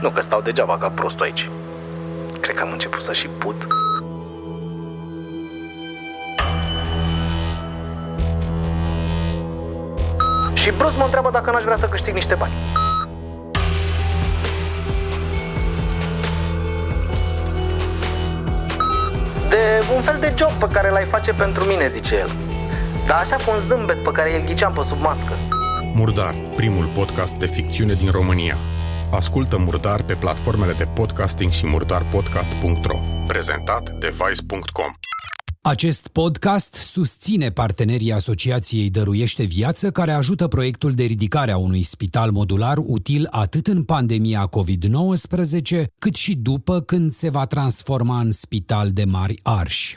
Nu 0.00 0.10
că 0.10 0.20
stau 0.20 0.40
degeaba 0.40 0.78
ca 0.78 0.88
prostul 0.88 1.24
aici. 1.24 1.48
Cred 2.40 2.56
că 2.56 2.62
am 2.62 2.70
început 2.72 3.02
să 3.02 3.12
și 3.12 3.26
put. 3.26 3.66
Și 10.52 10.70
Bruce 10.70 10.96
mă 10.96 11.04
întreabă 11.04 11.30
dacă 11.30 11.50
n-aș 11.50 11.62
vrea 11.62 11.76
să 11.76 11.86
câștig 11.86 12.14
niște 12.14 12.34
bani. 12.34 12.52
De 19.48 19.56
un 19.94 20.02
fel 20.02 20.16
de 20.20 20.34
job 20.36 20.50
pe 20.50 20.68
care 20.72 20.90
l-ai 20.90 21.04
face 21.04 21.32
pentru 21.32 21.64
mine, 21.64 21.88
zice 21.88 22.16
el. 22.16 22.30
Dar 23.06 23.18
așa 23.18 23.36
cu 23.36 23.50
un 23.50 23.58
zâmbet 23.58 24.02
pe 24.02 24.10
care 24.10 24.36
îl 24.36 24.44
ghiceam 24.44 24.72
pe 24.72 24.82
sub 24.82 25.00
mască. 25.00 25.32
Murdar, 25.92 26.34
primul 26.56 26.90
podcast 26.94 27.32
de 27.32 27.46
ficțiune 27.46 27.92
din 27.92 28.10
România. 28.10 28.56
Ascultă 29.18 29.58
Murdar 29.58 30.04
pe 30.04 30.14
platformele 30.14 30.72
de 30.72 30.84
podcasting 30.84 31.50
și 31.50 31.66
murdarpodcast.ro. 31.66 32.98
Prezentat 33.26 33.98
de 33.98 34.08
Vice.com. 34.08 34.92
Acest 35.60 36.08
podcast 36.08 36.74
susține 36.74 37.48
partenerii 37.48 38.12
Asociației 38.12 38.90
Dăruiește 38.90 39.44
Viață, 39.44 39.90
care 39.90 40.12
ajută 40.12 40.48
proiectul 40.48 40.92
de 40.92 41.04
ridicare 41.04 41.50
a 41.50 41.56
unui 41.56 41.82
spital 41.82 42.30
modular 42.30 42.76
util 42.78 43.26
atât 43.30 43.66
în 43.66 43.84
pandemia 43.84 44.48
COVID-19, 44.48 45.84
cât 45.98 46.14
și 46.14 46.34
după 46.34 46.80
când 46.80 47.12
se 47.12 47.28
va 47.28 47.46
transforma 47.46 48.20
în 48.20 48.32
spital 48.32 48.90
de 48.90 49.04
mari 49.04 49.40
arși. 49.42 49.96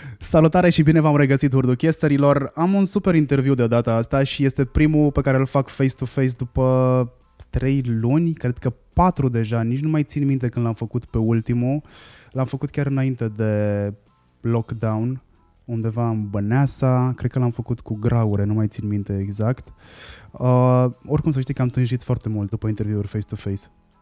Salutare 0.23 0.69
și 0.69 0.83
bine 0.83 0.99
v-am 0.99 1.15
regăsit, 1.15 1.53
Urduchesterilor. 1.53 2.51
Am 2.55 2.73
un 2.73 2.85
super 2.85 3.15
interviu 3.15 3.53
de 3.53 3.67
data 3.67 3.93
asta 3.93 4.23
și 4.23 4.45
este 4.45 4.65
primul 4.65 5.11
pe 5.11 5.21
care 5.21 5.37
îl 5.37 5.45
fac 5.45 5.67
face-to-face 5.67 6.33
după 6.37 7.13
trei 7.49 7.81
luni, 7.85 8.33
cred 8.33 8.57
că 8.57 8.73
patru 8.93 9.29
deja, 9.29 9.61
nici 9.61 9.79
nu 9.79 9.89
mai 9.89 10.03
țin 10.03 10.25
minte 10.25 10.47
când 10.47 10.65
l-am 10.65 10.73
făcut 10.73 11.05
pe 11.05 11.17
ultimul. 11.17 11.81
L-am 12.31 12.45
făcut 12.45 12.69
chiar 12.69 12.85
înainte 12.85 13.27
de 13.27 13.93
lockdown, 14.41 15.23
undeva 15.65 16.09
în 16.09 16.29
Băneasa, 16.29 17.13
cred 17.15 17.31
că 17.31 17.39
l-am 17.39 17.51
făcut 17.51 17.79
cu 17.79 17.95
graure, 17.95 18.43
nu 18.43 18.53
mai 18.53 18.67
țin 18.67 18.87
minte 18.87 19.17
exact. 19.17 19.67
Uh, 20.31 20.85
oricum 21.05 21.31
să 21.31 21.39
știi 21.39 21.53
că 21.53 21.61
am 21.61 21.67
tânjit 21.67 22.03
foarte 22.03 22.29
mult 22.29 22.49
după 22.49 22.67
interviuri 22.67 23.07
face-to-face. 23.07 23.61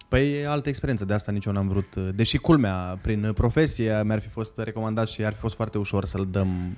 Păi 0.10 0.34
e 0.34 0.48
altă 0.48 0.70
experiență, 0.70 1.06
de 1.06 1.14
asta 1.14 1.32
nici 1.32 1.46
eu 1.46 1.54
n-am 1.54 1.68
vrut. 1.68 1.96
Deși 1.96 2.38
culmea, 2.38 3.00
prin 3.02 3.32
profesie 3.34 4.02
mi-ar 4.06 4.20
fi 4.20 4.28
fost 4.28 4.58
recomandat 4.58 5.08
și 5.08 5.26
ar 5.26 5.34
fi 5.34 5.40
fost 5.40 5.56
foarte 5.56 5.78
ușor 5.78 6.06
să-l 6.06 6.28
dăm 6.32 6.78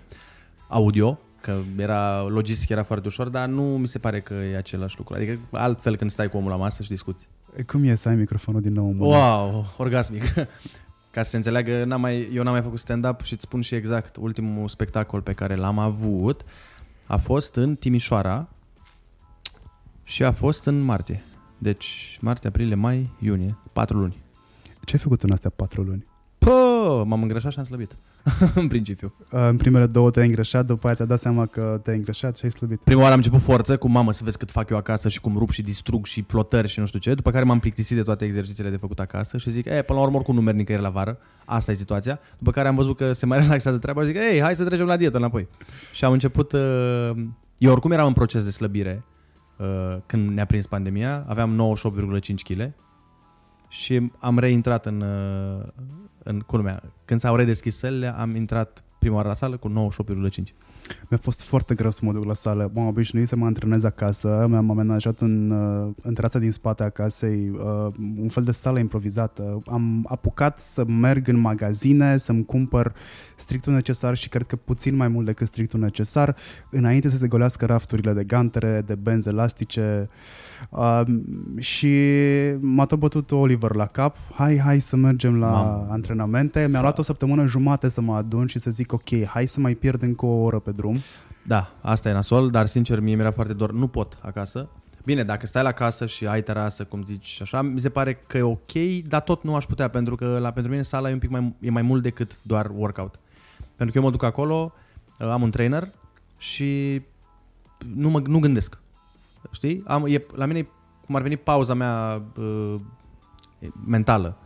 audio, 0.68 1.20
că 1.42 1.58
era 1.78 2.22
logistic 2.22 2.70
era 2.70 2.84
foarte 2.84 3.08
ușor, 3.08 3.30
dar 3.30 3.48
nu 3.48 3.62
mi 3.62 3.88
se 3.88 4.00
pare 4.00 4.20
că 4.20 4.34
e 4.34 4.58
același 4.58 4.98
lucru. 4.98 5.16
Adică 5.16 5.40
altfel 5.52 5.96
când 5.96 6.12
stai 6.12 6.30
cu 6.30 6.38
omul 6.38 6.50
la 6.50 6.56
masă 6.56 6.84
și 6.84 6.90
discuți. 6.90 7.28
Cum 7.68 7.84
e 7.84 7.96
să 7.96 8.10
ai 8.10 8.16
microfonul 8.16 8.62
din 8.62 8.74
nou 8.74 8.88
în 8.88 8.96
mână? 8.96 9.16
Wow, 9.16 9.74
orgasmic. 9.78 10.24
Ca 11.12 11.24
să 11.24 11.30
se 11.30 11.36
înțeleagă, 11.36 11.84
n-am 11.84 12.02
mai, 12.02 12.30
eu 12.34 12.44
n-am 12.44 12.54
mai 12.54 12.62
făcut 12.62 12.80
stand-up 12.80 13.22
și 13.22 13.34
îți 13.34 13.42
spun 13.42 13.62
și 13.62 13.76
exact, 13.76 14.16
ultimul 14.20 14.68
spectacol 14.68 15.22
pe 15.22 15.34
care 15.34 15.56
l-am 15.56 15.80
avut 15.80 16.42
a 17.06 17.18
fost 17.18 17.56
în 17.56 17.76
Timișoara 17.76 18.48
și 20.04 20.24
a 20.24 20.32
fost 20.32 20.66
în 20.66 20.80
martie. 20.80 21.24
Deci 21.62 22.18
martie, 22.22 22.50
aprilie, 22.50 22.76
mai, 22.76 23.10
iunie, 23.20 23.58
patru 23.74 23.98
luni. 23.98 24.18
Ce 24.86 24.96
ai 24.96 25.02
făcut 25.02 25.22
în 25.22 25.32
astea 25.32 25.50
patru 25.50 25.82
luni? 25.82 26.06
Pă, 26.38 27.04
m-am 27.06 27.22
îngrășat 27.22 27.52
și 27.52 27.58
am 27.60 27.64
slăbit. 27.64 27.98
în 28.56 28.68
principiu. 28.68 29.14
Uh, 29.32 29.40
În 29.50 29.58
primele 29.58 29.86
două 29.86 30.10
te-ai 30.12 30.26
îngrășat, 30.26 30.66
după 30.66 30.86
aia 30.88 30.96
ți-a 30.96 31.06
dat 31.06 31.20
seama 31.20 31.46
că 31.46 31.80
te-ai 31.84 31.96
îngrășat 31.96 32.38
și 32.38 32.46
ai 32.46 32.52
slăbit. 32.52 32.80
Prima 32.80 33.00
oară 33.00 33.12
am 33.12 33.18
început 33.18 33.42
forță 33.42 33.78
cu 33.78 33.90
mamă 33.90 34.12
să 34.12 34.24
vezi 34.24 34.38
cât 34.38 34.52
fac 34.52 34.70
eu 34.70 34.78
acasă 34.78 35.10
și 35.10 35.22
cum 35.22 35.38
rup 35.38 35.50
și 35.50 35.62
distrug 35.62 36.06
și 36.06 36.22
flotări 36.28 36.68
și 36.68 36.80
nu 36.80 36.86
știu 36.86 37.00
ce. 37.00 37.14
După 37.14 37.32
care 37.32 37.44
m-am 37.44 37.60
plictisit 37.60 37.96
de 37.96 38.04
toate 38.04 38.26
exercițiile 38.26 38.70
de 38.70 38.78
făcut 38.78 39.00
acasă 39.00 39.38
și 39.38 39.50
zic, 39.50 39.66
e, 39.66 39.82
până 39.82 40.00
la 40.00 40.06
urmă 40.06 40.16
oricum 40.16 40.36
nu 40.36 40.42
merg 40.42 40.58
nicăieri 40.58 40.84
la 40.84 40.90
vară. 40.90 41.18
Asta 41.46 41.72
e 41.72 41.76
situația. 41.76 42.20
După 42.38 42.52
care 42.52 42.68
am 42.68 42.76
văzut 42.76 42.98
că 42.98 43.14
se 43.14 43.26
mai 43.26 43.40
relaxează 43.40 43.78
treaba 43.78 44.02
și 44.02 44.08
zic, 44.08 44.16
ei, 44.32 44.42
hai 44.42 44.56
să 44.56 44.64
trecem 44.64 44.86
la 44.86 44.98
dietă 44.98 45.18
înapoi. 45.18 45.48
Și 45.94 46.06
am 46.06 46.12
început, 46.12 46.52
uh, 46.52 47.12
eu 47.58 47.72
oricum 47.72 47.92
eram 47.92 48.08
în 48.08 48.14
proces 48.14 48.44
de 48.44 48.52
slăbire 48.52 49.04
uh, 49.06 49.11
când 50.06 50.30
ne-a 50.30 50.46
prins 50.46 50.68
pandemia, 50.68 51.26
aveam 51.28 51.78
98,5 51.80 52.44
kg 52.44 52.74
și 53.68 54.12
am 54.20 54.40
reintrat 54.40 54.86
în, 54.86 55.02
uh, 55.02 55.68
în 56.24 56.40
culmea. 56.40 56.84
Când 57.06 57.20
s-au 57.20 57.36
redeschis 57.36 57.78
sălile, 57.78 58.18
am 58.18 58.36
intrat 58.36 58.84
prima 59.00 59.16
oară 59.16 59.28
la 59.28 59.34
sală 59.34 59.58
cu 59.58 59.70
98,5. 59.70 60.54
Mi-a 61.10 61.20
fost 61.22 61.44
foarte 61.44 61.76
greu 61.76 61.92
să 61.92 62.00
mă 62.04 62.14
duc 62.14 62.26
la 62.26 62.34
sală. 62.34 62.72
M-am 62.74 62.88
obișnuit 62.88 63.28
să 63.28 63.36
mă 63.36 63.46
antrenez 63.46 63.84
acasă, 63.84 64.46
mi-am 64.50 64.70
amenajat 64.70 65.20
în, 65.20 65.50
uh, 65.50 65.94
în 66.02 66.14
terasa 66.14 66.40
din 66.40 66.52
spate 66.52 66.84
a 66.84 66.90
casei 66.90 67.50
uh, 67.50 67.94
un 68.22 68.28
fel 68.28 68.44
de 68.44 68.52
sală 68.52 68.80
improvizată. 68.80 69.62
Am 69.66 70.06
apucat 70.10 70.60
să 70.60 70.86
merg 70.86 71.28
în 71.28 71.40
magazine, 71.40 72.18
să-mi 72.18 72.46
cumpăr 72.46 72.94
strictul 73.36 73.74
necesar 73.74 74.16
și 74.16 74.30
cred 74.30 74.46
că 74.46 74.56
puțin 74.56 74.96
mai 74.96 75.08
mult 75.08 75.26
decât 75.26 75.48
strictul 75.48 75.80
necesar, 75.80 76.36
înainte 76.70 77.10
să 77.10 77.18
se 77.18 77.28
golească 77.28 77.66
rafturile 77.66 78.14
de 78.14 78.24
gantere, 78.24 78.84
de 78.86 78.96
benzi 78.96 79.28
elastice. 79.28 80.10
Uh, 80.10 80.51
și 81.60 81.96
m-a 82.60 82.86
tot 82.86 83.00
bătut 83.00 83.32
Oliver 83.32 83.76
la 83.76 83.86
cap. 83.86 84.18
Hai, 84.34 84.58
hai 84.58 84.80
să 84.80 84.96
mergem 84.96 85.40
la 85.40 85.50
Mamă. 85.50 85.88
antrenamente. 85.90 86.68
Mi-a 86.70 86.82
luat 86.82 86.98
o 86.98 87.02
săptămână 87.02 87.46
jumate 87.46 87.88
să 87.88 88.02
mă 88.02 88.16
adun 88.16 88.48
și 88.48 88.60
să 88.60 88.72
zic 88.72 88.94
ok, 88.94 89.26
hai 89.26 89.46
să 89.46 89.60
mai 89.60 89.74
pierd 89.74 90.02
încă 90.02 90.26
o 90.26 90.42
oră 90.42 90.60
pe 90.60 90.72
drum. 90.72 90.98
Da, 91.48 91.74
asta 91.82 92.10
e 92.10 92.14
nasol, 92.14 92.50
dar 92.50 92.66
sincer 92.66 93.00
mie 93.00 93.16
mi-era 93.16 93.32
foarte 93.32 93.54
dor. 93.54 93.72
Nu 93.72 93.88
pot 93.88 94.18
acasă. 94.22 94.70
Bine, 95.06 95.24
dacă 95.24 95.46
stai 95.46 95.64
la 95.64 95.72
casă 95.72 96.06
și 96.06 96.26
ai 96.28 96.44
terasă, 96.44 96.84
cum 96.84 97.04
zici, 97.04 97.26
și 97.26 97.42
așa, 97.42 97.62
mi 97.62 97.80
se 97.80 97.90
pare 97.90 98.14
că 98.28 98.38
e 98.38 98.42
ok, 98.42 98.72
dar 99.08 99.22
tot 99.22 99.44
nu 99.44 99.56
aș 99.56 99.66
putea, 99.66 99.88
pentru 99.88 100.16
că 100.16 100.38
la 100.42 100.52
pentru 100.52 100.72
mine 100.72 100.84
sala 100.84 101.10
e 101.10 101.14
un 101.14 101.20
pic 101.20 101.30
mai, 101.30 101.56
e 101.60 101.70
mai 101.70 101.82
mult 101.82 102.02
decât 102.02 102.40
doar 102.42 102.72
workout. 102.76 103.20
Pentru 103.76 103.96
că 103.96 103.98
eu 103.98 104.04
mă 104.04 104.12
duc 104.12 104.24
acolo, 104.24 104.74
am 105.20 105.42
un 105.42 105.52
trainer 105.52 105.90
și 106.38 107.02
nu, 107.96 108.10
mă, 108.10 108.22
nu 108.26 108.40
gândesc. 108.40 108.78
Știi? 109.52 109.84
Am, 109.86 110.06
e, 110.06 110.26
la 110.36 110.46
mine 110.46 110.60
e 110.60 110.68
cum 111.06 111.16
ar 111.16 111.22
veni 111.22 111.38
pauza 111.38 111.74
mea 111.74 112.24
uh, 112.38 112.76
mentală. 113.86 114.38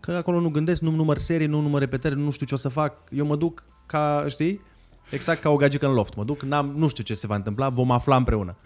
Că 0.00 0.12
acolo 0.12 0.40
nu 0.40 0.48
gândesc, 0.48 0.80
nu 0.80 0.90
număr 0.90 1.18
serii, 1.18 1.46
nu 1.46 1.60
număr 1.60 1.80
repetări, 1.80 2.18
nu 2.18 2.30
știu 2.30 2.46
ce 2.46 2.54
o 2.54 2.56
să 2.56 2.68
fac. 2.68 2.94
Eu 3.10 3.26
mă 3.26 3.36
duc 3.36 3.64
ca, 3.86 4.24
știi? 4.28 4.60
Exact 5.10 5.40
ca 5.40 5.50
o 5.50 5.56
gagică 5.56 5.86
în 5.86 5.92
loft. 5.92 6.16
Mă 6.16 6.24
duc, 6.24 6.42
n-am, 6.42 6.72
nu 6.76 6.88
știu 6.88 7.04
ce 7.04 7.14
se 7.14 7.26
va 7.26 7.34
întâmpla, 7.34 7.68
vom 7.68 7.90
afla 7.90 8.16
împreună. 8.16 8.56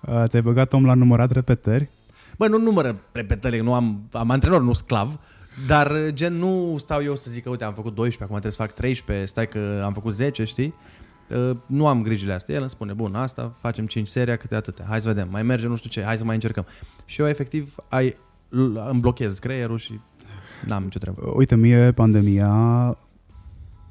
Uh, 0.00 0.22
ți-ai 0.26 0.42
băgat 0.42 0.72
om 0.72 0.84
la 0.84 0.94
numărat 0.94 1.32
repetări? 1.32 1.90
Bă, 2.36 2.48
nu 2.48 2.58
numără 2.58 3.00
repetările, 3.12 3.62
nu 3.62 3.74
am, 3.74 4.08
am 4.12 4.30
antrenor, 4.30 4.60
nu 4.60 4.72
sclav, 4.72 5.18
dar 5.66 6.10
gen 6.10 6.34
nu 6.34 6.76
stau 6.78 7.02
eu 7.02 7.16
să 7.16 7.30
zic 7.30 7.42
că 7.42 7.50
uite 7.50 7.64
am 7.64 7.74
făcut 7.74 7.94
12, 7.94 8.22
acum 8.22 8.38
trebuie 8.38 8.52
să 8.52 8.62
fac 8.62 8.72
13, 8.72 9.26
stai 9.26 9.46
că 9.46 9.82
am 9.84 9.92
făcut 9.92 10.12
10, 10.12 10.44
știi? 10.44 10.74
Uh, 11.36 11.56
Nu 11.66 11.86
am 11.86 12.02
grijile 12.02 12.32
astea. 12.32 12.54
El 12.54 12.60
îmi 12.60 12.70
spune, 12.70 12.92
bun, 12.92 13.14
asta 13.14 13.54
facem 13.60 13.86
5 13.86 14.08
seria, 14.08 14.36
câte 14.36 14.54
atâtea. 14.54 14.84
Hai 14.88 15.00
să 15.00 15.08
vedem, 15.08 15.28
mai 15.30 15.42
merge 15.42 15.66
nu 15.66 15.76
știu 15.76 15.90
ce, 15.90 16.02
hai 16.02 16.16
să 16.16 16.24
mai 16.24 16.34
încercăm. 16.34 16.66
Și 17.04 17.20
eu 17.20 17.28
efectiv 17.28 17.74
ai, 17.88 18.16
îmi 18.90 19.00
blochez 19.00 19.38
creierul 19.38 19.78
și 19.78 20.00
n-am 20.66 20.82
nicio 20.82 20.98
treabă. 20.98 21.32
Uite, 21.34 21.56
mie 21.56 21.92
pandemia, 21.92 22.96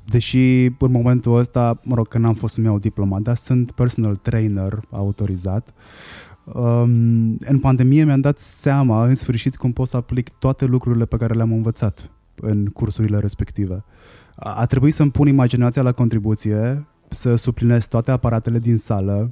deși 0.05 0.65
în 0.65 0.91
momentul 0.91 1.37
ăsta, 1.37 1.79
mă 1.83 1.95
rog, 1.95 2.07
că 2.07 2.17
n-am 2.17 2.33
fost 2.33 2.53
să-mi 2.53 2.65
iau 2.65 2.79
diploma, 2.79 3.19
dar 3.19 3.35
sunt 3.35 3.71
personal 3.71 4.15
trainer 4.15 4.79
autorizat. 4.89 5.73
Um, 6.45 7.37
în 7.39 7.59
pandemie 7.61 8.03
mi-am 8.03 8.21
dat 8.21 8.37
seama, 8.37 9.05
în 9.05 9.15
sfârșit, 9.15 9.55
cum 9.55 9.71
pot 9.71 9.87
să 9.87 9.97
aplic 9.97 10.29
toate 10.29 10.65
lucrurile 10.65 11.05
pe 11.05 11.17
care 11.17 11.33
le-am 11.33 11.51
învățat 11.51 12.11
în 12.35 12.65
cursurile 12.65 13.19
respective. 13.19 13.83
A, 14.35 14.53
a 14.53 14.65
trebuit 14.65 14.93
să-mi 14.93 15.11
pun 15.11 15.27
imaginația 15.27 15.81
la 15.81 15.91
contribuție, 15.91 16.85
să 17.13 17.35
suplinez 17.35 17.85
toate 17.85 18.11
aparatele 18.11 18.59
din 18.59 18.77
sală, 18.77 19.31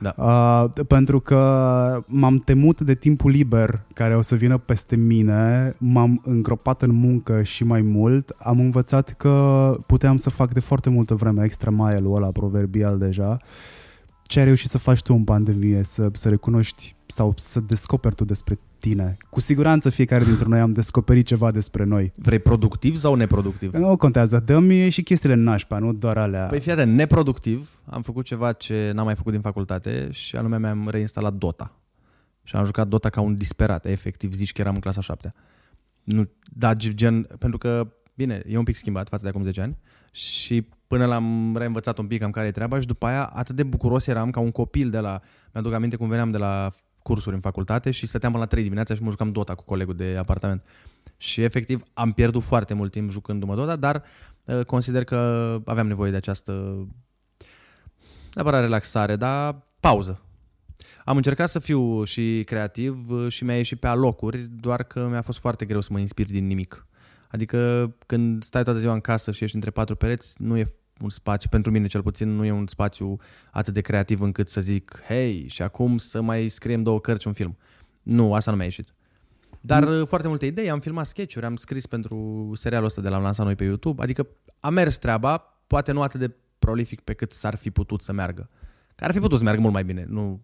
Da. 0.00 0.14
Uh, 0.16 0.84
pentru 0.86 1.20
că 1.20 2.04
m-am 2.06 2.38
temut 2.38 2.80
de 2.80 2.94
timpul 2.94 3.30
liber 3.30 3.80
care 3.94 4.16
o 4.16 4.20
să 4.20 4.34
vină 4.34 4.58
peste 4.58 4.96
mine, 4.96 5.74
m-am 5.78 6.20
îngropat 6.24 6.82
în 6.82 6.92
muncă 6.92 7.42
și 7.42 7.64
mai 7.64 7.80
mult, 7.80 8.34
am 8.38 8.60
învățat 8.60 9.14
că 9.16 9.76
puteam 9.86 10.16
să 10.16 10.30
fac 10.30 10.52
de 10.52 10.60
foarte 10.60 10.90
multă 10.90 11.14
vreme 11.14 11.44
extra 11.44 11.70
mile-ul 11.70 12.16
ăla 12.16 12.30
proverbial 12.30 12.98
deja 12.98 13.38
ce 14.32 14.38
ai 14.38 14.44
reușit 14.44 14.68
să 14.68 14.78
faci 14.78 15.02
tu 15.02 15.14
în 15.14 15.24
pandemie, 15.24 15.82
să, 15.82 16.08
să 16.12 16.28
recunoști 16.28 16.94
sau 17.06 17.32
să 17.36 17.60
descoperi 17.60 18.14
tu 18.14 18.24
despre 18.24 18.58
tine? 18.78 19.16
Cu 19.30 19.40
siguranță 19.40 19.90
fiecare 19.90 20.24
dintre 20.24 20.48
noi 20.48 20.60
am 20.60 20.72
descoperit 20.72 21.26
ceva 21.26 21.50
despre 21.50 21.84
noi. 21.84 22.12
Vrei 22.14 22.38
productiv 22.38 22.96
sau 22.96 23.14
neproductiv? 23.14 23.74
Nu 23.74 23.96
contează, 23.96 24.38
dă-mi 24.38 24.88
și 24.88 25.02
chestiile 25.02 25.34
nașpa, 25.34 25.78
nu 25.78 25.92
doar 25.92 26.18
alea. 26.18 26.46
Păi 26.46 26.60
fii 26.60 26.72
atent, 26.72 26.94
neproductiv, 26.94 27.78
am 27.84 28.02
făcut 28.02 28.24
ceva 28.24 28.52
ce 28.52 28.90
n-am 28.94 29.04
mai 29.04 29.14
făcut 29.14 29.32
din 29.32 29.40
facultate 29.40 30.08
și 30.10 30.36
anume 30.36 30.58
mi-am 30.58 30.88
reinstalat 30.88 31.34
Dota. 31.34 31.80
Și 32.42 32.56
am 32.56 32.64
jucat 32.64 32.88
Dota 32.88 33.08
ca 33.08 33.20
un 33.20 33.34
disperat, 33.34 33.86
efectiv, 33.86 34.32
zici 34.32 34.52
că 34.52 34.60
eram 34.60 34.74
în 34.74 34.80
clasa 34.80 35.00
7 35.00 35.34
Nu, 36.02 36.22
da, 36.52 36.74
gen, 36.74 37.22
pentru 37.38 37.58
că, 37.58 37.92
bine, 38.14 38.42
e 38.46 38.58
un 38.58 38.64
pic 38.64 38.76
schimbat 38.76 39.08
față 39.08 39.22
de 39.22 39.28
acum 39.28 39.42
10 39.42 39.60
ani 39.60 39.76
și 40.12 40.68
până 40.86 41.06
l-am 41.06 41.56
reînvățat 41.56 41.98
un 41.98 42.06
pic 42.06 42.20
cam 42.20 42.30
care 42.30 42.46
e 42.46 42.50
treaba 42.50 42.80
și 42.80 42.86
după 42.86 43.06
aia 43.06 43.24
atât 43.24 43.56
de 43.56 43.62
bucuros 43.62 44.06
eram 44.06 44.30
ca 44.30 44.40
un 44.40 44.50
copil 44.50 44.90
de 44.90 44.98
la... 44.98 45.20
Mi-aduc 45.52 45.72
aminte 45.72 45.96
cum 45.96 46.08
veneam 46.08 46.30
de 46.30 46.38
la 46.38 46.70
cursuri 47.02 47.34
în 47.34 47.40
facultate 47.40 47.90
și 47.90 48.06
stăteam 48.06 48.32
până 48.32 48.44
la 48.44 48.50
3 48.50 48.62
dimineața 48.62 48.94
și 48.94 49.02
mă 49.02 49.10
jucam 49.10 49.32
Dota 49.32 49.54
cu 49.54 49.64
colegul 49.64 49.94
de 49.94 50.16
apartament. 50.18 50.64
Și 51.16 51.42
efectiv 51.42 51.82
am 51.92 52.12
pierdut 52.12 52.42
foarte 52.42 52.74
mult 52.74 52.90
timp 52.90 53.10
jucându-mă 53.10 53.54
Dota, 53.54 53.76
dar 53.76 54.02
uh, 54.44 54.64
consider 54.64 55.04
că 55.04 55.60
aveam 55.64 55.86
nevoie 55.86 56.10
de 56.10 56.16
această 56.16 56.86
neapărat 58.34 58.60
relaxare, 58.60 59.16
dar 59.16 59.62
pauză. 59.80 60.22
Am 61.04 61.16
încercat 61.16 61.48
să 61.48 61.58
fiu 61.58 62.04
și 62.04 62.42
creativ 62.46 63.10
uh, 63.10 63.32
și 63.32 63.44
mi-a 63.44 63.56
ieșit 63.56 63.80
pe 63.80 63.86
alocuri, 63.86 64.38
doar 64.38 64.82
că 64.82 65.06
mi-a 65.10 65.22
fost 65.22 65.38
foarte 65.38 65.64
greu 65.64 65.80
să 65.80 65.88
mă 65.92 65.98
inspir 65.98 66.26
din 66.26 66.46
nimic. 66.46 66.86
Adică 67.32 67.92
când 68.06 68.42
stai 68.42 68.62
toată 68.62 68.78
ziua 68.78 68.92
în 68.92 69.00
casă 69.00 69.32
și 69.32 69.44
ești 69.44 69.54
între 69.54 69.70
patru 69.70 69.94
pereți, 69.94 70.34
nu 70.38 70.56
e 70.56 70.72
un 71.00 71.08
spațiu, 71.08 71.48
pentru 71.48 71.70
mine 71.70 71.86
cel 71.86 72.02
puțin, 72.02 72.28
nu 72.28 72.44
e 72.44 72.50
un 72.50 72.66
spațiu 72.66 73.16
atât 73.50 73.74
de 73.74 73.80
creativ 73.80 74.20
încât 74.20 74.48
să 74.48 74.60
zic, 74.60 75.02
hei, 75.06 75.48
și 75.48 75.62
acum 75.62 75.98
să 75.98 76.20
mai 76.20 76.48
scriem 76.48 76.82
două 76.82 77.00
cărți 77.00 77.26
un 77.26 77.32
film. 77.32 77.56
Nu, 78.02 78.34
asta 78.34 78.50
nu 78.50 78.56
mi-a 78.56 78.66
ieșit. 78.66 78.94
Dar 79.60 79.84
mm. 79.84 80.04
foarte 80.04 80.28
multe 80.28 80.46
idei, 80.46 80.70
am 80.70 80.80
filmat 80.80 81.06
sketch-uri, 81.06 81.46
am 81.46 81.56
scris 81.56 81.86
pentru 81.86 82.50
serialul 82.54 82.86
ăsta 82.86 83.00
de 83.00 83.08
la 83.08 83.18
lansat 83.18 83.44
noi 83.44 83.54
pe 83.54 83.64
YouTube, 83.64 84.02
adică 84.02 84.26
a 84.60 84.68
mers 84.68 84.98
treaba, 84.98 85.36
poate 85.66 85.92
nu 85.92 86.02
atât 86.02 86.20
de 86.20 86.34
prolific 86.58 87.00
pe 87.00 87.12
cât 87.12 87.32
s-ar 87.32 87.56
fi 87.56 87.70
putut 87.70 88.02
să 88.02 88.12
meargă. 88.12 88.48
Care 88.94 89.10
ar 89.10 89.12
fi 89.12 89.18
putut 89.18 89.38
să 89.38 89.44
meargă 89.44 89.60
mult 89.60 89.72
mai 89.72 89.84
bine, 89.84 90.04
nu, 90.08 90.40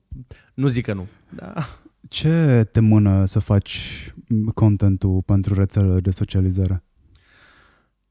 nu 0.54 0.66
zic 0.66 0.84
că 0.84 0.92
nu. 0.92 1.06
Da. 1.28 1.52
Ce 2.08 2.68
te 2.72 2.80
mână 2.80 3.24
să 3.24 3.38
faci 3.38 4.12
contentul 4.54 5.22
pentru 5.22 5.54
rețelele 5.54 6.00
de 6.00 6.10
socializare? 6.10 6.82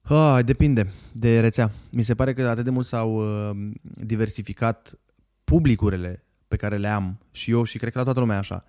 Ah, 0.01 0.39
depinde 0.45 0.93
de 1.11 1.39
rețea. 1.39 1.71
Mi 1.89 2.01
se 2.01 2.15
pare 2.15 2.33
că 2.33 2.47
atât 2.47 2.63
de 2.63 2.69
mult 2.69 2.85
s-au 2.85 3.15
uh, 3.15 3.71
diversificat 3.81 4.99
publicurile 5.43 6.23
pe 6.47 6.55
care 6.55 6.77
le 6.77 6.87
am 6.87 7.19
și 7.31 7.51
eu 7.51 7.63
și 7.63 7.77
cred 7.77 7.91
că 7.91 7.97
la 7.97 8.03
toată 8.03 8.19
lumea 8.19 8.37
așa. 8.37 8.65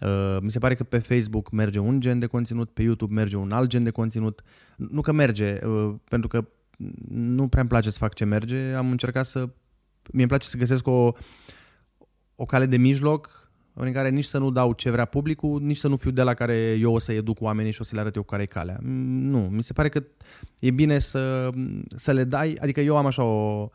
Uh, 0.00 0.36
mi 0.40 0.50
se 0.50 0.58
pare 0.58 0.74
că 0.74 0.84
pe 0.84 0.98
Facebook 0.98 1.50
merge 1.50 1.78
un 1.78 2.00
gen 2.00 2.18
de 2.18 2.26
conținut, 2.26 2.70
pe 2.70 2.82
YouTube 2.82 3.14
merge 3.14 3.36
un 3.36 3.52
alt 3.52 3.68
gen 3.68 3.84
de 3.84 3.90
conținut. 3.90 4.42
Nu 4.76 5.00
că 5.00 5.12
merge, 5.12 5.58
uh, 5.66 5.94
pentru 6.08 6.28
că 6.28 6.48
nu 7.08 7.48
prea 7.48 7.60
îmi 7.60 7.70
place 7.70 7.90
să 7.90 7.98
fac 7.98 8.14
ce 8.14 8.24
merge. 8.24 8.72
Am 8.72 8.90
încercat 8.90 9.26
să... 9.26 9.38
Mie 10.12 10.22
îmi 10.22 10.26
place 10.26 10.48
să 10.48 10.56
găsesc 10.56 10.86
o, 10.86 11.12
o 12.34 12.44
cale 12.44 12.66
de 12.66 12.76
mijloc 12.76 13.45
în 13.84 13.92
care 13.92 14.08
nici 14.08 14.24
să 14.24 14.38
nu 14.38 14.50
dau 14.50 14.72
ce 14.72 14.90
vrea 14.90 15.04
publicul, 15.04 15.60
nici 15.60 15.76
să 15.76 15.88
nu 15.88 15.96
fiu 15.96 16.10
de 16.10 16.22
la 16.22 16.34
care 16.34 16.76
eu 16.80 16.92
o 16.92 16.98
să 16.98 17.12
educ 17.12 17.40
oamenii 17.40 17.72
și 17.72 17.80
o 17.80 17.84
să 17.84 17.94
le 17.94 18.00
arăt 18.00 18.14
eu 18.14 18.22
care 18.22 18.42
e 18.42 18.46
calea. 18.46 18.78
Mm, 18.82 19.28
nu, 19.28 19.38
mi 19.38 19.62
se 19.62 19.72
pare 19.72 19.88
că 19.88 20.02
e 20.58 20.70
bine 20.70 20.98
să, 20.98 21.50
să 21.96 22.12
le 22.12 22.24
dai, 22.24 22.56
adică 22.60 22.80
eu 22.80 22.96
am 22.96 23.06
așa 23.06 23.22
o, 23.22 23.70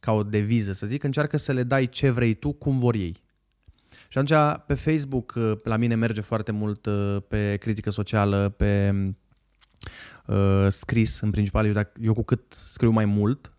ca 0.00 0.12
o 0.12 0.22
deviză 0.22 0.72
să 0.72 0.86
zic, 0.86 1.02
încearcă 1.02 1.36
să 1.36 1.52
le 1.52 1.62
dai 1.62 1.88
ce 1.88 2.10
vrei 2.10 2.34
tu, 2.34 2.52
cum 2.52 2.78
vor 2.78 2.94
ei. 2.94 3.24
Și 4.08 4.18
atunci 4.18 4.60
pe 4.66 4.74
Facebook 4.74 5.34
uh, 5.36 5.52
la 5.64 5.76
mine 5.76 5.94
merge 5.94 6.20
foarte 6.20 6.52
mult 6.52 6.86
uh, 6.86 7.16
pe 7.28 7.56
critică 7.56 7.90
socială, 7.90 8.48
pe 8.48 8.94
uh, 10.26 10.66
scris 10.68 11.20
în 11.20 11.30
principal. 11.30 11.66
Eu, 11.66 11.72
dacă, 11.72 11.92
eu 12.00 12.14
cu 12.14 12.22
cât 12.22 12.52
scriu 12.52 12.90
mai 12.90 13.04
mult, 13.04 13.46
că 13.46 13.55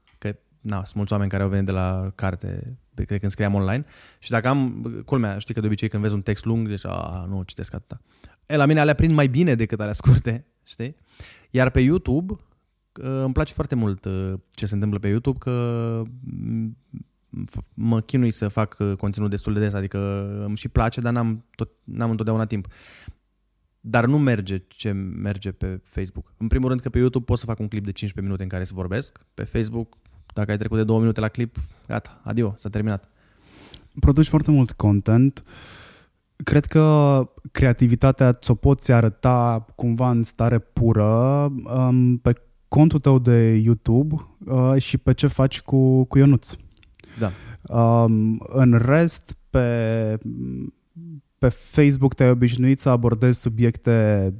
na, 0.68 0.84
sunt 0.84 0.96
mulți 0.96 1.12
oameni 1.12 1.32
care 1.32 1.44
au 1.44 1.50
venit 1.50 1.66
de 1.66 1.72
la 1.72 2.12
carte 2.16 2.78
cred 3.06 3.20
când 3.20 3.32
scriam 3.32 3.54
online. 3.54 3.84
Și 4.20 4.30
dacă 4.30 4.48
am, 4.48 4.82
culmea, 5.06 5.38
știi 5.38 5.54
că 5.54 5.60
de 5.60 5.66
obicei 5.66 5.90
când 5.90 6.04
vezi 6.04 6.14
un 6.14 6.22
text 6.22 6.46
lung, 6.46 6.68
deci, 6.68 6.86
a, 6.86 7.26
nu 7.30 7.44
citesc 7.44 7.74
atâta. 7.74 8.02
E, 8.46 8.56
la 8.56 8.66
mine 8.66 8.80
alea 8.80 8.94
prind 8.94 9.14
mai 9.14 9.28
bine 9.28 9.56
decât 9.56 9.80
alea 9.80 9.94
scurte, 9.94 10.46
știi? 10.64 10.96
Iar 11.50 11.70
pe 11.70 11.80
YouTube, 11.80 12.34
îmi 12.92 13.34
place 13.34 13.54
foarte 13.54 13.76
mult 13.76 14.06
uh, 14.06 14.34
ce 14.52 14.66
se 14.66 14.74
întâmplă 14.74 15.00
pe 15.00 15.08
YouTube, 15.08 15.38
că 15.38 16.02
mm, 16.24 16.78
mă 17.74 18.02
chinui 18.02 18.32
să 18.32 18.48
fac 18.48 18.76
uh, 18.80 18.96
conținut 18.98 19.30
destul 19.30 19.54
de 19.54 19.60
des, 19.60 19.74
adică 19.74 20.30
îmi 20.46 20.58
și 20.58 20.68
place, 20.68 21.02
dar 21.02 21.14
n-am, 21.14 21.46
tot, 21.56 21.70
n-am 21.84 22.10
întotdeauna 22.10 22.46
timp. 22.46 22.68
Dar 23.80 24.06
nu 24.06 24.18
merge 24.18 24.58
ce 24.68 24.92
merge 24.92 25.52
pe 25.52 25.82
Facebook. 25.84 26.34
În 26.38 26.48
primul 26.48 26.68
rând 26.68 26.82
că 26.82 26.90
pe 26.90 26.98
YouTube 26.98 27.26
pot 27.26 27.40
să 27.40 27.46
fac 27.46 27.60
un 27.60 27.68
clip 27.68 27.86
de 27.86 27.92
15 27.92 28.22
minute 28.22 28.44
în 28.44 28.50
care 28.50 28.64
să 28.64 28.74
vorbesc. 28.76 29.26
Pe 29.34 29.44
Facebook 29.44 29.98
dacă 30.38 30.52
ai 30.52 30.58
trecut 30.58 30.78
de 30.78 30.84
două 30.84 31.00
minute 31.00 31.20
la 31.20 31.28
clip, 31.28 31.56
gata, 31.88 32.22
adio, 32.24 32.54
s-a 32.58 32.70
terminat. 32.70 33.10
Produci 34.00 34.28
foarte 34.28 34.52
mult 34.52 34.72
content. 34.72 35.44
Cred 36.44 36.66
că 36.66 37.20
creativitatea 37.52 38.34
ți-o 38.34 38.56
poți 38.56 38.92
arăta 38.92 39.66
cumva 39.76 40.10
în 40.10 40.24
stare 40.24 40.60
pură 40.60 41.06
um, 41.64 42.18
pe 42.18 42.34
contul 42.68 43.00
tău 43.00 43.20
de 43.20 43.54
YouTube 43.54 44.16
uh, 44.46 44.82
și 44.82 44.98
pe 44.98 45.14
ce 45.14 45.28
faci 45.28 45.62
cu, 45.62 46.04
cu 46.06 46.18
Ionuț. 46.18 46.56
Da. 47.20 47.32
Um, 47.80 48.40
în 48.48 48.74
rest, 48.86 49.38
pe, 49.50 50.18
pe 51.38 51.50
Facebook 51.50 52.14
te-ai 52.14 52.30
obișnuit 52.30 52.80
să 52.80 52.90
abordezi 52.90 53.42
subiecte 53.42 54.34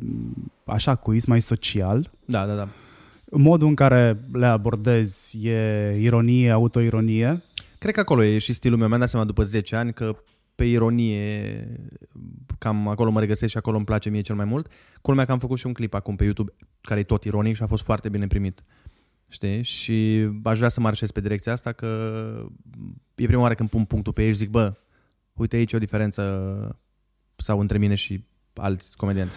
așa, 0.66 0.96
cu 0.96 1.14
is 1.14 1.26
mai 1.26 1.42
social. 1.42 2.12
Da, 2.26 2.46
da, 2.46 2.56
da 2.56 2.68
modul 3.38 3.68
în 3.68 3.76
care 3.76 4.20
le 4.32 4.46
abordezi 4.46 5.48
e 5.48 5.96
ironie, 6.00 6.52
autoironie? 6.52 7.44
Cred 7.80 7.94
că 7.94 8.00
acolo 8.00 8.24
e 8.24 8.38
și 8.38 8.54
stilul 8.54 8.78
meu. 8.78 8.88
Mi-am 8.88 9.00
dat 9.00 9.10
seama 9.10 9.26
după 9.26 9.44
10 9.44 9.76
ani 9.76 9.94
că 9.94 10.16
pe 10.56 10.64
ironie 10.64 11.68
cam 12.58 12.88
acolo 12.88 13.10
mă 13.10 13.20
regăsesc 13.20 13.52
și 13.52 13.58
acolo 13.58 13.76
îmi 13.76 13.86
place 13.86 14.10
mie 14.10 14.22
cel 14.22 14.36
mai 14.36 14.46
mult. 14.46 14.72
Culmea 15.02 15.26
că 15.26 15.32
am 15.32 15.40
făcut 15.40 15.58
și 15.58 15.66
un 15.66 15.74
clip 15.74 15.94
acum 15.94 16.16
pe 16.16 16.24
YouTube 16.24 16.54
care 16.82 17.00
e 17.00 17.04
tot 17.04 17.24
ironic 17.24 17.56
și 17.56 17.64
a 17.64 17.68
fost 17.68 17.84
foarte 17.84 18.10
bine 18.10 18.28
primit. 18.28 18.64
Știi? 19.28 19.64
Și 19.64 20.28
aș 20.44 20.58
vrea 20.58 20.70
să 20.70 20.80
marșez 20.80 21.12
pe 21.12 21.22
direcția 21.22 21.52
asta 21.52 21.72
că 21.72 21.88
e 23.16 23.26
prima 23.26 23.42
oară 23.42 23.54
când 23.54 23.70
pun 23.70 23.86
punctul 23.86 24.14
pe 24.14 24.24
ei 24.24 24.30
și 24.32 24.38
zic, 24.38 24.50
bă, 24.50 24.74
uite 25.34 25.56
aici 25.56 25.74
o 25.74 25.78
diferență 25.78 26.82
sau 27.36 27.60
între 27.60 27.78
mine 27.78 27.96
și 27.96 28.26
alți 28.54 28.98
comedianți. 28.98 29.34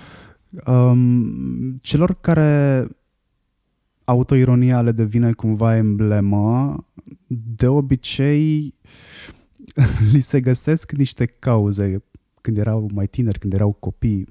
Um, 0.67 1.79
celor 1.83 2.21
care 2.21 2.87
autoironia 4.11 4.81
le 4.81 4.93
devine 4.93 5.33
cumva 5.33 5.77
emblemă, 5.77 6.77
de 7.27 7.67
obicei 7.67 8.75
li 10.13 10.21
se 10.21 10.41
găsesc 10.41 10.93
niște 10.93 11.27
cauze 11.27 12.05
când 12.41 12.59
erau 12.59 12.91
mai 12.95 13.07
tineri, 13.07 13.39
când 13.39 13.53
erau 13.53 13.73
copii. 13.73 14.27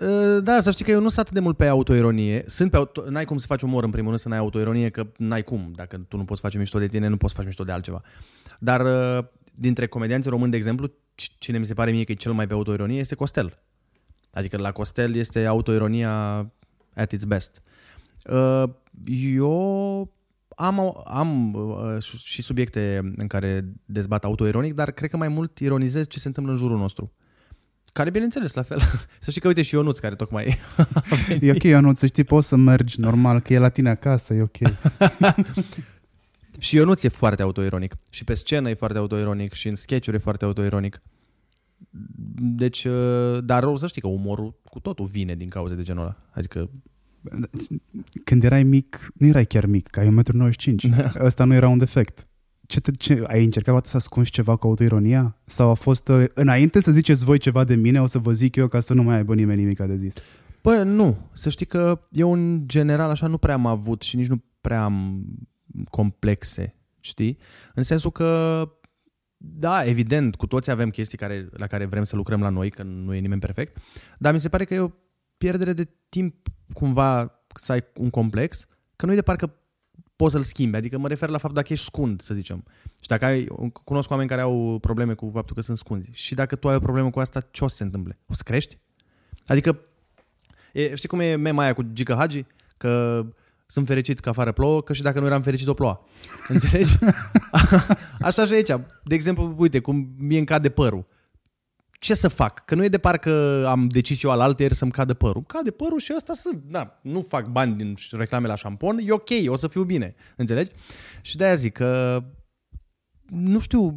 Uh, 0.00 0.42
da, 0.42 0.60
să 0.60 0.70
știi 0.70 0.84
că 0.84 0.90
eu 0.90 1.00
nu 1.00 1.08
sunt 1.08 1.18
atât 1.18 1.34
de 1.34 1.40
mult 1.40 1.56
pe 1.56 1.66
autoironie. 1.66 2.44
Sunt 2.46 2.70
pe 2.70 2.76
auto... 2.76 3.10
N-ai 3.10 3.24
cum 3.24 3.38
să 3.38 3.46
faci 3.46 3.62
umor 3.62 3.84
în 3.84 3.90
primul 3.90 4.08
rând 4.08 4.20
să 4.20 4.28
n-ai 4.28 4.38
autoironie, 4.38 4.88
că 4.88 5.06
n-ai 5.16 5.42
cum. 5.42 5.72
Dacă 5.74 5.96
tu 6.08 6.16
nu 6.16 6.24
poți 6.24 6.40
face 6.40 6.58
mișto 6.58 6.78
de 6.78 6.86
tine, 6.86 7.08
nu 7.08 7.16
poți 7.16 7.34
face 7.34 7.46
mișto 7.46 7.64
de 7.64 7.72
altceva. 7.72 8.02
Dar 8.58 8.80
uh, 8.80 9.24
dintre 9.54 9.86
comedianții 9.86 10.30
români, 10.30 10.50
de 10.50 10.56
exemplu, 10.56 10.90
cine 11.14 11.58
mi 11.58 11.66
se 11.66 11.74
pare 11.74 11.90
mie 11.90 12.04
că 12.04 12.12
e 12.12 12.14
cel 12.14 12.32
mai 12.32 12.46
pe 12.46 12.52
autoironie 12.52 12.98
este 12.98 13.14
Costel. 13.14 13.58
Adică 14.30 14.56
la 14.56 14.72
Costel 14.72 15.14
este 15.14 15.44
autoironia 15.44 16.38
at 16.94 17.12
its 17.12 17.24
best. 17.24 17.62
Uh, 19.08 19.32
eu 19.34 20.14
am, 20.56 21.02
am 21.04 21.54
uh, 21.54 22.02
și 22.18 22.42
subiecte 22.42 23.12
în 23.16 23.26
care 23.26 23.72
dezbat 23.84 24.24
autoironic, 24.24 24.74
dar 24.74 24.90
cred 24.90 25.10
că 25.10 25.16
mai 25.16 25.28
mult 25.28 25.58
ironizez 25.58 26.06
ce 26.06 26.18
se 26.18 26.26
întâmplă 26.26 26.52
în 26.52 26.58
jurul 26.58 26.78
nostru. 26.78 27.12
Care, 27.92 28.10
bineînțeles, 28.10 28.54
la 28.54 28.62
fel. 28.62 28.78
Să 29.20 29.30
știi 29.30 29.40
că, 29.40 29.48
uite, 29.48 29.62
și 29.62 29.74
Ionuț, 29.74 29.98
care 29.98 30.14
tocmai 30.14 30.58
E 31.40 31.50
ok, 31.50 31.62
Ionuț, 31.62 31.98
să 31.98 32.06
știi, 32.06 32.24
poți 32.24 32.48
să 32.48 32.56
mergi 32.56 33.00
normal, 33.00 33.40
că 33.40 33.52
e 33.52 33.58
la 33.58 33.68
tine 33.68 33.90
acasă, 33.90 34.34
e 34.34 34.42
ok. 34.42 34.56
și 36.58 36.76
Ionuț 36.76 37.02
e 37.02 37.08
foarte 37.08 37.42
autoironic. 37.42 37.96
Și 38.10 38.24
pe 38.24 38.34
scenă 38.34 38.70
e 38.70 38.74
foarte 38.74 38.98
autoironic 38.98 39.52
și 39.52 39.68
în 39.68 39.74
sketch 39.74 40.08
e 40.12 40.18
foarte 40.18 40.44
autoironic. 40.44 41.02
Deci, 42.36 42.84
uh, 42.84 43.38
dar 43.44 43.76
să 43.76 43.86
știi 43.86 44.00
că 44.00 44.08
umorul 44.08 44.60
cu 44.64 44.80
totul 44.80 45.06
vine 45.06 45.34
din 45.34 45.48
cauze 45.48 45.74
de 45.74 45.82
genul 45.82 46.02
ăla. 46.02 46.16
Adică 46.30 46.70
când 48.24 48.44
erai 48.44 48.62
mic, 48.62 49.12
nu 49.14 49.26
erai 49.26 49.46
chiar 49.46 49.66
mic, 49.66 49.88
că 49.88 50.00
ai 50.00 50.06
1,95 50.06 50.88
m. 50.88 50.88
Da. 50.88 51.12
Ăsta 51.20 51.44
nu 51.44 51.54
era 51.54 51.68
un 51.68 51.78
defect. 51.78 52.28
Ce 52.66 52.80
te, 52.80 52.90
ce, 52.90 53.24
ai 53.26 53.44
încercat 53.44 53.86
să 53.86 53.96
ascunzi 53.96 54.30
ceva 54.30 54.56
cu 54.56 54.66
autoironia? 54.66 55.36
Sau 55.44 55.70
a 55.70 55.74
fost, 55.74 56.08
uh, 56.08 56.24
înainte 56.34 56.80
să 56.80 56.90
ziceți 56.90 57.24
voi 57.24 57.38
ceva 57.38 57.64
de 57.64 57.74
mine, 57.74 58.02
o 58.02 58.06
să 58.06 58.18
vă 58.18 58.32
zic 58.32 58.56
eu 58.56 58.68
ca 58.68 58.80
să 58.80 58.94
nu 58.94 59.02
mai 59.02 59.16
aibă 59.16 59.34
nimeni 59.34 59.60
nimic 59.60 59.78
de 59.78 59.96
zis? 59.96 60.16
Păi 60.60 60.84
nu, 60.84 61.16
să 61.32 61.50
știi 61.50 61.66
că 61.66 62.00
eu 62.10 62.32
în 62.32 62.62
general 62.66 63.10
așa 63.10 63.26
nu 63.26 63.38
prea 63.38 63.54
am 63.54 63.66
avut 63.66 64.02
și 64.02 64.16
nici 64.16 64.26
nu 64.26 64.42
prea 64.60 64.84
am 64.84 65.24
complexe, 65.90 66.74
știi? 67.00 67.38
În 67.74 67.82
sensul 67.82 68.10
că 68.10 68.62
da, 69.36 69.84
evident, 69.84 70.34
cu 70.34 70.46
toți 70.46 70.70
avem 70.70 70.90
chestii 70.90 71.18
care, 71.18 71.48
la 71.52 71.66
care 71.66 71.84
vrem 71.84 72.02
să 72.02 72.16
lucrăm 72.16 72.40
la 72.40 72.48
noi, 72.48 72.70
că 72.70 72.82
nu 72.82 73.14
e 73.14 73.18
nimeni 73.18 73.40
perfect, 73.40 73.76
dar 74.18 74.32
mi 74.32 74.40
se 74.40 74.48
pare 74.48 74.64
că 74.64 74.74
e 74.74 74.80
o 74.80 74.90
pierdere 75.44 75.72
de 75.72 75.88
timp 76.08 76.34
cumva 76.72 77.40
să 77.54 77.72
ai 77.72 77.84
un 77.94 78.10
complex, 78.10 78.66
că 78.96 79.06
nu 79.06 79.12
e 79.12 79.14
de 79.14 79.22
parcă 79.22 79.54
poți 80.16 80.32
să-l 80.32 80.42
schimbi. 80.42 80.76
Adică 80.76 80.98
mă 80.98 81.08
refer 81.08 81.28
la 81.28 81.38
faptul 81.38 81.54
dacă 81.54 81.72
ești 81.72 81.84
scund, 81.84 82.20
să 82.20 82.34
zicem. 82.34 82.64
Și 83.00 83.08
dacă 83.08 83.24
ai, 83.24 83.48
cunosc 83.84 84.10
oameni 84.10 84.28
care 84.28 84.40
au 84.40 84.78
probleme 84.80 85.14
cu 85.14 85.30
faptul 85.34 85.54
că 85.56 85.62
sunt 85.62 85.78
scunzi. 85.78 86.10
Și 86.12 86.34
dacă 86.34 86.56
tu 86.56 86.68
ai 86.68 86.74
o 86.74 86.78
problemă 86.78 87.10
cu 87.10 87.20
asta, 87.20 87.40
ce 87.50 87.64
o 87.64 87.68
să 87.68 87.76
se 87.76 87.82
întâmple? 87.82 88.16
O 88.26 88.34
să 88.34 88.42
crești? 88.44 88.78
Adică, 89.46 89.80
e, 90.72 90.94
știi 90.94 91.08
cum 91.08 91.20
e 91.20 91.34
mema 91.34 91.62
aia 91.62 91.72
cu 91.72 91.82
Gica 91.92 92.14
Hagi? 92.14 92.44
Că 92.76 93.24
sunt 93.66 93.86
fericit 93.86 94.20
că 94.20 94.28
afară 94.28 94.52
plouă, 94.52 94.82
că 94.82 94.92
și 94.92 95.02
dacă 95.02 95.20
nu 95.20 95.26
eram 95.26 95.42
fericit 95.42 95.66
o 95.66 95.74
ploua. 95.74 96.06
Înțelegi? 96.48 96.98
Așa 98.20 98.46
și 98.46 98.52
aici. 98.52 98.72
De 99.04 99.14
exemplu, 99.14 99.54
uite, 99.58 99.78
cum 99.80 100.14
mie 100.18 100.38
îmi 100.38 100.46
cade 100.46 100.68
părul. 100.68 101.06
Ce 101.98 102.14
să 102.14 102.28
fac? 102.28 102.64
Că 102.64 102.74
nu 102.74 102.84
e 102.84 102.88
de 102.88 102.98
parcă 102.98 103.64
am 103.66 103.88
decis 103.88 104.22
eu 104.22 104.30
al 104.30 104.40
alteri 104.40 104.74
să-mi 104.74 104.90
cadă 104.90 105.14
părul. 105.14 105.42
Cade 105.42 105.70
părul 105.70 105.98
și 105.98 106.12
ăsta 106.16 106.32
sunt. 106.34 106.62
Da, 106.66 106.98
nu 107.02 107.20
fac 107.20 107.46
bani 107.46 107.76
din 107.76 107.94
reclame 108.10 108.46
la 108.46 108.54
șampon, 108.54 108.98
e 109.02 109.12
ok, 109.12 109.30
o 109.46 109.56
să 109.56 109.68
fiu 109.68 109.82
bine. 109.82 110.14
Înțelegi? 110.36 110.70
Și 111.20 111.36
de-aia 111.36 111.54
zic 111.54 111.72
că 111.72 112.22
nu 113.28 113.58
știu, 113.58 113.94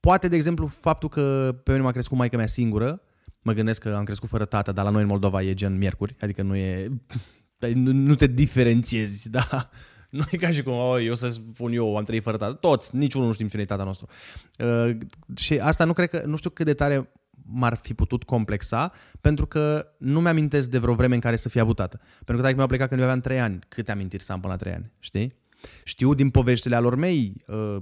poate, 0.00 0.28
de 0.28 0.36
exemplu, 0.36 0.66
faptul 0.66 1.08
că 1.08 1.54
pe 1.64 1.70
mine 1.70 1.82
m-a 1.82 1.90
crescut 1.90 2.16
maica 2.16 2.36
mea 2.36 2.46
singură, 2.46 3.02
mă 3.42 3.52
gândesc 3.52 3.82
că 3.82 3.94
am 3.94 4.04
crescut 4.04 4.28
fără 4.28 4.44
tată, 4.44 4.72
dar 4.72 4.84
la 4.84 4.90
noi 4.90 5.02
în 5.02 5.08
Moldova 5.08 5.42
e 5.42 5.54
gen 5.54 5.76
miercuri, 5.76 6.16
adică 6.20 6.42
nu 6.42 6.56
e 6.56 6.88
nu, 7.74 7.92
nu 8.08 8.14
te 8.14 8.26
diferențiezi, 8.26 9.30
da? 9.30 9.70
Nu 10.10 10.24
e 10.30 10.36
ca 10.36 10.50
și 10.50 10.62
cum, 10.62 10.72
oh, 10.72 11.04
eu 11.04 11.14
să 11.14 11.30
spun 11.30 11.72
eu, 11.72 11.96
am 11.96 12.04
trăit 12.04 12.22
fără 12.22 12.36
tată. 12.36 12.52
Toți, 12.52 12.96
niciunul 12.96 13.26
nu 13.26 13.32
știm 13.32 13.48
cine 13.48 13.62
e 13.62 13.64
tata 13.64 13.84
nostru. 13.84 14.06
Uh, 14.58 14.96
și 15.36 15.58
asta 15.58 15.84
nu 15.84 15.92
cred 15.92 16.10
că, 16.10 16.22
nu 16.26 16.36
știu 16.36 16.50
cât 16.50 16.66
de 16.66 16.74
tare 16.74 17.12
m-ar 17.52 17.78
fi 17.82 17.94
putut 17.94 18.22
complexa, 18.22 18.92
pentru 19.20 19.46
că 19.46 19.86
nu 19.98 20.20
mi-amintesc 20.20 20.70
de 20.70 20.78
vreo 20.78 20.94
vreme 20.94 21.14
în 21.14 21.20
care 21.20 21.36
să 21.36 21.48
fie 21.48 21.60
avut 21.60 21.76
tată. 21.76 22.00
Pentru 22.14 22.36
că 22.36 22.42
dacă 22.42 22.54
mi-a 22.54 22.66
plecat 22.66 22.88
când 22.88 23.00
eu 23.00 23.06
aveam 23.06 23.20
3 23.20 23.40
ani, 23.40 23.58
câte 23.68 23.92
amintiri 23.92 24.22
să 24.22 24.32
am 24.32 24.40
până 24.40 24.52
la 24.52 24.58
3 24.58 24.72
ani, 24.72 24.92
știi? 24.98 25.32
Știu 25.84 26.14
din 26.14 26.30
poveștile 26.30 26.76
alor 26.76 26.94
mei 26.94 27.44
uh, 27.46 27.76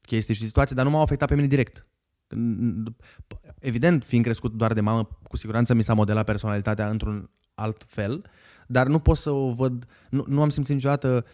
chestii 0.00 0.34
și 0.34 0.46
situații, 0.46 0.74
dar 0.74 0.84
nu 0.84 0.90
m-au 0.90 1.02
afectat 1.02 1.28
pe 1.28 1.34
mine 1.34 1.46
direct. 1.46 1.86
Evident, 3.58 4.04
fiind 4.04 4.24
crescut 4.24 4.52
doar 4.52 4.72
de 4.72 4.80
mamă, 4.80 5.08
cu 5.28 5.36
siguranță 5.36 5.74
mi 5.74 5.82
s-a 5.82 5.94
modelat 5.94 6.24
personalitatea 6.24 6.88
într-un 6.88 7.30
alt 7.54 7.84
fel, 7.88 8.24
dar 8.66 8.86
nu 8.86 8.98
pot 8.98 9.16
să 9.16 9.30
o 9.30 9.52
văd, 9.52 9.86
nu, 10.10 10.24
nu 10.26 10.42
am 10.42 10.48
simțit 10.48 10.74
niciodată 10.74 11.24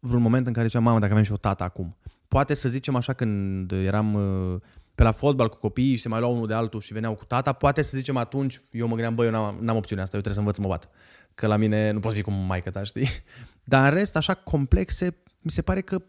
vreun 0.00 0.22
moment 0.22 0.46
în 0.46 0.52
care 0.52 0.66
ziceam, 0.66 0.82
mamă, 0.82 0.98
dacă 0.98 1.12
avem 1.12 1.24
și 1.24 1.32
o 1.32 1.36
tată 1.36 1.62
acum. 1.62 1.96
Poate 2.28 2.54
să 2.54 2.68
zicem 2.68 2.96
așa 2.96 3.12
când 3.12 3.72
eram 3.72 4.14
uh, 4.14 4.60
pe 4.94 5.02
la 5.02 5.12
fotbal 5.12 5.48
cu 5.48 5.56
copiii 5.56 5.96
și 5.96 6.02
se 6.02 6.08
mai 6.08 6.20
luau 6.20 6.34
unul 6.34 6.46
de 6.46 6.54
altul 6.54 6.80
și 6.80 6.92
veneau 6.92 7.14
cu 7.14 7.24
tata, 7.24 7.52
poate 7.52 7.82
să 7.82 7.96
zicem 7.96 8.16
atunci, 8.16 8.60
eu 8.70 8.86
mă 8.86 8.92
gândeam, 8.92 9.14
băi, 9.14 9.26
eu 9.26 9.32
n-am, 9.32 9.58
n-am 9.60 9.76
opțiunea 9.76 10.04
asta, 10.04 10.16
eu 10.16 10.22
trebuie 10.22 10.32
să 10.32 10.38
învăț 10.38 10.54
să 10.54 10.60
mă 10.60 10.68
bat. 10.68 10.88
Că 11.34 11.46
la 11.46 11.56
mine 11.56 11.90
nu 11.90 11.98
poți 11.98 12.14
fi 12.14 12.22
cum 12.22 12.34
maică 12.34 12.70
ta, 12.70 12.82
știi? 12.82 13.08
Dar 13.64 13.92
în 13.92 13.98
rest, 13.98 14.16
așa 14.16 14.34
complexe, 14.34 15.16
mi 15.40 15.50
se 15.50 15.62
pare 15.62 15.80
că 15.80 16.02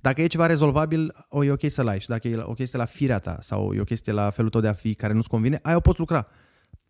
dacă 0.00 0.22
e 0.22 0.26
ceva 0.26 0.46
rezolvabil, 0.46 1.26
o, 1.28 1.44
e 1.44 1.50
ok 1.50 1.70
să-l 1.70 1.88
ai. 1.88 2.00
Și 2.00 2.08
dacă 2.08 2.28
e 2.28 2.36
o 2.42 2.52
chestie 2.52 2.78
la 2.78 2.84
firea 2.84 3.18
ta 3.18 3.38
sau 3.40 3.74
e 3.74 3.80
o 3.80 3.84
chestie 3.84 4.12
la 4.12 4.30
felul 4.30 4.50
tău 4.50 4.60
de 4.60 4.68
a 4.68 4.72
fi 4.72 4.94
care 4.94 5.12
nu-ți 5.12 5.28
convine, 5.28 5.58
ai 5.62 5.74
o 5.74 5.80
poți 5.80 5.98
lucra. 5.98 6.26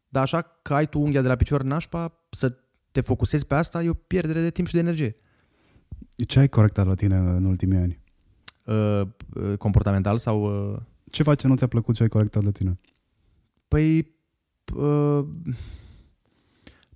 Dar 0.08 0.22
așa 0.22 0.58
că 0.62 0.74
ai 0.74 0.86
tu 0.86 1.00
unghia 1.00 1.22
de 1.22 1.28
la 1.28 1.36
picior 1.36 1.62
nașpa, 1.62 2.26
să 2.30 2.56
te 2.92 3.00
focusezi 3.00 3.46
pe 3.46 3.54
asta, 3.54 3.82
e 3.82 3.88
o 3.88 3.94
pierdere 3.94 4.40
de 4.40 4.50
timp 4.50 4.66
și 4.66 4.74
de 4.74 4.80
energie. 4.80 5.16
Ce 6.26 6.38
ai 6.38 6.48
corectat 6.48 6.86
la 6.86 6.94
tine 6.94 7.16
în 7.16 7.44
ultimii 7.44 7.78
ani? 7.78 8.00
Uh, 8.64 9.08
uh, 9.34 9.56
comportamental 9.58 10.18
sau... 10.18 10.72
Uh... 10.72 10.78
Ceva 11.10 11.34
ce 11.34 11.46
nu 11.46 11.56
ți-a 11.56 11.66
plăcut 11.66 11.94
ce 11.94 12.02
ai 12.02 12.08
corectat 12.08 12.42
la 12.42 12.50
tine? 12.50 12.80
Păi... 13.68 14.14
Uh, 14.74 15.24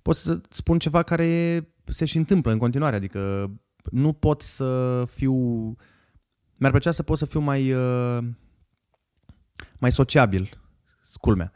pot 0.01 0.15
să 0.15 0.41
spun 0.49 0.79
ceva 0.79 1.03
care 1.03 1.61
se 1.85 2.05
și 2.05 2.17
întâmplă 2.17 2.51
în 2.51 2.57
continuare, 2.57 2.95
adică 2.95 3.51
nu 3.91 4.13
pot 4.13 4.41
să 4.41 5.03
fiu... 5.07 5.33
Mi-ar 6.59 6.71
plăcea 6.71 6.91
să 6.91 7.03
pot 7.03 7.17
să 7.17 7.25
fiu 7.25 7.39
mai... 7.39 7.71
Uh, 7.71 8.17
mai 9.79 9.91
sociabil, 9.91 10.61
culmea. 11.21 11.51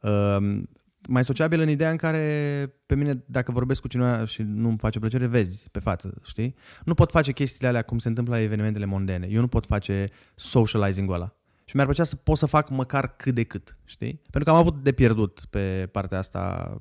Uh, 0.00 0.62
mai 1.08 1.24
sociabil 1.24 1.60
în 1.60 1.68
ideea 1.68 1.90
în 1.90 1.96
care 1.96 2.74
pe 2.86 2.94
mine, 2.94 3.22
dacă 3.26 3.52
vorbesc 3.52 3.80
cu 3.80 3.88
cineva 3.88 4.24
și 4.24 4.42
nu-mi 4.42 4.78
face 4.78 4.98
plăcere, 4.98 5.26
vezi 5.26 5.68
pe 5.70 5.78
față, 5.78 6.14
știi? 6.24 6.54
Nu 6.84 6.94
pot 6.94 7.10
face 7.10 7.32
chestiile 7.32 7.68
alea 7.68 7.82
cum 7.82 7.98
se 7.98 8.08
întâmplă 8.08 8.34
la 8.34 8.40
evenimentele 8.40 8.84
mondene. 8.84 9.26
Eu 9.30 9.40
nu 9.40 9.48
pot 9.48 9.66
face 9.66 10.10
socializing-ul 10.34 11.14
ăla. 11.14 11.36
Și 11.64 11.74
mi-ar 11.76 11.86
plăcea 11.86 12.04
să 12.04 12.16
pot 12.16 12.38
să 12.38 12.46
fac 12.46 12.68
măcar 12.68 13.16
cât 13.16 13.34
de 13.34 13.42
cât, 13.42 13.76
știi? 13.84 14.20
Pentru 14.30 14.44
că 14.44 14.50
am 14.50 14.56
avut 14.56 14.82
de 14.82 14.92
pierdut 14.92 15.44
pe 15.50 15.88
partea 15.92 16.18
asta 16.18 16.76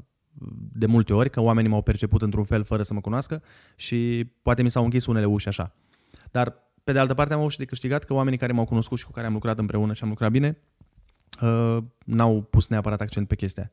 de 0.73 0.85
multe 0.85 1.13
ori, 1.13 1.29
că 1.29 1.41
oamenii 1.41 1.69
m-au 1.69 1.81
perceput 1.81 2.21
într-un 2.21 2.43
fel 2.43 2.63
fără 2.63 2.83
să 2.83 2.93
mă 2.93 3.01
cunoască 3.01 3.41
și 3.75 4.29
poate 4.41 4.61
mi 4.61 4.69
s-au 4.69 4.83
închis 4.83 5.05
unele 5.05 5.25
uși 5.25 5.47
așa. 5.47 5.75
Dar, 6.31 6.55
pe 6.83 6.91
de 6.91 6.99
altă 6.99 7.13
parte, 7.13 7.33
am 7.33 7.39
avut 7.39 7.51
și 7.51 7.57
de 7.57 7.65
câștigat 7.65 8.03
că 8.03 8.13
oamenii 8.13 8.39
care 8.39 8.51
m-au 8.51 8.65
cunoscut 8.65 8.97
și 8.97 9.05
cu 9.05 9.11
care 9.11 9.27
am 9.27 9.33
lucrat 9.33 9.57
împreună 9.57 9.93
și 9.93 10.03
am 10.03 10.09
lucrat 10.09 10.31
bine, 10.31 10.57
uh, 11.41 11.77
n-au 12.05 12.41
pus 12.41 12.67
neapărat 12.67 13.01
accent 13.01 13.27
pe 13.27 13.35
chestia. 13.35 13.71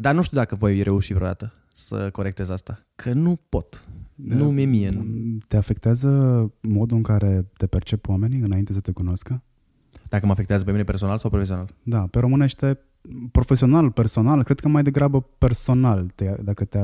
Dar 0.00 0.14
nu 0.14 0.22
știu 0.22 0.36
dacă 0.36 0.54
voi 0.54 0.82
reuși 0.82 1.12
vreodată 1.12 1.52
să 1.74 2.10
corectez 2.10 2.48
asta. 2.48 2.86
Că 2.94 3.12
nu 3.12 3.38
pot. 3.48 3.84
De, 4.14 4.34
nu 4.34 4.50
mi-e 4.50 4.64
mie. 4.64 4.90
Nu. 4.90 5.04
Te 5.48 5.56
afectează 5.56 6.08
modul 6.60 6.96
în 6.96 7.02
care 7.02 7.46
te 7.56 7.66
percep 7.66 8.08
oamenii 8.08 8.40
înainte 8.40 8.72
să 8.72 8.80
te 8.80 8.92
cunoască? 8.92 9.42
Dacă 10.08 10.26
mă 10.26 10.32
afectează 10.32 10.64
pe 10.64 10.70
mine 10.70 10.84
personal 10.84 11.18
sau 11.18 11.30
profesional? 11.30 11.74
Da, 11.82 12.06
pe 12.10 12.18
românește 12.18 12.78
profesional, 13.30 13.90
personal, 13.90 14.42
cred 14.42 14.60
că 14.60 14.68
mai 14.68 14.82
degrabă 14.82 15.20
personal, 15.38 16.06
te, 16.14 16.34
dacă 16.42 16.64
te, 16.64 16.80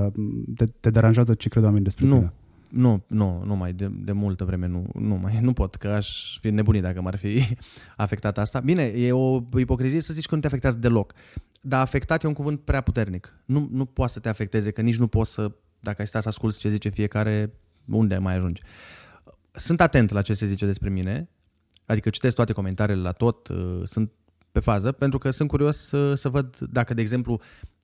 te, 0.54 0.66
te 0.66 0.90
deranjează 0.90 1.34
ce 1.34 1.48
cred 1.48 1.62
oamenii 1.62 1.84
despre 1.84 2.06
nu. 2.06 2.14
tine. 2.14 2.32
Nu, 2.68 3.04
nu, 3.06 3.42
nu 3.44 3.56
mai, 3.56 3.72
de, 3.72 3.90
de 3.92 4.12
multă 4.12 4.44
vreme 4.44 4.66
nu, 4.66 4.86
nu 4.94 5.14
mai, 5.14 5.38
nu 5.40 5.52
pot, 5.52 5.74
că 5.74 5.88
aș 5.88 6.38
fi 6.38 6.50
nebunit 6.50 6.82
dacă 6.82 7.00
m-ar 7.00 7.16
fi 7.16 7.56
afectat 7.96 8.38
asta. 8.38 8.60
Bine, 8.60 8.82
e 8.82 9.12
o 9.12 9.42
ipocrizie 9.56 10.00
să 10.00 10.12
zici 10.12 10.26
că 10.26 10.34
nu 10.34 10.40
te 10.40 10.46
afectează 10.46 10.76
deloc, 10.76 11.12
dar 11.60 11.80
afectat 11.80 12.22
e 12.22 12.26
un 12.26 12.32
cuvânt 12.32 12.60
prea 12.60 12.80
puternic. 12.80 13.34
Nu, 13.44 13.68
nu 13.72 13.84
poate 13.84 14.12
să 14.12 14.20
te 14.20 14.28
afecteze, 14.28 14.70
că 14.70 14.80
nici 14.80 14.96
nu 14.96 15.06
poți 15.06 15.32
să, 15.32 15.52
dacă 15.80 15.96
ai 15.98 16.06
stat 16.06 16.22
să 16.22 16.28
asculți 16.28 16.58
ce 16.58 16.68
zice 16.68 16.88
fiecare, 16.88 17.52
unde 17.84 18.18
mai 18.18 18.34
ajungi. 18.34 18.62
Sunt 19.52 19.80
atent 19.80 20.10
la 20.10 20.22
ce 20.22 20.34
se 20.34 20.46
zice 20.46 20.66
despre 20.66 20.88
mine, 20.88 21.28
adică 21.86 22.10
citesc 22.10 22.34
toate 22.34 22.52
comentariile 22.52 23.02
la 23.02 23.12
tot, 23.12 23.48
uh, 23.48 23.80
sunt 23.84 24.12
pe 24.52 24.60
fază, 24.60 24.92
pentru 24.92 25.18
că 25.18 25.30
sunt 25.30 25.48
curios 25.48 25.76
să, 25.76 26.14
să 26.14 26.28
văd 26.28 26.58
dacă, 26.58 26.94
de 26.94 27.00
exemplu, 27.00 27.40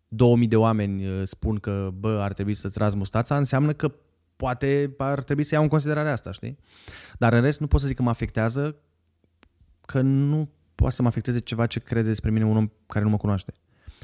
2000 0.09 0.49
de 0.49 0.57
oameni 0.57 1.07
uh, 1.07 1.23
spun 1.25 1.57
că, 1.57 1.91
bă, 1.99 2.19
ar 2.23 2.33
trebui 2.33 2.55
să-ți 2.55 2.79
razi 2.79 2.97
mustața, 2.97 3.37
înseamnă 3.37 3.73
că 3.73 3.93
poate 4.43 4.95
ar 4.99 5.23
trebui 5.23 5.45
să 5.45 5.55
iau 5.55 5.63
în 5.63 5.69
considerare 5.69 6.11
asta, 6.11 6.33
știi? 6.33 6.59
Dar 7.19 7.33
în 7.33 7.41
rest 7.41 7.61
nu 7.61 7.67
pot 7.67 7.81
să 7.81 7.87
zic 7.87 7.97
că 7.97 8.03
mă 8.03 8.11
afectează, 8.11 8.77
că 9.87 10.01
nu 10.01 10.51
poate 10.75 10.95
să 10.95 11.03
mă 11.03 11.09
afecteze 11.09 11.39
ceva 11.39 11.67
ce 11.67 11.81
crede 11.81 12.09
despre 12.09 12.31
mine 12.31 12.45
un 12.45 12.57
om 12.57 12.71
care 12.87 13.05
nu 13.05 13.11
mă 13.11 13.17
cunoaște. 13.17 13.53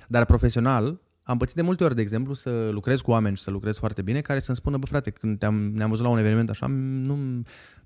Dar 0.09 0.25
profesional, 0.25 1.01
am 1.23 1.39
pățit 1.39 1.55
de 1.55 1.63
multe 1.63 1.85
ori, 1.85 1.95
de 1.95 2.01
exemplu, 2.01 2.35
să 2.35 2.69
lucrez 2.73 3.01
cu 3.01 3.11
oameni 3.11 3.37
și 3.37 3.43
să 3.43 3.51
lucrez 3.51 3.79
foarte 3.79 4.03
bine, 4.03 4.21
care 4.21 4.39
să-mi 4.39 4.57
spună, 4.57 4.77
bă 4.77 4.87
frate, 4.87 5.11
când 5.11 5.39
te-am, 5.39 5.55
ne-am 5.55 5.91
văzut 5.91 6.05
la 6.05 6.11
un 6.11 6.19
eveniment 6.19 6.51
așa, 6.51 6.67
nu, 6.67 7.43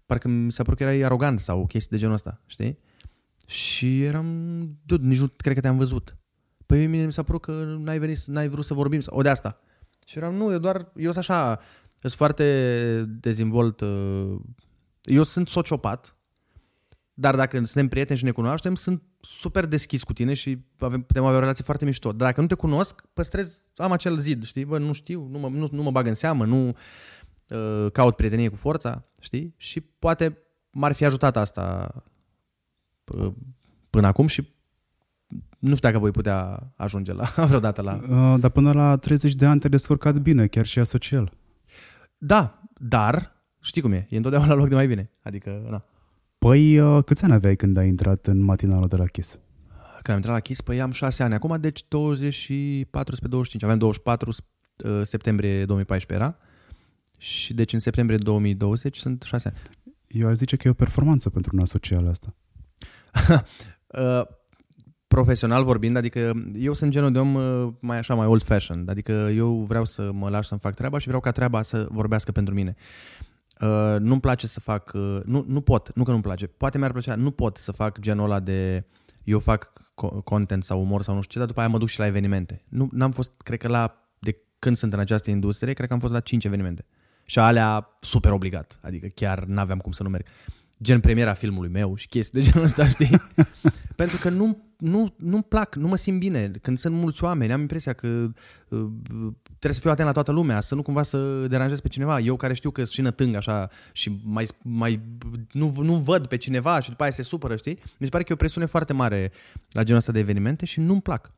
parcă 0.06 0.28
mi 0.28 0.52
s-a 0.52 0.62
părut 0.62 0.78
că 0.78 0.84
erai 0.84 1.00
arogant 1.00 1.40
sau 1.40 1.66
chestii 1.66 1.90
de 1.90 1.98
genul 1.98 2.14
ăsta, 2.14 2.40
știi? 2.46 2.78
Și 3.46 4.02
eram, 4.02 4.26
dude, 4.84 5.06
nici 5.06 5.20
nu 5.20 5.30
cred 5.36 5.54
că 5.54 5.60
te-am 5.60 5.76
văzut. 5.76 6.16
Păi 6.66 6.86
mine 6.86 7.04
mi 7.04 7.12
s-a 7.12 7.22
părut 7.22 7.40
că 7.40 7.76
n-ai 7.78 7.98
venit, 7.98 8.24
n-ai 8.24 8.48
vrut 8.48 8.64
să 8.64 8.74
vorbim, 8.74 9.00
o 9.06 9.22
de 9.22 9.28
asta. 9.28 9.60
Și 10.06 10.18
eram, 10.18 10.34
nu, 10.34 10.52
eu 10.52 10.58
doar, 10.58 10.92
eu 10.96 11.12
sunt 11.12 11.28
așa, 11.28 11.60
sunt 12.08 12.12
foarte 12.12 13.04
dezvolt. 13.20 13.80
Uh, 13.80 14.40
eu 15.02 15.22
sunt 15.22 15.48
sociopat, 15.48 16.16
dar 17.14 17.36
dacă 17.36 17.56
suntem 17.56 17.88
prieteni 17.88 18.18
și 18.18 18.24
ne 18.24 18.30
cunoaștem, 18.30 18.74
sunt 18.74 19.02
super 19.20 19.66
deschis 19.66 20.02
cu 20.02 20.12
tine 20.12 20.34
și 20.34 20.58
avem, 20.78 21.02
putem 21.02 21.24
avea 21.24 21.36
o 21.36 21.40
relație 21.40 21.64
foarte 21.64 21.84
mișto. 21.84 22.12
Dar 22.12 22.28
dacă 22.28 22.40
nu 22.40 22.46
te 22.46 22.54
cunosc, 22.54 23.02
păstrez, 23.12 23.64
am 23.76 23.92
acel 23.92 24.16
zid, 24.18 24.44
știi? 24.44 24.64
Bă, 24.64 24.78
nu 24.78 24.92
știu, 24.92 25.28
nu 25.30 25.38
mă, 25.38 25.48
nu, 25.48 25.68
nu 25.72 25.82
mă 25.82 25.90
bag 25.90 26.06
în 26.06 26.14
seamă, 26.14 26.44
nu 26.44 26.76
uh, 27.48 27.90
caut 27.92 28.16
prietenie 28.16 28.48
cu 28.48 28.56
forța, 28.56 29.04
știi? 29.20 29.54
Și 29.56 29.80
poate 29.80 30.38
m-ar 30.70 30.92
fi 30.92 31.04
ajutat 31.04 31.36
asta 31.36 31.94
uh, 33.04 33.32
până 33.90 34.06
acum 34.06 34.26
și 34.26 34.48
nu 35.58 35.74
știu 35.74 35.88
dacă 35.88 35.98
voi 35.98 36.10
putea 36.10 36.72
ajunge 36.76 37.12
la 37.12 37.32
vreodată 37.48 37.82
la... 37.82 37.94
Uh, 37.94 38.40
dar 38.40 38.50
până 38.50 38.72
la 38.72 38.96
30 38.96 39.34
de 39.34 39.46
ani 39.46 39.60
te 39.60 39.68
descurcat 39.68 40.18
bine, 40.18 40.46
chiar 40.46 40.66
și 40.66 40.78
asocial. 40.78 41.32
Da, 42.24 42.62
dar 42.74 43.32
știi 43.60 43.82
cum 43.82 43.92
e, 43.92 44.06
e 44.10 44.16
întotdeauna 44.16 44.48
la 44.48 44.54
loc 44.60 44.68
de 44.68 44.74
mai 44.74 44.86
bine. 44.86 45.10
Adică, 45.22 45.66
na. 45.70 45.84
Păi, 46.38 46.78
uh, 46.78 47.04
câți 47.04 47.24
ani 47.24 47.32
aveai 47.32 47.56
când 47.56 47.76
ai 47.76 47.88
intrat 47.88 48.26
în 48.26 48.38
matinalul 48.38 48.88
de 48.88 48.96
la 48.96 49.04
Kiss? 49.04 49.38
Când 49.92 50.08
am 50.08 50.16
intrat 50.16 50.34
la 50.34 50.40
Kiss, 50.40 50.60
păi 50.60 50.80
am 50.80 50.90
6 50.90 51.22
ani. 51.22 51.34
Acum, 51.34 51.60
deci 51.60 51.84
24 51.88 53.14
spre 53.14 53.28
25. 53.28 53.62
Aveam 53.62 53.78
24 53.78 54.28
uh, 54.30 55.02
septembrie 55.02 55.64
2014 55.64 56.26
era. 56.26 56.38
Și 57.16 57.54
deci 57.54 57.72
în 57.72 57.78
septembrie 57.78 58.18
2020 58.18 58.96
sunt 58.96 59.22
6 59.22 59.48
ani. 59.48 59.56
Eu 60.06 60.28
aș 60.28 60.34
zice 60.34 60.56
că 60.56 60.68
e 60.68 60.70
o 60.70 60.74
performanță 60.74 61.30
pentru 61.30 61.50
un 61.54 61.62
asocial 61.62 62.08
asta. 62.08 62.34
Uh, 63.92 64.22
profesional 65.14 65.64
vorbind, 65.64 65.96
adică 65.96 66.32
eu 66.54 66.72
sunt 66.72 66.90
genul 66.90 67.12
de 67.12 67.18
om 67.18 67.34
uh, 67.34 67.72
mai 67.80 67.98
așa, 67.98 68.14
mai 68.14 68.26
old 68.26 68.42
fashioned, 68.42 68.88
adică 68.88 69.12
eu 69.12 69.64
vreau 69.68 69.84
să 69.84 70.10
mă 70.12 70.28
lași 70.28 70.48
să-mi 70.48 70.60
fac 70.60 70.74
treaba 70.74 70.98
și 70.98 71.06
vreau 71.06 71.20
ca 71.20 71.30
treaba 71.30 71.62
să 71.62 71.86
vorbească 71.90 72.32
pentru 72.32 72.54
mine. 72.54 72.76
Uh, 73.60 73.96
nu-mi 73.98 74.20
place 74.20 74.46
să 74.46 74.60
fac, 74.60 74.92
uh, 74.94 75.20
nu, 75.24 75.44
nu 75.48 75.60
pot, 75.60 75.90
nu 75.94 76.04
că 76.04 76.10
nu-mi 76.10 76.22
place, 76.22 76.46
poate 76.46 76.78
mi-ar 76.78 76.92
plăcea, 76.92 77.14
nu 77.14 77.30
pot 77.30 77.56
să 77.56 77.72
fac 77.72 78.00
genul 78.00 78.24
ăla 78.24 78.40
de 78.40 78.84
eu 79.24 79.38
fac 79.38 79.72
co- 79.72 80.22
content 80.24 80.64
sau 80.64 80.80
umor 80.80 81.02
sau 81.02 81.14
nu 81.14 81.20
știu 81.20 81.32
ce, 81.32 81.38
dar 81.38 81.46
după 81.46 81.60
aia 81.60 81.68
mă 81.68 81.78
duc 81.78 81.88
și 81.88 81.98
la 81.98 82.06
evenimente. 82.06 82.62
Nu, 82.68 82.88
n-am 82.92 83.10
fost, 83.10 83.32
cred 83.42 83.58
că 83.58 83.68
la, 83.68 84.12
de 84.18 84.36
când 84.58 84.76
sunt 84.76 84.92
în 84.92 84.98
această 84.98 85.30
industrie, 85.30 85.72
cred 85.72 85.88
că 85.88 85.94
am 85.94 86.00
fost 86.00 86.12
la 86.12 86.20
5 86.20 86.44
evenimente. 86.44 86.84
Și 87.24 87.38
alea 87.38 87.96
super 88.00 88.32
obligat, 88.32 88.78
adică 88.82 89.06
chiar 89.06 89.44
n-aveam 89.44 89.78
cum 89.78 89.92
să 89.92 90.02
nu 90.02 90.08
merg. 90.08 90.26
Gen 90.82 91.00
premiera 91.00 91.32
filmului 91.32 91.70
meu 91.70 91.94
și 91.94 92.08
chestii 92.08 92.40
de 92.40 92.48
genul 92.50 92.66
ăsta, 92.66 92.88
știi? 92.88 93.10
Pentru 93.96 94.18
că 94.18 94.28
nu, 94.28 94.71
nu, 94.82 95.14
nu-mi 95.16 95.42
plac, 95.42 95.74
nu 95.74 95.88
mă 95.88 95.96
simt 95.96 96.18
bine. 96.18 96.50
Când 96.62 96.78
sunt 96.78 96.94
mulți 96.94 97.24
oameni, 97.24 97.52
am 97.52 97.60
impresia 97.60 97.92
că 97.92 98.06
uh, 98.06 98.86
trebuie 99.44 99.72
să 99.72 99.80
fiu 99.80 99.90
atent 99.90 100.06
la 100.06 100.12
toată 100.12 100.32
lumea, 100.32 100.60
să 100.60 100.74
nu 100.74 100.82
cumva 100.82 101.02
să 101.02 101.46
deranjez 101.46 101.80
pe 101.80 101.88
cineva. 101.88 102.20
Eu 102.20 102.36
care 102.36 102.54
știu 102.54 102.70
că 102.70 102.84
și 102.84 103.00
nătâng 103.00 103.34
așa 103.34 103.70
și 103.92 104.20
mai, 104.24 104.48
mai 104.62 105.00
nu, 105.52 105.74
nu 105.82 105.94
văd 105.94 106.26
pe 106.26 106.36
cineva 106.36 106.80
și 106.80 106.88
după 106.88 107.02
aia 107.02 107.12
se 107.12 107.22
supără, 107.22 107.56
știi? 107.56 107.78
Mi 107.98 108.06
se 108.06 108.08
pare 108.08 108.22
că 108.22 108.28
e 108.30 108.34
o 108.34 108.38
presiune 108.38 108.66
foarte 108.66 108.92
mare 108.92 109.32
la 109.70 109.82
genul 109.82 109.98
ăsta 109.98 110.12
de 110.12 110.18
evenimente 110.18 110.64
și 110.64 110.80
nu-mi 110.80 111.02
plac. 111.02 111.32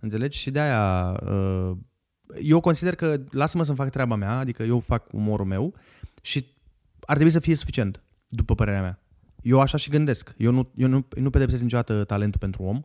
Înțelegi? 0.00 0.38
Și 0.38 0.50
de 0.50 0.60
aia 0.60 1.16
uh, 1.22 1.76
eu 2.42 2.60
consider 2.60 2.94
că 2.94 3.20
lasă-mă 3.30 3.64
să-mi 3.64 3.76
fac 3.76 3.90
treaba 3.90 4.14
mea, 4.14 4.38
adică 4.38 4.62
eu 4.62 4.80
fac 4.80 5.12
umorul 5.12 5.46
meu 5.46 5.74
și 6.20 6.46
ar 7.00 7.14
trebui 7.14 7.32
să 7.32 7.40
fie 7.40 7.54
suficient, 7.54 8.02
după 8.28 8.54
părerea 8.54 8.80
mea. 8.80 9.02
Eu 9.42 9.60
așa 9.60 9.76
și 9.76 9.90
gândesc. 9.90 10.34
Eu 10.36 10.52
nu, 10.52 10.70
eu 10.74 10.88
nu, 10.88 11.06
nu 11.16 11.30
pedepsesc 11.30 11.62
niciodată 11.62 12.04
talentul 12.04 12.40
pentru 12.40 12.62
om. 12.62 12.82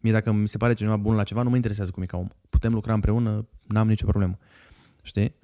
Mie 0.00 0.12
dacă 0.12 0.32
mi 0.32 0.48
se 0.48 0.56
pare 0.56 0.74
cineva 0.74 0.96
bun 0.96 1.14
la 1.14 1.22
ceva, 1.22 1.42
nu 1.42 1.50
mă 1.50 1.56
interesează 1.56 1.90
cum 1.90 2.02
e 2.02 2.06
ca 2.06 2.16
om. 2.16 2.28
Putem 2.48 2.72
lucra 2.72 2.94
împreună, 2.94 3.48
n-am 3.66 3.88
nicio 3.88 4.06
problemă. 4.06 4.38
Știi? 5.02 5.34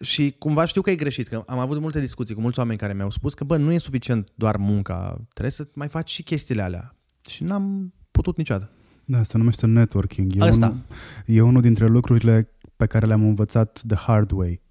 Și 0.00 0.34
cumva 0.38 0.64
știu 0.64 0.82
că 0.82 0.90
e 0.90 0.94
greșit, 0.94 1.28
că 1.28 1.42
am 1.46 1.58
avut 1.58 1.80
multe 1.80 2.00
discuții 2.00 2.34
cu 2.34 2.40
mulți 2.40 2.58
oameni 2.58 2.78
care 2.78 2.92
mi-au 2.92 3.10
spus 3.10 3.34
că, 3.34 3.44
bă, 3.44 3.56
nu 3.56 3.72
e 3.72 3.78
suficient 3.78 4.28
doar 4.34 4.56
munca, 4.56 5.20
trebuie 5.32 5.52
să 5.52 5.68
mai 5.74 5.88
faci 5.88 6.10
și 6.10 6.22
chestiile 6.22 6.62
alea. 6.62 6.96
Și 7.28 7.44
n-am 7.44 7.94
putut 8.10 8.36
niciodată. 8.36 8.70
Da, 9.04 9.22
se 9.22 9.38
numește 9.38 9.66
networking. 9.66 10.32
E, 10.36 10.40
Asta. 10.40 10.66
unul, 10.66 10.84
e 11.26 11.40
unul 11.40 11.60
dintre 11.60 11.86
lucrurile 11.86 12.50
pe 12.76 12.86
care 12.86 13.06
le-am 13.06 13.22
învățat 13.22 13.82
the 13.86 13.96
hard 13.96 14.30
way. 14.30 14.62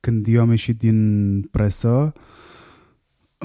Când 0.00 0.26
eu 0.28 0.40
am 0.40 0.50
ieșit 0.50 0.78
din 0.78 1.42
presă, 1.42 2.12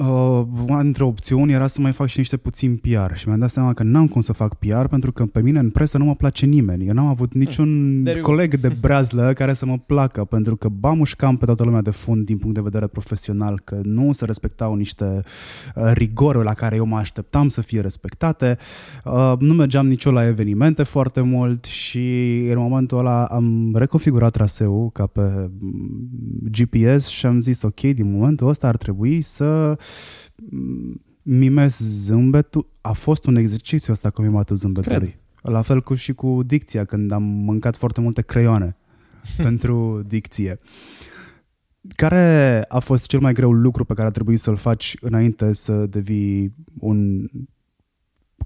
uh, 0.00 0.42
una 0.68 0.82
dintre 0.82 1.04
opțiuni 1.04 1.52
era 1.52 1.66
să 1.66 1.80
mai 1.80 1.92
fac 1.92 2.06
și 2.06 2.18
niște 2.18 2.36
puțin 2.36 2.76
PR 2.76 3.14
și 3.14 3.28
mi-am 3.28 3.38
dat 3.38 3.50
seama 3.50 3.74
că 3.74 3.82
n-am 3.82 4.08
cum 4.08 4.20
să 4.20 4.32
fac 4.32 4.54
PR 4.54 4.84
pentru 4.84 5.12
că 5.12 5.26
pe 5.26 5.40
mine 5.40 5.58
în 5.58 5.70
presă 5.70 5.98
nu 5.98 6.04
mă 6.04 6.14
place 6.14 6.46
nimeni. 6.46 6.86
Eu 6.86 6.92
n-am 6.92 7.06
avut 7.06 7.34
niciun 7.34 8.00
There 8.04 8.18
you 8.18 8.26
go. 8.26 8.30
coleg 8.30 8.60
de 8.60 8.68
breazlă 8.80 9.32
care 9.32 9.52
să 9.52 9.66
mă 9.66 9.78
placă 9.86 10.24
pentru 10.24 10.56
că 10.56 10.68
ba 10.68 10.92
mușcam 10.92 11.36
pe 11.36 11.44
toată 11.44 11.64
lumea 11.64 11.80
de 11.80 11.90
fund 11.90 12.24
din 12.24 12.38
punct 12.38 12.54
de 12.54 12.60
vedere 12.60 12.86
profesional, 12.86 13.60
că 13.64 13.80
nu 13.82 14.12
se 14.12 14.24
respectau 14.24 14.74
niște 14.74 15.20
uh, 15.74 15.90
rigori 15.92 16.44
la 16.44 16.54
care 16.54 16.76
eu 16.76 16.84
mă 16.84 16.96
așteptam 16.96 17.48
să 17.48 17.60
fie 17.60 17.80
respectate. 17.80 18.58
Uh, 19.04 19.32
nu 19.38 19.54
mergeam 19.54 19.86
nicio 19.86 20.10
la 20.10 20.26
evenimente 20.26 20.82
foarte 20.82 21.20
mult 21.20 21.64
și 21.64 22.36
în 22.50 22.58
momentul 22.58 22.98
ăla 22.98 23.24
am 23.24 23.72
reconfigurat 23.74 24.32
traseul 24.32 24.90
ca 24.90 25.06
pe 25.06 25.50
mm, 25.58 26.38
GPS 26.50 27.06
și 27.06 27.26
am 27.26 27.40
zis 27.40 27.62
ok, 27.62 27.80
din 27.80 28.12
momentul 28.12 28.48
ăsta 28.48 28.68
ar 28.68 28.76
trebui 28.76 29.20
să 29.20 29.66
mm, 29.68 29.76
mimez 31.22 31.78
zâmbetul. 31.78 32.66
A 32.80 32.92
fost 32.92 33.26
un 33.26 33.36
exercițiu 33.36 33.92
ăsta 33.92 34.10
cu 34.10 34.22
mimatul 34.22 34.56
zâmbetului. 34.56 35.16
La 35.42 35.62
fel 35.62 35.82
cu 35.82 35.94
și 35.94 36.12
cu 36.12 36.42
dicția, 36.42 36.84
când 36.84 37.10
am 37.10 37.22
mâncat 37.22 37.76
foarte 37.76 38.00
multe 38.00 38.22
creioane 38.22 38.76
pentru 39.46 40.02
dicție. 40.06 40.58
Care 41.88 42.64
a 42.68 42.78
fost 42.78 43.06
cel 43.06 43.20
mai 43.20 43.32
greu 43.32 43.52
lucru 43.52 43.84
pe 43.84 43.94
care 43.94 44.08
a 44.08 44.10
trebuit 44.10 44.38
să-l 44.38 44.56
faci 44.56 44.96
înainte 45.00 45.52
să 45.52 45.86
devii 45.86 46.54
un 46.78 47.28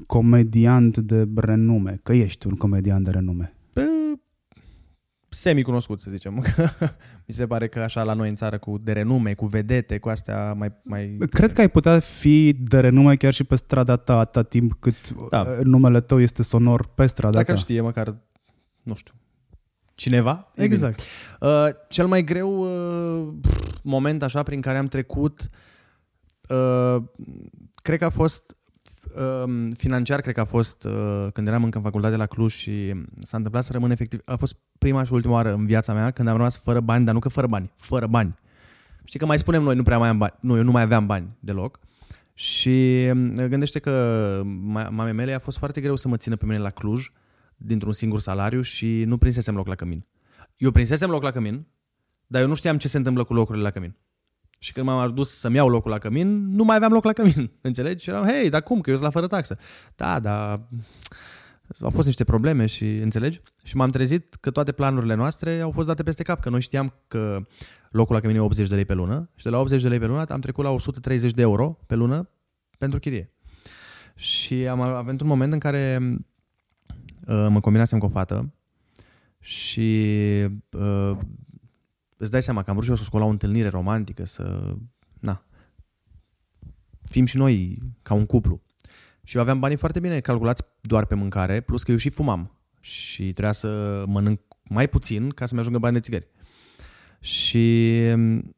comediant 0.07 0.98
de 0.98 1.29
renume? 1.35 2.01
Că 2.03 2.12
ești 2.12 2.46
un 2.46 2.55
comediant 2.55 3.05
de 3.05 3.11
renume. 3.11 3.58
Bă, 5.30 5.34
semi-cunoscut, 5.36 6.00
să 6.00 6.10
zicem. 6.10 6.34
Mi 7.26 7.34
se 7.34 7.46
pare 7.46 7.68
că 7.68 7.78
așa 7.80 8.02
la 8.02 8.12
noi 8.12 8.28
în 8.28 8.34
țară, 8.34 8.58
cu 8.58 8.78
de 8.78 8.92
renume, 8.92 9.34
cu 9.34 9.46
vedete, 9.46 9.98
cu 9.98 10.08
astea 10.08 10.52
mai... 10.52 10.72
mai 10.82 11.18
Cred 11.30 11.52
că 11.52 11.60
ai 11.60 11.68
putea 11.70 11.98
fi 11.98 12.52
de 12.52 12.80
renume 12.80 13.14
chiar 13.16 13.34
și 13.34 13.44
pe 13.44 13.56
strada 13.56 13.96
ta 13.96 14.18
atâta 14.18 14.42
timp 14.42 14.76
cât 14.80 15.10
Da. 15.30 15.44
da. 15.44 15.50
numele 15.62 16.00
tău 16.00 16.20
este 16.20 16.42
sonor 16.42 16.86
pe 16.94 17.06
strada 17.06 17.32
Dacă 17.34 17.46
ta. 17.46 17.52
îl 17.52 17.58
știe 17.58 17.80
măcar, 17.80 18.14
nu 18.82 18.94
știu, 18.94 19.14
cineva. 19.94 20.48
e 20.54 20.60
bine. 20.62 20.74
Exact. 20.74 21.00
Uh, 21.40 21.68
cel 21.88 22.06
mai 22.06 22.24
greu 22.24 22.60
uh, 22.60 23.28
moment 23.82 24.22
așa 24.22 24.42
prin 24.42 24.60
care 24.60 24.78
am 24.78 24.86
trecut, 24.86 25.50
uh, 26.48 26.96
cred 27.82 27.98
că 27.98 28.04
a 28.04 28.10
fost 28.10 28.56
uh, 29.16 29.71
financiar, 29.77 30.21
cred 30.21 30.35
că 30.35 30.40
a 30.40 30.44
fost 30.44 30.85
uh, 30.85 31.27
când 31.33 31.47
eram 31.47 31.64
încă 31.64 31.77
în 31.77 31.85
facultate 31.85 32.16
la 32.16 32.27
Cluj 32.27 32.53
și 32.53 32.94
s-a 33.23 33.37
întâmplat 33.37 33.64
să 33.64 33.73
rămân 33.73 33.90
efectiv, 33.90 34.21
a 34.25 34.37
fost 34.37 34.57
prima 34.79 35.05
și 35.05 35.12
ultima 35.12 35.33
oară 35.33 35.53
în 35.53 35.66
viața 35.66 35.92
mea 35.92 36.11
când 36.11 36.29
am 36.29 36.37
rămas 36.37 36.57
fără 36.57 36.81
bani, 36.81 37.05
dar 37.05 37.14
nu 37.14 37.21
că 37.21 37.29
fără 37.29 37.47
bani, 37.47 37.71
fără 37.77 38.07
bani. 38.07 38.35
Știi 39.05 39.18
că 39.18 39.27
mai 39.27 39.38
spunem 39.38 39.62
noi, 39.62 39.75
nu 39.75 39.83
prea 39.83 39.99
mai 39.99 40.09
am 40.09 40.18
bani. 40.18 40.35
Nu, 40.40 40.57
eu 40.57 40.62
nu 40.62 40.71
mai 40.71 40.83
aveam 40.83 41.07
bani 41.07 41.37
deloc. 41.40 41.79
Și 42.35 43.07
uh, 43.14 43.44
gândește 43.44 43.79
că 43.79 44.40
ma- 44.44 44.88
mamei 44.90 45.12
mele 45.12 45.35
a 45.35 45.38
fost 45.38 45.59
foarte 45.59 45.81
greu 45.81 45.97
să 45.97 46.09
mă 46.09 46.16
țină 46.16 46.37
pe 46.37 46.44
mine 46.47 46.59
la 46.59 46.71
Cluj 46.71 47.11
dintr-un 47.57 47.92
singur 47.92 48.21
salariu 48.21 48.61
și 48.61 49.05
nu 49.07 49.18
prinsesem 49.18 49.55
loc 49.55 49.66
la 49.66 49.75
cămin. 49.75 50.07
Eu 50.57 50.71
prinsesem 50.71 51.11
loc 51.11 51.23
la 51.23 51.31
cămin, 51.31 51.66
dar 52.27 52.42
eu 52.42 52.49
nu 52.49 52.55
știam 52.55 52.79
ce 52.79 52.88
se 52.88 52.97
întâmplă 52.97 53.25
cu 53.25 53.35
locurile 53.35 53.62
la 53.62 53.71
cămin. 53.71 53.97
Și 54.59 54.73
când 54.73 54.87
m-am 54.87 54.99
adus 54.99 55.38
să-mi 55.38 55.57
iau 55.57 55.68
locul 55.68 55.90
la 55.90 55.99
cămin, 55.99 56.55
nu 56.55 56.64
mai 56.64 56.77
aveam 56.77 56.92
loc 56.92 57.05
la 57.05 57.12
cămin. 57.12 57.51
Înțelegi? 57.61 58.03
Și 58.03 58.11
eram, 58.11 58.25
hei, 58.25 58.49
dar 58.49 58.62
cum? 58.62 58.81
Că 58.81 58.90
eu 58.90 58.97
sunt 58.97 59.07
la 59.09 59.12
fără 59.12 59.27
taxă. 59.27 59.59
Da, 59.97 60.21
dar 60.21 60.61
au 61.81 61.90
fost 61.90 62.07
niște 62.07 62.25
probleme 62.25 62.66
și 62.66 62.97
înțelegi? 62.97 63.40
Și 63.62 63.77
m-am 63.77 63.90
trezit 63.90 64.35
că 64.35 64.51
toate 64.51 64.73
planurile 64.73 65.14
noastre 65.14 65.61
au 65.61 65.71
fost 65.71 65.87
date 65.87 66.03
peste 66.03 66.23
cap, 66.23 66.40
că 66.40 66.51
noi 66.51 66.61
știam 66.61 66.94
că 67.09 67.37
locul 67.90 68.14
la 68.14 68.21
cămin 68.21 68.37
e 68.37 68.40
80 68.40 68.68
de 68.68 68.75
lei 68.75 68.85
pe 68.85 68.94
lună 68.94 69.31
și 69.35 69.44
de 69.44 69.51
la 69.51 69.59
80 69.59 69.83
de 69.83 69.88
lei 69.88 69.99
pe 69.99 70.07
lună 70.07 70.25
am 70.25 70.40
trecut 70.40 70.64
la 70.64 70.71
130 70.71 71.33
de 71.33 71.42
euro 71.42 71.79
pe 71.87 71.94
lună 71.94 72.31
pentru 72.79 72.99
chirie. 72.99 73.33
Și 74.14 74.66
am 74.66 74.81
avut 74.81 75.21
un 75.21 75.27
moment 75.27 75.53
în 75.53 75.59
care 75.59 75.99
uh, 77.27 77.47
mă 77.49 77.61
combinasem 77.61 77.99
cu 77.99 78.05
o 78.05 78.09
fată 78.09 78.53
și 79.38 80.07
uh, 80.71 81.16
îți 82.18 82.31
dai 82.31 82.42
seama 82.42 82.62
că 82.62 82.70
am 82.70 82.74
vrut 82.74 82.85
și 82.85 82.90
eu 82.90 82.96
să 82.96 83.04
scot 83.04 83.20
la 83.20 83.26
o 83.26 83.31
întâlnire 83.31 83.68
romantică, 83.68 84.24
să... 84.24 84.74
Na. 85.20 85.44
Fim 87.04 87.24
și 87.24 87.37
noi 87.37 87.78
ca 88.02 88.14
un 88.14 88.26
cuplu. 88.26 88.62
Și 89.22 89.37
eu 89.37 89.42
aveam 89.42 89.61
banii 89.61 89.76
foarte 89.76 90.00
bine 90.00 90.20
calculați 90.20 90.62
doar 90.81 91.04
pe 91.04 91.14
mâncare, 91.14 91.61
plus 91.61 91.83
că 91.83 91.90
eu 91.90 91.96
și 91.96 92.11
fumam. 92.11 92.59
Și 92.81 93.22
trebuia 93.22 93.52
să 93.52 94.02
mănânc 94.07 94.40
mai 94.62 94.88
puțin 94.88 95.31
ca 95.31 95.46
să-mi 95.46 95.61
ajungă 95.61 95.78
bani 95.78 95.94
de 95.94 96.00
țigări. 96.00 96.28
Și 97.20 97.94
mm, 98.14 98.57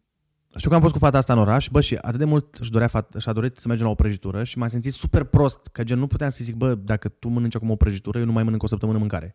știu 0.57 0.69
că 0.69 0.75
am 0.75 0.81
fost 0.81 0.93
cu 0.93 0.99
fata 0.99 1.19
asta 1.19 1.33
în 1.33 1.39
oraș, 1.39 1.69
bă, 1.69 1.81
și 1.81 1.95
atât 1.95 2.19
de 2.19 2.25
mult 2.25 2.55
își 2.55 2.71
dorea 2.71 2.87
fata, 2.87 3.19
și-a 3.19 3.33
dorit 3.33 3.57
să 3.57 3.69
mergem 3.69 3.87
la 3.87 3.93
o 3.93 3.95
prăjitură 3.95 4.45
și 4.45 4.59
m-am 4.59 4.69
simțit 4.69 4.93
super 4.93 5.25
prost, 5.25 5.67
că 5.67 5.85
gen 5.85 5.99
nu 5.99 6.07
puteam 6.07 6.31
să 6.31 6.39
zic, 6.43 6.55
bă, 6.55 6.75
dacă 6.75 7.09
tu 7.09 7.29
mănânci 7.29 7.55
acum 7.55 7.71
o 7.71 7.77
prăjitură, 7.77 8.19
eu 8.19 8.25
nu 8.25 8.33
mai 8.33 8.43
mănânc 8.43 8.63
o 8.63 8.67
săptămână 8.67 8.99
mâncare. 8.99 9.35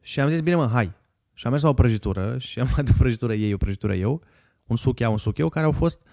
Și 0.00 0.20
am 0.20 0.28
zis, 0.28 0.40
bine 0.40 0.56
mă, 0.56 0.68
hai. 0.72 0.92
Și 1.38 1.46
am 1.46 1.50
mers 1.50 1.62
la 1.62 1.68
o 1.68 1.72
prăjitură 1.72 2.38
și 2.38 2.60
am 2.60 2.68
luat 2.74 2.88
o 2.88 2.92
prăjitură 2.98 3.34
ei, 3.34 3.52
o 3.52 3.56
prăjitură 3.56 3.94
eu, 3.94 4.22
un 4.66 4.76
suc 4.76 4.98
ea, 4.98 5.10
un 5.10 5.18
suc 5.18 5.38
eu, 5.38 5.48
care 5.48 5.64
au 5.66 5.72
fost, 5.72 6.06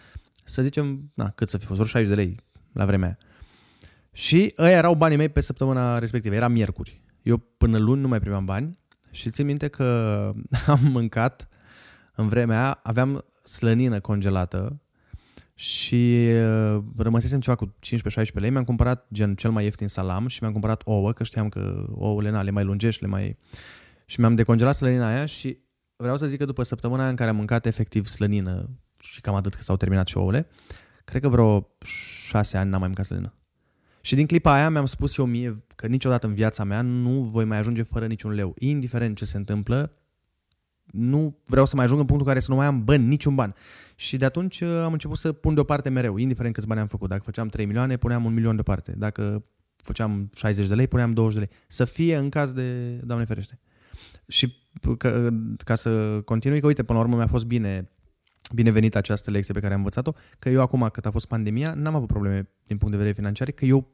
să 0.44 0.62
zicem, 0.62 1.12
na, 1.14 1.30
cât 1.30 1.50
să 1.50 1.58
fi 1.58 1.66
fost, 1.66 1.80
vreo 1.80 1.90
60 1.90 2.16
de 2.16 2.22
lei 2.22 2.40
la 2.74 2.86
vremea 2.86 3.08
aia. 3.08 3.18
Și 4.12 4.54
ăia 4.58 4.78
erau 4.78 4.96
banii 4.96 5.18
mei 5.18 5.30
pe 5.30 5.42
săptămâna 5.42 6.00
respectivă, 6.00 6.36
era 6.36 6.48
miercuri. 6.48 7.02
Eu 7.22 7.38
până 7.38 7.78
luni 7.78 8.02
nu 8.02 8.08
mai 8.08 8.20
primeam 8.20 8.46
bani 8.46 8.78
și 9.12 9.30
țin 9.30 9.46
minte 9.46 9.68
că 9.68 10.32
am 10.68 10.80
mâncat 10.82 11.48
în 12.16 12.28
vremea 12.28 12.62
aia, 12.62 12.80
aveam 12.84 13.26
slănină 13.44 14.00
congelată 14.00 14.82
și 15.56 16.28
uh, 16.76 16.84
rămăsesem 16.98 17.40
ceva 17.40 17.56
cu 17.56 17.76
15-16 18.26 18.34
lei, 18.34 18.50
mi-am 18.50 18.64
cumpărat 18.64 19.08
gen 19.14 19.36
cel 19.36 19.52
mai 19.52 19.64
ieftin 19.64 19.88
salam 19.88 20.28
și 20.28 20.38
mi-am 20.42 20.54
cumpărat 20.54 20.82
ouă, 20.86 21.12
că 21.12 21.24
știam 21.24 21.50
că 21.50 21.86
ouăle 21.92 22.30
na, 22.30 22.42
le 22.42 22.52
mai 22.52 22.64
lungești, 22.64 23.02
le 23.02 23.10
mai... 23.10 23.38
Și 24.06 24.20
mi-am 24.20 24.36
decongelat 24.36 24.76
slănina 24.76 25.08
aia 25.08 25.26
și 25.26 25.58
vreau 25.96 26.18
să 26.18 26.28
zic 26.28 26.40
că 26.40 26.46
după 26.46 26.64
săptămâna 26.64 27.02
aia 27.02 27.10
în 27.10 27.16
care 27.16 27.30
am 27.30 27.36
mâncat 27.36 27.66
efectiv 27.66 28.06
slănină 28.06 28.70
și 29.00 29.22
cam 29.22 29.36
atât 29.36 29.54
că 29.54 29.62
s-au 29.62 29.78
terminat 29.78 30.08
și 30.08 30.18
ouăle, 30.18 30.48
cred 31.06 31.22
că 31.22 31.30
vreo 31.30 31.68
șase 32.26 32.58
ani 32.58 32.70
n-am 32.70 32.80
mai 32.80 32.88
mâncat 32.88 33.06
slănină. 33.06 33.34
Și 34.02 34.16
din 34.16 34.26
clipa 34.26 34.54
aia 34.54 34.70
mi-am 34.70 34.86
spus 34.86 35.18
eu 35.18 35.26
mie 35.26 35.56
că 35.76 35.88
niciodată 35.88 36.28
în 36.28 36.34
viața 36.34 36.64
mea 36.64 36.82
nu 36.82 37.22
voi 37.22 37.46
mai 37.46 37.58
ajunge 37.58 37.84
fără 37.84 38.06
niciun 38.06 38.32
leu. 38.32 38.56
Indiferent 38.58 39.18
ce 39.18 39.26
se 39.26 39.38
întâmplă, 39.38 39.92
nu 40.84 41.40
vreau 41.46 41.66
să 41.66 41.76
mai 41.76 41.86
ajung 41.86 42.00
în 42.00 42.06
punctul 42.06 42.28
în 42.28 42.34
care 42.34 42.46
să 42.46 42.52
nu 42.52 42.58
mai 42.58 42.66
am 42.66 42.84
bani, 42.84 43.06
niciun 43.06 43.36
ban. 43.36 43.56
Și 43.96 44.18
de 44.18 44.26
atunci 44.26 44.62
uh, 44.62 44.70
am 44.84 44.92
început 44.92 45.18
să 45.18 45.32
pun 45.32 45.54
deoparte 45.54 45.90
mereu, 45.90 46.18
indiferent 46.18 46.54
câți 46.54 46.68
bani 46.68 46.80
am 46.80 46.88
făcut. 46.88 47.10
Dacă 47.10 47.22
făceam 47.24 47.48
3 47.48 47.66
milioane, 47.66 47.98
puneam 47.98 48.26
un 48.26 48.34
milion 48.34 48.54
deoparte. 48.54 48.94
Dacă 48.98 49.46
făceam 49.76 50.30
60 50.36 50.68
de 50.68 50.76
lei, 50.76 50.88
puneam 50.88 51.14
20 51.14 51.34
de 51.34 51.40
lei. 51.40 51.58
Să 51.68 51.86
fie 51.86 52.16
în 52.16 52.30
caz 52.30 52.52
de, 52.52 52.92
Doamne 53.04 53.26
ferește. 53.26 53.60
Și 54.28 54.56
ca, 54.98 55.28
ca 55.58 55.76
să 55.76 56.22
continui, 56.26 56.60
că 56.60 56.68
uite, 56.68 56.84
până 56.84 56.98
la 56.98 57.04
urmă 57.04 57.18
mi-a 57.18 57.28
fost 57.28 57.46
bine 57.46 57.90
binevenită 58.54 58.98
această 58.98 59.32
lecție 59.32 59.54
pe 59.54 59.60
care 59.60 59.74
am 59.74 59.80
învățat-o, 59.80 60.14
că 60.40 60.50
eu 60.50 60.62
acum, 60.62 60.90
cât 60.92 61.06
a 61.06 61.12
fost 61.12 61.26
pandemia, 61.26 61.74
n-am 61.74 61.96
avut 61.96 62.08
probleme 62.08 62.50
din 62.68 62.78
punct 62.78 62.92
de 62.92 62.98
vedere 62.98 63.16
financiar, 63.16 63.52
că 63.52 63.66
eu, 63.66 63.88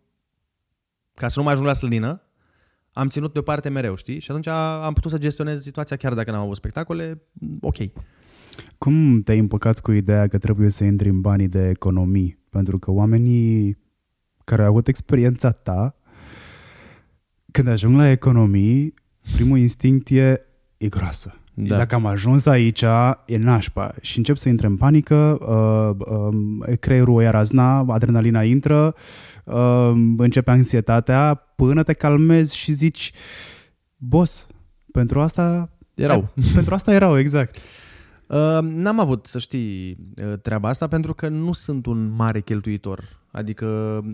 ca 1.14 1.28
să 1.28 1.34
nu 1.38 1.44
mai 1.44 1.54
ajung 1.54 1.68
la 1.68 1.74
slănină, 1.74 2.22
am 2.94 3.10
ținut 3.10 3.34
deoparte 3.34 3.70
mereu, 3.70 3.96
știi? 3.96 4.20
Și 4.20 4.32
atunci 4.32 4.48
am 4.48 4.94
putut 4.94 5.12
să 5.12 5.18
gestionez 5.18 5.62
situația 5.62 5.96
chiar 5.96 6.14
dacă 6.14 6.32
n-am 6.32 6.42
avut 6.42 6.56
spectacole, 6.56 7.22
ok. 7.60 7.78
Cum 8.78 9.22
te-ai 9.22 9.38
împăcat 9.38 9.80
cu 9.80 9.92
ideea 9.92 10.28
că 10.28 10.38
trebuie 10.38 10.70
să 10.70 10.84
intri 10.84 11.10
în 11.10 11.22
banii 11.22 11.48
de 11.48 11.70
economii? 11.70 12.38
Pentru 12.50 12.80
că 12.80 12.92
oamenii 12.92 13.78
care 14.44 14.62
au 14.62 14.68
avut 14.68 14.88
experiența 14.88 15.52
ta, 15.52 15.96
când 17.52 17.68
ajung 17.68 17.96
la 17.96 18.10
economii, 18.10 18.94
primul 19.36 19.58
instinct 19.58 20.10
e, 20.10 20.42
e 20.78 20.88
groasă. 20.88 21.36
Da. 21.54 21.78
Dacă 21.78 21.96
am 21.96 22.06
ajuns 22.06 22.46
aici, 22.46 22.84
e 23.26 23.38
nașpa. 23.38 23.94
Și 24.02 24.18
încep 24.18 24.38
să 24.38 24.50
intre 24.50 24.68
în 24.68 24.76
panică, 24.78 25.38
uh, 25.42 26.08
uh, 26.08 26.78
creierul 26.80 27.14
o 27.14 27.22
ia 27.22 27.32
razna, 27.32 27.78
adrenalina 27.78 28.44
intră, 28.44 28.96
uh, 29.44 29.92
începe 30.18 30.52
anxietatea, 30.52 31.34
până 31.56 31.84
te 31.84 31.94
calmezi 31.94 32.58
și 32.58 32.72
zici, 32.72 33.12
boss, 33.96 34.48
pentru 34.92 35.22
asta... 35.22 35.70
Erau. 35.96 36.34
pentru 36.54 36.74
asta 36.74 36.94
erau, 36.94 37.18
exact. 37.18 37.58
Uh, 38.32 38.60
n-am 38.62 39.00
avut, 39.00 39.26
să 39.26 39.40
știi, 39.40 39.98
uh, 40.26 40.34
treaba 40.42 40.70
asta 40.70 40.88
pentru 40.88 41.14
că 41.14 41.28
nu 41.28 41.54
sunt 41.54 41.86
un 41.86 42.10
mare 42.16 42.42
cheltuitor. 42.42 43.04
Adică... 43.32 43.66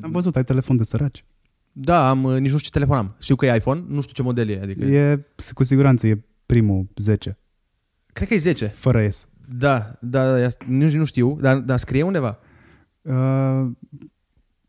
Am 0.02 0.12
văzut, 0.12 0.36
ai 0.36 0.43
telefon 0.43 0.78
de 0.78 0.84
săraci. 0.84 1.26
Da, 1.79 2.09
am, 2.09 2.19
nici 2.19 2.51
nu 2.51 2.57
știu 2.57 2.59
ce 2.59 2.69
telefon 2.69 2.97
am. 2.97 3.15
Știu 3.19 3.35
că 3.35 3.45
e 3.45 3.55
iPhone, 3.55 3.83
nu 3.87 4.01
știu 4.01 4.13
ce 4.13 4.21
model 4.21 4.49
e. 4.49 4.59
Adică... 4.61 4.85
E, 4.85 5.25
cu 5.53 5.63
siguranță, 5.63 6.07
e 6.07 6.23
primul 6.45 6.87
10. 6.95 7.37
Cred 8.13 8.27
că 8.27 8.33
e 8.33 8.37
10. 8.37 8.65
Fără 8.65 9.09
S. 9.09 9.27
Da, 9.49 9.97
da, 10.01 10.37
da 10.37 10.47
nu, 10.67 10.89
nu 10.89 11.05
știu, 11.05 11.37
dar, 11.41 11.57
dar 11.57 11.77
scrie 11.77 12.03
undeva. 12.03 12.39
Uh, 13.01 13.67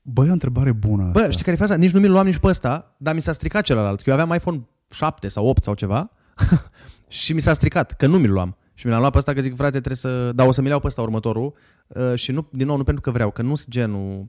bă, 0.02 0.24
e 0.24 0.28
o 0.28 0.32
întrebare 0.32 0.72
bună 0.72 1.04
asta. 1.04 1.20
Bă, 1.20 1.30
știi 1.30 1.44
care 1.44 1.56
e 1.56 1.60
faza? 1.60 1.74
Nici 1.74 1.92
nu 1.92 2.00
mi-l 2.00 2.10
luam 2.10 2.26
nici 2.26 2.38
pe 2.38 2.46
ăsta, 2.46 2.94
dar 2.98 3.14
mi 3.14 3.20
s-a 3.20 3.32
stricat 3.32 3.64
celălalt. 3.64 4.06
Eu 4.06 4.14
aveam 4.14 4.32
iPhone 4.34 4.66
7 4.90 5.28
sau 5.28 5.46
8 5.46 5.62
sau 5.62 5.74
ceva 5.74 6.10
și 7.08 7.32
mi 7.32 7.40
s-a 7.40 7.52
stricat, 7.52 7.92
că 7.92 8.06
nu 8.06 8.18
mi-l 8.18 8.32
luam. 8.32 8.56
Și 8.74 8.86
mi 8.86 8.92
l-am 8.92 9.00
luat 9.00 9.12
pe 9.12 9.18
ăsta 9.18 9.32
că 9.32 9.40
zic, 9.40 9.56
frate, 9.56 9.70
trebuie 9.70 9.96
să... 9.96 10.32
Da, 10.32 10.44
o 10.44 10.52
să 10.52 10.60
mi 10.60 10.68
iau 10.68 10.80
pe 10.80 10.86
ăsta 10.86 11.02
următorul 11.02 11.54
uh, 11.86 12.14
și 12.14 12.32
nu, 12.32 12.48
din 12.52 12.66
nou, 12.66 12.76
nu 12.76 12.84
pentru 12.84 13.02
că 13.02 13.10
vreau, 13.10 13.30
că 13.30 13.42
nu 13.42 13.54
sunt 13.54 13.68
genul... 13.68 14.28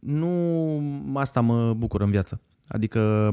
Nu 0.00 1.12
asta 1.14 1.40
mă 1.40 1.74
bucur 1.74 2.00
în 2.00 2.10
viață. 2.10 2.40
Adică 2.66 3.30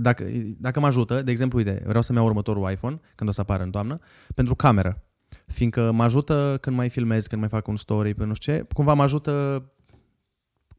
dacă, 0.00 0.24
dacă 0.58 0.80
mă 0.80 0.86
ajută, 0.86 1.22
de 1.22 1.30
exemplu, 1.30 1.58
uite, 1.58 1.82
vreau 1.86 2.02
să-mi 2.02 2.18
iau 2.18 2.26
următorul 2.26 2.70
iPhone 2.70 3.00
când 3.14 3.30
o 3.30 3.32
să 3.32 3.40
apară 3.40 3.62
în 3.62 3.70
toamnă, 3.70 3.98
pentru 4.34 4.54
cameră. 4.54 5.04
Fiindcă 5.46 5.90
mă 5.90 6.02
ajută 6.02 6.58
când 6.60 6.76
mai 6.76 6.88
filmez, 6.88 7.26
când 7.26 7.40
mai 7.40 7.50
fac 7.50 7.66
un 7.66 7.76
story, 7.76 8.14
pe 8.14 8.24
nu 8.24 8.34
știu 8.34 8.52
ce, 8.52 8.66
cumva 8.72 8.94
mă 8.94 9.02
ajută 9.02 9.64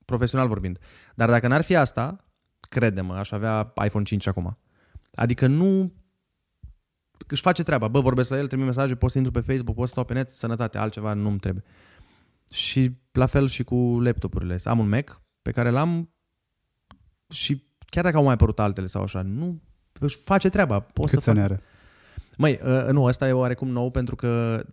profesional 0.05 0.47
vorbind. 0.47 0.79
Dar 1.15 1.29
dacă 1.29 1.47
n-ar 1.47 1.61
fi 1.61 1.75
asta, 1.75 2.25
crede-mă, 2.59 3.13
aș 3.13 3.31
avea 3.31 3.73
iPhone 3.85 4.03
5 4.03 4.27
acum. 4.27 4.57
Adică 5.15 5.47
nu 5.47 5.93
își 7.27 7.41
face 7.41 7.63
treaba. 7.63 7.87
Bă, 7.87 7.99
vorbesc 7.99 8.29
la 8.29 8.37
el, 8.37 8.47
trimit 8.47 8.65
mesaje, 8.65 8.95
pot 8.95 9.11
să 9.11 9.17
intru 9.17 9.33
pe 9.33 9.39
Facebook, 9.39 9.75
pot 9.75 9.85
să 9.85 9.91
stau 9.91 10.03
pe 10.03 10.13
net, 10.13 10.29
sănătate, 10.29 10.77
altceva 10.77 11.13
nu-mi 11.13 11.39
trebuie. 11.39 11.63
Și 12.51 12.99
la 13.11 13.25
fel 13.25 13.47
și 13.47 13.63
cu 13.63 13.75
laptopurile. 13.75 14.59
Am 14.63 14.79
un 14.79 14.89
Mac 14.89 15.21
pe 15.41 15.51
care 15.51 15.69
l-am 15.69 16.13
și 17.29 17.63
chiar 17.85 18.03
dacă 18.03 18.17
au 18.17 18.23
mai 18.23 18.33
apărut 18.33 18.59
altele 18.59 18.87
sau 18.87 19.01
așa, 19.01 19.21
nu 19.21 19.61
își 19.99 20.17
face 20.17 20.49
treaba. 20.49 20.79
Poți 20.79 21.13
Cât 21.13 21.21
să 21.21 21.33
fac... 21.33 21.43
are? 21.43 21.61
Măi, 22.37 22.59
uh, 22.63 22.87
nu, 22.91 23.05
asta 23.05 23.27
e 23.27 23.31
oarecum 23.31 23.67
nou 23.67 23.91
pentru 23.91 24.15
că 24.15 24.63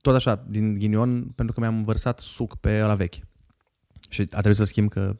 tot 0.00 0.14
așa, 0.14 0.44
din 0.48 0.78
ghinion, 0.78 1.24
pentru 1.24 1.54
că 1.54 1.60
mi-am 1.60 1.84
vărsat 1.84 2.18
suc 2.18 2.56
pe 2.56 2.80
la 2.80 2.94
vechi. 2.94 3.14
Și 4.08 4.20
a 4.20 4.26
trebuit 4.26 4.56
să 4.56 4.64
schimb 4.64 4.90
că 4.90 5.16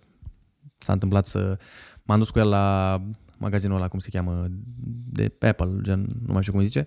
s-a 0.79 0.93
întâmplat 0.93 1.27
să... 1.27 1.59
M-am 2.03 2.19
dus 2.19 2.31
cu 2.31 2.39
el 2.39 2.49
la 2.49 3.03
magazinul 3.39 3.77
ăla, 3.77 3.89
cum 3.89 3.99
se 3.99 4.09
cheamă, 4.11 4.47
de 5.11 5.37
Apple, 5.41 5.79
gen, 5.81 6.07
nu 6.27 6.33
mai 6.33 6.43
știu 6.43 6.55
cum 6.55 6.63
zice, 6.63 6.87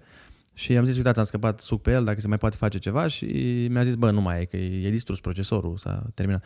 și 0.59 0.77
am 0.77 0.85
zis, 0.85 0.95
uitați, 0.95 1.19
am 1.19 1.25
scăpat 1.25 1.59
suc 1.59 1.81
pe 1.81 1.91
el, 1.91 2.03
dacă 2.03 2.19
se 2.19 2.27
mai 2.27 2.37
poate 2.37 2.55
face 2.55 2.77
ceva 2.77 3.07
și 3.07 3.25
mi-a 3.69 3.83
zis, 3.83 3.95
bă, 3.95 4.11
nu 4.11 4.21
mai 4.21 4.41
e, 4.41 4.45
că 4.45 4.57
e 4.57 4.89
distrus 4.89 5.19
procesorul, 5.19 5.77
s-a 5.77 6.03
terminat. 6.13 6.45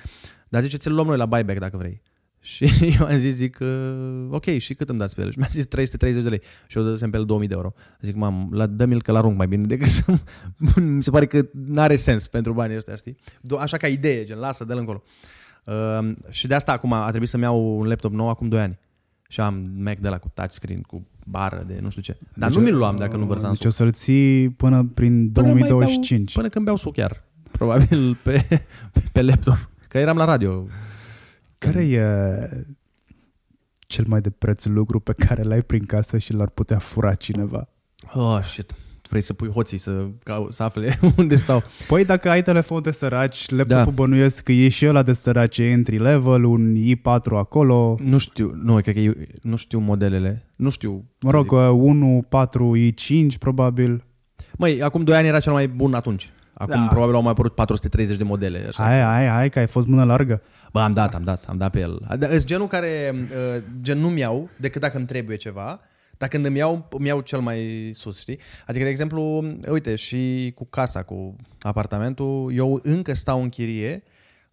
Dar 0.50 0.62
zice, 0.62 0.78
ți-l 0.78 0.94
luăm 0.94 1.08
noi 1.08 1.18
la 1.18 1.26
buyback 1.26 1.60
dacă 1.60 1.78
vrei. 1.78 2.02
Și 2.40 2.70
eu 3.00 3.06
am 3.06 3.18
zis, 3.18 3.36
zic, 3.36 3.58
uh, 3.62 4.28
ok, 4.30 4.46
și 4.46 4.74
cât 4.74 4.90
îmi 4.90 5.00
dați 5.00 5.16
pe 5.16 5.22
el? 5.22 5.32
Și 5.32 5.38
mi-a 5.38 5.48
zis 5.50 5.66
330 5.66 6.24
de 6.24 6.30
lei. 6.30 6.42
Și 6.68 6.78
eu 6.78 6.84
dăsem 6.84 7.10
pe 7.10 7.18
el 7.18 7.26
2000 7.26 7.48
de 7.48 7.54
euro. 7.54 7.74
Zic, 8.02 8.16
mam, 8.16 8.50
la, 8.52 8.66
dă-mi-l 8.66 9.02
că 9.02 9.12
l-arunc 9.12 9.38
mai 9.38 9.48
bine 9.48 9.66
decât 9.66 9.88
să... 9.88 10.04
Mi 10.82 11.04
se 11.04 11.10
pare 11.12 11.26
că 11.26 11.46
nu 11.52 11.82
are 11.82 11.96
sens 11.96 12.28
pentru 12.28 12.54
banii 12.54 12.76
ăștia, 12.76 12.96
știi? 12.96 13.18
Așa 13.58 13.78
ca 13.78 13.88
idee, 13.88 14.24
gen, 14.24 14.38
lasă, 14.38 14.64
dă-l 14.64 14.78
încolo. 14.78 15.04
Uh, 15.64 16.12
și 16.30 16.48
de 16.48 16.54
asta 16.54 16.72
acum 16.72 16.94
a 16.94 17.08
trebuit 17.10 17.30
să-mi 17.30 17.44
iau 17.44 17.78
un 17.80 17.88
laptop 17.88 18.12
nou 18.12 18.30
acum 18.30 18.48
2 18.48 18.62
ani. 18.62 18.80
Și 19.28 19.40
am 19.40 19.72
Mac 19.76 19.98
de 19.98 20.10
la 20.10 20.18
cu 20.18 20.32
touchscreen, 20.34 20.82
cu 20.82 21.08
bară 21.26 21.64
de 21.68 21.80
nu 21.82 21.90
știu 21.90 22.02
ce. 22.02 22.18
Dar 22.34 22.50
deci, 22.50 22.58
nu 22.58 22.64
mi-l 22.64 22.78
luam 22.78 22.96
dacă 22.96 23.18
nu 23.18 23.26
vărsam 23.26 23.50
deci 23.50 23.58
suc. 23.58 23.68
o 23.68 23.70
să-l 23.70 23.92
ții 23.92 24.50
până 24.50 24.92
prin 24.94 25.32
până 25.32 25.48
2025. 25.48 26.08
Beau, 26.10 26.26
până 26.34 26.48
când 26.48 26.66
beau 26.66 26.78
suc 26.78 26.94
chiar. 26.94 27.24
Probabil 27.52 28.18
pe, 28.24 28.48
pe 29.12 29.22
laptop. 29.22 29.70
Că 29.88 29.98
eram 29.98 30.18
la 30.18 30.26
radio 30.26 30.68
care 31.58 31.86
e 31.86 32.04
cel 33.80 34.06
mai 34.08 34.22
de 34.22 34.30
preț 34.30 34.66
lucru 34.66 35.00
pe 35.00 35.14
care 35.14 35.44
l-ai 35.44 35.62
prin 35.62 35.84
casă 35.84 36.18
și 36.18 36.34
l-ar 36.34 36.50
putea 36.50 36.78
fura 36.78 37.16
cineva? 37.16 37.70
Oh, 38.14 38.40
shit. 38.44 38.76
Vrei 39.14 39.26
să 39.26 39.34
pui 39.34 39.50
hoții 39.50 39.78
să, 39.78 40.06
să 40.50 40.64
afle 40.64 41.00
unde 41.18 41.36
stau. 41.36 41.64
Păi 41.88 42.06
dacă 42.06 42.30
ai 42.30 42.44
telefon 42.44 42.82
de 42.82 42.92
săraci, 42.92 43.50
laptopul 43.50 43.84
da. 43.84 43.92
bănuiesc 43.92 44.44
că 44.44 44.52
e 44.52 44.70
și 44.70 44.88
ăla 44.88 45.04
de 45.04 45.14
săraci 45.14 45.58
entry 45.58 45.98
level, 45.98 46.44
un 46.44 46.76
i4 46.76 47.32
acolo. 47.32 47.96
Nu 48.04 48.18
știu, 48.18 48.52
nu, 48.64 48.82
cred 48.82 48.94
că 48.94 49.00
e, 49.00 49.14
nu 49.42 49.56
știu 49.56 49.80
modelele. 49.80 50.46
Nu 50.56 50.70
știu. 50.70 51.06
Mă 51.20 51.32
rog, 51.32 51.52
1, 51.52 52.26
4, 52.30 52.74
i5 52.78 53.38
probabil. 53.40 54.04
Măi, 54.58 54.82
acum 54.82 55.04
2 55.04 55.16
ani 55.16 55.28
era 55.28 55.40
cel 55.40 55.54
mai 55.54 55.68
bun 55.68 55.94
atunci. 55.94 56.32
Acum 56.54 56.82
da. 56.82 56.88
probabil 56.88 57.16
au 57.16 57.22
mai 57.22 57.32
apărut 57.32 57.56
430 57.56 58.18
de 58.18 58.24
modele. 58.24 58.66
Așa. 58.68 58.84
Hai, 58.84 59.02
hai, 59.02 59.28
hai, 59.28 59.50
că 59.50 59.60
ai 59.60 59.68
fost 59.68 59.88
mână 59.88 60.04
largă. 60.04 60.42
Bă, 60.72 60.80
am 60.80 60.94
dat, 60.94 61.16
am 61.16 61.24
dat, 61.24 61.46
am 61.48 61.58
dat 61.58 61.72
pe 61.72 61.80
el. 61.80 62.08
Sunt 62.20 62.46
genul 62.46 62.68
care, 62.68 63.16
uh, 63.16 63.64
gen 63.82 64.00
nu-mi 64.00 64.20
iau 64.20 64.50
decât 64.58 64.82
dacă 64.82 64.98
îmi 64.98 65.06
trebuie 65.06 65.38
ceva, 65.38 65.80
dar 66.18 66.30
când 66.30 66.46
îmi 66.46 66.58
iau, 66.58 66.88
îmi 66.90 67.08
iau 67.08 67.22
cel 67.22 67.40
mai 67.40 67.92
sus, 67.94 68.20
știi? 68.20 68.40
Adică, 68.68 68.84
de 68.84 68.90
exemplu, 68.90 69.46
uite, 69.70 69.96
și 69.96 70.52
cu 70.56 70.66
casa, 70.66 71.04
cu 71.04 71.36
apartamentul, 71.60 72.54
eu 72.56 72.80
încă 72.84 73.14
stau 73.14 73.42
în 73.42 73.50
chirie 73.50 74.04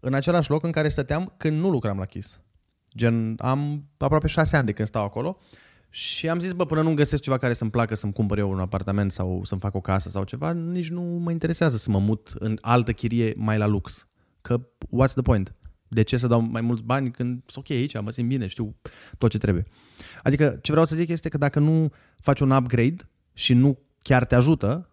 în 0.01 0.14
același 0.14 0.51
loc 0.51 0.64
în 0.64 0.70
care 0.70 0.88
stăteam 0.88 1.35
când 1.37 1.61
nu 1.61 1.70
lucram 1.70 1.99
la 1.99 2.05
Kiss. 2.05 2.40
Gen, 2.96 3.35
am 3.38 3.85
aproape 3.99 4.27
șase 4.27 4.57
ani 4.57 4.66
de 4.66 4.73
când 4.73 4.88
stau 4.88 5.05
acolo 5.05 5.38
și 5.90 6.29
am 6.29 6.40
zis, 6.40 6.53
bă, 6.53 6.66
până 6.66 6.83
nu 6.83 6.94
găsesc 6.94 7.23
ceva 7.23 7.38
care 7.38 7.55
să-mi 7.55 7.70
placă 7.70 7.94
să-mi 7.94 8.12
cumpăr 8.12 8.38
eu 8.38 8.51
un 8.51 8.61
apartament 8.61 9.12
sau 9.12 9.42
să-mi 9.44 9.61
fac 9.61 9.75
o 9.75 9.81
casă 9.81 10.09
sau 10.09 10.25
ceva, 10.25 10.53
nici 10.53 10.90
nu 10.90 11.03
mă 11.03 11.31
interesează 11.31 11.77
să 11.77 11.90
mă 11.90 11.99
mut 11.99 12.33
în 12.38 12.59
altă 12.61 12.92
chirie 12.92 13.33
mai 13.37 13.59
la 13.59 13.66
lux. 13.66 14.09
Că 14.40 14.61
what's 14.87 15.12
the 15.12 15.23
point? 15.23 15.55
De 15.92 16.03
ce 16.03 16.16
să 16.16 16.26
dau 16.26 16.40
mai 16.40 16.61
mulți 16.61 16.83
bani 16.83 17.11
când 17.11 17.42
sunt 17.46 17.64
ok 17.64 17.76
aici, 17.76 18.00
mă 18.00 18.11
simt 18.11 18.29
bine, 18.29 18.46
știu 18.46 18.76
tot 19.18 19.31
ce 19.31 19.38
trebuie. 19.38 19.64
Adică 20.22 20.59
ce 20.62 20.70
vreau 20.70 20.87
să 20.87 20.94
zic 20.94 21.09
este 21.09 21.29
că 21.29 21.38
dacă 21.38 21.59
nu 21.59 21.92
faci 22.20 22.40
un 22.40 22.50
upgrade 22.50 23.09
și 23.33 23.55
nu 23.55 23.79
chiar 24.03 24.24
te 24.24 24.35
ajută, 24.35 24.90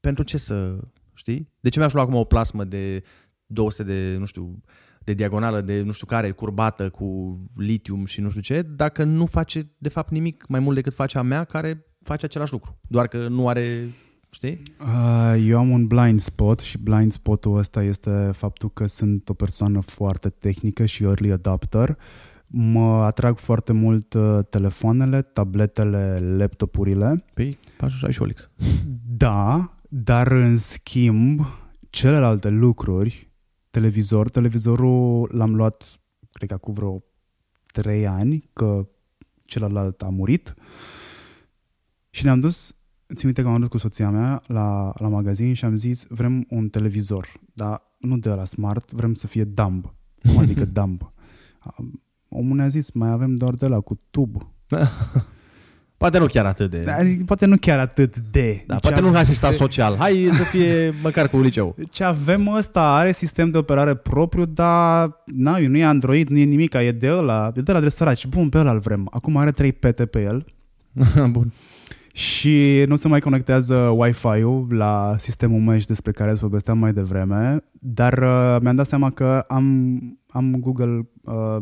pentru 0.00 0.24
ce 0.24 0.36
să, 0.36 0.78
știi? 1.14 1.48
De 1.60 1.68
ce 1.68 1.78
mi-aș 1.78 1.92
lua 1.92 2.02
acum 2.02 2.14
o 2.14 2.24
plasmă 2.24 2.64
de 2.64 3.02
200 3.46 3.82
de, 3.82 4.16
nu 4.18 4.24
știu, 4.24 4.62
de 5.04 5.12
diagonală, 5.12 5.60
de 5.60 5.82
nu 5.82 5.92
știu 5.92 6.06
care, 6.06 6.30
curbată, 6.30 6.90
cu 6.90 7.38
litium 7.56 8.04
și 8.04 8.20
nu 8.20 8.28
știu 8.28 8.40
ce, 8.40 8.62
dacă 8.62 9.04
nu 9.04 9.26
face 9.26 9.70
de 9.78 9.88
fapt 9.88 10.10
nimic 10.10 10.46
mai 10.48 10.60
mult 10.60 10.74
decât 10.74 10.94
face 10.94 11.18
a 11.18 11.22
mea 11.22 11.44
care 11.44 11.86
face 12.02 12.24
același 12.24 12.52
lucru. 12.52 12.78
Doar 12.88 13.08
că 13.08 13.28
nu 13.28 13.48
are 13.48 13.88
știi? 14.34 14.62
Uh, 14.80 15.44
eu 15.46 15.58
am 15.58 15.70
un 15.70 15.86
blind 15.86 16.20
spot 16.20 16.58
și 16.58 16.78
blind 16.78 17.12
spotul 17.12 17.56
ăsta 17.56 17.82
este 17.82 18.30
faptul 18.32 18.70
că 18.70 18.86
sunt 18.86 19.28
o 19.28 19.34
persoană 19.34 19.80
foarte 19.80 20.28
tehnică 20.28 20.86
și 20.86 21.02
early 21.02 21.32
adapter. 21.32 21.98
Mă 22.46 23.04
atrag 23.04 23.38
foarte 23.38 23.72
mult 23.72 24.14
uh, 24.14 24.38
telefoanele, 24.50 25.22
tabletele, 25.22 26.18
laptopurile. 26.36 27.24
Păi, 27.34 27.58
așa 27.80 28.10
și 28.10 28.22
Olix. 28.22 28.50
Da, 29.16 29.72
dar 29.88 30.30
în 30.30 30.56
schimb, 30.56 31.46
celelalte 31.90 32.48
lucruri, 32.48 33.30
televizor, 33.70 34.28
televizorul 34.28 35.28
l-am 35.32 35.54
luat, 35.54 36.00
cred 36.32 36.48
că 36.48 36.54
acum 36.54 36.74
vreo 36.74 37.02
trei 37.66 38.06
ani, 38.06 38.50
că 38.52 38.88
celălalt 39.44 40.02
a 40.02 40.08
murit 40.08 40.54
și 42.10 42.24
ne-am 42.24 42.40
dus 42.40 42.76
Țin 43.14 43.22
minte 43.26 43.42
că 43.42 43.48
am 43.48 43.60
dus 43.60 43.68
cu 43.68 43.78
soția 43.78 44.10
mea 44.10 44.40
la, 44.46 44.92
la 44.96 45.08
magazin 45.08 45.54
și 45.54 45.64
am 45.64 45.76
zis 45.76 46.06
vrem 46.08 46.46
un 46.48 46.68
televizor, 46.68 47.26
dar 47.52 47.82
nu 47.98 48.16
de 48.16 48.28
la 48.28 48.44
smart, 48.44 48.92
vrem 48.92 49.14
să 49.14 49.26
fie 49.26 49.44
dumb. 49.44 49.92
Cum 50.28 50.38
adică 50.38 50.64
dumb? 50.78 51.12
Omul 52.28 52.56
ne-a 52.56 52.68
zis, 52.68 52.90
mai 52.90 53.10
avem 53.10 53.34
doar 53.34 53.54
de 53.54 53.66
la 53.66 53.80
cu 53.80 54.00
tub. 54.10 54.36
Poate 55.96 56.18
nu 56.18 56.26
chiar 56.26 56.44
atât 56.46 56.70
de... 56.70 56.78
Da, 56.78 56.94
adică 56.94 57.24
poate 57.24 57.46
nu 57.46 57.56
chiar 57.56 57.78
atât 57.78 58.18
de. 58.18 58.64
Da, 58.66 58.74
Ce 58.74 58.80
poate 58.80 59.00
nu 59.00 59.06
avem- 59.06 59.20
asistat 59.20 59.52
social. 59.52 59.96
Hai 59.96 60.28
să 60.32 60.42
fie 60.42 60.90
măcar 61.02 61.28
cu 61.28 61.38
liceu. 61.40 61.76
Ce 61.90 62.04
avem 62.04 62.46
ăsta 62.48 62.94
are 62.94 63.12
sistem 63.12 63.50
de 63.50 63.58
operare 63.58 63.94
propriu, 63.94 64.44
dar 64.44 65.22
na, 65.26 65.58
nu 65.58 65.76
e 65.76 65.84
Android, 65.84 66.28
nu 66.28 66.38
e 66.38 66.44
nimic, 66.44 66.74
e 66.74 66.92
de 66.92 67.10
ăla, 67.10 67.52
e 67.56 67.60
de 67.60 67.72
la 67.72 67.80
de 67.80 67.88
săraci. 67.88 68.26
Bun, 68.26 68.48
pe 68.48 68.58
ăla 68.58 68.72
îl 68.72 68.78
vrem. 68.78 69.08
Acum 69.10 69.36
are 69.36 69.50
3 69.52 69.72
pete 69.72 70.06
pe 70.06 70.20
el 70.20 70.44
Bun. 71.30 71.52
Și 72.12 72.84
nu 72.86 72.96
se 72.96 73.08
mai 73.08 73.20
conectează 73.20 73.76
Wi-Fi-ul 73.76 74.66
la 74.70 75.14
sistemul 75.18 75.60
mesh 75.60 75.86
despre 75.86 76.12
care 76.12 76.30
îți 76.30 76.40
povesteam 76.40 76.78
mai 76.78 76.92
devreme, 76.92 77.64
dar 77.72 78.12
uh, 78.18 78.56
mi-am 78.62 78.76
dat 78.76 78.86
seama 78.86 79.10
că 79.10 79.44
am, 79.48 79.98
am 80.28 80.54
Google, 80.58 81.08
uh, 81.22 81.56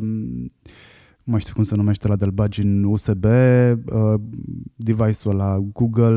nu 1.24 1.32
mai 1.32 1.40
știu 1.40 1.54
cum 1.54 1.62
se 1.62 1.76
numește 1.76 2.08
la 2.08 2.16
del 2.16 2.30
bagi 2.30 2.60
în 2.62 2.84
USB, 2.84 3.24
uh, 3.24 4.14
device-ul 4.76 5.34
ăla, 5.40 5.58
Google 5.72 6.14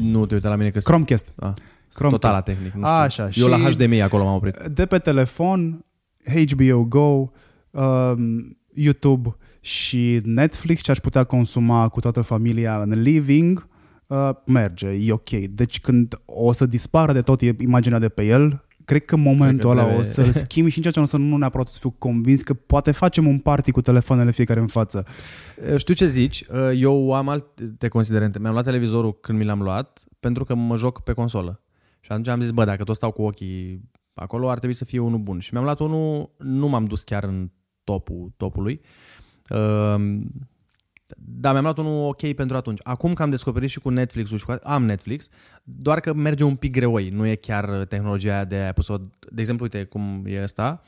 Nu 0.00 0.26
te 0.26 0.34
uita 0.34 0.48
la 0.48 0.56
mine 0.56 0.70
că 0.70 0.80
sunt 0.80 0.84
Chromecast. 0.84 1.32
ah, 1.36 1.52
Chromecast. 1.94 2.22
total 2.22 2.32
la 2.32 2.40
tehnic. 2.40 2.72
Nu 2.72 2.84
știu. 2.84 2.96
Așa, 2.96 3.22
Eu 3.22 3.30
și- 3.30 3.48
la 3.48 3.56
HDMI 3.58 4.02
acolo 4.02 4.24
m-am 4.24 4.34
oprit. 4.34 4.56
de 4.72 4.86
pe 4.86 4.98
telefon, 4.98 5.84
HBO 6.24 6.84
Go, 6.84 7.30
um, 7.70 8.56
YouTube 8.74 9.36
și 9.64 10.20
Netflix 10.24 10.82
ce 10.82 10.90
aș 10.90 10.98
putea 10.98 11.24
consuma 11.24 11.88
cu 11.88 12.00
toată 12.00 12.20
familia 12.20 12.80
în 12.82 13.00
living, 13.02 13.68
uh, 14.06 14.30
merge, 14.46 14.88
e 14.88 15.12
ok. 15.12 15.30
Deci 15.30 15.80
când 15.80 16.14
o 16.24 16.52
să 16.52 16.66
dispară 16.66 17.12
de 17.12 17.20
tot 17.20 17.40
e 17.40 17.56
imaginea 17.58 17.98
de 17.98 18.08
pe 18.08 18.24
el, 18.24 18.64
cred 18.84 19.04
că 19.04 19.14
în 19.14 19.20
momentul 19.20 19.70
ăla 19.70 19.80
trebuie- 19.82 20.00
o 20.00 20.02
să-l 20.02 20.30
schimb 20.44 20.68
și 20.68 20.80
nici 20.84 20.96
o 20.96 21.04
să 21.04 21.16
nu 21.16 21.36
neapărat 21.36 21.66
să 21.66 21.78
fiu 21.78 21.90
convins 21.90 22.42
că 22.42 22.54
poate 22.54 22.90
facem 22.90 23.26
un 23.26 23.38
party 23.38 23.70
cu 23.70 23.80
telefoanele 23.80 24.30
fiecare 24.30 24.60
în 24.60 24.66
față. 24.66 25.04
Eh, 25.70 25.76
Știu 25.76 25.94
ce 25.94 26.06
zici, 26.06 26.44
Eh, 26.52 26.80
eu 26.80 27.12
am 27.12 27.28
alte 27.28 27.88
considerente. 27.88 28.38
Mi-am 28.38 28.52
luat 28.52 28.64
televizorul 28.64 29.20
când 29.20 29.38
mi 29.38 29.44
l-am 29.44 29.62
luat 29.62 30.04
pentru 30.20 30.44
că 30.44 30.54
mă 30.54 30.76
joc 30.76 31.00
pe 31.02 31.12
consolă. 31.12 31.60
Și 32.00 32.10
atunci 32.10 32.28
am 32.28 32.40
zis, 32.40 32.50
bă, 32.50 32.64
dacă 32.64 32.84
tot 32.84 32.96
stau 32.96 33.10
cu 33.10 33.22
ochii 33.22 33.90
acolo, 34.14 34.48
ar 34.50 34.58
trebui 34.58 34.76
să 34.76 34.84
fie 34.84 34.98
unul 34.98 35.18
bun. 35.18 35.38
Și 35.38 35.48
mi-am 35.52 35.64
luat 35.64 35.80
unul, 35.80 36.30
nu 36.38 36.68
m-am 36.68 36.84
dus 36.84 37.02
chiar 37.02 37.24
în 37.24 37.50
topul 37.84 38.32
topului. 38.36 38.72
Um, 38.72 38.90
dar 41.16 41.52
mi-am 41.52 41.62
luat 41.62 41.78
unul 41.78 42.06
ok 42.06 42.32
pentru 42.34 42.56
atunci. 42.56 42.80
Acum 42.82 43.12
că 43.12 43.22
am 43.22 43.30
descoperit 43.30 43.70
și 43.70 43.80
cu 43.80 43.88
Netflix-ul 43.88 44.38
și 44.38 44.44
cu... 44.44 44.54
Am 44.62 44.84
Netflix, 44.84 45.28
doar 45.62 46.00
că 46.00 46.12
merge 46.12 46.44
un 46.44 46.56
pic 46.56 46.72
greoi. 46.72 47.08
Nu 47.08 47.26
e 47.26 47.34
chiar 47.34 47.84
tehnologia 47.84 48.32
aia 48.32 48.44
de 48.44 48.66
episod. 48.68 49.02
De 49.30 49.40
exemplu, 49.40 49.64
uite 49.64 49.84
cum 49.84 50.24
e 50.26 50.42
ăsta. 50.42 50.82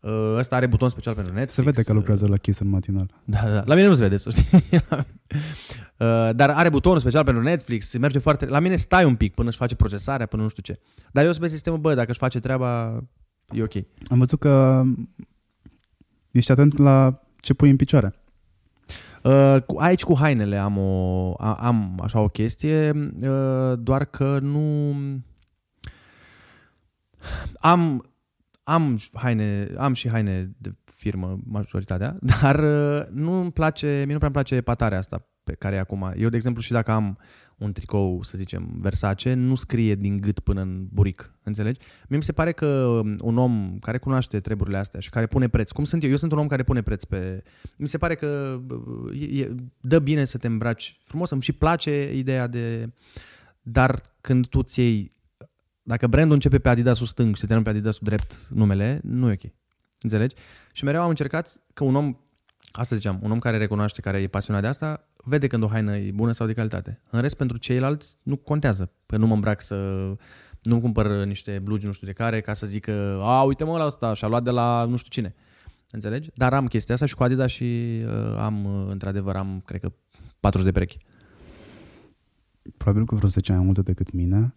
Uh, 0.00 0.36
Ăsta 0.36 0.56
are 0.56 0.66
buton 0.66 0.88
special 0.88 1.14
pentru 1.14 1.32
Netflix. 1.32 1.54
Se 1.54 1.62
vede 1.62 1.82
că 1.82 1.92
lucrează 1.92 2.26
la 2.26 2.36
Kiss 2.36 2.58
în 2.58 2.68
matinal. 2.68 3.10
Da, 3.24 3.40
da. 3.40 3.62
La 3.66 3.74
mine 3.74 3.86
nu 3.86 3.94
se 3.94 4.02
vede, 4.02 4.16
să 4.16 4.30
știi. 4.30 4.62
Uh, 4.82 6.30
Dar 6.38 6.50
are 6.50 6.68
butonul 6.68 6.98
special 6.98 7.24
pentru 7.24 7.42
Netflix, 7.42 7.96
merge 7.98 8.18
foarte... 8.18 8.46
La 8.46 8.58
mine 8.58 8.76
stai 8.76 9.04
un 9.04 9.14
pic 9.14 9.34
până 9.34 9.48
își 9.48 9.58
face 9.58 9.74
procesarea, 9.74 10.26
până 10.26 10.42
nu 10.42 10.48
știu 10.48 10.62
ce. 10.62 10.80
Dar 11.12 11.24
eu 11.24 11.30
sunt 11.30 11.42
pe 11.42 11.48
sistemul, 11.48 11.78
bă, 11.78 11.94
dacă 11.94 12.10
își 12.10 12.18
face 12.18 12.40
treaba, 12.40 13.02
e 13.52 13.62
ok. 13.62 13.74
Am 14.08 14.18
văzut 14.18 14.38
că 14.38 14.82
ești 16.30 16.50
atent 16.50 16.78
la 16.78 17.25
ce 17.46 17.54
pui 17.54 17.70
în 17.70 17.76
picioare. 17.76 18.14
Uh, 19.22 19.56
cu- 19.66 19.78
Aici 19.78 20.02
cu 20.04 20.16
hainele 20.16 20.56
am, 20.56 20.78
o, 20.78 21.34
a- 21.38 21.54
am 21.54 22.00
așa 22.02 22.20
o 22.20 22.28
chestie, 22.28 22.90
uh, 23.22 23.72
doar 23.78 24.04
că 24.04 24.38
nu... 24.38 24.94
Am, 27.58 28.10
am 28.62 28.98
haine, 29.14 29.68
am 29.78 29.92
și 29.92 30.08
haine 30.08 30.50
de 30.58 30.74
firmă, 30.94 31.38
majoritatea, 31.44 32.16
dar 32.40 32.58
uh, 32.58 33.06
nu 33.10 33.40
îmi 33.40 33.52
place, 33.52 33.86
mie 33.86 34.12
nu 34.12 34.18
prea 34.18 34.26
îmi 34.32 34.32
place 34.44 34.60
patarea 34.60 34.98
asta 34.98 35.26
pe 35.44 35.52
care 35.52 35.74
e 35.76 35.78
acum. 35.78 36.12
Eu, 36.16 36.28
de 36.28 36.36
exemplu, 36.36 36.62
și 36.62 36.72
dacă 36.72 36.90
am 36.90 37.18
un 37.58 37.72
tricou, 37.72 38.22
să 38.22 38.36
zicem, 38.36 38.76
Versace, 38.78 39.34
nu 39.34 39.54
scrie 39.54 39.94
din 39.94 40.20
gât 40.20 40.38
până 40.38 40.60
în 40.60 40.86
buric, 40.92 41.34
înțelegi? 41.42 41.80
Mie 42.08 42.18
mi 42.18 42.24
se 42.24 42.32
pare 42.32 42.52
că 42.52 43.00
un 43.22 43.38
om 43.38 43.78
care 43.78 43.98
cunoaște 43.98 44.40
treburile 44.40 44.78
astea 44.78 45.00
și 45.00 45.10
care 45.10 45.26
pune 45.26 45.48
preț, 45.48 45.70
cum 45.70 45.84
sunt 45.84 46.02
eu, 46.02 46.10
eu 46.10 46.16
sunt 46.16 46.32
un 46.32 46.38
om 46.38 46.46
care 46.46 46.62
pune 46.62 46.82
preț 46.82 47.04
pe... 47.04 47.42
Mi 47.76 47.88
se 47.88 47.98
pare 47.98 48.14
că 48.14 48.60
e, 49.12 49.42
e, 49.42 49.54
dă 49.80 49.98
bine 49.98 50.24
să 50.24 50.38
te 50.38 50.46
îmbraci 50.46 51.00
frumos, 51.02 51.30
îmi 51.30 51.42
și 51.42 51.52
place 51.52 52.16
ideea 52.16 52.46
de... 52.46 52.92
Dar 53.62 54.02
când 54.20 54.46
tu 54.46 54.62
ți 54.62 54.80
iei... 54.80 55.14
Dacă 55.82 56.06
brandul 56.06 56.34
începe 56.34 56.58
pe 56.58 56.68
Adidasul 56.68 57.06
stâng 57.06 57.34
și 57.34 57.40
se 57.40 57.46
termină 57.46 57.70
pe 57.70 57.76
Adidasul 57.76 58.02
drept 58.04 58.46
numele, 58.48 59.00
nu 59.02 59.30
e 59.30 59.32
ok. 59.32 59.52
Înțelegi? 60.00 60.34
Și 60.72 60.84
mereu 60.84 61.02
am 61.02 61.08
încercat 61.08 61.60
că 61.74 61.84
un 61.84 61.94
om, 61.94 62.16
asta 62.76 62.96
ziceam, 62.96 63.18
un 63.22 63.30
om 63.30 63.38
care 63.38 63.56
recunoaște, 63.56 64.00
care 64.00 64.18
e 64.18 64.26
pasionat 64.26 64.62
de 64.62 64.66
asta, 64.66 65.08
vede 65.16 65.46
când 65.46 65.62
o 65.62 65.66
haină 65.66 65.96
e 65.96 66.10
bună 66.10 66.32
sau 66.32 66.46
de 66.46 66.52
calitate. 66.52 67.02
În 67.10 67.20
rest, 67.20 67.36
pentru 67.36 67.56
ceilalți, 67.56 68.18
nu 68.22 68.36
contează. 68.36 68.92
Că 69.06 69.16
nu 69.16 69.26
mă 69.26 69.34
îmbrac 69.34 69.60
să... 69.60 70.12
Nu 70.62 70.80
cumpăr 70.80 71.24
niște 71.24 71.58
blugi 71.62 71.86
nu 71.86 71.92
știu 71.92 72.06
de 72.06 72.12
care 72.12 72.40
ca 72.40 72.52
să 72.52 72.66
zic 72.66 72.84
că, 72.84 73.20
a, 73.22 73.42
uite 73.42 73.64
mă 73.64 73.78
la 73.78 73.84
asta 73.84 74.14
și-a 74.14 74.28
luat 74.28 74.42
de 74.42 74.50
la 74.50 74.84
nu 74.84 74.96
știu 74.96 75.10
cine. 75.10 75.34
Înțelegi? 75.90 76.30
Dar 76.34 76.54
am 76.54 76.66
chestia 76.66 76.94
asta 76.94 77.06
și 77.06 77.14
cu 77.14 77.22
Adidas 77.22 77.50
și 77.50 78.02
uh, 78.06 78.36
am, 78.38 78.64
uh, 78.64 78.90
într-adevăr, 78.90 79.36
am, 79.36 79.62
cred 79.64 79.80
că, 79.80 79.92
40 80.40 80.66
de 80.66 80.72
perechi. 80.72 80.98
Probabil 82.76 83.06
că 83.06 83.14
vreo 83.14 83.28
10 83.28 83.50
ani 83.50 83.60
mai 83.60 83.66
multe 83.66 83.82
decât 83.82 84.12
mine. 84.12 84.54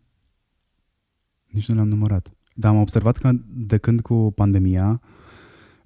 Nici 1.46 1.68
nu 1.68 1.76
le-am 1.76 1.88
numărat. 1.88 2.32
Dar 2.54 2.72
am 2.72 2.80
observat 2.80 3.18
că 3.18 3.32
de 3.48 3.78
când 3.78 4.02
cu 4.02 4.32
pandemia 4.36 5.02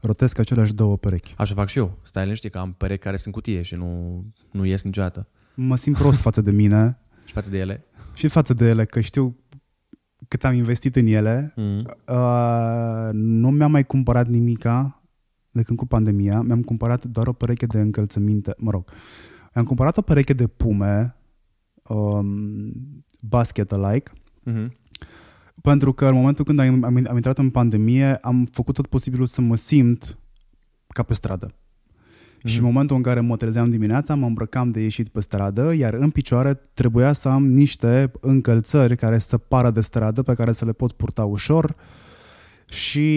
rotesc 0.05 0.39
aceleași 0.39 0.73
două 0.73 0.97
perechi. 0.97 1.33
Așa 1.37 1.53
fac 1.53 1.67
și 1.67 1.77
eu. 1.77 1.99
Stai 2.03 2.23
liniștit 2.23 2.51
că 2.51 2.57
am 2.57 2.73
perechi 2.73 3.03
care 3.03 3.17
sunt 3.17 3.33
cutie 3.33 3.61
și 3.61 3.75
nu, 3.75 4.23
nu 4.51 4.65
ies 4.65 4.83
niciodată. 4.83 5.27
Mă 5.55 5.75
simt 5.75 5.97
prost 5.97 6.21
față 6.21 6.41
de 6.41 6.51
mine 6.51 6.97
Și 7.25 7.33
față 7.33 7.49
de 7.49 7.57
ele. 7.57 7.85
și 8.13 8.27
față 8.27 8.53
de 8.53 8.67
ele, 8.67 8.85
că 8.85 8.99
știu 8.99 9.37
cât 10.27 10.43
am 10.43 10.53
investit 10.53 10.95
în 10.95 11.05
ele. 11.05 11.53
Mm. 11.55 11.85
Uh, 12.07 13.09
nu 13.11 13.49
mi-am 13.49 13.71
mai 13.71 13.85
cumpărat 13.85 14.27
nimica 14.27 15.03
de 15.51 15.63
când 15.63 15.77
cu 15.77 15.85
pandemia. 15.85 16.41
Mi-am 16.41 16.61
cumpărat 16.61 17.05
doar 17.05 17.27
o 17.27 17.33
pereche 17.33 17.65
de 17.65 17.79
încălțăminte. 17.79 18.53
Mă 18.57 18.71
rog, 18.71 18.89
am 19.53 19.63
cumpărat 19.63 19.97
o 19.97 20.01
pereche 20.01 20.33
de 20.33 20.47
pume 20.47 21.15
um, 21.83 22.71
basket-alike 23.19 24.11
Mm-hmm. 24.45 24.67
Pentru 25.61 25.93
că 25.93 26.05
în 26.05 26.13
momentul 26.13 26.45
când 26.45 26.59
am, 26.59 26.83
am, 26.83 27.05
am 27.09 27.15
intrat 27.15 27.37
în 27.37 27.49
pandemie, 27.49 28.15
am 28.15 28.47
făcut 28.51 28.75
tot 28.75 28.87
posibilul 28.87 29.25
să 29.25 29.41
mă 29.41 29.55
simt 29.55 30.17
ca 30.87 31.03
pe 31.03 31.13
stradă. 31.13 31.47
Mm-hmm. 31.47 32.45
Și 32.45 32.57
în 32.57 32.63
momentul 32.63 32.95
în 32.95 33.01
care 33.01 33.19
mă 33.19 33.37
trezeam 33.37 33.69
dimineața, 33.69 34.15
mă 34.15 34.25
îmbrăcam 34.25 34.67
de 34.67 34.79
ieșit 34.79 35.07
pe 35.07 35.21
stradă, 35.21 35.73
iar 35.73 35.93
în 35.93 36.09
picioare 36.09 36.53
trebuia 36.73 37.13
să 37.13 37.29
am 37.29 37.47
niște 37.47 38.11
încălțări 38.19 38.95
care 38.95 39.17
să 39.17 39.37
pară 39.37 39.71
de 39.71 39.81
stradă, 39.81 40.21
pe 40.21 40.33
care 40.33 40.51
să 40.51 40.65
le 40.65 40.71
pot 40.71 40.91
purta 40.91 41.25
ușor. 41.25 41.75
Și 42.65 43.09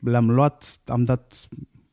le-am 0.00 0.30
luat, 0.30 0.80
am 0.86 1.04
dat 1.04 1.48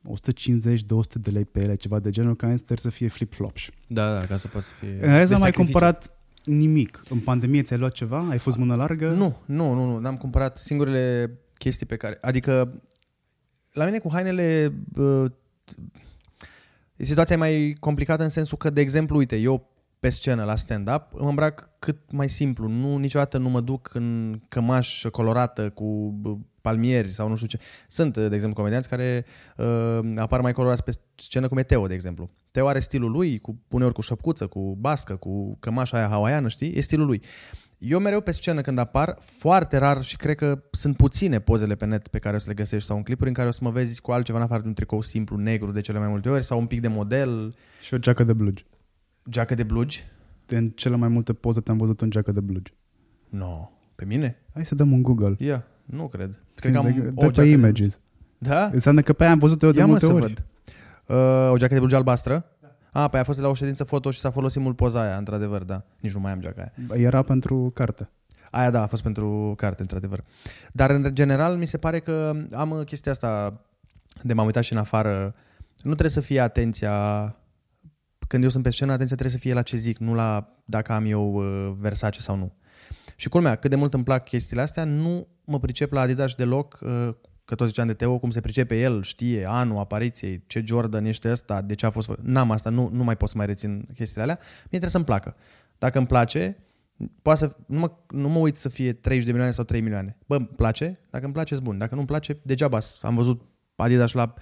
150-200 0.07 1.21
de 1.21 1.29
lei 1.29 1.45
pe 1.45 1.59
ele, 1.59 1.75
ceva 1.75 1.99
de 1.99 2.09
genul, 2.09 2.35
ca 2.35 2.55
sper 2.55 2.77
să 2.77 2.89
fie 2.89 3.07
flip-flops. 3.07 3.69
Da, 3.87 4.13
da, 4.13 4.25
ca 4.25 4.37
să 4.37 4.47
poți 4.47 4.67
să 4.67 4.73
fie... 4.79 4.97
În 5.01 5.17
rest 5.17 5.27
de 5.27 5.33
am 5.33 5.39
mai 5.39 5.49
sacrificiu. 5.49 5.61
cumpărat 5.61 6.16
nimic. 6.47 7.03
În 7.09 7.19
pandemie 7.19 7.61
ți-ai 7.61 7.79
luat 7.79 7.91
ceva? 7.91 8.27
Ai 8.29 8.37
fost 8.37 8.57
mână 8.57 8.75
largă? 8.75 9.09
Nu, 9.09 9.37
nu, 9.45 9.73
nu, 9.73 9.85
nu, 9.85 9.97
n-am 9.97 10.17
cumpărat 10.17 10.57
singurele 10.57 11.37
chestii 11.57 11.85
pe 11.85 11.95
care... 11.95 12.17
Adică, 12.21 12.81
la 13.73 13.85
mine 13.85 13.99
cu 13.99 14.09
hainele... 14.11 14.73
Uh, 14.95 15.31
situația 16.97 17.35
e 17.35 17.39
mai 17.39 17.75
complicată 17.79 18.23
în 18.23 18.29
sensul 18.29 18.57
că, 18.57 18.69
de 18.69 18.81
exemplu, 18.81 19.17
uite, 19.17 19.35
eu 19.35 19.69
pe 19.99 20.09
scenă 20.09 20.43
la 20.43 20.55
stand-up 20.55 21.03
mă 21.11 21.29
îmbrac 21.29 21.69
cât 21.79 22.11
mai 22.11 22.29
simplu. 22.29 22.67
Nu, 22.67 22.97
niciodată 22.97 23.37
nu 23.37 23.49
mă 23.49 23.61
duc 23.61 23.93
în 23.93 24.39
cămaș 24.47 25.05
colorată 25.11 25.69
cu 25.69 26.15
bă, 26.19 26.35
palmieri 26.61 27.13
sau 27.13 27.27
nu 27.27 27.35
știu 27.35 27.47
ce. 27.47 27.59
Sunt, 27.87 28.13
de 28.13 28.35
exemplu, 28.35 28.55
comedianți 28.55 28.89
care 28.89 29.25
uh, 29.57 29.99
apar 30.15 30.41
mai 30.41 30.51
colorați 30.51 30.83
pe 30.83 30.91
scenă, 31.15 31.47
cum 31.47 31.57
e 31.57 31.63
Teo, 31.63 31.87
de 31.87 31.93
exemplu. 31.93 32.29
Teo 32.51 32.67
are 32.67 32.79
stilul 32.79 33.11
lui, 33.11 33.39
cu, 33.39 33.59
uneori 33.69 33.93
cu 33.93 34.01
șăpcuță, 34.01 34.47
cu 34.47 34.75
bască, 34.79 35.15
cu 35.15 35.57
cămașa 35.59 35.97
aia 35.97 36.07
hawaiană, 36.07 36.47
știi? 36.47 36.73
E 36.75 36.81
stilul 36.81 37.05
lui. 37.05 37.21
Eu 37.77 37.99
mereu 37.99 38.21
pe 38.21 38.31
scenă 38.31 38.61
când 38.61 38.77
apar, 38.77 39.17
foarte 39.21 39.77
rar 39.77 40.03
și 40.03 40.15
cred 40.15 40.35
că 40.35 40.63
sunt 40.71 40.95
puține 40.95 41.39
pozele 41.39 41.75
pe 41.75 41.85
net 41.85 42.07
pe 42.07 42.19
care 42.19 42.35
o 42.35 42.39
să 42.39 42.47
le 42.47 42.53
găsești 42.53 42.87
sau 42.87 42.97
în 42.97 43.03
clipuri 43.03 43.29
în 43.29 43.35
care 43.35 43.47
o 43.47 43.51
să 43.51 43.59
mă 43.61 43.69
vezi 43.69 44.01
cu 44.01 44.11
altceva 44.11 44.37
în 44.37 44.43
afară 44.43 44.61
de 44.61 44.67
un 44.67 44.73
tricou 44.73 45.01
simplu 45.01 45.37
negru 45.37 45.71
de 45.71 45.81
cele 45.81 45.99
mai 45.99 46.07
multe 46.07 46.29
ori 46.29 46.43
sau 46.43 46.59
un 46.59 46.65
pic 46.65 46.81
de 46.81 46.87
model, 46.87 47.53
Și 47.81 47.93
o 47.93 47.97
geacă 47.97 48.23
de 48.23 48.33
blugi. 48.33 48.65
Geacă 49.29 49.55
de 49.55 49.63
blugi. 49.63 50.03
În 50.47 50.67
cele 50.67 50.95
mai 50.95 51.07
multe 51.07 51.33
poze 51.33 51.59
te-am 51.59 51.77
văzut 51.77 52.01
în 52.01 52.09
geacă 52.09 52.31
de 52.31 52.39
blugi. 52.39 52.73
No. 53.29 53.69
Pe 53.95 54.05
mine? 54.05 54.37
Hai 54.53 54.65
să 54.65 54.75
dăm 54.75 54.91
un 54.91 55.01
Google. 55.01 55.35
Ia, 55.37 55.47
yeah, 55.47 55.61
nu 55.85 56.07
cred. 56.07 56.39
Cred 56.55 56.73
că 56.73 56.77
am 56.77 56.85
de, 56.85 56.89
o 56.89 57.01
de 57.01 57.11
geacă 57.15 57.31
pe 57.31 57.41
de... 57.41 57.49
images. 57.49 57.99
Da? 58.37 58.69
Înseamnă 58.73 59.01
că 59.01 59.13
pe 59.13 59.23
aia 59.23 59.31
am 59.31 59.39
văzut 59.39 59.61
eu 59.61 59.71
de 59.71 59.77
Ia 59.77 59.85
mă 59.85 59.89
multe 59.89 60.05
să 60.05 60.13
ori. 60.13 60.21
văd. 60.21 60.43
Uh, 61.05 61.51
o 61.51 61.57
geacă 61.57 61.73
de 61.73 61.79
blugi 61.79 61.95
albastră. 61.95 62.45
A, 62.91 63.07
păi 63.07 63.19
a 63.19 63.23
fost 63.23 63.39
la 63.39 63.47
o 63.47 63.53
ședință 63.53 63.83
foto 63.83 64.11
și 64.11 64.19
s-a 64.19 64.31
folosit 64.31 64.61
mult 64.61 64.75
poza 64.75 65.01
aia, 65.01 65.17
într-adevăr, 65.17 65.63
da. 65.63 65.83
Nici 65.99 66.13
nu 66.13 66.19
mai 66.19 66.31
am 66.31 66.39
geaca 66.39 66.71
aia. 66.89 67.05
Era 67.05 67.21
pentru 67.21 67.71
carte. 67.73 68.09
Aia 68.51 68.69
da, 68.69 68.81
a 68.81 68.87
fost 68.87 69.03
pentru 69.03 69.53
carte, 69.57 69.81
într-adevăr. 69.81 70.23
Dar 70.71 70.89
în 70.89 71.15
general 71.15 71.55
mi 71.55 71.65
se 71.65 71.77
pare 71.77 71.99
că 71.99 72.35
am 72.51 72.81
chestia 72.85 73.11
asta 73.11 73.61
de 74.21 74.33
m-am 74.33 74.45
uitat 74.45 74.63
și 74.63 74.73
în 74.73 74.79
afară. 74.79 75.33
Nu 75.81 75.91
trebuie 75.91 76.09
să 76.09 76.21
fie 76.21 76.39
atenția 76.39 76.91
când 78.27 78.43
eu 78.43 78.49
sunt 78.49 78.63
pe 78.63 78.69
scenă, 78.69 78.91
atenția 78.91 79.15
trebuie 79.15 79.37
să 79.37 79.43
fie 79.43 79.53
la 79.53 79.61
ce 79.61 79.77
zic, 79.77 79.97
nu 79.97 80.13
la 80.13 80.55
dacă 80.65 80.91
am 80.91 81.05
eu 81.05 81.33
uh, 81.33 81.73
Versace 81.79 82.21
sau 82.21 82.35
nu. 82.35 82.53
Și 83.15 83.29
culmea, 83.29 83.55
cât 83.55 83.69
de 83.69 83.75
mult 83.75 83.93
îmi 83.93 84.03
plac 84.03 84.23
chestiile 84.23 84.61
astea, 84.61 84.83
nu 84.83 85.27
mă 85.45 85.59
pricep 85.59 85.91
la 85.91 86.01
Adidas 86.01 86.33
deloc, 86.33 86.79
uh, 86.81 87.09
că 87.45 87.55
tot 87.55 87.67
ziceam 87.67 87.87
de 87.87 87.93
Teo, 87.93 88.19
cum 88.19 88.29
se 88.29 88.41
pricepe 88.41 88.79
el, 88.79 89.03
știe 89.03 89.45
anul 89.49 89.77
apariției, 89.77 90.43
ce 90.47 90.63
Jordan 90.65 91.05
ești 91.05 91.29
ăsta, 91.29 91.61
de 91.61 91.73
ce 91.73 91.85
a 91.85 91.89
fost... 91.89 92.09
N-am 92.21 92.51
asta, 92.51 92.69
nu, 92.69 92.89
nu 92.93 93.03
mai 93.03 93.17
pot 93.17 93.29
să 93.29 93.37
mai 93.37 93.45
rețin 93.45 93.87
chestiile 93.93 94.23
alea. 94.23 94.37
Mie 94.41 94.65
trebuie 94.67 94.89
să-mi 94.89 95.03
placă. 95.03 95.35
Dacă 95.77 95.97
îmi 95.97 96.07
place, 96.07 96.57
poate 97.21 97.39
să, 97.39 97.55
nu, 97.65 97.79
mă, 97.79 97.91
nu 98.09 98.29
mă 98.29 98.39
uit 98.39 98.55
să 98.55 98.69
fie 98.69 98.93
30 98.93 99.25
de 99.25 99.31
milioane 99.31 99.53
sau 99.53 99.63
3 99.63 99.81
milioane. 99.81 100.17
Bă, 100.25 100.35
îmi 100.35 100.45
place, 100.45 100.99
dacă 101.09 101.25
îmi 101.25 101.33
place, 101.33 101.55
bun. 101.55 101.77
Dacă 101.77 101.93
nu 101.93 101.99
îmi 101.99 102.09
place, 102.09 102.39
degeaba. 102.43 102.79
Am 103.01 103.15
văzut 103.15 103.41
Adidas 103.75 104.11
la... 104.11 104.33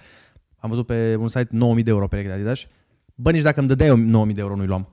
Am 0.56 0.70
văzut 0.70 0.86
pe 0.86 1.16
un 1.16 1.28
site 1.28 1.48
9000 1.50 1.84
de 1.84 1.90
euro 1.90 2.08
pereche 2.08 2.28
de 2.28 2.34
Adidas. 2.34 2.66
Bă, 3.18 3.30
nici 3.30 3.42
dacă 3.42 3.58
îmi 3.58 3.68
dădeai 3.68 3.98
9000 3.98 4.34
de 4.34 4.40
euro, 4.40 4.56
nu-i 4.56 4.66
luam. 4.66 4.88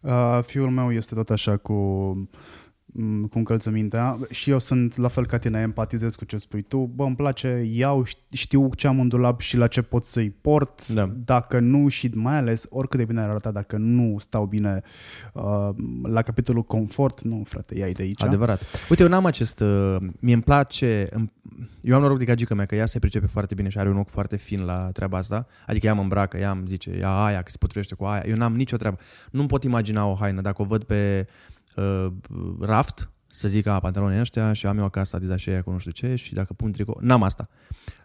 Uh, 0.00 0.38
fiul 0.42 0.70
meu 0.70 0.92
este 0.92 1.14
tot 1.14 1.30
așa 1.30 1.56
cu 1.56 1.72
Mm, 1.72 2.28
cu 3.30 3.38
încălțămintea 3.38 4.18
și 4.30 4.50
eu 4.50 4.58
sunt 4.58 4.96
la 4.96 5.08
fel 5.08 5.26
ca 5.26 5.38
tine, 5.38 5.60
empatizez 5.60 6.14
cu 6.14 6.24
ce 6.24 6.36
spui 6.36 6.62
tu. 6.62 6.90
Bă, 6.94 7.04
îmi 7.04 7.16
place, 7.16 7.68
iau, 7.72 8.04
știu 8.32 8.70
ce 8.74 8.86
am 8.86 9.00
în 9.00 9.08
dulap 9.08 9.40
și 9.40 9.56
la 9.56 9.66
ce 9.66 9.82
pot 9.82 10.04
să-i 10.04 10.30
port. 10.30 10.88
Da. 10.88 11.10
Dacă 11.24 11.58
nu 11.58 11.88
și 11.88 12.10
mai 12.14 12.36
ales 12.36 12.66
oricât 12.70 12.98
de 12.98 13.04
bine 13.04 13.20
ar 13.20 13.28
arăta, 13.28 13.50
dacă 13.50 13.76
nu 13.76 14.16
stau 14.18 14.44
bine 14.44 14.80
uh, 15.32 15.68
la 16.02 16.22
capitolul 16.22 16.62
confort, 16.62 17.22
nu, 17.22 17.42
frate, 17.46 17.78
ia 17.78 17.88
de 17.90 18.02
aici. 18.02 18.22
Adevărat. 18.22 18.62
Uite, 18.90 19.02
eu 19.02 19.08
n-am 19.08 19.24
acest... 19.24 19.60
Uh, 19.60 19.96
mie 20.20 20.34
îmi 20.34 20.42
place... 20.42 21.08
Eu 21.80 21.94
am 21.94 22.00
noroc 22.00 22.18
de 22.18 22.24
gagică 22.24 22.54
mea, 22.54 22.66
că 22.66 22.74
ea 22.74 22.86
se 22.86 22.98
pricepe 22.98 23.26
foarte 23.26 23.54
bine 23.54 23.68
și 23.68 23.78
are 23.78 23.88
un 23.88 23.96
ochi 23.96 24.10
foarte 24.10 24.36
fin 24.36 24.64
la 24.64 24.90
treaba 24.92 25.18
asta. 25.18 25.46
Adică 25.66 25.86
ea 25.86 25.94
mă 25.94 26.02
îmbracă, 26.02 26.36
ea 26.36 26.50
îmi 26.50 26.66
zice, 26.68 26.98
ia 26.98 27.24
aia, 27.24 27.42
că 27.42 27.50
se 27.50 27.56
potrivește 27.58 27.94
cu 27.94 28.04
aia. 28.04 28.22
Eu 28.26 28.36
n-am 28.36 28.54
nicio 28.54 28.76
treabă. 28.76 28.98
Nu-mi 29.30 29.48
pot 29.48 29.64
imagina 29.64 30.06
o 30.06 30.14
haină. 30.14 30.40
Dacă 30.40 30.62
o 30.62 30.64
văd 30.64 30.82
pe 30.82 31.26
uh, 31.78 32.06
raft, 32.60 33.10
să 33.26 33.48
zic, 33.48 33.66
a, 33.66 33.80
pantalonii 33.80 34.20
ăștia 34.20 34.52
și 34.52 34.66
am 34.66 34.78
eu 34.78 34.84
acasă 34.84 35.16
Adidas 35.16 35.38
și 35.38 35.48
aia 35.48 35.62
cu 35.62 35.70
nu 35.70 35.78
știu 35.78 35.90
ce 35.90 36.14
și 36.14 36.34
dacă 36.34 36.52
pun 36.52 36.72
tricou, 36.72 36.98
n-am 37.00 37.22
asta. 37.22 37.48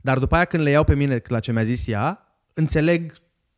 Dar 0.02 0.20
după 0.20 0.36
aia 0.36 0.46
când 0.46 0.64
le 0.64 0.70
iau 0.70 0.84
pe 0.84 0.96
mine 0.96 1.22
la 1.28 1.40
ce 1.40 1.52
mi-a 1.52 1.64
zis 1.64 1.88
ea, 1.88 2.28
înțeleg 2.54 3.14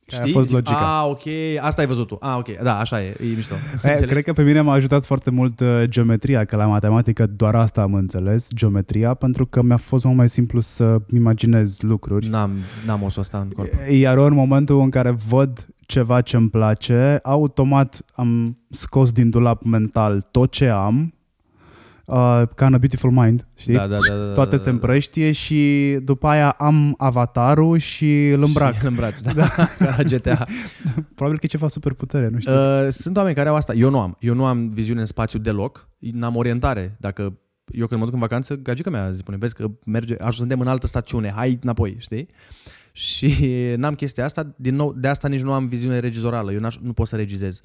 Știi? 0.07 0.31
a 0.31 0.33
fost 0.33 0.51
logica. 0.51 0.99
Ah, 1.01 1.09
ok, 1.09 1.21
asta 1.59 1.81
ai 1.81 1.87
văzut 1.87 2.07
tu. 2.07 2.17
Ah, 2.21 2.35
ok, 2.37 2.61
da, 2.63 2.79
așa 2.79 3.03
e, 3.03 3.15
e 3.19 3.35
mișto. 3.35 3.55
E, 3.83 4.05
cred 4.05 4.23
că 4.23 4.33
pe 4.33 4.43
mine 4.43 4.61
m-a 4.61 4.73
ajutat 4.73 5.05
foarte 5.05 5.29
mult 5.29 5.59
uh, 5.59 5.83
geometria, 5.83 6.45
că 6.45 6.55
la 6.55 6.65
matematică 6.65 7.25
doar 7.27 7.55
asta 7.55 7.81
am 7.81 7.93
înțeles, 7.93 8.47
geometria, 8.53 9.13
pentru 9.13 9.45
că 9.45 9.61
mi-a 9.61 9.77
fost 9.77 10.03
mult 10.03 10.17
mai 10.17 10.29
simplu 10.29 10.59
să 10.59 10.97
imaginez 11.13 11.79
lucruri. 11.79 12.27
N-am, 12.27 12.51
n-am 12.85 13.03
osul 13.03 13.21
ăsta 13.21 13.37
în 13.37 13.49
corp. 13.49 13.71
Iar 13.91 14.17
în 14.17 14.33
momentul 14.33 14.81
în 14.81 14.89
care 14.89 15.15
văd 15.27 15.67
ceva 15.85 16.21
ce 16.21 16.35
îmi 16.35 16.49
place, 16.49 17.19
automat 17.23 18.05
am 18.15 18.57
scos 18.69 19.11
din 19.11 19.29
dulap 19.29 19.63
mental 19.63 20.27
tot 20.31 20.51
ce 20.51 20.67
am, 20.67 21.13
uh, 22.05 22.41
ca 22.55 22.65
în 22.65 22.73
A 22.73 22.77
Beautiful 22.77 23.11
Mind, 23.11 23.47
știi? 23.55 23.73
Da, 23.73 23.87
da, 23.87 23.97
da, 24.09 24.15
da, 24.15 24.33
Toate 24.33 24.49
da, 24.49 24.57
se 24.57 24.65
da. 24.65 24.71
împrăștie 24.71 25.31
și 25.31 25.91
după 26.03 26.27
aia 26.27 26.49
am 26.49 26.93
avatarul 26.97 27.77
și 27.77 28.27
îl 28.27 28.43
îmbrac. 28.43 28.73
Și 28.73 28.81
îl 28.81 28.87
îmbraci, 28.87 29.21
da, 29.21 29.31
da. 29.31 29.47
ca 29.79 29.95
la 29.97 30.03
GTA. 30.03 30.45
Probabil 31.15 31.39
că 31.39 31.45
e 31.45 31.47
ceva 31.47 31.67
super 31.67 31.93
putere, 31.93 32.27
nu 32.27 32.39
știu. 32.39 32.53
Uh, 32.53 32.87
sunt 32.89 33.17
oameni 33.17 33.35
care 33.35 33.49
au 33.49 33.55
asta. 33.55 33.73
Eu 33.73 33.89
nu 33.89 33.99
am. 33.99 34.17
Eu 34.19 34.33
nu 34.33 34.45
am 34.45 34.69
viziune 34.69 34.99
în 34.99 35.05
spațiu 35.05 35.39
deloc. 35.39 35.89
N-am 35.99 36.35
orientare. 36.35 36.95
Dacă 36.99 37.39
eu 37.71 37.87
când 37.87 37.99
mă 37.99 38.05
duc 38.05 38.13
în 38.13 38.19
vacanță, 38.19 38.55
gagica 38.55 38.89
mea 38.89 39.11
spune, 39.17 39.37
vezi 39.37 39.55
că 39.55 39.71
merge, 39.85 40.15
suntem 40.29 40.59
în 40.59 40.67
altă 40.67 40.87
stațiune, 40.87 41.31
hai 41.31 41.59
înapoi, 41.61 41.95
știi? 41.99 42.27
Și 42.95 43.35
n-am 43.77 43.93
chestia 43.93 44.25
asta, 44.25 44.53
din 44.55 44.75
nou, 44.75 44.93
de 44.93 45.07
asta 45.07 45.27
nici 45.27 45.41
nu 45.41 45.53
am 45.53 45.67
viziune 45.67 45.99
regizorală, 45.99 46.51
eu 46.51 46.59
n-aș, 46.59 46.77
nu 46.81 46.93
pot 46.93 47.07
să 47.07 47.15
regizez. 47.15 47.59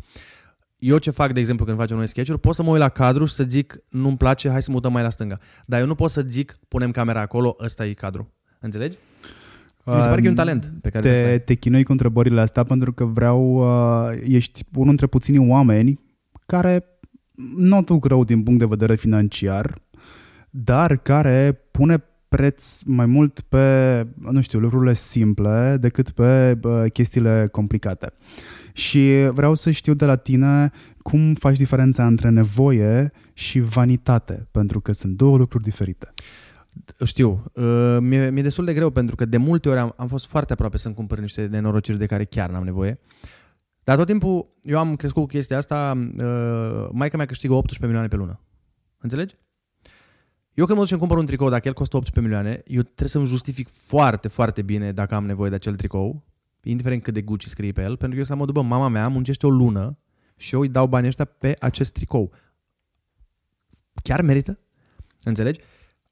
Eu 0.79 0.99
ce 0.99 1.11
fac, 1.11 1.33
de 1.33 1.41
exemplu, 1.41 1.65
când 1.65 1.79
facem 1.79 1.97
noi 1.97 2.09
sketch 2.09 2.35
pot 2.41 2.55
să 2.55 2.63
mă 2.63 2.71
uit 2.71 2.81
la 2.81 2.89
cadru 2.89 3.25
și 3.25 3.35
să 3.35 3.45
zic, 3.49 3.79
nu-mi 3.89 4.17
place, 4.17 4.49
hai 4.49 4.63
să 4.63 4.71
mutăm 4.71 4.93
mai 4.93 5.03
la 5.03 5.11
stânga. 5.11 5.39
Dar 5.65 5.81
eu 5.81 5.87
nu 5.87 5.95
pot 5.95 6.11
să 6.11 6.25
zic, 6.29 6.57
punem 6.69 6.91
camera 6.91 7.21
acolo, 7.21 7.57
ăsta 7.61 7.87
e 7.87 7.93
cadru. 7.93 8.33
Înțelegi? 8.61 8.97
Mi 9.85 10.01
se 10.01 10.09
pare 10.09 10.21
că 10.21 10.27
e 10.27 10.31
un 10.31 10.35
talent 10.35 10.73
pe 10.81 10.89
care 10.89 11.03
trebuie 11.03 11.21
să 11.21 11.27
te, 11.27 11.31
ai. 11.31 11.41
te 11.41 11.55
chinui 11.55 11.85
cu 11.85 11.93
întrebările 11.93 12.41
astea 12.41 12.65
pentru 12.65 12.93
că 12.93 13.05
vreau, 13.05 13.55
uh, 13.55 14.19
ești 14.27 14.65
unul 14.73 14.87
dintre 14.87 15.07
puținii 15.07 15.49
oameni 15.49 16.01
care 16.47 16.85
nu 17.57 17.83
duc 17.83 18.05
rău 18.05 18.25
din 18.25 18.43
punct 18.43 18.59
de 18.59 18.67
vedere 18.67 18.95
financiar, 18.95 19.75
dar 20.51 20.97
care 20.97 21.69
pune 21.71 22.05
preț 22.37 22.81
mai 22.85 23.07
mult 23.07 23.41
pe, 23.41 24.07
nu 24.19 24.41
știu, 24.41 24.59
lucrurile 24.59 24.95
simple 24.95 25.77
decât 25.81 26.11
pe 26.11 26.59
uh, 26.63 26.85
chestiile 26.93 27.49
complicate. 27.53 28.13
Și 28.73 29.29
vreau 29.33 29.55
să 29.55 29.71
știu 29.71 29.95
de 29.95 30.05
la 30.05 30.17
tine 30.17 30.71
cum 30.99 31.35
faci 31.35 31.57
diferența 31.57 32.07
între 32.07 32.29
nevoie 32.29 33.13
și 33.33 33.61
vanitate, 33.61 34.49
pentru 34.51 34.81
că 34.81 34.93
sunt 34.93 35.17
două 35.17 35.37
lucruri 35.37 35.65
diferite. 35.65 36.13
Știu. 37.05 37.45
Uh, 37.53 37.97
mi-e, 38.01 38.31
mi-e 38.31 38.43
destul 38.43 38.65
de 38.65 38.75
greu 38.75 38.91
pentru 38.91 39.17
că 39.17 39.25
de 39.25 39.37
multe 39.37 39.69
ori 39.69 39.79
am, 39.79 39.95
am 39.97 40.09
fost 40.09 40.27
foarte 40.27 40.53
aproape 40.53 40.79
să-mi 40.79 40.95
cumpăr 40.95 41.19
niște 41.19 41.47
nenorociri 41.47 41.99
de 41.99 42.07
care 42.07 42.25
chiar 42.25 42.51
n-am 42.51 42.65
nevoie. 42.65 43.01
Dar 43.85 43.97
tot 43.97 44.07
timpul 44.07 44.57
eu 44.63 44.79
am 44.79 44.97
crescut 44.97 45.23
cu 45.23 45.29
chestia 45.29 45.57
asta, 45.57 45.99
uh, 46.19 46.89
maica 46.93 47.17
mea 47.17 47.27
câștigă 47.27 47.53
18 47.53 47.85
milioane 47.87 48.09
pe 48.09 48.17
lună. 48.17 48.41
Înțelegi? 48.99 49.35
Eu 50.61 50.67
când 50.67 50.79
mă 50.79 50.85
duc 50.85 50.87
și 50.87 50.93
îmi 50.93 51.01
cumpăr 51.01 51.19
un 51.19 51.27
tricou, 51.27 51.49
dacă 51.49 51.69
el 51.69 51.75
costă 51.75 51.97
18 51.97 52.33
milioane, 52.33 52.63
eu 52.67 52.83
trebuie 52.83 53.09
să-mi 53.09 53.27
justific 53.27 53.69
foarte, 53.69 54.29
foarte 54.29 54.63
bine 54.63 54.93
dacă 54.93 55.15
am 55.15 55.27
nevoie 55.27 55.49
de 55.49 55.55
acel 55.55 55.77
tricou, 55.77 56.25
indiferent 56.63 57.03
cât 57.03 57.15
de 57.15 57.23
Gucci 57.23 57.47
scrie 57.47 57.73
pe 57.73 57.81
el, 57.81 57.97
pentru 57.97 58.09
că 58.09 58.17
eu 58.17 58.25
sunt 58.25 58.39
la 58.39 58.45
modul, 58.45 58.55
bă, 58.55 58.69
mama 58.69 58.89
mea 58.89 59.09
muncește 59.09 59.47
o 59.47 59.51
lună 59.51 59.99
și 60.37 60.55
eu 60.55 60.61
îi 60.61 60.69
dau 60.69 60.87
banii 60.87 61.09
ăștia 61.09 61.25
pe 61.25 61.57
acest 61.59 61.93
tricou. 61.93 62.33
Chiar 64.03 64.23
merită? 64.23 64.59
Înțelegi? 65.23 65.61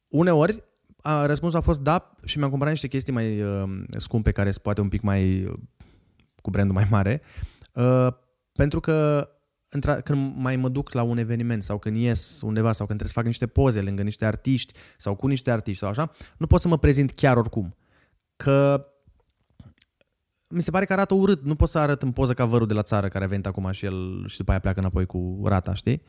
Uneori, 0.08 0.62
a, 0.96 1.26
răspunsul 1.26 1.58
a 1.58 1.62
fost 1.62 1.80
da 1.80 2.14
și 2.24 2.38
mi-am 2.38 2.50
cumpărat 2.50 2.72
niște 2.72 2.88
chestii 2.88 3.12
mai 3.12 3.42
uh, 3.42 3.82
scumpe 3.90 4.30
care 4.30 4.50
sunt 4.50 4.62
poate 4.62 4.80
un 4.80 4.88
pic 4.88 5.00
mai 5.00 5.44
uh, 5.44 5.54
cu 6.42 6.50
brandul 6.50 6.74
mai 6.74 6.86
mare, 6.90 7.20
uh, 7.74 8.08
pentru 8.52 8.80
că 8.80 9.28
întra- 9.28 9.37
când 10.04 10.34
mai 10.36 10.56
mă 10.56 10.68
duc 10.68 10.92
la 10.92 11.02
un 11.02 11.18
eveniment 11.18 11.62
sau 11.62 11.78
când 11.78 11.96
ies 11.96 12.40
undeva 12.40 12.72
sau 12.72 12.86
când 12.86 12.98
trebuie 12.98 13.08
să 13.08 13.14
fac 13.14 13.24
niște 13.24 13.46
poze 13.46 13.80
lângă 13.80 14.02
niște 14.02 14.24
artiști 14.24 14.72
sau 14.96 15.14
cu 15.14 15.26
niște 15.26 15.50
artiști 15.50 15.78
sau 15.78 15.88
așa, 15.88 16.10
nu 16.36 16.46
pot 16.46 16.60
să 16.60 16.68
mă 16.68 16.78
prezint 16.78 17.10
chiar 17.10 17.36
oricum. 17.36 17.76
Că 18.36 18.86
mi 20.48 20.62
se 20.62 20.70
pare 20.70 20.84
că 20.84 20.92
arată 20.92 21.14
urât. 21.14 21.44
Nu 21.44 21.54
pot 21.54 21.68
să 21.68 21.78
arăt 21.78 22.02
în 22.02 22.12
poză 22.12 22.34
ca 22.34 22.44
vărul 22.44 22.66
de 22.66 22.74
la 22.74 22.82
țară 22.82 23.08
care 23.08 23.24
a 23.24 23.28
venit 23.28 23.46
acum 23.46 23.70
și 23.70 23.84
el 23.84 24.24
și 24.26 24.36
după 24.36 24.50
aia 24.50 24.60
pleacă 24.60 24.78
înapoi 24.78 25.06
cu 25.06 25.42
rata, 25.44 25.74
știi? 25.74 26.02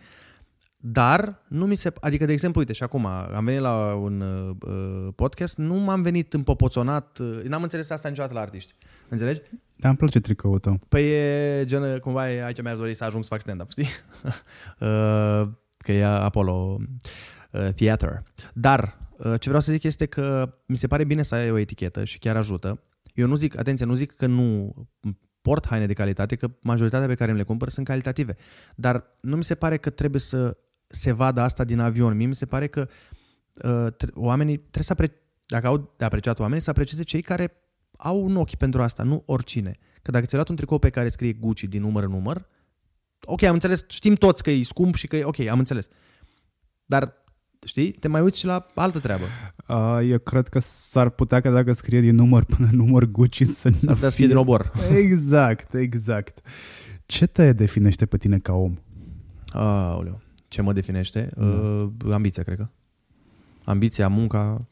Dar 0.82 1.44
nu 1.48 1.66
mi 1.66 1.76
se... 1.76 1.94
Adică, 2.00 2.26
de 2.26 2.32
exemplu, 2.32 2.60
uite, 2.60 2.74
și 2.74 2.84
acum 2.84 3.06
am 3.06 3.46
venit 3.46 3.62
la 3.62 3.94
un 3.94 4.22
uh, 4.22 5.14
podcast, 5.16 5.58
nu 5.58 5.76
m-am 5.76 6.02
venit 6.02 6.34
împopoțonat, 6.34 7.18
uh, 7.18 7.42
n-am 7.44 7.64
înțeles 7.64 7.90
asta 7.90 8.10
niciodată 8.10 8.34
la 8.34 8.40
artiști. 8.40 8.74
Înțelegi? 9.10 9.42
Dar 9.76 9.90
îmi 9.90 9.98
place 9.98 10.20
tricoul 10.20 10.60
tău. 10.60 10.80
Păi 10.88 11.12
e 11.12 11.64
gen, 11.66 12.00
cumva 12.00 12.32
e 12.32 12.44
aici 12.44 12.62
mi-aș 12.62 12.78
dori 12.78 12.94
să 12.94 13.04
ajung 13.04 13.24
să 13.24 13.30
fac 13.30 13.42
stand-up, 13.42 13.70
știi? 13.70 13.88
uh, 14.80 15.48
că 15.78 15.92
e 15.92 16.06
Apollo 16.06 16.78
uh, 17.52 17.68
Theater. 17.76 18.24
Dar 18.54 18.98
uh, 19.18 19.40
ce 19.40 19.48
vreau 19.48 19.62
să 19.62 19.72
zic 19.72 19.84
este 19.84 20.06
că 20.06 20.56
mi 20.66 20.78
se 20.78 20.88
pare 20.88 21.04
bine 21.04 21.24
să 21.24 21.36
ai 21.36 21.52
o 21.52 21.58
etichetă 21.58 22.04
și 22.04 22.20
chiar 22.20 22.36
ajută. 22.36 22.84
Eu 23.14 23.28
nu 23.28 23.36
zic, 23.36 23.58
atenție, 23.58 23.86
nu 23.86 23.94
zic 23.94 24.16
că 24.16 24.26
nu 24.26 24.74
port 25.42 25.68
haine 25.68 25.86
de 25.86 25.94
calitate, 25.94 26.36
că 26.36 26.52
majoritatea 26.62 27.08
pe 27.08 27.16
care 27.16 27.30
îmi 27.30 27.40
le 27.40 27.46
cumpăr 27.46 27.70
sunt 27.70 27.86
calitative. 27.86 28.36
Dar 28.76 29.04
nu 29.22 29.36
mi 29.36 29.44
se 29.44 29.56
pare 29.56 29.78
că 29.78 29.90
trebuie 29.90 30.22
să 30.22 30.58
se 30.88 31.12
vadă 31.12 31.42
asta 31.42 31.64
din 31.64 31.80
avion. 31.80 32.16
Mie 32.16 32.28
mi 32.28 32.36
se 32.36 32.46
pare 32.46 32.68
că 32.68 32.88
uh, 33.64 33.94
tre- 33.98 34.12
oamenii 34.14 34.58
trebuie 34.58 34.84
să 34.84 34.92
apre- 34.92 35.22
dacă 35.46 35.68
au 35.68 35.94
de 35.98 36.06
apreciat 36.06 36.40
oamenii, 36.40 36.64
să 36.64 36.70
aprecieze 36.70 37.04
cei 37.04 37.22
care 37.22 37.54
au 38.02 38.24
un 38.24 38.36
ochi 38.36 38.56
pentru 38.56 38.82
asta, 38.82 39.04
nu 39.04 39.24
oricine. 39.26 39.78
Că 40.02 40.12
dacă 40.12 40.26
ți-ai 40.26 40.40
luat 40.40 40.50
un 40.50 40.56
tricou 40.56 40.80
pe 40.80 40.90
care 40.90 41.10
scrie 41.10 41.34
Gucci 41.34 41.64
din 41.64 41.82
număr 41.82 42.04
în 42.04 42.10
număr, 42.10 42.48
ok, 43.22 43.44
am 43.44 43.54
înțeles, 43.54 43.86
știm 43.88 44.14
toți 44.14 44.44
că 44.44 44.52
e 44.52 44.64
scump 44.64 44.96
și 44.96 45.08
că 45.08 45.16
e 45.16 45.24
ok, 45.24 45.40
am 45.40 45.60
înțeles. 45.60 45.88
Dar, 46.86 47.14
știi, 47.66 47.92
te 47.92 48.08
mai 48.08 48.22
uiți 48.22 48.40
și 48.40 48.46
la 48.46 48.66
altă 48.76 49.00
treabă. 49.00 49.24
Uh, 49.68 50.10
eu 50.10 50.18
cred 50.18 50.48
că 50.48 50.60
s-ar 50.60 51.10
putea 51.10 51.42
că 51.42 51.50
dacă 51.50 51.74
scrie 51.74 52.00
din 52.00 52.16
număr 52.16 52.46
până 52.46 52.70
număr 52.72 53.06
Gucci 53.06 53.44
să 53.44 53.70
S-ar 53.70 53.72
nu 53.72 53.94
putea 53.94 54.10
să 54.10 54.16
fie 54.16 54.28
din 54.28 54.36
obor. 54.36 54.72
Exact, 54.96 55.74
exact. 55.74 56.40
Ce 57.06 57.28
te 57.28 57.54
definește 57.54 58.06
pe 58.06 58.18
tine 58.18 58.40
ca 58.40 58.54
om? 58.54 58.78
Aoleu, 59.50 60.22
ce 60.48 60.62
mă 60.62 60.74
definește? 60.74 61.30
Uh, 61.36 61.90
ambiția, 62.12 62.44
cred 62.44 62.58
că. 62.58 62.68
Ambiția, 63.64 64.08
munca, 64.08 64.52
Uh, 64.52 64.66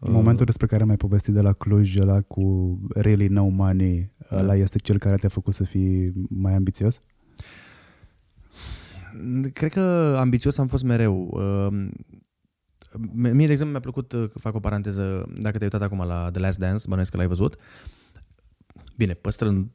Momentul 0.00 0.44
despre 0.44 0.66
care 0.66 0.80
am 0.82 0.86
mai 0.88 0.96
povestit 0.96 1.34
de 1.34 1.40
la 1.40 1.52
Cluj, 1.52 1.96
ăla 1.96 2.20
cu 2.20 2.78
really 2.94 3.28
no 3.28 3.46
money, 3.48 4.12
Da. 4.30 4.38
ăla 4.38 4.54
este 4.54 4.78
cel 4.78 4.98
care 4.98 5.14
te-a 5.16 5.28
făcut 5.28 5.54
să 5.54 5.64
fii 5.64 6.12
mai 6.28 6.54
ambițios? 6.54 6.98
Cred 9.52 9.72
că 9.72 10.16
ambițios 10.18 10.58
am 10.58 10.66
fost 10.66 10.82
mereu. 10.84 11.28
Uh, 11.30 11.88
Mie, 13.12 13.46
de 13.46 13.52
exemplu, 13.52 13.70
mi-a 13.70 13.80
plăcut, 13.80 14.12
uh, 14.12 14.30
fac 14.40 14.54
o 14.54 14.60
paranteză, 14.60 15.26
dacă 15.40 15.58
te-ai 15.58 15.70
uitat 15.72 15.82
acum 15.82 16.06
la 16.06 16.28
The 16.30 16.40
Last 16.40 16.58
Dance, 16.58 16.84
bănuiesc 16.88 17.10
că 17.10 17.16
l-ai 17.16 17.26
văzut. 17.26 17.56
Bine, 18.96 19.12
păstrând 19.12 19.66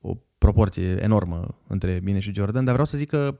o 0.00 0.16
proporție 0.38 1.02
enormă 1.02 1.58
între 1.66 2.00
mine 2.02 2.18
și 2.18 2.34
Jordan, 2.34 2.64
dar 2.64 2.72
vreau 2.72 2.86
să 2.86 2.96
zic 2.96 3.08
că 3.08 3.38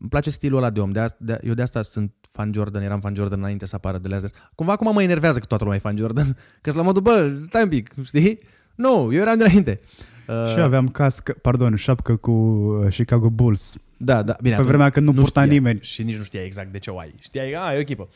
îmi 0.00 0.10
place 0.10 0.30
stilul 0.30 0.58
ăla 0.58 0.70
de 0.70 0.80
om. 0.80 0.92
De 0.92 1.00
a, 1.00 1.08
de, 1.18 1.38
eu 1.42 1.54
de 1.54 1.62
asta 1.62 1.82
sunt 1.82 2.12
fan 2.30 2.52
Jordan, 2.52 2.82
eram 2.82 3.00
fan 3.00 3.14
Jordan 3.14 3.38
înainte 3.38 3.66
să 3.66 3.74
apară 3.74 3.98
The 3.98 4.08
Last 4.08 4.20
Dance. 4.20 4.38
Cumva 4.54 4.72
acum 4.72 4.92
mă 4.92 5.02
enervează 5.02 5.38
că 5.38 5.44
toată 5.44 5.62
lumea 5.62 5.78
e 5.78 5.82
fan 5.82 5.96
Jordan, 5.96 6.36
că 6.62 6.72
la 6.72 6.82
modul, 6.82 7.02
bă, 7.02 7.34
stai 7.46 7.62
un 7.62 7.68
pic, 7.68 7.90
știi? 8.02 8.38
Nu, 8.74 9.12
eu 9.12 9.20
eram 9.20 9.38
de 9.38 9.44
înainte. 9.44 9.80
Uh, 10.28 10.46
Și 10.52 10.58
aveam 10.58 10.88
cască, 10.88 11.32
pardon, 11.42 11.76
șapcă 11.76 12.16
cu 12.16 12.30
uh, 12.30 12.94
Chicago 12.94 13.30
Bulls. 13.30 13.76
Da, 13.96 14.22
da, 14.22 14.36
bine. 14.36 14.48
Pe 14.48 14.54
atunci 14.54 14.68
vremea 14.68 14.90
când 14.90 15.06
nu 15.06 15.12
purta 15.12 15.40
știai 15.40 15.48
nimeni. 15.48 15.78
Și 15.82 16.02
nici 16.02 16.16
nu 16.16 16.22
știai 16.22 16.44
exact 16.44 16.72
de 16.72 16.78
ce 16.78 16.90
o 16.90 16.98
ai. 16.98 17.14
Știai 17.18 17.50
că 17.50 17.58
a, 17.58 17.72
e 17.72 17.76
o 17.76 17.80
echipă. 17.80 18.08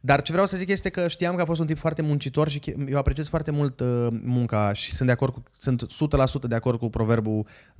Dar 0.00 0.22
ce 0.22 0.32
vreau 0.32 0.46
să 0.46 0.56
zic 0.56 0.68
este 0.68 0.88
că 0.88 1.08
știam 1.08 1.34
că 1.34 1.42
a 1.42 1.44
fost 1.44 1.60
un 1.60 1.66
tip 1.66 1.78
foarte 1.78 2.02
muncitor 2.02 2.48
și 2.48 2.58
che- 2.58 2.74
eu 2.88 2.98
apreciez 2.98 3.28
foarte 3.28 3.50
mult 3.50 3.80
uh, 3.80 4.06
munca 4.24 4.72
și 4.72 4.92
sunt 4.92 5.06
de 5.06 5.12
acord 5.12 5.32
cu, 5.32 5.42
sunt 5.58 5.86
100% 5.86 6.48
de 6.48 6.54
acord 6.54 6.78
cu 6.78 6.90
proverbul 6.90 7.46
90% 7.46 7.76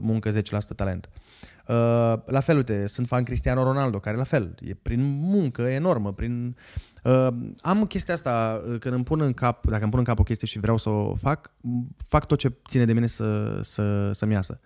muncă, 0.00 0.30
10% 0.30 0.34
talent. 0.76 1.08
Uh, 1.12 1.20
la 2.26 2.40
fel, 2.40 2.56
uite, 2.56 2.86
sunt 2.86 3.06
fan 3.06 3.22
Cristiano 3.22 3.62
Ronaldo, 3.62 3.98
care 3.98 4.16
la 4.16 4.24
fel, 4.24 4.54
e 4.60 4.74
prin 4.74 5.00
muncă 5.20 5.62
enormă, 5.62 6.12
prin... 6.12 6.56
Uh, 7.04 7.28
am 7.60 7.86
chestia 7.86 8.14
asta, 8.14 8.62
uh, 8.66 8.78
când 8.78 8.94
îmi 8.94 9.04
pun 9.04 9.20
în 9.20 9.32
cap, 9.32 9.66
dacă 9.66 9.82
îmi 9.82 9.90
pun 9.90 9.98
în 9.98 10.04
cap 10.04 10.18
o 10.18 10.22
chestie 10.22 10.46
și 10.46 10.58
vreau 10.58 10.76
să 10.76 10.88
o 10.88 11.14
fac, 11.14 11.50
fac 12.06 12.26
tot 12.26 12.38
ce 12.38 12.52
ține 12.68 12.84
de 12.84 12.92
mine 12.92 13.06
să, 13.06 13.60
să, 13.62 14.12
să-mi 14.12 14.32
iasă. 14.32 14.60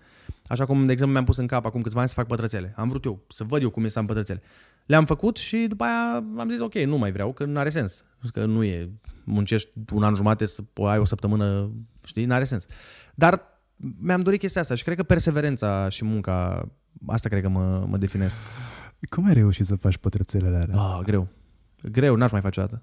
Așa 0.49 0.65
cum, 0.65 0.87
de 0.87 0.93
exemplu, 0.93 1.15
mi-am 1.15 1.27
pus 1.27 1.37
în 1.37 1.47
cap 1.47 1.65
acum 1.65 1.81
câțiva 1.81 2.01
ani 2.01 2.09
să 2.09 2.15
fac 2.15 2.27
pătrățele. 2.27 2.73
Am 2.77 2.89
vrut 2.89 3.05
eu 3.05 3.25
să 3.29 3.45
văd 3.45 3.63
eu 3.63 3.71
cum 3.71 3.85
e 3.85 3.89
să 3.89 3.99
am 3.99 4.07
pătrățele. 4.07 4.43
Le-am 4.87 5.05
făcut 5.05 5.37
și 5.37 5.67
după 5.69 5.85
aia 5.85 6.25
am 6.37 6.51
zis, 6.51 6.61
ok, 6.61 6.75
nu 6.75 6.99
mai 6.99 7.13
vreau, 7.13 7.33
că 7.33 7.45
nu 7.45 7.59
are 7.59 7.69
sens. 7.69 8.05
Că 8.33 8.45
nu 8.45 8.65
e, 8.65 8.91
muncești 9.25 9.71
un 9.95 10.03
an 10.03 10.15
jumate 10.15 10.47
să 10.47 10.63
ai 10.75 10.99
o 10.99 11.05
săptămână, 11.05 11.71
știi, 12.05 12.25
n-are 12.25 12.45
sens. 12.45 12.67
Dar 13.15 13.43
mi-am 14.01 14.21
dorit 14.21 14.41
chestia 14.41 14.61
asta 14.61 14.75
și 14.75 14.85
cred 14.85 14.97
că 14.97 15.03
perseverența 15.03 15.89
și 15.89 16.05
munca, 16.05 16.69
asta 17.07 17.29
cred 17.29 17.43
că 17.43 17.49
mă, 17.49 17.85
mă 17.89 17.97
definesc. 17.97 18.41
Cum 19.11 19.27
ai 19.27 19.33
reușit 19.33 19.67
să 19.67 19.77
faci 19.77 19.97
pătrățelele 19.97 20.57
alea? 20.57 20.81
Ah, 20.81 21.01
greu. 21.05 21.29
Greu, 21.83 22.17
n-aș 22.17 22.31
mai 22.31 22.41
face 22.41 22.61
o 22.61 22.63
dată. 22.63 22.83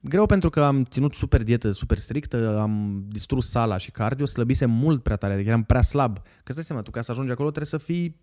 Greu 0.00 0.26
pentru 0.26 0.50
că 0.50 0.60
am 0.60 0.84
ținut 0.84 1.14
super 1.14 1.42
dietă, 1.42 1.72
super 1.72 1.98
strictă, 1.98 2.58
am 2.58 3.04
distrus 3.08 3.50
sala 3.50 3.76
și 3.76 3.90
cardio, 3.90 4.26
slăbisem 4.26 4.70
mult 4.70 5.02
prea 5.02 5.16
tare, 5.16 5.32
adică 5.32 5.48
eram 5.48 5.62
prea 5.62 5.82
slab. 5.82 6.18
Că 6.42 6.52
stai 6.52 6.64
seama, 6.64 6.82
tu 6.82 6.90
ca 6.90 7.00
să 7.00 7.10
ajungi 7.10 7.32
acolo 7.32 7.50
trebuie 7.50 7.80
să 7.80 7.86
fii, 7.86 8.20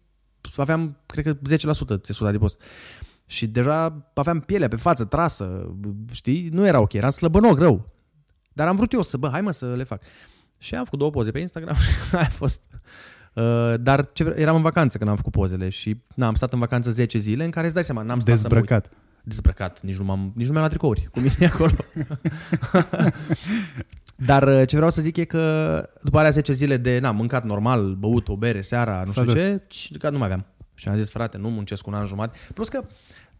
aveam, 0.55 0.97
cred 1.05 1.25
că 1.25 1.37
10% 1.95 2.01
țesut 2.01 2.27
adipos. 2.27 2.57
Și 3.25 3.47
deja 3.47 4.09
aveam 4.13 4.39
pielea 4.39 4.67
pe 4.67 4.75
față, 4.75 5.05
trasă, 5.05 5.75
știi? 6.11 6.49
Nu 6.49 6.65
era 6.65 6.79
ok, 6.79 6.93
eram 6.93 7.09
slăbănoc, 7.09 7.57
rău. 7.59 7.93
Dar 8.53 8.67
am 8.67 8.75
vrut 8.75 8.91
eu 8.91 9.01
să, 9.01 9.17
bă, 9.17 9.29
hai 9.29 9.41
mă 9.41 9.51
să 9.51 9.75
le 9.75 9.83
fac. 9.83 10.01
Și 10.59 10.75
am 10.75 10.83
făcut 10.83 10.99
două 10.99 11.11
poze 11.11 11.31
pe 11.31 11.39
Instagram 11.39 11.75
și 12.09 12.15
aia 12.15 12.25
a 12.25 12.29
fost. 12.29 12.61
Uh, 13.41 13.73
dar 13.79 14.05
ce, 14.13 14.23
vre- 14.23 14.39
eram 14.39 14.55
în 14.55 14.61
vacanță 14.61 14.97
când 14.97 15.09
am 15.09 15.15
făcut 15.15 15.31
pozele 15.31 15.69
și 15.69 16.01
na, 16.15 16.27
am 16.27 16.33
stat 16.33 16.53
în 16.53 16.59
vacanță 16.59 16.91
10 16.91 17.17
zile 17.17 17.43
în 17.43 17.49
care 17.51 17.65
îți 17.65 17.73
dai 17.75 17.83
seama, 17.83 18.01
n-am 18.01 18.19
stat 18.19 18.37
să 18.37 18.47
mă 18.49 18.55
uit 18.55 18.67
Dezbrăcat. 18.67 18.93
dezbrăcat, 19.23 19.81
nici 19.81 19.95
nu, 19.97 20.03
m-am, 20.03 20.31
nici 20.35 20.45
nu 20.45 20.51
mi-am 20.51 20.57
luat 20.59 20.69
tricouri 20.69 21.07
cu 21.11 21.19
mine 21.19 21.45
acolo. 21.53 21.71
Dar 24.15 24.43
uh, 24.47 24.67
ce 24.67 24.75
vreau 24.75 24.91
să 24.91 25.01
zic 25.01 25.17
e 25.17 25.23
că 25.23 25.83
după 26.03 26.17
alea 26.17 26.29
10 26.31 26.53
zile 26.53 26.77
de 26.77 26.99
na, 26.99 27.11
mâncat 27.11 27.43
normal, 27.45 27.93
băut 27.95 28.27
o 28.27 28.35
bere 28.35 28.61
seara, 28.61 29.03
nu 29.05 29.11
S-a 29.11 29.21
știu 29.21 29.33
dus. 29.33 29.41
ce, 29.43 29.61
ci- 29.67 29.97
că 29.97 30.09
nu 30.09 30.17
mai 30.17 30.25
aveam. 30.25 30.45
Și 30.75 30.87
am 30.87 30.97
zis, 30.97 31.09
frate, 31.09 31.37
nu 31.37 31.49
muncesc 31.49 31.87
un 31.87 31.93
an 31.93 32.05
jumătate. 32.05 32.37
Plus 32.53 32.67
că 32.69 32.85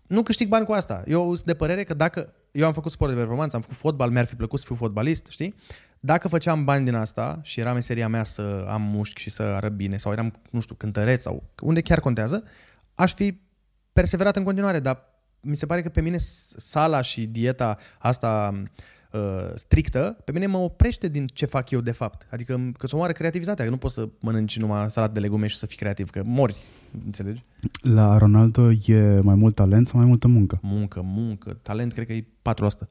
nu 0.08 0.24
câștig 0.24 0.48
bani 0.48 0.66
cu 0.66 0.72
asta. 0.72 1.04
Eu 1.06 1.34
sunt 1.36 1.46
de 1.46 1.54
părere 1.54 1.84
că 1.84 1.94
dacă 1.94 2.34
eu 2.52 2.66
am 2.66 2.74
făcut 2.74 2.92
sport 2.92 3.12
de 3.12 3.18
performanță, 3.18 3.56
am 3.56 3.62
făcut 3.62 3.78
fotbal, 3.78 4.10
mi-ar 4.10 4.26
fi 4.26 4.36
plăcut 4.36 4.60
să 4.60 4.66
fiu 4.66 4.76
fotbalist, 4.76 5.26
știi? 5.30 5.56
Dacă 6.00 6.28
făceam 6.28 6.64
bani 6.64 6.86
din 6.86 6.96
asta 6.96 7.40
și 7.44 7.60
era 7.60 7.74
meseria 7.74 8.08
mea 8.08 8.24
să 8.24 8.66
am 8.70 8.82
mușchi 8.82 9.22
și 9.22 9.30
să 9.30 9.42
arăt 9.44 9.72
bine 9.76 9.98
sau 9.98 10.12
eram, 10.12 10.34
nu 10.52 10.60
știu, 10.60 10.76
cântăreț 10.76 11.22
sau 11.22 11.44
unde 11.62 11.82
chiar 11.82 12.00
contează, 12.00 12.44
aș 12.96 13.14
fi 13.14 13.40
perseverat 13.94 14.36
în 14.36 14.44
continuare, 14.44 14.80
dar 14.80 15.04
mi 15.42 15.58
se 15.58 15.66
pare 15.66 15.82
că 15.82 15.90
pe 15.90 16.02
mine 16.02 16.18
s- 16.18 16.54
sala 16.58 17.02
și 17.02 17.26
dieta 17.26 17.78
asta 18.00 18.62
uh, 19.12 19.20
strictă, 19.56 20.18
pe 20.26 20.32
mine 20.32 20.46
mă 20.46 20.58
oprește 20.58 21.08
din 21.08 21.28
ce 21.28 21.46
fac 21.46 21.70
eu 21.72 21.82
de 21.82 21.92
fapt. 21.92 22.28
Adică 22.32 22.54
îmi- 22.54 22.72
că 22.74 22.86
îți 22.86 22.94
omoară 22.94 23.12
creativitatea, 23.14 23.66
că 23.66 23.72
nu 23.72 23.78
poți 23.78 23.94
să 23.94 24.10
mănânci 24.20 24.60
numai 24.60 24.92
salat 24.92 25.14
de 25.14 25.20
legume 25.20 25.48
și 25.48 25.58
să 25.58 25.66
fii 25.66 25.78
creativ, 25.78 26.10
că 26.10 26.22
mori, 26.26 26.56
înțelegi? 27.06 27.44
La 27.82 28.18
Ronaldo 28.18 28.72
e 28.86 29.20
mai 29.20 29.36
mult 29.36 29.56
talent 29.56 29.88
sau 29.88 29.98
mai 30.00 30.08
multă 30.08 30.28
muncă? 30.28 30.60
Muncă, 30.62 31.02
muncă, 31.02 31.54
talent, 31.62 31.94
cred 31.94 32.06
că 32.06 32.14
e 32.14 32.26
4%. 32.42 32.90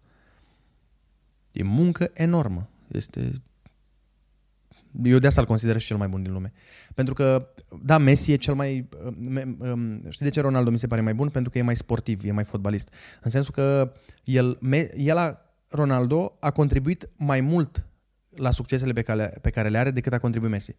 E 1.53 1.63
muncă 1.63 2.11
enormă. 2.15 2.69
Este... 2.89 3.33
Eu 5.03 5.19
de 5.19 5.27
asta 5.27 5.41
îl 5.41 5.47
consider 5.47 5.79
și 5.79 5.87
cel 5.87 5.97
mai 5.97 6.09
bun 6.09 6.23
din 6.23 6.33
lume. 6.33 6.53
Pentru 6.95 7.15
că, 7.15 7.49
da, 7.83 7.99
Messi 7.99 8.33
e 8.33 8.37
cel 8.37 8.55
mai... 8.55 8.89
me- 9.29 9.57
um, 9.59 10.11
Știi 10.11 10.25
de 10.25 10.31
ce 10.31 10.41
Ronaldo 10.41 10.71
mi 10.71 10.79
se 10.79 10.87
pare 10.87 11.01
mai 11.01 11.15
bun? 11.15 11.29
Pentru 11.29 11.51
că 11.51 11.59
e 11.59 11.63
mai 11.63 11.77
sportiv, 11.77 12.25
e 12.25 12.31
mai 12.33 12.45
fotbalist. 12.45 12.89
În 13.23 13.31
sensul 13.31 13.55
că 13.55 13.93
el, 14.25 14.59
me- 14.61 14.91
el 14.97 15.17
a, 15.17 15.41
Ronaldo 15.69 16.37
a 16.41 16.51
contribuit 16.51 17.11
mai 17.17 17.41
mult 17.41 17.87
la 18.31 18.51
succesele 18.51 18.93
pe 18.93 19.03
care, 19.03 19.39
pe 19.43 19.51
care 19.51 19.69
le 19.69 19.79
are 19.79 19.91
decât 19.91 20.13
a 20.13 20.19
contribuit 20.19 20.51
Messi. 20.51 20.77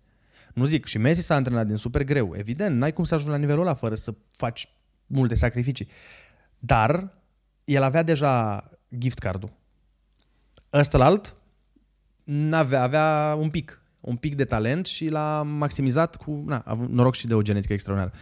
Nu 0.54 0.66
zic, 0.66 0.86
și 0.86 0.98
Messi 0.98 1.22
s-a 1.22 1.36
antrenat 1.36 1.68
din 1.68 1.76
super 1.76 2.04
greu. 2.04 2.34
Evident, 2.36 2.78
n-ai 2.78 2.94
cum 2.94 3.04
să 3.04 3.14
ajungi 3.14 3.34
la 3.34 3.40
nivelul 3.40 3.62
ăla 3.62 3.74
fără 3.74 3.96
să 3.96 4.16
faci 4.32 4.70
multe 5.06 5.36
sacrificii. 5.36 5.88
Dar 6.60 7.18
el 7.64 7.84
avea 7.84 8.04
deja 8.04 8.64
gift 8.98 9.18
cardul. 9.18 9.52
Ăsta 10.74 10.98
alt 12.28 12.54
avea, 12.54 12.84
avea 12.84 13.36
un 13.40 13.50
pic, 13.50 13.82
un 14.00 14.16
pic 14.16 14.36
de 14.36 14.46
talent 14.46 14.86
și 14.86 15.10
l-a 15.10 15.44
maximizat 15.44 16.16
cu, 16.16 16.44
na, 16.46 16.56
a 16.56 16.72
avut 16.72 16.90
noroc 16.90 17.16
și 17.16 17.28
de 17.28 17.34
o 17.34 17.42
genetică 17.42 17.74
extraordinară. 17.74 18.18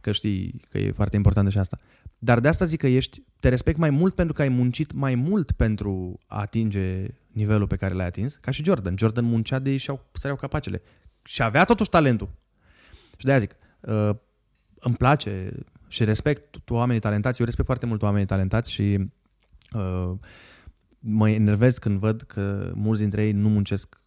Că 0.00 0.12
știi 0.12 0.60
că 0.70 0.78
e 0.78 0.92
foarte 0.92 1.16
importantă 1.16 1.50
și 1.50 1.58
asta. 1.58 1.78
Dar 2.18 2.40
de 2.40 2.48
asta 2.48 2.64
zic 2.64 2.78
că 2.78 2.86
ești, 2.86 3.22
te 3.40 3.48
respect 3.48 3.78
mai 3.78 3.90
mult 3.90 4.14
pentru 4.14 4.34
că 4.34 4.42
ai 4.42 4.48
muncit 4.48 4.92
mai 4.92 5.14
mult 5.14 5.52
pentru 5.52 6.18
a 6.26 6.40
atinge 6.40 7.06
nivelul 7.32 7.66
pe 7.66 7.76
care 7.76 7.94
l-ai 7.94 8.06
atins, 8.06 8.36
ca 8.36 8.50
și 8.50 8.64
Jordan. 8.64 8.94
Jordan 8.98 9.24
muncea 9.24 9.58
de 9.58 9.70
ei 9.70 9.76
și 9.76 9.90
au 9.90 10.04
săreau 10.12 10.36
capacele. 10.36 10.82
Și 11.22 11.42
avea 11.42 11.64
totuși 11.64 11.90
talentul. 11.90 12.28
Și 13.16 13.24
de 13.24 13.30
aia 13.30 13.40
zic, 13.40 13.56
uh, 13.80 14.10
îmi 14.78 14.94
place 14.94 15.52
și 15.88 16.04
respect 16.04 16.56
tu 16.64 16.74
oamenii 16.74 17.00
talentați, 17.00 17.40
eu 17.40 17.46
respect 17.46 17.66
foarte 17.66 17.86
mult 17.86 18.02
oamenii 18.02 18.26
talentați 18.26 18.70
și 18.70 19.10
uh, 19.72 20.12
mă 21.00 21.30
enervez 21.30 21.78
când 21.78 21.98
văd 21.98 22.22
că 22.22 22.72
mulți 22.74 23.00
dintre 23.00 23.24
ei 23.24 23.32
nu 23.32 23.48
muncesc 23.48 24.00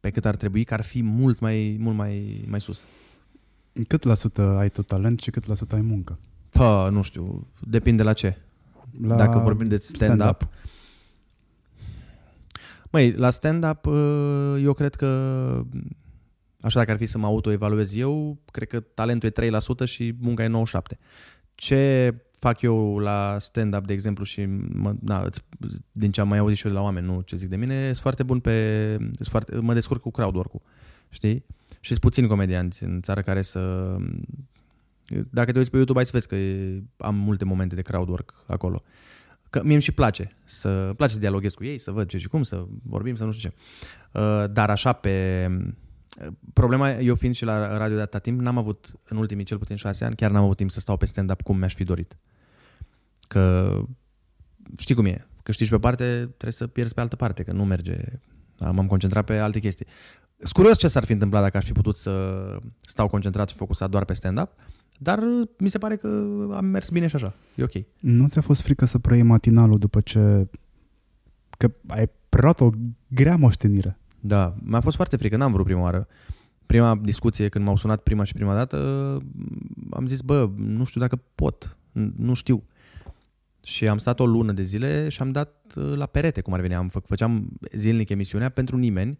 pe 0.00 0.10
cât 0.10 0.24
ar 0.24 0.36
trebui, 0.36 0.64
că 0.64 0.74
ar 0.74 0.82
fi 0.82 1.02
mult 1.02 1.38
mai, 1.38 1.76
mult 1.80 1.96
mai, 1.96 2.44
mai 2.48 2.60
sus. 2.60 2.82
Cât 3.86 4.02
la 4.02 4.14
sută 4.14 4.42
ai 4.42 4.68
tu 4.68 4.82
talent 4.82 5.20
și 5.20 5.30
cât 5.30 5.46
la 5.46 5.54
sută 5.54 5.74
ai 5.74 5.80
muncă? 5.80 6.18
Pă, 6.50 6.88
nu 6.92 7.02
știu, 7.02 7.46
depinde 7.60 8.02
la 8.02 8.12
ce. 8.12 8.36
La 9.02 9.16
Dacă 9.16 9.38
vorbim 9.38 9.68
de 9.68 9.76
stand-up. 9.76 10.18
stand-up. 10.18 10.48
Măi, 12.90 13.12
la 13.12 13.30
stand-up 13.30 13.86
uh, 13.86 14.56
eu 14.62 14.72
cred 14.72 14.94
că 14.94 15.06
așa 16.60 16.78
dacă 16.78 16.90
ar 16.90 16.96
fi 16.96 17.06
să 17.06 17.18
mă 17.18 17.26
autoevaluez 17.26 17.94
eu, 17.94 18.38
cred 18.50 18.68
că 18.68 18.80
talentul 18.80 19.32
e 19.36 19.50
3% 19.84 19.84
și 19.84 20.14
munca 20.20 20.44
e 20.44 20.50
97%. 20.94 20.98
Ce 21.54 22.14
fac 22.40 22.60
eu 22.62 22.98
la 22.98 23.36
stand-up, 23.38 23.86
de 23.86 23.92
exemplu, 23.92 24.24
și 24.24 24.44
mă, 24.72 24.94
na, 25.00 25.22
îți- 25.22 25.44
din 25.92 26.10
ce 26.10 26.20
am 26.20 26.28
mai 26.28 26.38
auzit 26.38 26.56
și 26.56 26.64
eu 26.66 26.70
de 26.72 26.76
la 26.76 26.82
oameni, 26.84 27.06
nu 27.06 27.20
ce 27.20 27.36
zic 27.36 27.48
de 27.48 27.56
mine, 27.56 27.84
sunt 27.84 27.96
foarte 27.96 28.22
bun 28.22 28.40
pe... 28.40 28.96
Sunt 28.98 29.28
foarte, 29.28 29.56
mă 29.56 29.74
descurc 29.74 30.00
cu 30.00 30.10
crowd 30.10 30.34
work-ul, 30.34 30.62
știi? 31.08 31.44
Și 31.80 31.88
sunt 31.88 31.98
puțini 32.00 32.26
comedianți 32.26 32.82
în 32.84 33.00
țară 33.00 33.20
care 33.20 33.42
să... 33.42 33.96
Dacă 35.30 35.52
te 35.52 35.58
uiți 35.58 35.70
pe 35.70 35.76
YouTube, 35.76 35.98
ai 35.98 36.04
să 36.04 36.10
vezi 36.14 36.28
că 36.28 36.34
e, 36.36 36.82
am 36.96 37.14
multe 37.14 37.44
momente 37.44 37.74
de 37.74 37.82
crowd 37.82 38.08
work 38.08 38.34
acolo. 38.46 38.82
Că 39.50 39.60
mie 39.62 39.72
îmi 39.72 39.82
și 39.82 39.92
place 39.92 40.36
să 40.44 40.68
îmi 40.68 40.94
place 40.94 41.12
să 41.12 41.18
dialoghez 41.18 41.54
cu 41.54 41.64
ei, 41.64 41.78
să 41.78 41.90
văd 41.90 42.08
ce 42.08 42.18
și 42.18 42.28
cum, 42.28 42.42
să 42.42 42.66
vorbim, 42.82 43.14
să 43.14 43.24
nu 43.24 43.32
știu 43.32 43.48
ce. 43.48 43.54
Uh, 44.18 44.44
Dar 44.50 44.70
așa 44.70 44.92
pe... 44.92 45.46
Problema, 46.52 46.92
eu 46.92 47.14
fiind 47.14 47.34
și 47.34 47.44
la 47.44 47.76
radio 47.78 47.96
de 47.96 48.02
atâta 48.02 48.18
timp, 48.18 48.40
n-am 48.40 48.58
avut, 48.58 48.92
în 49.04 49.16
ultimii 49.16 49.44
cel 49.44 49.58
puțin 49.58 49.76
șase 49.76 50.04
ani, 50.04 50.16
chiar 50.16 50.30
n-am 50.30 50.44
avut 50.44 50.56
timp 50.56 50.70
să 50.70 50.80
stau 50.80 50.96
pe 50.96 51.06
stand-up 51.06 51.42
cum 51.42 51.58
mi-aș 51.58 51.74
fi 51.74 51.84
dorit. 51.84 52.16
Că 53.28 53.72
știi 54.78 54.94
cum 54.94 55.04
e, 55.04 55.26
că 55.42 55.52
știi 55.52 55.64
și 55.64 55.70
pe 55.70 55.78
parte, 55.78 56.04
trebuie 56.04 56.52
să 56.52 56.66
pierzi 56.66 56.94
pe 56.94 57.00
altă 57.00 57.16
parte, 57.16 57.42
că 57.42 57.52
nu 57.52 57.64
merge. 57.64 57.96
M-am 58.58 58.86
concentrat 58.86 59.24
pe 59.24 59.38
alte 59.38 59.58
chestii. 59.58 59.86
Sunt 60.38 60.52
curios 60.52 60.78
ce 60.78 60.88
s-ar 60.88 61.04
fi 61.04 61.12
întâmplat 61.12 61.42
dacă 61.42 61.56
aș 61.56 61.64
fi 61.64 61.72
putut 61.72 61.96
să 61.96 62.56
stau 62.80 63.08
concentrat 63.08 63.48
și 63.48 63.56
focusat 63.56 63.90
doar 63.90 64.04
pe 64.04 64.12
stand-up, 64.12 64.50
dar 64.98 65.20
mi 65.58 65.68
se 65.68 65.78
pare 65.78 65.96
că 65.96 66.06
am 66.52 66.64
mers 66.64 66.88
bine 66.88 67.06
și 67.06 67.14
așa. 67.14 67.34
E 67.54 67.62
ok. 67.62 67.72
Nu 67.98 68.28
ți-a 68.28 68.40
fost 68.40 68.60
frică 68.60 68.84
să 68.84 68.98
preiei 68.98 69.22
matinalul 69.22 69.78
după 69.78 70.00
ce 70.00 70.46
că 71.50 71.70
ai 71.86 72.10
preluat 72.28 72.60
o 72.60 72.70
grea 73.08 73.36
moștenire. 73.36 73.98
Da, 74.20 74.54
mi-a 74.62 74.80
fost 74.80 74.96
foarte 74.96 75.16
frică, 75.16 75.36
n-am 75.36 75.52
vrut 75.52 75.64
prima 75.64 75.80
oară. 75.80 76.06
Prima 76.66 77.00
discuție, 77.02 77.48
când 77.48 77.64
m-au 77.64 77.76
sunat 77.76 78.02
prima 78.02 78.24
și 78.24 78.32
prima 78.32 78.54
dată, 78.54 78.76
am 79.90 80.06
zis, 80.06 80.20
bă, 80.20 80.50
nu 80.56 80.84
știu 80.84 81.00
dacă 81.00 81.20
pot, 81.34 81.76
N- 81.90 82.12
nu 82.16 82.34
știu. 82.34 82.64
Și 83.62 83.88
am 83.88 83.98
stat 83.98 84.20
o 84.20 84.26
lună 84.26 84.52
de 84.52 84.62
zile 84.62 85.08
și 85.08 85.22
am 85.22 85.30
dat 85.32 85.72
uh, 85.76 85.92
la 85.96 86.06
perete, 86.06 86.40
cum 86.40 86.52
ar 86.52 86.60
veni. 86.60 86.74
Am 86.74 86.88
fă, 86.88 86.98
făceam 86.98 87.48
zilnic 87.72 88.08
emisiunea 88.08 88.48
pentru 88.48 88.76
nimeni. 88.76 89.18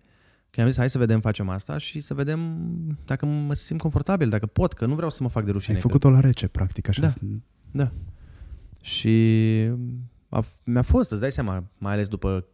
Că 0.51 0.61
am 0.61 0.67
zis, 0.69 0.77
hai 0.77 0.91
să 0.91 0.99
vedem, 0.99 1.21
facem 1.21 1.49
asta 1.49 1.79
și 1.79 2.01
să 2.01 2.15
vedem 2.15 2.41
dacă 3.05 3.27
mă 3.27 3.55
simt 3.55 3.81
confortabil, 3.81 4.29
dacă 4.29 4.47
pot, 4.47 4.73
că 4.73 4.87
nu 4.87 4.95
vreau 4.95 5.11
să 5.11 5.23
mă 5.23 5.29
fac 5.29 5.45
de 5.45 5.51
rușine. 5.51 5.75
Ai 5.75 5.81
că- 5.81 5.87
făcut-o 5.87 6.11
la 6.11 6.21
rece, 6.21 6.49
practic, 6.49 6.89
așa. 6.89 7.01
Da. 7.01 7.09
Da. 7.71 7.93
Și 8.81 9.69
a, 10.29 10.45
mi-a 10.65 10.83
fost, 10.83 11.11
îți 11.11 11.21
dai 11.21 11.33
seama, 11.33 11.65
mai 11.79 11.93
ales 11.93 12.09
după 12.09 12.47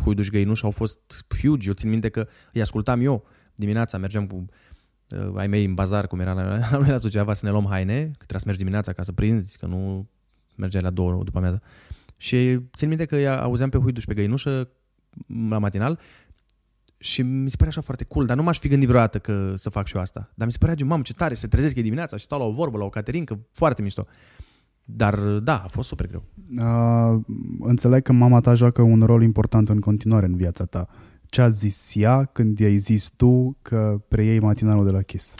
Huiduș 0.00 0.28
Găinuș 0.28 0.62
au 0.62 0.70
fost 0.70 1.24
huge. 1.40 1.68
Eu 1.68 1.74
țin 1.74 1.88
minte 1.88 2.08
că 2.08 2.28
îi 2.52 2.60
ascultam 2.60 3.00
eu 3.00 3.26
dimineața, 3.54 3.98
mergeam 3.98 4.26
cu 4.26 4.44
uh, 5.10 5.32
ai 5.36 5.46
mei 5.46 5.64
în 5.64 5.74
bazar, 5.74 6.06
cum 6.06 6.20
era 6.20 6.32
la, 6.32 6.42
la 6.70 6.78
noi 6.78 6.88
la 6.88 6.98
Suceava, 6.98 7.34
să 7.34 7.44
ne 7.46 7.50
luăm 7.50 7.66
haine, 7.68 8.02
că 8.04 8.12
trebuia 8.16 8.38
să 8.38 8.44
mergi 8.44 8.60
dimineața 8.60 8.92
ca 8.92 9.02
să 9.02 9.12
prinzi, 9.12 9.58
că 9.58 9.66
nu 9.66 10.08
mergeai 10.56 10.82
la 10.82 10.90
două 10.90 11.22
după 11.24 11.38
amiază. 11.38 11.62
Și 12.16 12.60
țin 12.76 12.88
minte 12.88 13.04
că 13.04 13.16
îi 13.16 13.28
auzeam 13.28 13.68
pe 13.68 13.78
Huiduș 13.78 14.04
pe 14.04 14.14
Găinușă 14.14 14.68
la 15.48 15.58
matinal 15.58 16.00
și 16.98 17.22
mi 17.22 17.50
se 17.50 17.56
părea 17.56 17.72
așa 17.72 17.80
foarte 17.80 18.04
cool, 18.04 18.26
dar 18.26 18.36
nu 18.36 18.42
m-aș 18.42 18.58
fi 18.58 18.68
gândit 18.68 18.88
vreodată 18.88 19.18
că 19.18 19.54
să 19.56 19.70
fac 19.70 19.86
și 19.86 19.96
eu 19.96 20.02
asta. 20.02 20.30
Dar 20.34 20.46
mi 20.46 20.52
se 20.52 20.58
părea, 20.58 20.74
gen, 20.74 20.86
mamă, 20.86 21.02
ce 21.02 21.12
tare, 21.12 21.34
se 21.34 21.46
trezesc 21.46 21.76
ei 21.76 21.82
dimineața 21.82 22.16
și 22.16 22.24
stau 22.24 22.38
la 22.38 22.44
o 22.44 22.50
vorbă, 22.50 22.78
la 22.78 22.84
o 22.84 22.88
caterincă, 22.88 23.40
foarte 23.52 23.82
mișto. 23.82 24.06
Dar 24.90 25.18
da, 25.20 25.62
a 25.64 25.68
fost 25.68 25.88
super 25.88 26.06
greu. 26.06 26.24
Uh, 26.58 27.20
înțeleg 27.60 28.02
că 28.02 28.12
mama 28.12 28.40
ta 28.40 28.54
joacă 28.54 28.82
un 28.82 29.02
rol 29.02 29.22
important 29.22 29.68
în 29.68 29.80
continuare 29.80 30.26
în 30.26 30.36
viața 30.36 30.64
ta. 30.64 30.88
Ce 31.26 31.40
a 31.40 31.48
zis 31.48 31.92
ea 31.94 32.24
când 32.24 32.58
i-ai 32.58 32.76
zis 32.76 33.10
tu 33.10 33.56
că 33.62 34.00
preiei 34.08 34.40
matinalul 34.40 34.84
de 34.84 34.90
la 34.90 35.02
Kiss? 35.02 35.34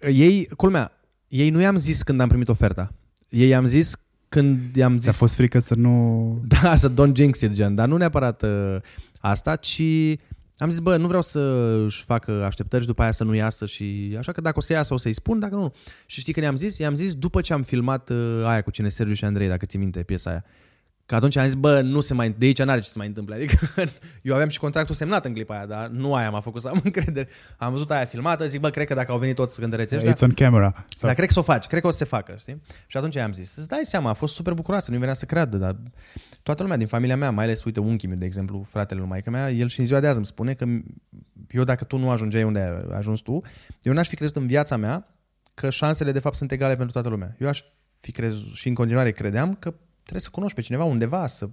Ei, 0.00 0.48
culmea, 0.56 0.92
ei 1.28 1.50
nu 1.50 1.60
i-am 1.60 1.76
zis 1.76 2.02
când 2.02 2.20
am 2.20 2.28
primit 2.28 2.48
oferta. 2.48 2.92
Ei 3.28 3.48
i-am 3.48 3.66
zis 3.66 3.92
când 4.28 4.76
i-am 4.76 4.98
Ți-a 4.98 5.10
zis... 5.10 5.20
fost 5.20 5.34
frică 5.34 5.58
să 5.58 5.74
nu... 5.74 6.24
Da, 6.62 6.76
să 6.76 6.92
don't 6.92 7.12
jinx 7.12 7.40
it, 7.40 7.52
gen, 7.52 7.74
dar 7.74 7.88
nu 7.88 7.96
neapărat 7.96 8.42
uh, 8.42 8.76
asta, 9.18 9.56
ci 9.56 9.82
am 10.58 10.70
zis, 10.70 10.78
bă, 10.78 10.96
nu 10.96 11.06
vreau 11.06 11.22
să 11.22 11.40
își 11.84 12.02
facă 12.02 12.44
așteptări 12.44 12.82
și 12.82 12.88
după 12.88 13.02
aia 13.02 13.10
să 13.10 13.24
nu 13.24 13.34
iasă 13.34 13.66
și 13.66 14.14
așa 14.18 14.32
că 14.32 14.40
dacă 14.40 14.58
o 14.58 14.60
să 14.60 14.72
iasă 14.72 14.94
o 14.94 14.96
să-i 14.96 15.12
spun, 15.12 15.38
dacă 15.38 15.54
nu. 15.54 15.74
Și 16.06 16.20
știi 16.20 16.32
că 16.32 16.40
i-am 16.40 16.56
zis? 16.56 16.78
I-am 16.78 16.94
zis 16.94 17.14
după 17.14 17.40
ce 17.40 17.52
am 17.52 17.62
filmat 17.62 18.10
uh, 18.10 18.44
aia 18.44 18.62
cu 18.62 18.70
cine 18.70 18.88
Sergiu 18.88 19.14
și 19.14 19.24
Andrei, 19.24 19.48
dacă 19.48 19.66
ții 19.66 19.78
minte 19.78 20.02
piesa 20.02 20.30
aia. 20.30 20.44
Că 21.06 21.14
atunci 21.14 21.36
am 21.36 21.44
zis, 21.44 21.54
bă, 21.54 21.80
nu 21.80 22.00
se 22.00 22.14
mai, 22.14 22.30
de 22.38 22.44
aici 22.44 22.62
n-are 22.62 22.80
ce 22.80 22.88
să 22.88 22.98
mai 22.98 23.06
întâmple. 23.06 23.34
Adică 23.36 23.56
eu 24.22 24.34
aveam 24.34 24.48
și 24.48 24.58
contractul 24.58 24.94
semnat 24.94 25.24
în 25.24 25.32
clipa 25.32 25.54
aia, 25.54 25.66
dar 25.66 25.86
nu 25.86 26.14
aia 26.14 26.30
m-a 26.30 26.40
făcut 26.40 26.60
să 26.60 26.68
am 26.68 26.80
încredere. 26.84 27.28
Am 27.56 27.72
văzut 27.72 27.90
aia 27.90 28.04
filmată, 28.04 28.46
zic, 28.46 28.60
bă, 28.60 28.70
cred 28.70 28.86
că 28.86 28.94
dacă 28.94 29.12
au 29.12 29.18
venit 29.18 29.34
toți 29.34 29.60
cântăreți 29.60 29.94
ăștia, 29.94 30.12
It's 30.12 30.20
on 30.20 30.32
camera. 30.32 30.72
Sau... 30.74 31.06
dar 31.08 31.14
cred 31.14 31.26
că 31.26 31.32
să 31.32 31.38
o 31.38 31.42
faci, 31.42 31.66
cred 31.66 31.80
că 31.80 31.86
o 31.86 31.90
să 31.90 31.96
se 31.96 32.04
facă, 32.04 32.34
știi? 32.38 32.62
Și 32.86 32.96
atunci 32.96 33.14
i-am 33.14 33.32
zis, 33.32 33.56
îți 33.56 33.68
dai 33.68 33.80
seama, 33.82 34.10
a 34.10 34.12
fost 34.12 34.34
super 34.34 34.52
bucuroasă, 34.52 34.90
nu 34.90 34.98
venea 34.98 35.14
să 35.14 35.24
creadă, 35.24 35.56
dar 35.56 35.76
toată 36.42 36.62
lumea 36.62 36.76
din 36.76 36.86
familia 36.86 37.16
mea, 37.16 37.30
mai 37.30 37.44
ales, 37.44 37.64
uite, 37.64 37.80
unchiul 37.80 38.08
meu, 38.08 38.18
de 38.18 38.24
exemplu, 38.24 38.66
fratele 38.68 39.00
lui 39.00 39.08
maică 39.08 39.30
mea, 39.30 39.50
el 39.50 39.68
și 39.68 39.80
în 39.80 39.86
ziua 39.86 40.00
de 40.00 40.06
azi 40.06 40.16
îmi 40.16 40.26
spune 40.26 40.54
că 40.54 40.64
eu 41.48 41.64
dacă 41.64 41.84
tu 41.84 41.98
nu 41.98 42.10
ajungeai 42.10 42.42
unde 42.42 42.58
ai 42.90 42.96
ajuns 42.98 43.20
tu, 43.20 43.40
eu 43.82 43.92
n-aș 43.92 44.08
fi 44.08 44.16
crezut 44.16 44.36
în 44.36 44.46
viața 44.46 44.76
mea 44.76 45.08
că 45.54 45.70
șansele 45.70 46.12
de 46.12 46.18
fapt 46.18 46.36
sunt 46.36 46.52
egale 46.52 46.74
pentru 46.74 46.92
toată 46.92 47.08
lumea. 47.08 47.36
Eu 47.38 47.48
aș 47.48 47.62
fi 47.96 48.12
crezut 48.12 48.54
și 48.54 48.68
în 48.68 48.74
continuare 48.74 49.10
credeam 49.10 49.54
că 49.54 49.74
trebuie 50.06 50.20
să 50.20 50.30
cunoști 50.30 50.54
pe 50.54 50.62
cineva 50.62 50.84
undeva, 50.84 51.26
să 51.26 51.48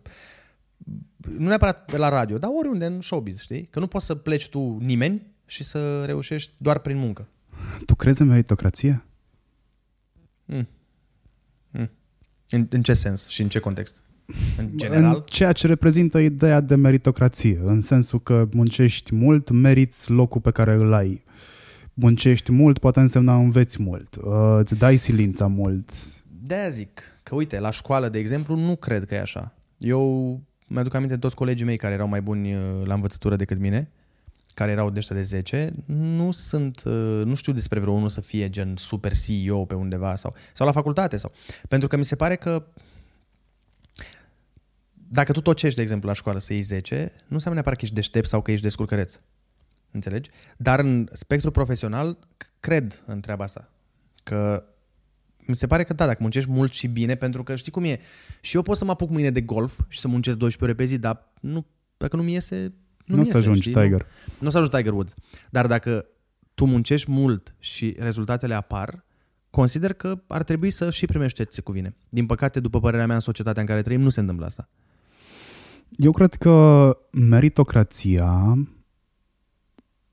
nu 1.37 1.47
neapărat 1.47 1.85
pe 1.85 1.97
la 1.97 2.09
radio, 2.09 2.37
dar 2.37 2.49
oriunde 2.57 2.85
în 2.85 3.01
showbiz, 3.01 3.41
știi? 3.41 3.65
Că 3.65 3.79
nu 3.79 3.87
poți 3.87 4.05
să 4.05 4.15
pleci 4.15 4.49
tu 4.49 4.77
nimeni 4.81 5.27
și 5.45 5.63
să 5.63 6.05
reușești 6.05 6.55
doar 6.57 6.79
prin 6.79 6.97
muncă. 6.97 7.27
Tu 7.85 7.95
crezi 7.95 8.21
în 8.21 8.27
meritocrație? 8.27 9.05
În, 12.49 12.67
în 12.69 12.81
ce 12.81 12.93
sens 12.93 13.27
și 13.27 13.41
în 13.41 13.49
ce 13.49 13.59
context? 13.59 14.01
În 14.57 14.69
general? 14.75 15.15
În 15.15 15.21
ceea 15.25 15.51
ce 15.51 15.67
reprezintă 15.67 16.19
ideea 16.19 16.59
de 16.59 16.75
meritocrație, 16.75 17.59
în 17.63 17.81
sensul 17.81 18.21
că 18.21 18.47
muncești 18.51 19.15
mult, 19.15 19.49
meriți 19.49 20.11
locul 20.11 20.41
pe 20.41 20.51
care 20.51 20.73
îl 20.73 20.93
ai. 20.93 21.23
Muncești 21.93 22.51
mult, 22.51 22.79
poate 22.79 22.99
însemna 22.99 23.35
înveți 23.35 23.81
mult, 23.81 24.15
uh, 24.15 24.57
îți 24.57 24.75
dai 24.75 24.97
silința 24.97 25.47
mult. 25.47 25.91
De-aia 26.41 26.69
zic 26.69 27.12
că, 27.23 27.35
uite, 27.35 27.59
la 27.59 27.69
școală, 27.69 28.09
de 28.09 28.19
exemplu, 28.19 28.55
nu 28.55 28.75
cred 28.75 29.05
că 29.05 29.13
e 29.13 29.19
așa. 29.19 29.53
Eu 29.77 30.41
mi-aduc 30.67 30.93
aminte 30.93 31.13
de 31.13 31.19
toți 31.19 31.35
colegii 31.35 31.65
mei 31.65 31.77
care 31.77 31.93
erau 31.93 32.07
mai 32.07 32.21
buni 32.21 32.55
uh, 32.55 32.85
la 32.85 32.93
învățătură 32.93 33.35
decât 33.35 33.57
mine, 33.57 33.91
care 34.53 34.71
erau 34.71 34.89
de 34.89 34.99
ăștia 34.99 35.15
de 35.15 35.21
10, 35.21 35.73
nu 35.85 36.31
sunt, 36.31 36.83
uh, 36.85 37.21
nu 37.25 37.35
știu 37.35 37.53
despre 37.53 37.79
vreo 37.79 37.93
unul 37.93 38.09
să 38.09 38.21
fie 38.21 38.49
gen 38.49 38.75
super 38.77 39.11
CEO 39.25 39.65
pe 39.65 39.75
undeva 39.75 40.15
sau, 40.15 40.35
sau 40.53 40.65
la 40.65 40.71
facultate. 40.71 41.17
sau 41.17 41.31
Pentru 41.67 41.87
că 41.87 41.97
mi 41.97 42.05
se 42.05 42.15
pare 42.15 42.35
că 42.35 42.65
dacă 45.07 45.31
tu 45.31 45.41
tot 45.41 45.57
ce 45.57 45.65
ești, 45.65 45.77
de 45.77 45.83
exemplu, 45.83 46.07
la 46.07 46.13
școală 46.13 46.39
să 46.39 46.53
iei 46.53 46.61
10, 46.61 47.11
nu 47.27 47.35
înseamnă 47.35 47.53
neapărat 47.53 47.77
că 47.77 47.83
ești 47.83 47.95
deștept 47.95 48.27
sau 48.27 48.41
că 48.41 48.51
ești 48.51 48.63
descurcăreț. 48.63 49.19
Înțelegi? 49.91 50.29
Dar 50.57 50.79
în 50.79 51.09
spectru 51.11 51.51
profesional 51.51 52.17
c- 52.17 52.47
cred 52.59 53.03
în 53.05 53.19
treaba 53.19 53.43
asta. 53.43 53.69
Că 54.23 54.63
mi 55.47 55.55
se 55.55 55.67
pare 55.67 55.83
că 55.83 55.93
da, 55.93 56.05
dacă 56.05 56.17
muncești 56.21 56.49
mult 56.49 56.73
și 56.73 56.87
bine, 56.87 57.15
pentru 57.15 57.43
că 57.43 57.55
știi 57.55 57.71
cum 57.71 57.83
e, 57.83 57.99
și 58.41 58.55
eu 58.55 58.61
pot 58.61 58.77
să 58.77 58.85
mă 58.85 58.91
apuc 58.91 59.09
mâine 59.09 59.31
de 59.31 59.41
golf 59.41 59.79
și 59.87 59.99
să 59.99 60.07
muncesc 60.07 60.37
12 60.37 60.63
ore 60.63 60.87
pe 60.87 60.93
zi, 60.93 60.99
dar 60.99 61.31
nu, 61.41 61.65
dacă 61.97 62.15
nu 62.15 62.23
mi 62.23 62.33
iese, 62.33 62.55
nu, 63.05 63.15
Nu, 63.15 63.15
mi 63.15 63.21
o 63.21 63.23
să 63.23 63.37
iese, 63.37 63.37
ajungi 63.37 63.61
știi? 63.69 63.73
Tiger. 63.81 63.99
Nu, 63.99 64.33
nu 64.39 64.47
o 64.47 64.51
să 64.51 64.57
ajungi 64.57 64.75
Tiger 64.75 64.93
Woods. 64.93 65.13
Dar 65.49 65.67
dacă 65.67 66.05
tu 66.53 66.65
muncești 66.65 67.11
mult 67.11 67.55
și 67.59 67.95
rezultatele 67.99 68.53
apar, 68.53 69.05
consider 69.49 69.93
că 69.93 70.21
ar 70.27 70.43
trebui 70.43 70.71
să 70.71 70.91
și 70.91 71.05
primești 71.05 71.37
ce 71.37 71.43
ți 71.43 71.55
se 71.55 71.61
cuvine. 71.61 71.95
Din 72.09 72.25
păcate, 72.25 72.59
după 72.59 72.79
părerea 72.79 73.05
mea, 73.05 73.15
în 73.15 73.21
societatea 73.21 73.61
în 73.61 73.67
care 73.67 73.81
trăim, 73.81 74.01
nu 74.01 74.09
se 74.09 74.19
întâmplă 74.19 74.45
asta. 74.45 74.69
Eu 75.89 76.11
cred 76.11 76.33
că 76.33 76.97
meritocrația 77.11 78.57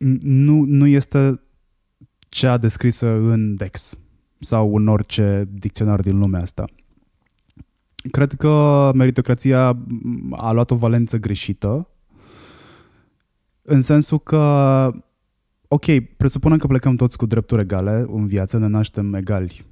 n- 0.04 0.20
nu, 0.20 0.64
nu 0.64 0.86
este 0.86 1.40
cea 2.28 2.56
descrisă 2.56 3.06
în 3.06 3.54
Dex 3.54 3.94
sau 4.40 4.76
în 4.76 4.88
orice 4.88 5.48
dicționar 5.52 6.00
din 6.00 6.18
lumea 6.18 6.40
asta. 6.40 6.64
Cred 8.10 8.32
că 8.32 8.90
meritocrația 8.94 9.78
a 10.30 10.52
luat 10.52 10.70
o 10.70 10.76
valență 10.76 11.16
greșită 11.18 11.88
în 13.62 13.80
sensul 13.80 14.18
că 14.18 14.40
ok, 15.68 15.84
presupunem 16.16 16.58
că 16.58 16.66
plecăm 16.66 16.96
toți 16.96 17.16
cu 17.16 17.26
drepturi 17.26 17.60
egale 17.60 18.06
în 18.12 18.26
viață, 18.26 18.58
ne 18.58 18.66
naștem 18.66 19.14
egali. 19.14 19.64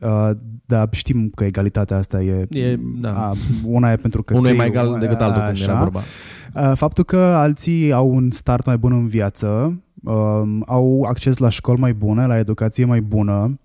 Uh, 0.00 0.30
dar 0.66 0.88
știm 0.92 1.30
că 1.34 1.44
egalitatea 1.44 1.96
asta 1.96 2.22
e, 2.22 2.46
E, 2.50 2.76
da. 2.76 3.28
a, 3.28 3.34
una 3.64 3.92
e 3.92 3.96
pentru 3.96 4.22
că 4.22 4.34
Unul 4.34 4.46
e 4.46 4.48
ții- 4.50 4.56
mai 4.56 4.66
egal 4.66 4.98
decât 4.98 5.20
altul, 5.20 5.42
cum 5.42 5.62
era 5.62 5.78
vorba. 5.78 6.00
Uh, 6.54 6.72
Faptul 6.74 7.04
că 7.04 7.16
alții 7.18 7.92
au 7.92 8.14
un 8.14 8.30
start 8.30 8.66
mai 8.66 8.78
bun 8.78 8.92
în 8.92 9.06
viață, 9.06 9.82
um, 10.02 10.64
au 10.66 11.02
acces 11.08 11.36
la 11.38 11.48
școli 11.48 11.80
mai 11.80 11.94
bune, 11.94 12.26
la 12.26 12.38
educație 12.38 12.84
mai 12.84 13.00
bună, 13.00 13.60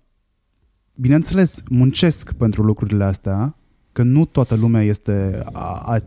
bineînțeles, 0.96 1.62
muncesc 1.70 2.32
pentru 2.32 2.62
lucrurile 2.62 3.04
astea, 3.04 3.56
că 3.92 4.02
nu 4.02 4.24
toată 4.24 4.54
lumea 4.54 4.82
este 4.82 5.42
a- 5.52 6.00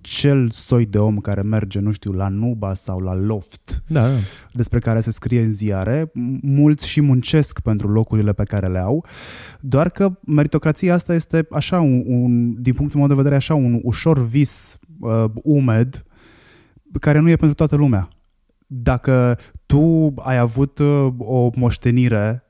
acel 0.00 0.50
soi 0.50 0.86
de 0.86 0.98
om 0.98 1.16
care 1.18 1.42
merge, 1.42 1.78
nu 1.80 1.90
știu, 1.90 2.12
la 2.12 2.28
Nuba 2.28 2.74
sau 2.74 3.00
la 3.00 3.14
Loft, 3.14 3.82
Da, 3.86 4.00
da. 4.08 4.14
despre 4.52 4.78
care 4.78 5.00
se 5.00 5.10
scrie 5.10 5.42
în 5.42 5.52
ziare. 5.52 6.04
M- 6.06 6.40
Mulți 6.42 6.88
și 6.88 7.00
muncesc 7.00 7.60
pentru 7.60 7.88
locurile 7.88 8.32
pe 8.32 8.44
care 8.44 8.66
le 8.68 8.78
au, 8.78 9.04
doar 9.60 9.90
că 9.90 10.18
meritocrația 10.26 10.94
asta 10.94 11.14
este 11.14 11.46
așa, 11.50 11.80
un, 11.80 12.02
un, 12.06 12.62
din 12.62 12.74
punctul 12.74 12.98
meu 12.98 13.08
de 13.08 13.14
vedere, 13.14 13.34
așa 13.34 13.54
un 13.54 13.80
ușor 13.82 14.24
vis 14.26 14.78
uh, 15.00 15.24
umed 15.34 16.04
care 17.00 17.18
nu 17.18 17.28
e 17.28 17.36
pentru 17.36 17.54
toată 17.56 17.76
lumea. 17.76 18.08
Dacă 18.66 19.38
tu 19.66 20.14
ai 20.16 20.36
avut 20.38 20.78
uh, 20.78 21.12
o 21.18 21.50
moștenire 21.56 22.42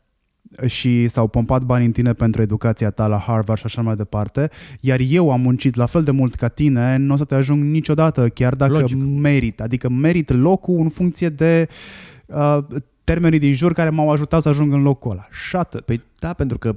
și 0.66 1.08
s-au 1.08 1.26
pompat 1.26 1.62
bani 1.62 1.84
în 1.84 1.92
tine 1.92 2.12
pentru 2.12 2.42
educația 2.42 2.90
ta 2.90 3.06
la 3.06 3.18
Harvard 3.18 3.58
și 3.58 3.64
așa 3.64 3.82
mai 3.82 3.94
departe, 3.94 4.50
iar 4.80 5.00
eu 5.08 5.30
am 5.30 5.40
muncit 5.40 5.74
la 5.74 5.86
fel 5.86 6.02
de 6.02 6.10
mult 6.10 6.34
ca 6.34 6.48
tine, 6.48 6.96
nu 6.96 7.14
o 7.14 7.16
să 7.16 7.24
te 7.24 7.34
ajung 7.34 7.62
niciodată, 7.62 8.28
chiar 8.28 8.54
dacă 8.54 8.72
Logic. 8.72 8.96
merit. 8.96 9.60
Adică 9.60 9.88
merit 9.88 10.30
locul 10.30 10.78
în 10.80 10.88
funcție 10.88 11.28
de 11.28 11.68
uh, 12.26 12.58
termenii 13.04 13.38
din 13.38 13.52
jur 13.52 13.72
care 13.72 13.90
m-au 13.90 14.10
ajutat 14.10 14.42
să 14.42 14.48
ajung 14.48 14.72
în 14.72 14.82
locul 14.82 15.10
ăla. 15.10 15.26
Și 15.30 15.56
atât. 15.56 15.80
Păi 15.80 16.00
da, 16.18 16.32
pentru 16.32 16.58
că 16.58 16.76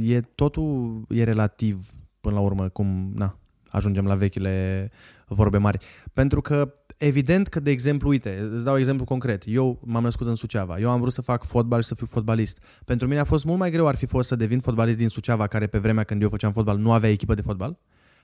e, 0.00 0.20
totul 0.20 1.02
e 1.08 1.24
relativ 1.24 1.86
până 2.20 2.34
la 2.34 2.40
urmă, 2.40 2.68
cum 2.68 3.12
na, 3.14 3.36
ajungem 3.68 4.06
la 4.06 4.14
vechile 4.14 4.90
vorbe 5.26 5.58
mari. 5.58 5.78
Pentru 6.12 6.40
că 6.40 6.74
evident 7.06 7.48
că, 7.48 7.60
de 7.60 7.70
exemplu, 7.70 8.08
uite, 8.08 8.48
îți 8.52 8.64
dau 8.64 8.78
exemplu 8.78 9.04
concret. 9.04 9.42
Eu 9.46 9.80
m-am 9.84 10.02
născut 10.02 10.26
în 10.26 10.34
Suceava. 10.34 10.78
Eu 10.78 10.90
am 10.90 11.00
vrut 11.00 11.12
să 11.12 11.22
fac 11.22 11.44
fotbal 11.44 11.80
și 11.80 11.88
să 11.88 11.94
fiu 11.94 12.06
fotbalist. 12.06 12.58
Pentru 12.84 13.08
mine 13.08 13.20
a 13.20 13.24
fost 13.24 13.44
mult 13.44 13.58
mai 13.58 13.70
greu 13.70 13.86
ar 13.86 13.94
fi 13.94 14.06
fost 14.06 14.28
să 14.28 14.36
devin 14.36 14.60
fotbalist 14.60 14.96
din 14.96 15.08
Suceava, 15.08 15.46
care 15.46 15.66
pe 15.66 15.78
vremea 15.78 16.04
când 16.04 16.22
eu 16.22 16.28
făceam 16.28 16.52
fotbal 16.52 16.78
nu 16.78 16.92
avea 16.92 17.10
echipă 17.10 17.34
de 17.34 17.40
fotbal, 17.40 17.78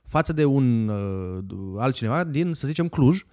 față 0.07 0.33
de 0.33 0.45
un 0.45 0.89
uh, 0.89 1.45
altcineva 1.79 2.24
din, 2.24 2.53
să 2.53 2.66
zicem, 2.66 2.89
Cluj, 2.89 3.24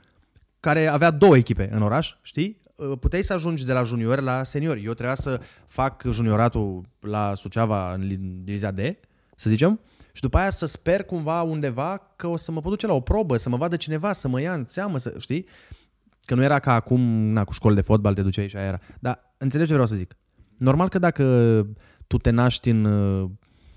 care 0.60 0.88
avea 0.88 1.12
două 1.12 1.38
echipe 1.38 1.70
în 1.72 1.82
oraș, 1.82 2.16
știi? 2.22 2.62
Uh, 2.76 2.92
puteai 3.00 3.22
să 3.22 3.34
ajungi 3.34 3.66
de 3.66 3.74
la 3.74 3.84
junior 3.84 4.22
la 4.22 4.44
senior. 4.44 4.78
Eu 4.78 4.94
trebuia 4.94 5.16
să 5.16 5.42
fac 5.68 6.04
junioratul 6.12 6.82
la 7.00 7.34
Suceava 7.36 7.94
în 7.94 8.08
divizia 8.44 8.72
D, 8.72 8.80
să 9.36 9.50
zicem, 9.50 9.80
și 10.16 10.22
după 10.22 10.38
aia 10.38 10.50
să 10.50 10.66
sper 10.66 11.04
cumva 11.04 11.42
undeva 11.42 12.14
că 12.16 12.28
o 12.28 12.38
să 12.38 12.52
mă 12.52 12.62
pot 12.62 12.72
duce 12.72 12.88
la 12.88 12.94
o 12.94 13.00
probă, 13.00 13.38
să 13.38 13.50
mă 13.50 13.58
vadă 13.58 13.76
cineva, 13.76 14.14
să 14.14 14.28
mă 14.28 14.42
ia 14.42 14.54
în 14.54 14.66
seamă, 14.68 14.98
să, 14.98 15.16
știi? 15.20 15.46
Că 16.26 16.36
nu 16.36 16.44
era 16.44 16.60
ca 16.60 16.74
acum, 16.74 17.02
na, 17.32 17.44
cu 17.44 17.54
școli 17.54 17.76
de 17.76 17.82
fotbal 17.82 18.14
te 18.14 18.22
duceai 18.22 18.48
și 18.48 18.56
aia 18.56 18.68
era. 18.68 18.80
Dar 19.00 19.34
înțelegi 19.38 19.68
ce 19.68 19.74
vreau 19.74 19.90
să 19.90 19.96
zic. 19.96 20.16
Normal 20.58 20.90
că 20.90 21.00
dacă 21.00 21.24
tu 22.08 22.18
te 22.18 22.30
naști 22.30 22.70
în, 22.70 22.86
uh, 22.86 23.30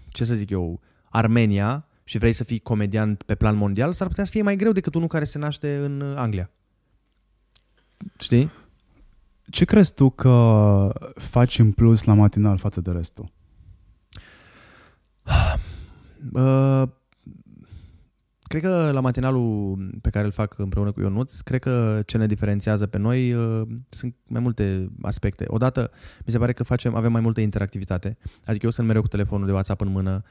ce 0.09 0.25
să 0.25 0.35
zic 0.35 0.51
eu, 0.51 0.81
Armenia 1.11 1.87
și 2.05 2.19
vrei 2.19 2.33
să 2.33 2.45
fii 2.45 2.59
comedian 2.59 3.15
pe 3.15 3.35
plan 3.35 3.57
mondial, 3.57 3.93
s-ar 3.93 4.09
putea 4.09 4.25
să 4.25 4.31
fie 4.31 4.43
mai 4.43 4.57
greu 4.57 4.73
decât 4.73 4.95
unul 4.95 5.09
care 5.09 5.25
se 5.25 5.39
naște 5.39 5.77
în 5.77 6.01
uh, 6.01 6.17
Anglia. 6.17 6.51
Știi? 8.19 8.51
Ce 9.51 9.65
crezi 9.65 9.95
tu 9.95 10.11
că 10.11 10.93
faci 11.15 11.59
în 11.59 11.73
plus 11.73 12.05
la 12.05 12.15
matinal 12.15 12.59
față 12.59 12.81
de 12.81 12.91
restul? 12.91 13.33
Uh, 16.33 16.83
cred 18.43 18.63
că 18.63 18.91
la 18.93 19.01
matinalul 19.01 19.77
pe 20.01 20.11
care 20.11 20.25
îl 20.25 20.33
fac 20.33 20.59
împreună 20.59 20.93
cu 20.93 21.01
Ionuț, 21.01 21.41
cred 21.41 21.61
că 21.61 22.03
ce 22.07 22.17
ne 22.17 22.27
diferențiază 22.27 22.87
pe 22.87 22.99
noi 22.99 23.33
uh, 23.33 23.63
sunt 23.89 24.15
mai 24.27 24.41
multe 24.41 24.91
aspecte. 25.03 25.45
Odată, 25.49 25.91
mi 26.27 26.33
se 26.33 26.39
pare 26.39 26.53
că 26.53 26.63
facem, 26.63 26.95
avem 26.95 27.13
mai 27.13 27.21
multă 27.21 27.41
interactivitate. 27.41 28.17
Adică 28.45 28.65
eu 28.65 28.71
sunt 28.71 28.87
mereu 28.87 29.03
cu 29.03 29.09
telefonul 29.09 29.47
de 29.47 29.53
WhatsApp 29.53 29.81
în 29.81 29.89
mână, 29.89 30.23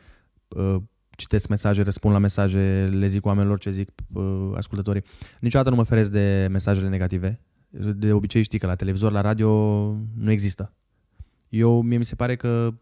uh, 0.47 0.75
citesc 1.09 1.47
mesaje, 1.47 1.81
răspund 1.81 2.13
la 2.13 2.19
mesaje, 2.19 2.89
le 2.93 3.07
zic 3.07 3.25
oamenilor 3.25 3.59
ce 3.59 3.71
zic 3.71 3.89
uh, 4.13 4.51
ascultătorii. 4.55 5.03
Niciodată 5.39 5.69
nu 5.69 5.75
mă 5.75 5.83
feresc 5.83 6.11
de 6.11 6.47
mesajele 6.51 6.89
negative. 6.89 7.41
De 7.95 8.13
obicei 8.13 8.41
știi 8.41 8.59
că 8.59 8.65
la 8.65 8.75
televizor, 8.75 9.11
la 9.11 9.21
radio 9.21 9.49
nu 10.15 10.31
există. 10.31 10.73
Eu, 11.49 11.81
mie 11.81 11.97
mi 11.97 12.05
se 12.05 12.15
pare 12.15 12.35
că 12.35 12.73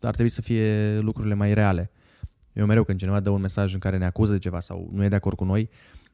ar 0.00 0.12
trebui 0.12 0.30
să 0.30 0.42
fie 0.42 0.98
lucrurile 0.98 1.34
mai 1.34 1.54
reale. 1.54 1.90
Eu 2.58 2.66
mereu 2.66 2.84
când 2.84 2.98
cineva 2.98 3.20
dă 3.20 3.30
un 3.30 3.40
mesaj 3.40 3.72
în 3.72 3.78
care 3.78 3.96
ne 3.98 4.04
acuză 4.04 4.32
de 4.32 4.38
ceva 4.38 4.60
sau 4.60 4.88
nu 4.92 5.04
e 5.04 5.08
de 5.08 5.14
acord 5.14 5.36
cu 5.36 5.44
noi, 5.44 5.70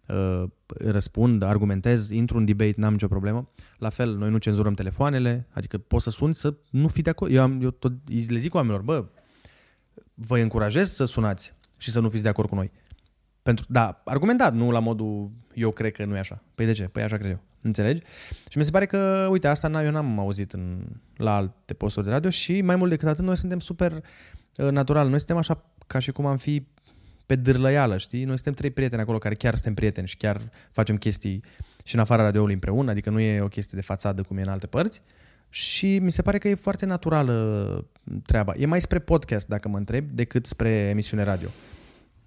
uh, 0.08 0.44
răspund, 0.66 1.42
argumentez, 1.42 2.10
intru 2.10 2.38
în 2.38 2.44
debate, 2.44 2.74
n-am 2.76 2.92
nicio 2.92 3.08
problemă. 3.08 3.50
La 3.78 3.88
fel, 3.88 4.16
noi 4.16 4.30
nu 4.30 4.38
cenzurăm 4.38 4.74
telefoanele, 4.74 5.46
adică 5.50 5.78
poți 5.78 6.04
să 6.04 6.10
suni 6.10 6.34
să 6.34 6.54
nu 6.70 6.88
fii 6.88 7.02
de 7.02 7.10
acord. 7.10 7.32
Eu, 7.32 7.42
am, 7.42 7.62
eu 7.62 7.70
tot 7.70 7.92
le 8.28 8.38
zic 8.38 8.54
oamenilor, 8.54 8.82
bă, 8.82 9.04
vă 10.14 10.38
încurajez 10.38 10.92
să 10.92 11.04
sunați 11.04 11.54
și 11.78 11.90
să 11.90 12.00
nu 12.00 12.08
fiți 12.08 12.22
de 12.22 12.28
acord 12.28 12.48
cu 12.48 12.54
noi. 12.54 12.70
Pentru, 13.42 13.64
da, 13.68 14.02
argumentat, 14.04 14.54
nu 14.54 14.70
la 14.70 14.78
modul 14.78 15.30
eu 15.54 15.70
cred 15.70 15.92
că 15.92 16.04
nu 16.04 16.16
e 16.16 16.18
așa. 16.18 16.42
Păi 16.54 16.66
de 16.66 16.72
ce? 16.72 16.82
Păi 16.82 17.02
așa 17.02 17.16
cred 17.16 17.30
eu. 17.30 17.40
Înțelegi? 17.60 18.02
Și 18.48 18.58
mi 18.58 18.64
se 18.64 18.70
pare 18.70 18.86
că, 18.86 19.26
uite, 19.30 19.46
asta 19.46 19.82
eu 19.84 19.90
n-am 19.90 20.18
auzit 20.18 20.52
în, 20.52 20.84
la 21.16 21.36
alte 21.36 21.74
posturi 21.74 22.06
de 22.06 22.12
radio 22.12 22.30
și 22.30 22.60
mai 22.60 22.76
mult 22.76 22.90
decât 22.90 23.08
atât, 23.08 23.24
noi 23.24 23.36
suntem 23.36 23.60
super 23.60 23.92
uh, 23.92 24.70
natural. 24.70 25.08
Noi 25.08 25.18
suntem 25.18 25.36
așa 25.36 25.64
ca 25.86 25.98
și 25.98 26.12
cum 26.12 26.26
am 26.26 26.36
fi 26.36 26.66
pe 27.26 27.36
dârlăială, 27.36 27.96
știi? 27.96 28.24
Noi 28.24 28.34
suntem 28.34 28.52
trei 28.52 28.70
prieteni 28.70 29.02
acolo 29.02 29.18
care 29.18 29.34
chiar 29.34 29.54
suntem 29.54 29.74
prieteni 29.74 30.06
și 30.06 30.16
chiar 30.16 30.40
facem 30.70 30.96
chestii 30.96 31.42
și 31.84 31.94
în 31.94 32.00
afara 32.00 32.22
radioului 32.22 32.54
împreună, 32.54 32.90
adică 32.90 33.10
nu 33.10 33.20
e 33.20 33.40
o 33.40 33.48
chestie 33.48 33.78
de 33.78 33.84
fațadă 33.84 34.22
cum 34.22 34.36
e 34.36 34.42
în 34.42 34.48
alte 34.48 34.66
părți. 34.66 35.02
Și 35.48 35.98
mi 35.98 36.12
se 36.12 36.22
pare 36.22 36.38
că 36.38 36.48
e 36.48 36.54
foarte 36.54 36.86
naturală 36.86 37.86
treaba. 38.26 38.52
E 38.56 38.66
mai 38.66 38.80
spre 38.80 38.98
podcast, 38.98 39.46
dacă 39.46 39.68
mă 39.68 39.76
întreb, 39.76 40.10
decât 40.10 40.46
spre 40.46 40.70
emisiune 40.70 41.22
radio. 41.22 41.48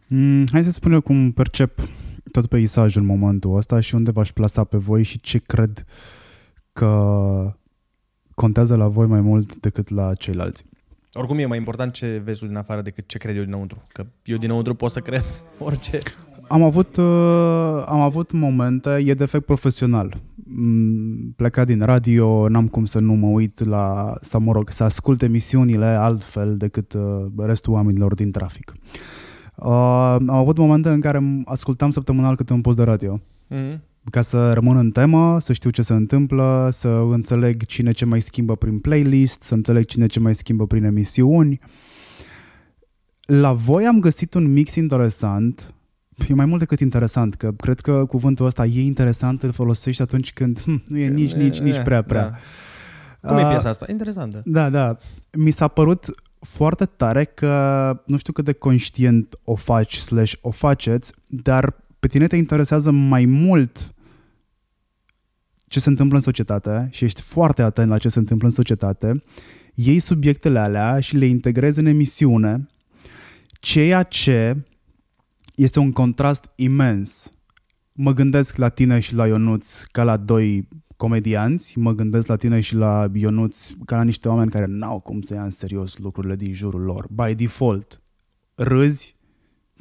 Mm, 0.08 0.46
hai 0.52 0.64
să 0.64 0.72
spun 0.72 0.92
eu 0.92 1.02
cum 1.02 1.32
percep 1.32 1.80
tot 2.32 2.48
peisajul 2.48 3.02
în 3.02 3.08
momentul 3.08 3.58
ăsta 3.58 3.80
și 3.80 3.96
unde 3.96 4.12
v-aș 4.12 4.32
plasa 4.32 4.64
pe 4.64 4.78
voi 4.78 5.04
și 5.04 5.20
ce 5.20 5.38
cred 5.38 5.86
că 6.74 7.54
contează 8.34 8.76
la 8.76 8.88
voi 8.88 9.08
mai 9.08 9.22
mult 9.22 9.56
decât 9.56 9.90
la 9.90 10.14
ceilalți. 10.14 10.66
Oricum 11.18 11.38
e 11.38 11.46
mai 11.46 11.58
important 11.58 11.92
ce 11.92 12.22
vezi 12.24 12.40
tu 12.40 12.46
din 12.46 12.56
afară 12.56 12.82
decât 12.82 13.08
ce 13.08 13.18
cred 13.18 13.38
eu 13.38 13.44
dinăuntru. 13.44 13.82
Că 13.88 14.06
eu 14.24 14.38
dinăuntru 14.38 14.74
pot 14.74 14.92
să 14.92 15.00
cred 15.00 15.24
orice. 15.68 16.00
Am 16.48 16.64
avut, 16.64 16.98
uh, 16.98 17.84
am 17.88 18.00
avut 18.00 18.32
momente, 18.32 19.04
e 19.06 19.14
defect 19.14 19.46
profesional. 19.46 20.18
Mm, 20.44 21.34
plecat 21.36 21.66
din 21.66 21.82
radio, 21.82 22.48
n-am 22.50 22.68
cum 22.68 22.86
să 22.86 23.00
nu 23.00 23.14
mă 23.14 23.28
uit 23.28 23.66
la, 23.66 24.14
sau 24.22 24.40
mă 24.40 24.52
rog, 24.52 24.70
să 24.70 24.84
ascult 24.84 25.22
emisiunile 25.22 25.86
altfel 25.86 26.58
decât 26.58 26.94
uh, 26.94 27.26
restul 27.38 27.74
oamenilor 27.74 28.14
din 28.14 28.32
trafic. 28.32 28.74
Uh, 29.56 29.66
am 30.28 30.30
avut 30.30 30.58
momente 30.58 30.90
în 30.90 31.00
care 31.00 31.42
ascultam 31.46 31.92
săptămânal 31.92 32.36
câte 32.36 32.54
un 32.54 32.62
post 32.62 32.78
de 32.78 32.84
radio. 32.84 33.20
Mm-hmm 33.52 33.87
ca 34.12 34.22
să 34.22 34.54
rămân 34.54 34.78
în 34.78 34.92
temă, 34.92 35.40
să 35.40 35.54
știu 35.54 35.70
ce 35.70 35.82
se 35.82 35.94
întâmplă, 35.94 36.70
să 36.72 36.88
înțeleg 36.88 37.66
cine 37.66 37.92
ce 37.92 38.06
mai 38.06 38.22
schimbă 38.22 38.56
prin 38.56 38.80
playlist, 38.80 39.42
să 39.42 39.54
înțeleg 39.54 39.86
cine 39.86 40.06
ce 40.06 40.20
mai 40.20 40.36
schimbă 40.36 40.68
prin 40.68 40.84
emisiuni. 40.84 41.60
La 43.26 43.54
voi 43.54 43.86
am 43.86 44.00
găsit 44.00 44.34
un 44.34 44.52
mix 44.52 44.76
interesant, 44.76 45.74
e 46.30 46.34
mai 46.34 46.46
mult 46.46 46.60
decât 46.60 46.80
interesant, 46.80 47.36
că 47.36 47.52
cred 47.52 47.80
că 47.80 48.06
cuvântul 48.06 48.46
ăsta 48.46 48.66
e 48.66 48.82
interesant, 48.82 49.44
îl 49.44 49.52
folosești 49.52 50.02
atunci 50.02 50.34
când 50.34 50.62
hm, 50.62 50.84
nu 50.88 50.98
e 50.98 51.08
nici, 51.08 51.34
nici, 51.34 51.60
nici 51.60 51.82
prea, 51.84 52.02
prea. 52.02 52.40
Da. 53.22 53.28
Cum 53.28 53.38
e 53.38 53.48
piesa 53.50 53.70
asta? 53.70 53.86
Interesantă. 53.90 54.42
Da, 54.46 54.70
da. 54.70 54.98
Mi 55.32 55.52
s-a 55.52 55.68
părut 55.68 56.06
foarte 56.40 56.86
tare 56.86 57.24
că 57.24 57.94
nu 58.06 58.18
știu 58.18 58.34
cât 58.34 58.46
de 58.46 58.54
conștient 58.54 59.40
o 59.44 59.56
faci 59.56 59.98
slash 59.98 60.34
o 60.42 60.52
faceți, 60.52 61.14
dar 61.28 61.76
pe 62.00 62.08
tine 62.08 62.28
te 62.28 62.36
interesează 62.36 62.92
mai 62.92 63.26
mult 63.26 63.96
ce 65.68 65.80
se 65.80 65.90
întâmplă 65.90 66.18
în 66.18 66.24
societate 66.24 66.88
și 66.92 67.04
ești 67.06 67.22
foarte 67.22 67.62
atent 67.62 67.90
la 67.90 67.98
ce 67.98 68.10
se 68.10 68.20
întâmplă 68.20 68.48
în 68.48 68.54
societate, 68.54 69.24
iei 69.74 70.00
subiectele 70.00 70.60
alea 70.60 71.00
și 71.00 71.18
le 71.18 71.26
integrezi 71.26 71.80
în 71.80 71.86
emisiune, 71.86 72.68
ceea 73.60 74.04
ce 74.04 74.66
este 75.56 75.80
un 75.80 75.92
contrast 75.92 76.46
imens. 76.56 77.32
Mă 77.92 78.14
gândesc 78.14 78.56
la 78.56 78.70
tine 78.70 79.00
și 79.00 79.16
la 79.16 79.28
Ionuț 79.28 79.82
ca 79.82 80.04
la 80.04 80.18
doi 80.18 80.68
comedianți, 80.98 81.78
mă 81.78 81.92
gândesc 81.92 82.28
la 82.28 82.36
tine 82.36 82.60
și 82.60 82.76
la 82.76 83.10
Ionuț 83.14 83.70
ca 83.86 83.96
la 83.96 84.04
niște 84.04 84.30
oameni 84.30 84.52
care 84.52 84.66
n-au 84.68 85.00
cum 85.00 85.22
să 85.22 85.34
ia 85.34 85.44
în 85.44 85.50
serios 85.50 85.98
lucrurile 85.98 86.36
din 86.36 86.54
jurul 86.54 86.82
lor. 86.82 87.08
By 87.10 87.36
default, 87.36 88.02
râzi, 88.54 89.17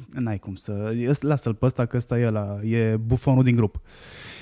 n-ai 0.09 0.39
cum 0.39 0.55
să... 0.55 0.93
Lasă-l 1.19 1.53
pe 1.53 1.65
ăsta 1.65 1.85
că 1.85 1.97
ăsta 1.97 2.19
e, 2.19 2.29
la, 2.29 2.59
e 2.63 2.97
bufonul 2.97 3.43
din 3.43 3.55
grup. 3.55 3.81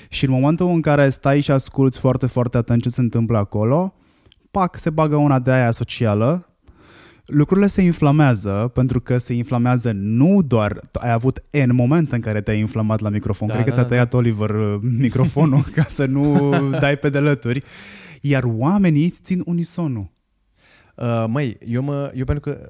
Și 0.08 0.24
în 0.24 0.30
momentul 0.30 0.68
în 0.68 0.80
care 0.80 1.08
stai 1.08 1.40
și 1.40 1.50
asculți 1.50 1.98
foarte, 1.98 2.26
foarte 2.26 2.56
atent 2.56 2.82
ce 2.82 2.88
se 2.88 3.00
întâmplă 3.00 3.38
acolo, 3.38 3.94
pac, 4.50 4.76
se 4.76 4.90
bagă 4.90 5.16
una 5.16 5.38
de 5.38 5.50
aia 5.52 5.70
socială, 5.70 6.56
lucrurile 7.26 7.66
se 7.66 7.82
inflamează, 7.82 8.70
pentru 8.74 9.00
că 9.00 9.18
se 9.18 9.34
inflamează 9.34 9.90
nu 9.94 10.42
doar... 10.42 10.80
Ai 10.92 11.12
avut 11.12 11.42
N 11.66 11.74
moment 11.74 12.12
în 12.12 12.20
care 12.20 12.40
te-ai 12.40 12.58
inflamat 12.58 13.00
la 13.00 13.08
microfon. 13.08 13.48
Da, 13.48 13.54
Cred 13.54 13.66
da, 13.66 13.70
că 13.70 13.76
ți-a 13.76 13.82
da, 13.82 13.88
tăiat 13.88 14.10
da. 14.10 14.16
Oliver 14.16 14.50
uh, 14.50 14.80
microfonul 14.98 15.62
ca 15.74 15.84
să 15.88 16.04
nu 16.04 16.50
dai 16.80 16.96
pe 16.96 17.08
delături. 17.08 17.62
Iar 18.20 18.42
oamenii 18.46 19.04
îți 19.04 19.20
țin 19.22 19.42
unisonul. 19.44 20.10
Uh, 20.96 21.24
măi, 21.28 21.56
eu, 21.66 21.82
mă, 21.82 22.12
eu 22.14 22.24
pentru 22.24 22.50
că 22.50 22.68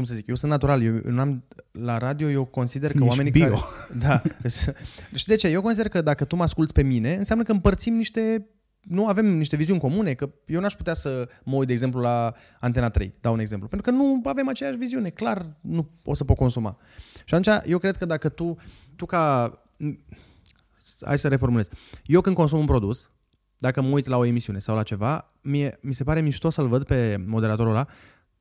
cum 0.00 0.08
să 0.08 0.14
zic, 0.14 0.26
eu 0.26 0.34
sunt 0.34 0.50
natural, 0.50 0.82
eu, 0.82 1.00
eu 1.06 1.18
am 1.18 1.44
la 1.70 1.98
radio 1.98 2.30
eu 2.30 2.44
consider 2.44 2.92
că 2.92 2.98
Nici 2.98 3.08
oamenii 3.08 3.30
bio. 3.30 3.44
care... 3.44 3.60
Da. 4.04 4.22
și 5.14 5.26
de 5.26 5.34
ce? 5.34 5.48
Eu 5.48 5.62
consider 5.62 5.88
că 5.88 6.00
dacă 6.00 6.24
tu 6.24 6.36
mă 6.36 6.42
asculți 6.42 6.72
pe 6.72 6.82
mine, 6.82 7.14
înseamnă 7.14 7.44
că 7.44 7.52
împărțim 7.52 7.94
niște 7.94 8.46
nu 8.80 9.06
avem 9.06 9.26
niște 9.26 9.56
viziuni 9.56 9.80
comune, 9.80 10.14
că 10.14 10.30
eu 10.46 10.60
n-aș 10.60 10.74
putea 10.74 10.94
să 10.94 11.28
mă 11.44 11.56
uit, 11.56 11.66
de 11.66 11.72
exemplu, 11.72 12.00
la 12.00 12.32
Antena 12.60 12.90
3, 12.90 13.14
dau 13.20 13.32
un 13.32 13.38
exemplu, 13.38 13.68
pentru 13.68 13.90
că 13.90 13.96
nu 13.96 14.20
avem 14.24 14.48
aceeași 14.48 14.76
viziune, 14.76 15.10
clar 15.10 15.56
nu 15.60 15.90
o 16.04 16.14
să 16.14 16.24
pot 16.24 16.36
consuma. 16.36 16.78
Și 17.24 17.34
atunci 17.34 17.58
eu 17.64 17.78
cred 17.78 17.96
că 17.96 18.04
dacă 18.04 18.28
tu, 18.28 18.56
tu 18.96 19.06
ca... 19.06 19.52
Hai 21.04 21.18
să 21.18 21.28
reformulez. 21.28 21.68
Eu 22.04 22.20
când 22.20 22.36
consum 22.36 22.58
un 22.58 22.66
produs, 22.66 23.10
dacă 23.58 23.80
mă 23.80 23.88
uit 23.88 24.06
la 24.06 24.16
o 24.16 24.24
emisiune 24.24 24.58
sau 24.58 24.76
la 24.76 24.82
ceva, 24.82 25.34
mie, 25.40 25.78
mi 25.80 25.94
se 25.94 26.04
pare 26.04 26.20
mișto 26.20 26.50
să-l 26.50 26.68
văd 26.68 26.84
pe 26.84 27.24
moderatorul 27.26 27.72
ăla 27.72 27.86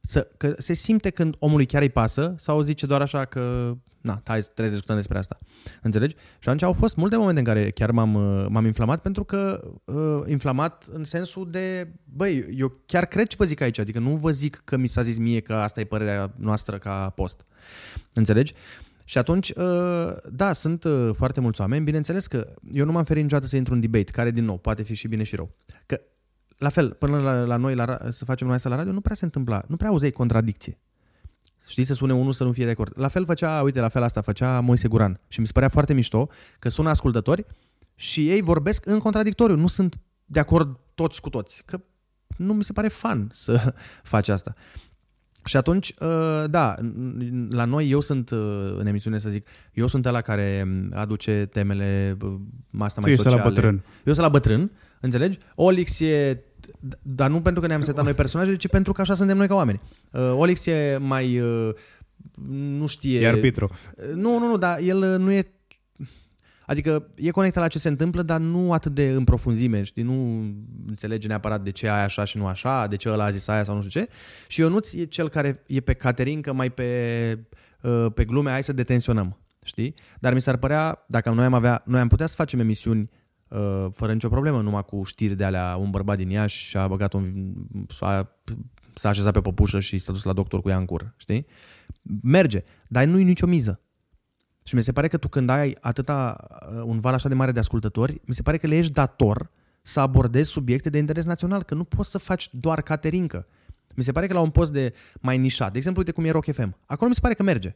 să, 0.01 0.27
că 0.37 0.53
se 0.57 0.73
simte 0.73 1.09
când 1.09 1.35
omului 1.39 1.65
chiar 1.65 1.81
îi 1.81 1.89
pasă 1.89 2.35
sau 2.37 2.61
zice 2.61 2.85
doar 2.85 3.01
așa 3.01 3.25
că 3.25 3.73
na, 4.01 4.21
hai 4.25 4.39
trebuie 4.39 4.65
să 4.65 4.71
discutăm 4.71 4.95
despre 4.95 5.17
asta. 5.17 5.37
Înțelegi? 5.81 6.15
Și 6.15 6.49
atunci 6.49 6.61
au 6.61 6.73
fost 6.73 6.95
multe 6.95 7.15
momente 7.15 7.39
în 7.39 7.45
care 7.45 7.71
chiar 7.71 7.91
m-am, 7.91 8.09
m-am 8.49 8.65
inflamat 8.65 9.01
pentru 9.01 9.23
că 9.23 9.71
uh, 9.85 10.21
inflamat 10.27 10.85
în 10.91 11.03
sensul 11.03 11.49
de 11.51 11.93
băi, 12.03 12.45
eu 12.57 12.81
chiar 12.85 13.05
cred 13.05 13.27
ce 13.27 13.35
vă 13.39 13.45
zic 13.45 13.61
aici, 13.61 13.79
adică 13.79 13.99
nu 13.99 14.15
vă 14.15 14.31
zic 14.31 14.61
că 14.65 14.77
mi 14.77 14.87
s-a 14.87 15.01
zis 15.01 15.17
mie 15.17 15.39
că 15.39 15.53
asta 15.53 15.79
e 15.79 15.83
părerea 15.83 16.33
noastră 16.37 16.77
ca 16.77 17.09
post. 17.15 17.45
Înțelegi? 18.13 18.53
Și 19.05 19.17
atunci, 19.17 19.49
uh, 19.49 20.11
da, 20.31 20.53
sunt 20.53 20.83
uh, 20.83 21.09
foarte 21.15 21.39
mulți 21.39 21.61
oameni, 21.61 21.83
bineînțeles 21.83 22.27
că 22.27 22.53
eu 22.71 22.85
nu 22.85 22.91
m-am 22.91 23.03
ferit 23.03 23.23
niciodată 23.23 23.47
să 23.47 23.55
intru 23.55 23.73
în 23.73 23.79
debate, 23.79 24.11
care 24.11 24.31
din 24.31 24.45
nou 24.45 24.57
poate 24.57 24.83
fi 24.83 24.93
și 24.93 25.07
bine 25.07 25.23
și 25.23 25.35
rău. 25.35 25.55
Că 25.85 26.01
la 26.59 26.69
fel, 26.69 26.93
până 26.93 27.19
la, 27.19 27.43
la 27.43 27.55
noi 27.55 27.75
la, 27.75 27.97
să 28.09 28.25
facem 28.25 28.47
noi 28.47 28.55
asta 28.55 28.69
la 28.69 28.75
radio, 28.75 28.91
nu 28.91 29.01
prea 29.01 29.15
se 29.15 29.25
întâmpla, 29.25 29.63
nu 29.67 29.75
prea 29.75 29.89
auzeai 29.89 30.11
contradicție. 30.11 30.79
Știi, 31.67 31.83
să 31.83 31.93
sune 31.93 32.13
unul 32.13 32.33
să 32.33 32.43
nu 32.43 32.51
fie 32.51 32.65
de 32.65 32.71
acord. 32.71 32.93
La 32.95 33.07
fel 33.07 33.25
făcea, 33.25 33.61
uite, 33.61 33.79
la 33.79 33.89
fel 33.89 34.03
asta 34.03 34.21
făcea 34.21 34.59
Moise 34.59 34.87
Guran. 34.87 35.19
Și 35.27 35.39
mi 35.39 35.45
se 35.45 35.51
părea 35.51 35.69
foarte 35.69 35.93
mișto 35.93 36.29
că 36.59 36.69
sună 36.69 36.89
ascultători 36.89 37.45
și 37.95 38.29
ei 38.29 38.41
vorbesc 38.41 38.85
în 38.85 38.99
contradictoriu. 38.99 39.55
Nu 39.55 39.67
sunt 39.67 39.99
de 40.25 40.39
acord 40.39 40.79
toți 40.95 41.21
cu 41.21 41.29
toți. 41.29 41.63
Că 41.65 41.79
nu 42.37 42.53
mi 42.53 42.63
se 42.63 42.73
pare 42.73 42.87
fan 42.87 43.29
să 43.33 43.73
faci 44.03 44.27
asta. 44.27 44.53
Și 45.45 45.57
atunci, 45.57 45.93
uh, 45.99 46.43
da, 46.49 46.75
la 47.49 47.65
noi 47.65 47.89
eu 47.89 47.99
sunt 47.99 48.29
uh, 48.29 48.75
în 48.77 48.85
emisiune 48.85 49.19
să 49.19 49.29
zic, 49.29 49.47
eu 49.73 49.87
sunt 49.87 50.05
ăla 50.05 50.21
care 50.21 50.67
aduce 50.91 51.47
temele 51.51 52.17
uh, 52.21 52.35
asta 52.77 53.01
mai 53.01 53.09
Tu 53.09 53.15
ești 53.15 53.23
sociale. 53.23 53.43
la 53.43 53.49
bătrân. 53.49 53.83
Eu 54.05 54.13
sunt 54.13 54.25
la 54.25 54.29
bătrân, 54.29 54.71
înțelegi? 54.99 55.37
Olix 55.55 55.99
e, 55.99 56.43
dar 57.01 57.29
nu 57.29 57.41
pentru 57.41 57.61
că 57.61 57.67
ne-am 57.67 57.81
setat 57.81 58.03
noi 58.03 58.13
personaje, 58.13 58.55
ci 58.55 58.67
pentru 58.67 58.93
că 58.93 59.01
așa 59.01 59.15
suntem 59.15 59.37
noi 59.37 59.47
ca 59.47 59.55
oameni. 59.55 59.81
Olix 60.33 60.65
e 60.65 60.97
mai, 61.01 61.41
nu 62.59 62.85
știe... 62.85 63.19
E 63.19 63.27
arbitru. 63.27 63.69
Nu, 64.15 64.39
nu, 64.39 64.47
nu, 64.47 64.57
dar 64.57 64.79
el 64.79 65.17
nu 65.19 65.31
e 65.31 65.51
Adică 66.69 67.07
e 67.15 67.31
conectat 67.31 67.63
la 67.63 67.69
ce 67.69 67.79
se 67.79 67.87
întâmplă, 67.87 68.21
dar 68.21 68.39
nu 68.39 68.73
atât 68.73 68.93
de 68.93 69.09
în 69.09 69.23
profunzime, 69.23 69.83
știi? 69.83 70.03
Nu 70.03 70.45
înțelege 70.87 71.27
neapărat 71.27 71.61
de 71.61 71.71
ce 71.71 71.87
ai 71.87 72.03
așa 72.03 72.23
și 72.23 72.37
nu 72.37 72.45
așa, 72.45 72.87
de 72.87 72.95
ce 72.95 73.09
ăla 73.09 73.23
a 73.23 73.29
zis 73.29 73.47
aia 73.47 73.63
sau 73.63 73.75
nu 73.75 73.81
știu 73.81 74.01
ce. 74.01 74.09
Și 74.47 74.59
Ionuț 74.59 74.93
e 74.93 75.05
cel 75.05 75.29
care 75.29 75.63
e 75.67 75.79
pe 75.79 75.93
caterincă, 75.93 76.53
mai 76.53 76.69
pe, 76.69 77.39
uh, 77.81 78.05
pe 78.13 78.25
glume, 78.25 78.49
hai 78.49 78.63
să 78.63 78.73
detenționăm, 78.73 79.37
știi? 79.63 79.93
Dar 80.19 80.33
mi 80.33 80.41
s-ar 80.41 80.57
părea, 80.57 81.03
dacă 81.07 81.29
noi 81.29 81.45
am 81.45 81.53
avea, 81.53 81.83
noi 81.85 81.99
am 81.99 82.07
putea 82.07 82.25
să 82.25 82.35
facem 82.35 82.59
emisiuni 82.59 83.01
uh, 83.01 83.18
fără 83.93 84.13
nicio 84.13 84.29
problemă, 84.29 84.61
numai 84.61 84.85
cu 84.85 85.03
știri 85.03 85.35
de 85.35 85.43
alea, 85.43 85.75
un 85.75 85.89
bărbat 85.89 86.17
din 86.17 86.29
Iași 86.29 86.65
și 86.65 86.77
a 86.77 86.87
băgat 86.87 87.13
un, 87.13 87.53
s-a, 87.87 88.35
s-a 88.93 89.09
așezat 89.09 89.33
pe 89.33 89.41
păpușă 89.41 89.79
și 89.79 89.97
s-a 89.97 90.11
dus 90.11 90.23
la 90.23 90.33
doctor 90.33 90.61
cu 90.61 90.69
ea 90.69 90.77
în 90.77 90.85
cur, 90.85 91.13
știi? 91.17 91.45
Merge, 92.21 92.63
dar 92.87 93.05
nu 93.05 93.19
e 93.19 93.23
nicio 93.23 93.47
miză. 93.47 93.81
Și 94.63 94.75
mi 94.75 94.83
se 94.83 94.91
pare 94.91 95.07
că 95.07 95.17
tu 95.17 95.27
când 95.27 95.49
ai 95.49 95.77
atâta, 95.81 96.47
uh, 96.71 96.81
un 96.85 96.99
val 96.99 97.13
așa 97.13 97.27
de 97.27 97.33
mare 97.33 97.51
de 97.51 97.59
ascultători, 97.59 98.21
mi 98.25 98.33
se 98.33 98.41
pare 98.41 98.57
că 98.57 98.67
le 98.67 98.77
ești 98.77 98.91
dator 98.91 99.51
să 99.81 99.99
abordezi 99.99 100.49
subiecte 100.49 100.89
de 100.89 100.97
interes 100.97 101.23
național, 101.23 101.63
că 101.63 101.75
nu 101.75 101.83
poți 101.83 102.09
să 102.09 102.17
faci 102.17 102.49
doar 102.51 102.81
caterincă. 102.81 103.47
Mi 103.95 104.03
se 104.03 104.11
pare 104.11 104.27
că 104.27 104.33
la 104.33 104.39
un 104.39 104.49
post 104.49 104.71
de 104.71 104.93
mai 105.19 105.37
nișat, 105.37 105.71
de 105.71 105.77
exemplu, 105.77 106.01
uite 106.01 106.13
cum 106.13 106.25
e 106.25 106.31
Rock 106.31 106.51
FM, 106.51 106.77
acolo 106.85 107.09
mi 107.09 107.15
se 107.15 107.21
pare 107.21 107.33
că 107.33 107.43
merge. 107.43 107.75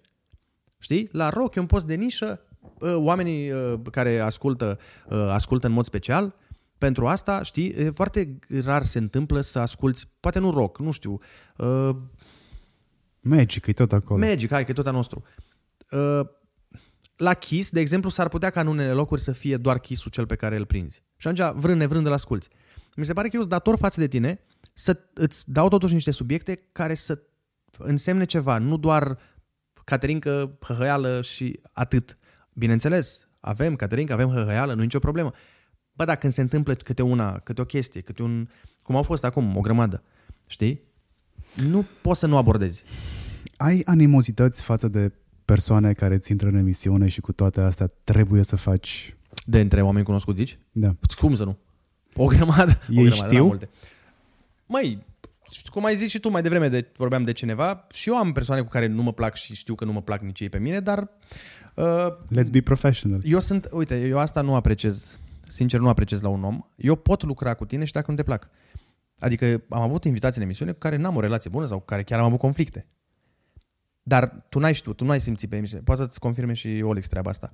Știi? 0.77 1.09
La 1.11 1.29
rock 1.29 1.55
e 1.55 1.59
un 1.59 1.65
post 1.65 1.85
de 1.85 1.95
nișă, 1.95 2.41
uh, 2.41 2.52
oamenii 2.95 3.51
uh, 3.51 3.73
care 3.91 4.19
ascultă, 4.19 4.79
ascultă 5.09 5.67
în 5.67 5.73
mod 5.73 5.85
special, 5.85 6.35
pentru 6.77 7.07
asta, 7.07 7.41
știi, 7.41 7.69
e 7.69 7.89
foarte 7.89 8.39
rar 8.63 8.83
se 8.83 8.97
întâmplă 8.97 9.41
să 9.41 9.59
asculți, 9.59 10.07
poate 10.19 10.39
nu 10.39 10.51
rock, 10.51 10.79
nu 10.79 10.91
știu. 10.91 11.19
Magic, 13.19 13.67
e 13.67 13.73
tot 13.73 13.91
acolo. 13.91 14.25
Magic, 14.25 14.49
hai, 14.49 14.65
că 14.65 14.71
e 14.71 14.73
tot 14.73 14.87
a 14.87 14.91
nostru 14.91 15.23
la 17.23 17.33
Kiss, 17.33 17.69
de 17.69 17.79
exemplu, 17.79 18.09
s-ar 18.09 18.27
putea 18.27 18.49
ca 18.49 18.59
în 18.59 18.67
unele 18.67 18.91
locuri 18.91 19.21
să 19.21 19.31
fie 19.31 19.57
doar 19.57 19.79
Kiss-ul 19.79 20.11
cel 20.11 20.25
pe 20.25 20.35
care 20.35 20.55
îl 20.55 20.65
prinzi. 20.65 21.03
Și 21.17 21.27
atunci, 21.27 21.61
vrând 21.61 21.79
nevrând, 21.79 22.05
îl 22.05 22.13
asculti. 22.13 22.47
Mi 22.95 23.05
se 23.05 23.13
pare 23.13 23.27
că 23.27 23.35
eu 23.35 23.41
sunt 23.41 23.53
dator 23.53 23.77
față 23.77 23.99
de 23.99 24.07
tine 24.07 24.39
să 24.73 24.99
îți 25.13 25.43
dau 25.45 25.67
totuși 25.67 25.93
niște 25.93 26.11
subiecte 26.11 26.69
care 26.71 26.93
să 26.93 27.19
însemne 27.77 28.25
ceva, 28.25 28.57
nu 28.57 28.77
doar 28.77 29.17
Caterincă, 29.83 30.57
hăhăială 30.61 31.21
și 31.21 31.59
atât. 31.73 32.17
Bineînțeles, 32.53 33.27
avem 33.39 33.75
Caterincă, 33.75 34.13
avem 34.13 34.29
hăhăială, 34.29 34.73
nu 34.73 34.81
e 34.81 34.83
nicio 34.83 34.99
problemă. 34.99 35.33
Bă, 35.93 36.05
dacă 36.05 36.19
când 36.19 36.33
se 36.33 36.41
întâmplă 36.41 36.73
câte 36.73 37.01
una, 37.01 37.39
câte 37.39 37.61
o 37.61 37.65
chestie, 37.65 38.01
câte 38.01 38.21
un... 38.21 38.47
Cum 38.81 38.95
au 38.95 39.03
fost 39.03 39.23
acum, 39.23 39.57
o 39.57 39.61
grămadă, 39.61 40.03
știi? 40.47 40.81
Nu 41.55 41.85
poți 42.01 42.19
să 42.19 42.27
nu 42.27 42.37
abordezi. 42.37 42.83
Ai 43.57 43.81
animozități 43.85 44.61
față 44.61 44.87
de 44.87 45.11
persoane 45.45 45.93
care 45.93 46.17
ți 46.17 46.31
intră 46.31 46.47
în 46.47 46.55
emisiune 46.55 47.07
și 47.07 47.21
cu 47.21 47.31
toate 47.31 47.61
astea 47.61 47.91
trebuie 48.03 48.43
să 48.43 48.55
faci... 48.55 49.15
De 49.45 49.59
între 49.59 49.81
oameni 49.81 50.05
cunoscuți, 50.05 50.37
zici? 50.37 50.57
Da. 50.71 50.95
Cum 51.19 51.35
să 51.35 51.43
nu? 51.43 51.57
O 52.15 52.25
grămadă. 52.25 52.79
Ei 52.89 52.97
o 52.97 53.09
grămadă, 53.09 53.27
știu? 53.27 53.45
Multe. 53.45 53.69
Măi, 54.65 55.05
cum 55.65 55.85
ai 55.85 55.95
zis 55.95 56.09
și 56.09 56.19
tu 56.19 56.29
mai 56.29 56.41
devreme, 56.41 56.67
de, 56.67 56.91
vorbeam 56.95 57.23
de 57.23 57.31
cineva, 57.31 57.87
și 57.93 58.09
eu 58.09 58.17
am 58.17 58.31
persoane 58.31 58.61
cu 58.61 58.69
care 58.69 58.87
nu 58.87 59.03
mă 59.03 59.13
plac 59.13 59.35
și 59.35 59.55
știu 59.55 59.75
că 59.75 59.85
nu 59.85 59.91
mă 59.91 60.01
plac 60.01 60.21
nici 60.21 60.39
ei 60.39 60.49
pe 60.49 60.59
mine, 60.59 60.79
dar... 60.79 61.09
Uh, 61.75 62.07
Let's 62.29 62.51
be 62.51 62.61
professional. 62.61 63.19
Eu 63.23 63.39
sunt, 63.39 63.67
uite, 63.71 64.07
eu 64.07 64.19
asta 64.19 64.41
nu 64.41 64.55
apreciez, 64.55 65.19
sincer 65.47 65.79
nu 65.79 65.89
apreciez 65.89 66.21
la 66.21 66.29
un 66.29 66.43
om. 66.43 66.61
Eu 66.75 66.95
pot 66.95 67.23
lucra 67.23 67.53
cu 67.53 67.65
tine 67.65 67.85
și 67.85 67.91
dacă 67.91 68.11
nu 68.11 68.17
te 68.17 68.23
plac. 68.23 68.49
Adică 69.19 69.63
am 69.69 69.81
avut 69.81 70.03
invitații 70.03 70.37
în 70.37 70.45
emisiune 70.45 70.71
cu 70.71 70.77
care 70.77 70.95
n-am 70.95 71.15
o 71.15 71.19
relație 71.19 71.49
bună 71.49 71.65
sau 71.65 71.79
cu 71.79 71.85
care 71.85 72.03
chiar 72.03 72.19
am 72.19 72.25
avut 72.25 72.39
conflicte. 72.39 72.87
Dar 74.03 74.45
tu 74.49 74.59
n-ai 74.59 74.73
știut, 74.73 74.95
tu 74.95 75.03
nu 75.03 75.11
ai 75.11 75.21
simțit 75.21 75.49
pe 75.49 75.55
emisiune. 75.55 75.83
Poate 75.83 76.01
să-ți 76.01 76.19
confirme 76.19 76.53
și 76.53 76.81
Olix 76.83 77.07
treaba 77.07 77.29
asta. 77.29 77.53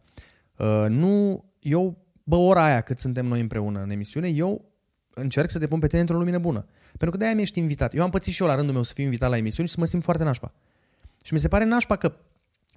Uh, 0.57 0.85
nu, 0.87 1.43
eu, 1.59 1.97
bă, 2.23 2.35
ora 2.35 2.63
aia 2.63 2.81
cât 2.81 2.99
suntem 2.99 3.25
noi 3.25 3.39
împreună 3.39 3.81
în 3.81 3.89
emisiune, 3.89 4.27
eu 4.27 4.65
încerc 5.13 5.49
să 5.49 5.59
te 5.59 5.67
pun 5.67 5.79
pe 5.79 5.87
tine 5.87 6.01
într-o 6.01 6.17
lumină 6.17 6.37
bună. 6.37 6.65
Pentru 6.89 7.09
că 7.09 7.17
de-aia 7.17 7.35
mi-ești 7.35 7.59
invitat. 7.59 7.95
Eu 7.95 8.03
am 8.03 8.09
pățit 8.09 8.33
și 8.33 8.41
eu 8.41 8.47
la 8.47 8.55
rândul 8.55 8.73
meu 8.73 8.83
să 8.83 8.93
fiu 8.93 9.03
invitat 9.03 9.29
la 9.29 9.37
emisiuni 9.37 9.67
și 9.67 9.73
să 9.73 9.79
mă 9.79 9.85
simt 9.85 10.03
foarte 10.03 10.23
nașpa. 10.23 10.53
Și 11.23 11.33
mi 11.33 11.39
se 11.39 11.47
pare 11.47 11.65
nașpa 11.65 11.95
că, 11.95 12.13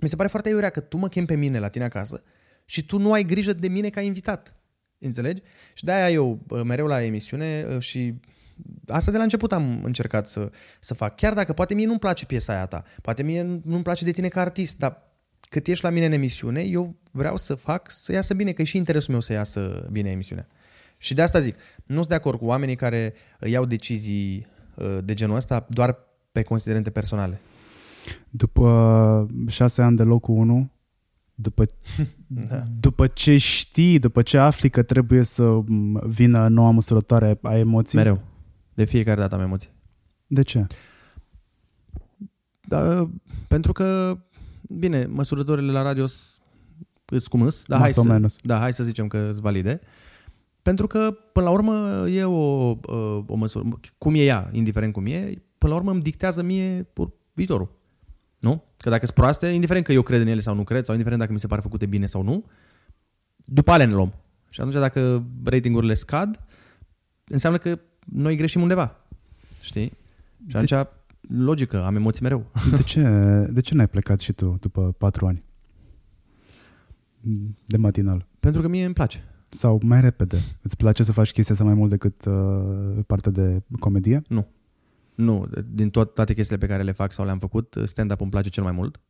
mi 0.02 0.08
se 0.08 0.16
pare 0.16 0.28
foarte 0.28 0.48
iurea 0.48 0.70
că 0.70 0.80
tu 0.80 0.96
mă 0.96 1.08
chem 1.08 1.24
pe 1.24 1.36
mine 1.36 1.58
la 1.58 1.68
tine 1.68 1.84
acasă 1.84 2.22
și 2.64 2.84
tu 2.84 2.98
nu 2.98 3.12
ai 3.12 3.24
grijă 3.24 3.52
de 3.52 3.68
mine 3.68 3.90
ca 3.90 4.00
invitat. 4.00 4.54
Înțelegi? 4.98 5.42
Și 5.74 5.84
de-aia 5.84 6.10
eu 6.10 6.40
mereu 6.64 6.86
la 6.86 7.02
emisiune 7.02 7.66
uh, 7.68 7.78
și 7.78 8.14
asta 8.86 9.10
de 9.10 9.16
la 9.16 9.22
început 9.22 9.52
am 9.52 9.84
încercat 9.84 10.28
să, 10.28 10.50
să 10.80 10.94
fac. 10.94 11.16
Chiar 11.16 11.34
dacă 11.34 11.52
poate 11.52 11.74
mie 11.74 11.86
nu-mi 11.86 11.98
place 11.98 12.26
piesa 12.26 12.52
aia 12.52 12.66
ta, 12.66 12.84
poate 13.02 13.22
mie 13.22 13.42
nu-mi 13.64 13.82
place 13.82 14.04
de 14.04 14.10
tine 14.10 14.28
ca 14.28 14.40
artist, 14.40 14.78
dar 14.78 15.02
cât 15.48 15.66
ești 15.66 15.84
la 15.84 15.90
mine 15.90 16.06
în 16.06 16.12
emisiune, 16.12 16.60
eu 16.60 16.96
vreau 17.12 17.36
să 17.36 17.54
fac 17.54 17.90
să 17.90 18.12
iasă 18.12 18.34
bine, 18.34 18.52
că 18.52 18.62
e 18.62 18.64
și 18.64 18.76
interesul 18.76 19.12
meu 19.12 19.20
să 19.20 19.32
iasă 19.32 19.88
bine 19.90 20.10
emisiunea. 20.10 20.46
Și 20.96 21.14
de 21.14 21.22
asta 21.22 21.40
zic, 21.40 21.56
nu 21.86 21.96
sunt 21.96 22.08
de 22.08 22.14
acord 22.14 22.38
cu 22.38 22.44
oamenii 22.44 22.76
care 22.76 23.14
iau 23.40 23.64
decizii 23.64 24.46
uh, 24.74 24.98
de 25.04 25.14
genul 25.14 25.36
ăsta 25.36 25.66
doar 25.68 25.98
pe 26.32 26.42
considerente 26.42 26.90
personale. 26.90 27.40
După 28.30 29.26
șase 29.46 29.82
ani 29.82 29.96
de 29.96 30.02
locul 30.02 30.34
1, 30.36 30.70
după, 31.34 31.64
da. 32.50 32.62
după 32.80 33.06
ce 33.06 33.36
știi, 33.36 33.98
după 33.98 34.22
ce 34.22 34.38
afli 34.38 34.70
că 34.70 34.82
trebuie 34.82 35.22
să 35.22 35.58
vină 36.06 36.48
noua 36.48 36.70
măsurătoare 36.70 37.38
a 37.42 37.56
emoții. 37.56 37.98
Mereu. 37.98 38.20
De 38.74 38.84
fiecare 38.84 39.20
dată 39.20 39.34
am 39.34 39.40
emoții. 39.40 39.70
De 40.26 40.42
ce? 40.42 40.66
Da, 42.60 43.10
pentru 43.48 43.72
că, 43.72 44.18
bine, 44.68 45.04
măsurătorile 45.04 45.72
la 45.72 45.82
radio 45.82 46.06
sunt 46.06 47.26
cum 47.28 47.42
îs, 47.42 47.64
dar 47.66 47.78
hai, 47.78 47.90
să, 47.90 48.20
da, 48.42 48.58
hai 48.58 48.72
să 48.72 48.82
zicem 48.84 49.06
că 49.06 49.28
sunt 49.30 49.42
valide. 49.42 49.80
Pentru 50.62 50.86
că, 50.86 51.16
până 51.32 51.46
la 51.46 51.52
urmă, 51.52 52.08
e 52.08 52.24
o, 52.24 52.76
o 53.26 53.34
măsură, 53.34 53.68
cum 53.98 54.14
e 54.14 54.24
ea, 54.24 54.50
indiferent 54.52 54.92
cum 54.92 55.06
e, 55.06 55.42
până 55.58 55.72
la 55.72 55.78
urmă 55.78 55.90
îmi 55.90 56.02
dictează 56.02 56.42
mie 56.42 56.92
viitorul. 57.32 57.80
Nu? 58.42 58.64
Că 58.76 58.90
dacă 58.90 59.04
sunt 59.04 59.16
proaste, 59.16 59.46
indiferent 59.46 59.84
că 59.84 59.92
eu 59.92 60.02
cred 60.02 60.20
în 60.20 60.26
ele 60.26 60.40
sau 60.40 60.54
nu 60.54 60.64
cred, 60.64 60.84
sau 60.84 60.92
indiferent 60.92 61.20
dacă 61.20 61.32
mi 61.32 61.40
se 61.40 61.46
pare 61.46 61.60
făcute 61.60 61.86
bine 61.86 62.06
sau 62.06 62.22
nu, 62.22 62.44
după 63.44 63.70
alea 63.70 63.86
ne 63.86 63.92
luăm. 63.92 64.14
Și 64.48 64.60
atunci 64.60 64.76
dacă 64.76 65.26
ratingurile 65.44 65.94
scad, 65.94 66.40
înseamnă 67.24 67.58
că 67.58 67.78
noi 68.04 68.36
greșim 68.36 68.62
undeva. 68.62 68.96
Știi? 69.60 69.92
Și 70.46 70.56
atunci, 70.56 70.70
de... 70.70 70.88
logică, 71.28 71.84
am 71.84 71.96
emoții 71.96 72.22
mereu. 72.22 72.50
De 72.76 72.82
ce, 72.82 73.02
de 73.50 73.60
ce 73.60 73.74
n-ai 73.74 73.88
plecat 73.88 74.20
și 74.20 74.32
tu 74.32 74.56
după 74.60 74.94
patru 74.98 75.26
ani? 75.26 75.42
De 77.66 77.76
matinal. 77.76 78.26
Pentru 78.40 78.62
că 78.62 78.68
mie 78.68 78.84
îmi 78.84 78.94
place. 78.94 79.24
Sau 79.48 79.80
mai 79.84 80.00
repede. 80.00 80.38
Îți 80.62 80.76
place 80.76 81.02
să 81.02 81.12
faci 81.12 81.32
chestia 81.32 81.54
asta 81.54 81.66
mai 81.66 81.74
mult 81.74 81.90
decât 81.90 82.24
uh, 82.24 83.04
partea 83.06 83.30
de 83.30 83.62
comedie? 83.78 84.22
Nu. 84.28 84.46
Nu. 85.14 85.48
Din 85.66 85.90
tot, 85.90 86.14
toate 86.14 86.34
chestiile 86.34 86.66
pe 86.66 86.72
care 86.72 86.82
le 86.82 86.92
fac 86.92 87.12
sau 87.12 87.24
le-am 87.24 87.38
făcut, 87.38 87.76
stand-up 87.84 88.20
îmi 88.20 88.30
place 88.30 88.48
cel 88.48 88.62
mai 88.62 88.72
mult. 88.72 89.00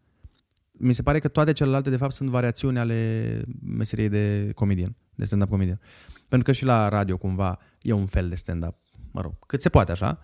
Mi 0.72 0.92
se 0.92 1.02
pare 1.02 1.18
că 1.18 1.28
toate 1.28 1.52
celelalte, 1.52 1.90
de 1.90 1.96
fapt, 1.96 2.12
sunt 2.12 2.28
variațiuni 2.28 2.78
ale 2.78 3.42
meseriei 3.62 4.08
de 4.08 4.52
comedian, 4.54 4.96
de 5.14 5.24
stand-up 5.24 5.48
comedian. 5.48 5.80
Pentru 6.28 6.50
că 6.50 6.52
și 6.52 6.64
la 6.64 6.88
radio, 6.88 7.16
cumva, 7.16 7.58
e 7.80 7.92
un 7.92 8.06
fel 8.06 8.28
de 8.28 8.34
stand-up 8.34 8.76
mă 9.12 9.20
rog, 9.20 9.32
cât 9.46 9.62
se 9.62 9.68
poate 9.68 9.92
așa. 9.92 10.20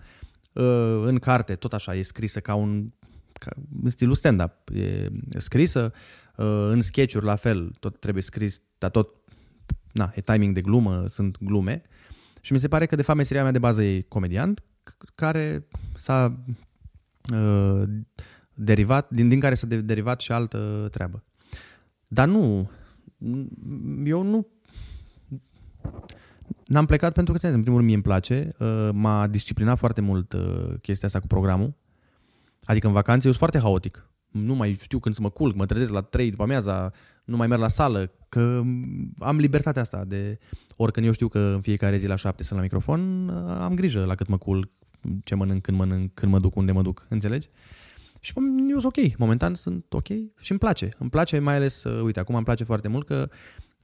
Uh, 0.53 1.03
în 1.05 1.18
carte, 1.18 1.55
tot 1.55 1.72
așa, 1.72 1.95
e 1.95 2.03
scrisă 2.03 2.41
ca 2.41 2.55
un 2.55 2.91
ca, 3.33 3.51
în 3.83 3.91
stilul 3.91 4.14
stand-up. 4.14 4.53
E 4.74 5.09
scrisă, 5.37 5.93
uh, 6.37 6.47
în 6.47 6.81
sketch 6.81 7.14
la 7.20 7.37
fel, 7.37 7.72
tot 7.81 8.01
trebuie 8.01 8.22
scris, 8.22 8.62
dar 8.79 8.91
tot, 8.91 9.09
na, 9.93 10.12
e 10.14 10.20
timing 10.20 10.55
de 10.55 10.61
glumă, 10.61 11.07
sunt 11.07 11.37
glume. 11.41 11.83
Și 12.41 12.53
mi 12.53 12.59
se 12.59 12.68
pare 12.68 12.87
că, 12.87 12.97
de 12.97 13.03
fapt, 13.03 13.18
meseria 13.18 13.43
mea 13.43 13.53
de 13.53 13.59
bază 13.59 13.83
e 13.83 14.01
comediant, 14.01 14.64
care 15.14 15.66
s-a 15.97 16.45
uh, 17.32 17.82
derivat, 18.55 19.11
din, 19.11 19.28
din 19.28 19.41
care 19.41 19.55
s-a 19.55 19.66
derivat 19.66 20.20
și 20.20 20.32
altă 20.32 20.89
treabă. 20.91 21.24
Dar 22.07 22.28
nu, 22.28 22.70
eu 24.05 24.22
nu 24.22 24.47
N-am 26.66 26.86
plecat 26.86 27.12
pentru 27.12 27.34
că, 27.34 27.47
în 27.47 27.61
primul 27.61 27.78
rând, 27.78 27.84
mie 27.84 27.95
îmi 27.95 28.03
place. 28.03 28.55
Uh, 28.59 28.89
m-a 28.93 29.26
disciplinat 29.26 29.78
foarte 29.78 30.01
mult 30.01 30.32
uh, 30.32 30.74
chestia 30.82 31.07
asta 31.07 31.20
cu 31.20 31.26
programul. 31.26 31.74
Adică 32.64 32.86
în 32.86 32.93
vacanțe 32.93 33.26
eu 33.26 33.32
sunt 33.32 33.51
foarte 33.51 33.59
haotic. 33.59 34.11
nu 34.30 34.55
mai 34.55 34.78
știu 34.80 34.99
când 34.99 35.14
să 35.14 35.20
mă 35.22 35.30
culc, 35.30 35.55
mă 35.55 35.66
trezesc 35.66 35.93
la 35.93 36.01
3 36.01 36.30
după 36.30 36.43
amiaza, 36.43 36.93
nu 37.24 37.36
mai 37.36 37.47
merg 37.47 37.61
la 37.61 37.68
sală, 37.68 38.12
că 38.28 38.62
am 39.18 39.39
libertatea 39.39 39.82
asta 39.82 40.05
de 40.05 40.39
oricând 40.76 41.07
eu 41.07 41.12
știu 41.12 41.28
că 41.28 41.39
în 41.39 41.61
fiecare 41.61 41.97
zi 41.97 42.07
la 42.07 42.16
7 42.16 42.43
sunt 42.43 42.59
la 42.59 42.64
microfon, 42.64 43.28
am 43.49 43.74
grijă 43.74 44.05
la 44.05 44.14
cât 44.14 44.26
mă 44.26 44.36
culc, 44.36 44.70
ce 45.25 45.35
mănânc, 45.35 45.63
când 45.63 45.77
mănânc, 45.77 46.15
când 46.15 46.33
mă 46.33 46.39
duc, 46.39 46.57
unde 46.57 46.73
mă 46.73 46.83
duc, 46.83 47.07
înțelegi? 47.09 47.49
Și 48.21 48.33
eu 48.71 48.79
sunt 48.81 48.97
ok, 48.97 49.17
momentan 49.17 49.55
sunt 49.55 49.93
ok 49.93 50.07
și 50.39 50.51
îmi 50.51 50.61
place. 50.61 50.89
Îmi 50.99 51.11
place 51.11 51.39
mai 51.39 51.55
ales, 51.55 51.85
uh, 51.85 52.03
uite, 52.03 52.21
acum 52.21 52.35
îmi 52.35 52.45
place 52.45 52.65
foarte 52.65 52.89
mult 52.89 53.07
că 53.07 53.29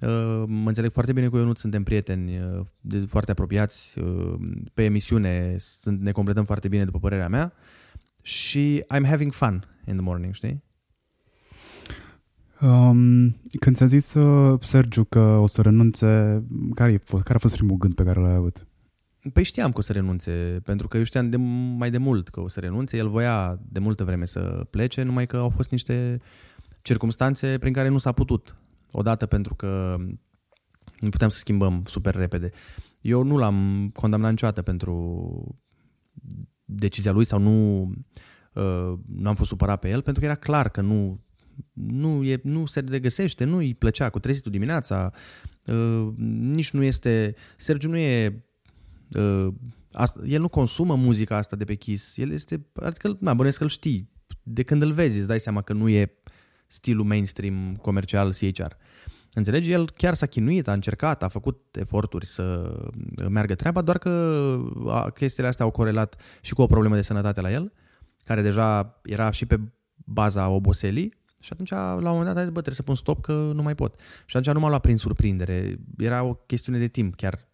uh, 0.01 0.45
mă 0.47 0.69
înțeleg 0.69 0.93
foarte 0.93 1.13
bine 1.13 1.29
cu 1.29 1.37
Ionut, 1.37 1.59
suntem 1.59 1.83
prieteni 1.83 2.39
uh, 2.39 2.61
de, 2.81 2.99
foarte 2.99 3.31
apropiați, 3.31 3.99
uh, 3.99 4.35
pe 4.75 4.85
emisiune 4.85 5.57
sunt, 5.59 6.01
ne 6.01 6.13
completăm 6.13 6.45
foarte 6.45 6.69
bine 6.69 6.85
după 6.85 6.99
părerea 6.99 7.29
mea 7.29 7.53
și 8.23 8.85
I'm 8.95 9.07
having 9.07 9.33
fun 9.33 9.65
in 9.87 9.93
the 9.93 10.03
morning, 10.03 10.35
știi? 10.35 10.63
Um, 12.61 13.37
când 13.61 13.77
ți-a 13.77 13.87
zis 13.87 14.15
uh, 14.15 14.61
Sergiu 14.61 15.05
că 15.05 15.21
o 15.21 15.47
să 15.47 15.63
renunțe, 15.63 16.43
care, 16.75 16.97
care 17.07 17.35
a 17.35 17.39
fost 17.39 17.55
primul 17.55 17.77
gând 17.77 17.95
pe 17.95 18.03
care 18.03 18.21
l-ai 18.21 18.35
avut? 18.35 18.67
Păi 19.33 19.43
știam 19.43 19.73
că 19.73 19.79
o 19.79 19.81
să 19.81 19.93
renunțe, 19.93 20.61
pentru 20.65 20.89
că 20.89 20.97
eu 20.97 21.03
știam 21.03 21.31
de, 21.31 21.37
mai 21.77 21.91
de 21.91 21.99
mult 21.99 22.29
că 22.29 22.41
o 22.41 22.49
să 22.49 22.61
renunțe. 22.61 22.97
El 22.97 23.09
voia 23.09 23.59
de 23.69 23.79
multă 23.79 24.05
vreme 24.05 24.25
să 24.25 24.67
plece, 24.71 25.03
numai 25.03 25.27
că 25.27 25.37
au 25.37 25.49
fost 25.49 25.71
niște 25.71 26.21
circumstanțe 26.83 27.59
prin 27.59 27.73
care 27.73 27.89
nu 27.89 27.99
s-a 27.99 28.13
putut. 28.13 28.57
Odată 28.91 29.27
pentru 29.27 29.55
că 29.55 29.97
nu 31.01 31.09
puteam 31.09 31.31
să 31.31 31.39
schimbăm 31.39 31.83
super 31.87 32.15
repede. 32.15 32.51
Eu 33.01 33.23
nu 33.23 33.37
l-am 33.37 33.91
condamnat 33.95 34.31
niciodată 34.31 34.63
pentru 34.63 35.63
decizia 36.65 37.13
lui 37.13 37.25
sau 37.25 37.39
nu, 37.39 37.81
uh, 38.53 38.99
nu 39.07 39.29
am 39.29 39.35
fost 39.35 39.49
supărat 39.49 39.81
pe 39.81 39.89
el, 39.89 40.03
pentru 40.03 40.23
că 40.23 40.29
era 40.29 40.39
clar 40.39 40.69
că 40.69 40.81
nu, 40.81 41.25
nu, 41.73 42.25
e, 42.25 42.41
nu 42.43 42.67
se 42.67 42.85
regăsește, 42.89 43.45
nu 43.45 43.57
îi 43.57 43.75
plăcea 43.75 44.11
cu 44.11 44.19
trezitul 44.19 44.53
dimineața, 44.53 45.11
uh, 45.67 46.09
nici 46.39 46.71
nu 46.71 46.83
este... 46.83 47.35
Sergiu 47.57 47.89
nu 47.89 47.97
e 47.97 48.27
uh, 48.27 48.54
el 50.27 50.41
nu 50.41 50.49
consumă 50.49 50.95
muzica 50.95 51.37
asta 51.37 51.57
de 51.57 51.65
pe 51.65 51.75
Kiss. 51.75 52.17
El 52.17 52.31
este, 52.31 52.67
adică, 52.75 53.17
na, 53.21 53.35
bănesc 53.35 53.57
că 53.57 53.63
îl 53.63 53.69
știi. 53.69 54.13
De 54.43 54.63
când 54.63 54.83
îl 54.83 54.93
vezi, 54.93 55.19
îți 55.19 55.27
dai 55.27 55.41
seama 55.41 55.63
că 55.63 55.73
nu 55.73 55.89
e 55.89 56.13
stilul 56.67 57.05
mainstream 57.05 57.77
comercial 57.83 58.33
CHR. 58.33 58.73
Înțelegi? 59.33 59.71
El 59.71 59.91
chiar 59.91 60.15
s-a 60.15 60.27
chinuit, 60.27 60.69
a 60.69 60.73
încercat, 60.73 61.23
a 61.23 61.29
făcut 61.29 61.77
eforturi 61.77 62.27
să 62.27 62.77
meargă 63.29 63.55
treaba, 63.55 63.83
doar 63.83 63.99
că 63.99 65.13
chestiile 65.15 65.49
astea 65.49 65.65
au 65.65 65.71
corelat 65.71 66.21
și 66.41 66.55
cu 66.55 66.63
o 66.63 66.67
problemă 66.67 66.95
de 66.95 67.03
sănătate 67.03 67.41
la 67.41 67.53
el, 67.53 67.73
care 68.25 68.43
deja 68.43 69.01
era 69.03 69.31
și 69.31 69.47
pe 69.47 69.61
baza 70.05 70.49
oboselii 70.49 71.23
și 71.41 71.51
atunci, 71.53 71.71
la 71.71 71.95
un 71.95 72.03
moment 72.03 72.25
dat, 72.25 72.37
a 72.37 72.41
zis, 72.41 72.51
bă, 72.51 72.61
trebuie 72.61 72.75
să 72.75 72.83
pun 72.83 72.95
stop 72.95 73.23
că 73.23 73.33
nu 73.33 73.63
mai 73.63 73.75
pot. 73.75 74.01
Și 74.27 74.37
atunci 74.37 74.55
nu 74.55 74.61
m-a 74.61 74.69
luat 74.69 74.81
prin 74.81 74.97
surprindere. 74.97 75.79
Era 75.99 76.23
o 76.23 76.35
chestiune 76.35 76.79
de 76.79 76.89
timp, 76.89 77.15
chiar 77.15 77.49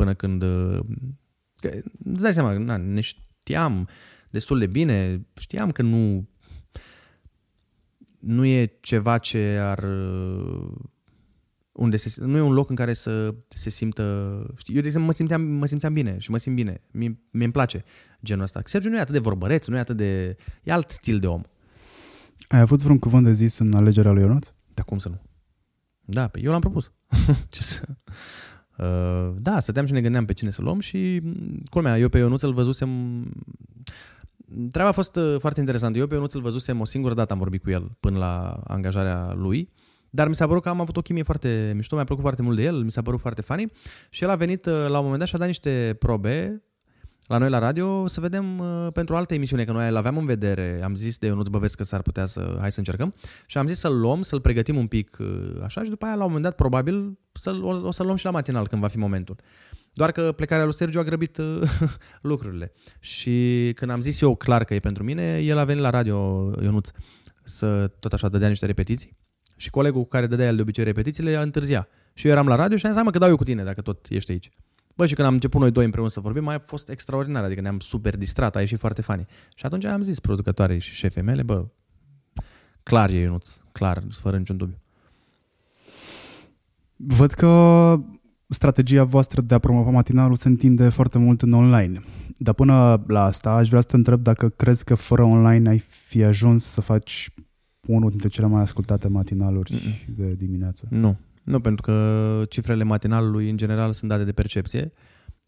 până 0.00 0.14
când... 0.14 0.40
Că, 1.56 1.68
îți 2.04 2.22
dai 2.22 2.32
seama, 2.32 2.58
na, 2.58 2.76
ne 2.76 3.00
știam 3.00 3.88
destul 4.30 4.58
de 4.58 4.66
bine, 4.66 5.26
știam 5.38 5.70
că 5.70 5.82
nu 5.82 6.28
nu 8.18 8.44
e 8.44 8.78
ceva 8.80 9.18
ce 9.18 9.58
ar 9.60 9.84
unde 11.72 11.96
se, 11.96 12.24
nu 12.24 12.36
e 12.36 12.40
un 12.40 12.52
loc 12.52 12.70
în 12.70 12.76
care 12.76 12.92
să 12.92 13.34
se 13.48 13.70
simtă... 13.70 14.46
Știi, 14.56 14.74
eu, 14.74 14.80
de 14.80 14.86
exemplu, 14.86 15.10
mă 15.10 15.16
simțeam, 15.16 15.42
mă 15.42 15.66
simțeam 15.66 15.92
bine 15.92 16.18
și 16.18 16.30
mă 16.30 16.38
simt 16.38 16.54
bine. 16.54 16.80
Mie, 16.90 17.20
mie 17.30 17.44
îmi 17.44 17.52
place 17.52 17.84
genul 18.24 18.42
ăsta. 18.42 18.62
Sergiu 18.64 18.88
nu 18.88 18.96
e 18.96 19.00
atât 19.00 19.12
de 19.12 19.18
vorbăreț, 19.18 19.66
nu 19.66 19.76
e 19.76 19.80
atât 19.80 19.96
de... 19.96 20.36
E 20.62 20.72
alt 20.72 20.88
stil 20.88 21.18
de 21.18 21.26
om. 21.26 21.42
Ai 22.48 22.60
avut 22.60 22.82
vreun 22.82 22.98
cuvânt 22.98 23.24
de 23.24 23.32
zis 23.32 23.58
în 23.58 23.74
alegerea 23.74 24.10
lui 24.10 24.22
Ionuț? 24.22 24.52
Da, 24.74 24.82
cum 24.82 24.98
să 24.98 25.08
nu? 25.08 25.20
Da, 26.00 26.28
pe 26.28 26.40
eu 26.40 26.50
l-am 26.50 26.60
propus. 26.60 26.92
Ce 27.54 27.62
să... 27.62 27.82
Uh, 28.80 29.32
da, 29.38 29.60
stăteam 29.60 29.86
și 29.86 29.92
ne 29.92 30.00
gândeam 30.00 30.24
pe 30.24 30.32
cine 30.32 30.50
să 30.50 30.62
luăm 30.62 30.80
și, 30.80 31.22
culmea, 31.70 31.98
eu 31.98 32.08
pe 32.08 32.18
Ionuț 32.18 32.42
îl 32.42 32.52
văzusem... 32.52 32.90
Treaba 34.70 34.88
a 34.88 34.92
fost 34.92 35.16
uh, 35.16 35.36
foarte 35.38 35.60
interesantă. 35.60 35.98
Eu 35.98 36.06
pe 36.06 36.14
Ionuț 36.14 36.34
îl 36.34 36.40
văzusem 36.40 36.80
o 36.80 36.84
singură 36.84 37.14
dată, 37.14 37.32
am 37.32 37.38
vorbit 37.38 37.62
cu 37.62 37.70
el 37.70 37.90
până 38.00 38.18
la 38.18 38.60
angajarea 38.66 39.32
lui, 39.36 39.70
dar 40.10 40.28
mi 40.28 40.34
s-a 40.34 40.46
părut 40.46 40.62
că 40.62 40.68
am 40.68 40.80
avut 40.80 40.96
o 40.96 41.00
chimie 41.00 41.22
foarte 41.22 41.72
mișto, 41.74 41.94
mi-a 41.94 42.04
plăcut 42.04 42.22
foarte 42.24 42.42
mult 42.42 42.56
de 42.56 42.62
el, 42.62 42.82
mi 42.82 42.90
s-a 42.90 43.02
părut 43.02 43.20
foarte 43.20 43.42
funny 43.42 43.72
și 44.10 44.24
el 44.24 44.30
a 44.30 44.36
venit 44.36 44.66
uh, 44.66 44.72
la 44.72 44.96
un 44.98 45.02
moment 45.02 45.18
dat 45.18 45.28
și 45.28 45.34
a 45.34 45.38
dat 45.38 45.46
niște 45.46 45.96
probe 45.98 46.62
la 47.30 47.38
noi 47.38 47.50
la 47.50 47.58
radio 47.58 48.06
să 48.06 48.20
vedem 48.20 48.58
uh, 48.58 48.86
pentru 48.92 49.16
alte 49.16 49.34
emisiune, 49.34 49.64
că 49.64 49.72
noi 49.72 49.88
îl 49.88 49.96
aveam 49.96 50.16
în 50.16 50.26
vedere. 50.26 50.80
Am 50.82 50.96
zis 50.96 51.18
de 51.18 51.26
Ionuț 51.26 51.46
Băvesc 51.46 51.76
că 51.76 51.84
s-ar 51.84 52.02
putea 52.02 52.26
să, 52.26 52.56
hai 52.60 52.72
să 52.72 52.78
încercăm. 52.78 53.14
Și 53.46 53.58
am 53.58 53.66
zis 53.66 53.78
să-l 53.78 54.00
luăm, 54.00 54.22
să-l 54.22 54.40
pregătim 54.40 54.76
un 54.76 54.86
pic 54.86 55.16
uh, 55.20 55.60
așa 55.62 55.82
și 55.82 55.90
după 55.90 56.04
aia 56.04 56.14
la 56.14 56.20
un 56.20 56.26
moment 56.26 56.44
dat 56.44 56.54
probabil 56.54 57.18
să-l, 57.32 57.64
o, 57.64 57.68
o 57.68 57.90
să-l 57.90 58.04
luăm 58.04 58.16
și 58.16 58.24
la 58.24 58.30
matinal 58.30 58.68
când 58.68 58.80
va 58.80 58.88
fi 58.88 58.98
momentul. 58.98 59.36
Doar 59.92 60.12
că 60.12 60.32
plecarea 60.32 60.64
lui 60.64 60.74
Sergiu 60.74 60.98
a 60.98 61.02
grăbit 61.02 61.36
uh, 61.36 61.60
lucrurile. 62.30 62.72
Și 63.00 63.70
când 63.74 63.90
am 63.90 64.00
zis 64.00 64.20
eu 64.20 64.36
clar 64.36 64.64
că 64.64 64.74
e 64.74 64.78
pentru 64.78 65.02
mine, 65.02 65.38
el 65.38 65.58
a 65.58 65.64
venit 65.64 65.82
la 65.82 65.90
radio, 65.90 66.50
Ionuț, 66.62 66.90
să 67.44 67.86
tot 67.86 68.12
așa 68.12 68.28
dădea 68.28 68.48
niște 68.48 68.66
repetiții. 68.66 69.16
Și 69.56 69.70
colegul 69.70 70.02
cu 70.02 70.08
care 70.08 70.26
dădea 70.26 70.46
el 70.46 70.56
de 70.56 70.62
obicei 70.62 70.84
repetițiile 70.84 71.36
a 71.36 71.42
întârzia. 71.42 71.88
Și 72.14 72.26
eu 72.26 72.32
eram 72.32 72.46
la 72.46 72.54
radio 72.54 72.76
și 72.76 72.86
am 72.86 72.92
zis, 72.92 73.02
că 73.10 73.18
dau 73.18 73.28
eu 73.28 73.36
cu 73.36 73.44
tine 73.44 73.64
dacă 73.64 73.80
tot 73.80 74.06
ești 74.08 74.30
aici. 74.30 74.50
Bă, 75.00 75.06
și 75.06 75.14
când 75.14 75.26
am 75.26 75.34
început 75.34 75.60
noi 75.60 75.70
doi 75.70 75.84
împreună 75.84 76.10
să 76.10 76.20
vorbim, 76.20 76.44
mai 76.44 76.54
a 76.54 76.58
fost 76.58 76.88
extraordinar, 76.88 77.44
adică 77.44 77.60
ne-am 77.60 77.78
super 77.78 78.16
distrat, 78.16 78.56
a 78.56 78.60
ieșit 78.60 78.78
foarte 78.78 79.02
funny. 79.02 79.26
Și 79.54 79.66
atunci 79.66 79.84
am 79.84 80.02
zis 80.02 80.20
producătoarei 80.20 80.78
și 80.78 80.94
șefei 80.94 81.22
mele, 81.22 81.42
bă, 81.42 81.66
clar 82.82 83.10
e 83.10 83.18
Ionuț, 83.18 83.48
clar, 83.72 84.02
fără 84.10 84.36
niciun 84.36 84.56
dubiu. 84.56 84.78
Văd 86.96 87.32
că 87.32 87.96
strategia 88.48 89.04
voastră 89.04 89.40
de 89.40 89.54
a 89.54 89.58
promova 89.58 89.90
matinalul 89.90 90.36
se 90.36 90.48
întinde 90.48 90.88
foarte 90.88 91.18
mult 91.18 91.42
în 91.42 91.52
online. 91.52 92.00
Dar 92.36 92.54
până 92.54 93.04
la 93.06 93.24
asta 93.24 93.50
aș 93.50 93.68
vrea 93.68 93.80
să 93.80 93.86
te 93.86 93.96
întreb 93.96 94.22
dacă 94.22 94.48
crezi 94.48 94.84
că 94.84 94.94
fără 94.94 95.22
online 95.22 95.68
ai 95.68 95.78
fi 95.78 96.24
ajuns 96.24 96.64
să 96.64 96.80
faci 96.80 97.30
unul 97.86 98.10
dintre 98.10 98.28
cele 98.28 98.46
mai 98.46 98.62
ascultate 98.62 99.08
matinaluri 99.08 99.72
Mm-mm. 99.72 100.14
de 100.16 100.34
dimineață. 100.34 100.86
Nu, 100.90 101.16
nu, 101.50 101.60
pentru 101.60 101.82
că 101.82 102.44
cifrele 102.48 102.82
matinalului 102.82 103.50
în 103.50 103.56
general 103.56 103.92
sunt 103.92 104.10
date 104.10 104.24
de 104.24 104.32
percepție 104.32 104.92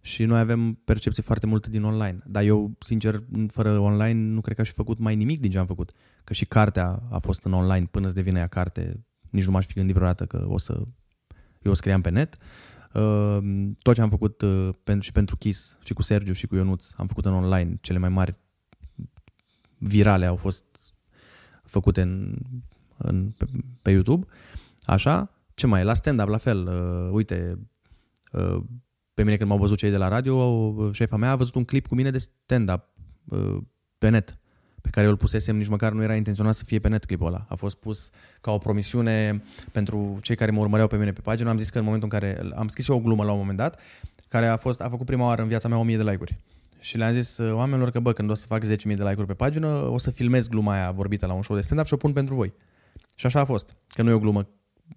și 0.01 0.25
noi 0.25 0.41
avem 0.41 0.73
percepție 0.73 1.23
foarte 1.23 1.47
multă 1.47 1.71
din 1.71 1.83
online. 1.83 2.19
Dar 2.27 2.43
eu, 2.43 2.77
sincer, 2.79 3.23
fără 3.49 3.79
online 3.79 4.33
nu 4.33 4.41
cred 4.41 4.55
că 4.55 4.61
aș 4.61 4.69
fi 4.69 4.75
făcut 4.75 4.99
mai 4.99 5.17
nimic 5.17 5.41
din 5.41 5.51
ce 5.51 5.59
am 5.59 5.67
făcut. 5.67 5.93
Că 6.25 6.33
și 6.33 6.45
cartea 6.45 7.03
a 7.11 7.19
fost 7.19 7.45
în 7.45 7.53
online 7.53 7.87
până 7.91 8.07
să 8.07 8.15
devine 8.15 8.39
ea 8.39 8.47
carte. 8.47 9.05
Nici 9.31 9.45
nu 9.45 9.51
m-aș 9.51 9.67
fi 9.67 9.75
gândit 9.75 9.95
vreodată 9.95 10.25
că 10.25 10.45
o 10.49 10.59
să... 10.59 10.83
Eu 11.63 11.73
o 11.73 11.75
scriam 11.75 12.01
pe 12.01 12.11
net. 12.11 12.37
Uh, 12.95 13.39
tot 13.83 13.95
ce 13.95 14.01
am 14.01 14.09
făcut 14.09 14.41
uh, 14.41 14.69
pentru, 14.85 15.03
și 15.05 15.13
pentru 15.13 15.37
Kiss 15.37 15.77
și 15.85 15.93
cu 15.93 16.03
Sergiu 16.03 16.33
și 16.33 16.47
cu 16.47 16.57
Ionuț 16.57 16.91
am 16.97 17.07
făcut 17.07 17.25
în 17.25 17.33
online. 17.33 17.79
Cele 17.81 17.99
mai 17.99 18.09
mari 18.09 18.35
virale 19.79 20.27
au 20.27 20.37
fost 20.37 20.65
făcute 21.65 22.01
în, 22.01 22.37
în, 22.97 23.31
pe, 23.37 23.45
pe 23.83 23.91
YouTube. 23.91 24.27
Așa. 24.85 25.42
Ce 25.63 25.69
mai? 25.69 25.85
La 25.85 25.95
stand-up, 25.95 26.29
la 26.29 26.39
fel. 26.39 26.67
Uh, 26.67 27.11
uite, 27.13 27.59
uh, 28.33 28.63
pe 29.15 29.23
mine 29.23 29.37
când 29.37 29.49
m-au 29.49 29.59
văzut 29.59 29.79
cei 29.79 29.91
de 29.91 29.97
la 29.97 30.09
radio, 30.09 30.35
uh, 30.35 30.93
șefa 30.93 31.17
mea 31.17 31.31
a 31.31 31.37
văzut 31.37 31.55
un 31.55 31.65
clip 31.65 31.87
cu 31.87 31.95
mine 31.95 32.11
de 32.11 32.19
stand-up 32.19 32.89
uh, 33.25 33.59
pe 33.99 34.09
net 34.09 34.39
pe 34.81 34.89
care 34.91 35.07
eu 35.07 35.13
îl 35.13 35.19
pusesem, 35.19 35.57
nici 35.57 35.69
măcar 35.69 35.93
nu 35.93 36.03
era 36.03 36.15
intenționat 36.15 36.55
să 36.55 36.65
fie 36.65 36.79
pe 36.79 36.89
net 36.89 37.05
clipul 37.05 37.27
ăla. 37.27 37.47
A 37.49 37.55
fost 37.55 37.77
pus 37.77 38.11
ca 38.41 38.51
o 38.53 38.59
promisiune 38.59 39.43
pentru 39.73 40.19
cei 40.23 40.37
care 40.37 40.51
mă 40.51 40.61
urmăreau 40.61 40.89
pe 40.89 40.97
mine 40.97 41.13
pe 41.13 41.21
pagină. 41.21 41.51
Am 41.51 41.59
zis 41.59 41.71
că 41.71 41.79
în 41.79 41.85
momentul 41.85 42.09
în 42.13 42.19
care 42.19 42.41
am 42.55 42.69
scris 42.69 42.89
eu 42.89 42.97
o 42.97 43.01
glumă 43.01 43.25
la 43.25 43.33
un 43.33 43.39
moment 43.39 43.59
dat, 43.59 43.81
care 44.29 44.47
a, 44.47 44.57
fost, 44.57 44.81
a 44.81 44.89
făcut 44.89 45.07
prima 45.07 45.27
oară 45.27 45.43
în 45.43 45.49
viața 45.49 45.69
mea 45.69 45.79
1000 45.79 45.97
de 45.97 46.03
like-uri. 46.03 46.39
Și 46.81 46.97
le-am 46.97 47.13
zis 47.13 47.39
uh, 47.39 47.53
oamenilor 47.55 47.91
că, 47.91 48.01
bă, 48.01 48.13
când 48.13 48.31
o 48.31 48.35
să 48.35 48.47
fac 48.47 48.65
10.000 48.65 48.69
de 48.71 48.93
like-uri 48.93 49.27
pe 49.27 49.35
pagină, 49.35 49.69
o 49.69 49.99
să 49.99 50.11
filmez 50.11 50.49
gluma 50.49 50.73
aia 50.73 50.91
vorbită 50.91 51.27
la 51.27 51.33
un 51.33 51.43
show 51.43 51.57
de 51.57 51.63
stand-up 51.63 51.87
și 51.87 51.95
o 51.95 51.97
pun 51.97 52.13
pentru 52.13 52.35
voi. 52.35 52.53
Și 53.15 53.27
așa 53.27 53.41
a 53.41 53.45
fost. 53.45 53.77
Că 53.89 54.03
nu 54.03 54.11
e 54.11 54.13
o 54.13 54.19
glumă 54.19 54.49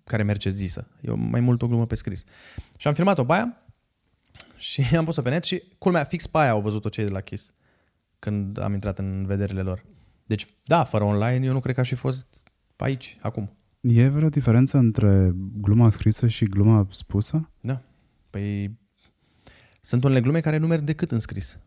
care 0.03 0.23
merge 0.23 0.49
zisă. 0.49 0.87
E 1.01 1.11
mai 1.11 1.39
mult 1.39 1.61
o 1.61 1.67
glumă 1.67 1.85
pe 1.85 1.95
scris. 1.95 2.23
Și 2.77 2.87
am 2.87 2.93
filmat-o 2.93 3.25
pe 3.25 3.33
aia 3.33 3.57
și 4.57 4.83
am 4.97 5.05
pus-o 5.05 5.21
pe 5.21 5.29
net 5.29 5.43
și 5.43 5.63
culmea, 5.77 6.03
fix 6.03 6.27
pe 6.27 6.37
aia 6.37 6.49
au 6.49 6.61
văzut-o 6.61 6.89
cei 6.89 7.05
de 7.05 7.11
la 7.11 7.21
Kiss 7.21 7.53
când 8.19 8.59
am 8.59 8.73
intrat 8.73 8.99
în 8.99 9.25
vederile 9.25 9.61
lor. 9.61 9.85
Deci, 10.25 10.47
da, 10.63 10.83
fără 10.83 11.03
online, 11.03 11.45
eu 11.45 11.53
nu 11.53 11.59
cred 11.59 11.75
că 11.75 11.79
aș 11.79 11.87
fi 11.87 11.95
fost 11.95 12.27
aici, 12.75 13.17
acum. 13.21 13.57
E 13.81 14.07
vreo 14.07 14.29
diferență 14.29 14.77
între 14.77 15.31
gluma 15.61 15.89
scrisă 15.89 16.27
și 16.27 16.45
gluma 16.45 16.87
spusă? 16.91 17.49
Da. 17.61 17.81
Păi 18.29 18.77
sunt 19.81 20.03
unele 20.03 20.21
glume 20.21 20.39
care 20.39 20.57
nu 20.57 20.67
merg 20.67 20.83
decât 20.83 21.11
în 21.11 21.19
scris. 21.19 21.57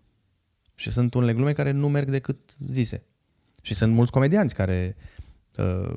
Și 0.75 0.91
sunt 0.91 1.14
unele 1.14 1.35
glume 1.35 1.53
care 1.53 1.71
nu 1.71 1.89
merg 1.89 2.11
decât 2.11 2.39
zise. 2.69 3.03
Și 3.62 3.75
sunt 3.75 3.93
mulți 3.93 4.12
comedianți 4.12 4.55
care 4.55 4.97
uh, 5.57 5.95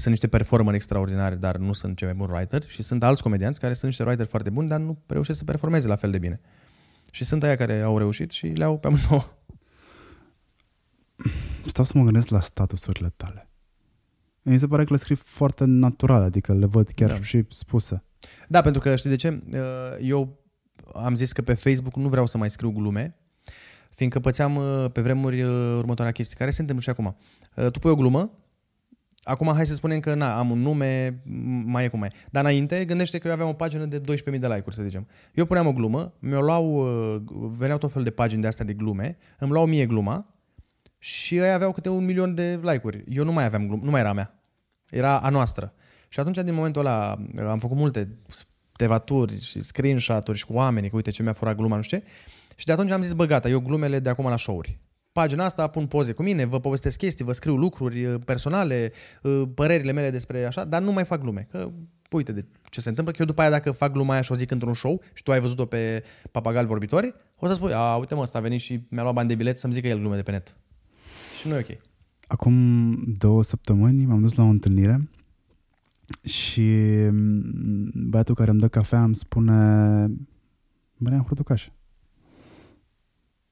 sunt 0.00 0.10
niște 0.12 0.28
performări 0.28 0.76
extraordinare, 0.76 1.34
dar 1.34 1.56
nu 1.56 1.72
sunt 1.72 1.96
cei 1.96 2.06
mai 2.06 2.16
buni 2.16 2.32
writer 2.32 2.64
și 2.68 2.82
sunt 2.82 3.02
alți 3.02 3.22
comedianți 3.22 3.60
care 3.60 3.72
sunt 3.72 3.84
niște 3.86 4.02
writer 4.02 4.26
foarte 4.26 4.50
buni, 4.50 4.68
dar 4.68 4.80
nu 4.80 5.02
reușesc 5.06 5.38
să 5.38 5.44
performeze 5.44 5.86
la 5.86 5.96
fel 5.96 6.10
de 6.10 6.18
bine. 6.18 6.40
Și 7.10 7.24
sunt 7.24 7.42
aia 7.42 7.56
care 7.56 7.80
au 7.80 7.98
reușit 7.98 8.30
și 8.30 8.46
le 8.46 8.64
au 8.64 8.78
pe 8.78 8.86
amândouă. 8.86 9.24
Stau 11.66 11.84
să 11.84 11.98
mă 11.98 12.04
gândesc 12.04 12.28
la 12.28 12.40
statusurile 12.40 13.12
tale. 13.16 13.48
Mi 14.42 14.58
se 14.58 14.66
pare 14.66 14.84
că 14.84 14.92
le 14.92 14.98
scrii 14.98 15.16
foarte 15.16 15.64
natural, 15.64 16.22
adică 16.22 16.54
le 16.54 16.66
văd 16.66 16.88
chiar 16.88 17.08
Da. 17.10 17.22
și 17.22 17.44
spuse. 17.48 18.02
Da, 18.48 18.60
pentru 18.60 18.80
că 18.80 18.96
știi 18.96 19.10
de 19.10 19.16
ce? 19.16 19.42
Uh, 19.52 19.58
Eu 20.00 20.44
am 20.94 21.16
zis 21.16 21.32
că 21.32 21.42
pe 21.42 21.54
Facebook 21.54 21.96
nu 21.96 22.08
vreau 22.08 22.26
să 22.26 22.38
mai 22.38 22.50
scriu 22.50 22.70
glume, 22.70 23.16
fiindcă 23.90 24.20
pățeam 24.20 24.56
uh, 24.56 24.90
pe 24.92 25.00
vremuri 25.00 25.42
uh, 25.42 25.74
următoarea 25.76 26.12
chestie, 26.12 26.36
care 26.38 26.50
se 26.50 26.60
întâmplă 26.60 26.84
și 26.84 26.90
acum. 26.90 27.16
Uh, 27.56 27.70
Tu 27.70 27.78
pui 27.78 27.90
o 27.90 27.94
glumă, 27.94 28.30
acum 29.26 29.52
hai 29.54 29.66
să 29.66 29.74
spunem 29.74 30.00
că 30.00 30.14
na, 30.14 30.38
am 30.38 30.50
un 30.50 30.58
nume, 30.60 31.08
m- 31.10 31.64
mai 31.64 31.84
e 31.84 31.88
cum 31.88 31.98
mai 31.98 32.08
e. 32.12 32.16
Dar 32.30 32.44
înainte, 32.44 32.84
gândește 32.84 33.18
că 33.18 33.26
eu 33.26 33.32
aveam 33.32 33.48
o 33.48 33.52
pagină 33.52 33.84
de 33.84 34.00
12.000 34.00 34.04
de 34.24 34.46
like-uri, 34.46 34.74
să 34.74 34.82
zicem. 34.82 35.06
Eu 35.34 35.44
puneam 35.44 35.66
o 35.66 35.72
glumă, 35.72 36.12
mi-o 36.18 36.40
luau, 36.40 36.66
uh, 37.14 37.22
veneau 37.56 37.78
tot 37.78 37.92
fel 37.92 38.02
de 38.02 38.10
pagini 38.10 38.40
de 38.40 38.46
astea 38.46 38.64
de 38.64 38.72
glume, 38.72 39.16
îmi 39.38 39.50
luau 39.50 39.66
mie 39.66 39.86
gluma 39.86 40.26
și 40.98 41.36
ei 41.36 41.52
aveau 41.52 41.72
câte 41.72 41.88
un 41.88 42.04
milion 42.04 42.34
de 42.34 42.60
like-uri. 42.62 43.04
Eu 43.08 43.24
nu 43.24 43.32
mai 43.32 43.44
aveam 43.44 43.66
glumă, 43.66 43.84
nu 43.84 43.90
mai 43.90 44.00
era 44.00 44.08
a 44.08 44.12
mea. 44.12 44.40
Era 44.90 45.18
a 45.20 45.28
noastră. 45.28 45.72
Și 46.08 46.20
atunci, 46.20 46.36
din 46.38 46.54
momentul 46.54 46.80
ăla, 46.86 47.18
am 47.48 47.58
făcut 47.58 47.76
multe 47.76 48.08
tevaturi 48.76 49.42
și 49.42 49.62
screenshot-uri 49.62 50.38
și 50.38 50.46
cu 50.46 50.52
oamenii, 50.52 50.88
că 50.90 50.96
uite 50.96 51.10
ce 51.10 51.22
mi-a 51.22 51.32
furat 51.32 51.56
gluma, 51.56 51.76
nu 51.76 51.82
știu 51.82 51.98
ce. 51.98 52.04
Și 52.56 52.64
de 52.66 52.72
atunci 52.72 52.90
am 52.90 53.02
zis, 53.02 53.12
bă, 53.12 53.24
gata, 53.24 53.48
eu 53.48 53.60
glumele 53.60 53.98
de 53.98 54.08
acum 54.08 54.26
la 54.26 54.36
show-uri. 54.36 54.78
Pagina 55.16 55.44
asta 55.44 55.66
pun 55.66 55.86
poze 55.86 56.12
cu 56.12 56.22
mine, 56.22 56.44
vă 56.44 56.60
povestesc 56.60 56.98
chestii, 56.98 57.24
vă 57.24 57.32
scriu 57.32 57.56
lucruri 57.56 58.04
uh, 58.04 58.14
personale, 58.24 58.92
uh, 59.22 59.42
părerile 59.54 59.92
mele 59.92 60.10
despre 60.10 60.44
așa, 60.44 60.64
dar 60.64 60.82
nu 60.82 60.92
mai 60.92 61.04
fac 61.04 61.20
glume. 61.20 61.48
Că 61.50 61.70
uite 62.10 62.32
de 62.32 62.44
ce 62.70 62.80
se 62.80 62.88
întâmplă, 62.88 63.12
că 63.12 63.20
eu 63.20 63.26
după 63.26 63.40
aia 63.40 63.50
dacă 63.50 63.70
fac 63.70 63.92
gluma 63.92 64.12
aia 64.12 64.22
și 64.22 64.32
o 64.32 64.34
zic 64.34 64.50
într-un 64.50 64.74
show 64.74 65.02
și 65.12 65.22
tu 65.22 65.32
ai 65.32 65.40
văzut-o 65.40 65.64
pe 65.64 66.04
Papagal 66.30 66.66
Vorbitori, 66.66 67.14
o 67.38 67.46
să 67.46 67.54
spui, 67.54 67.72
a, 67.72 67.96
uite 67.96 68.14
mă, 68.14 68.20
ăsta 68.20 68.38
a 68.38 68.40
venit 68.40 68.60
și 68.60 68.80
mi-a 68.88 69.02
luat 69.02 69.14
bani 69.14 69.28
de 69.28 69.34
bilet 69.34 69.58
să-mi 69.58 69.72
zică 69.72 69.86
el 69.86 69.98
glume 69.98 70.16
de 70.16 70.22
pe 70.22 70.30
net. 70.30 70.56
Și 71.40 71.48
nu 71.48 71.54
e 71.54 71.58
ok. 71.58 71.78
Acum 72.26 72.94
două 73.18 73.42
săptămâni 73.42 74.06
m-am 74.06 74.20
dus 74.20 74.34
la 74.34 74.42
o 74.42 74.48
întâlnire 74.48 75.08
și 76.22 76.70
mm, 77.10 77.90
băiatul 77.94 78.34
care 78.34 78.50
îmi 78.50 78.60
dă 78.60 78.68
cafea 78.68 79.02
îmi 79.02 79.16
spune 79.16 79.54
Băneam 80.96 81.22
hurducaș. 81.22 81.68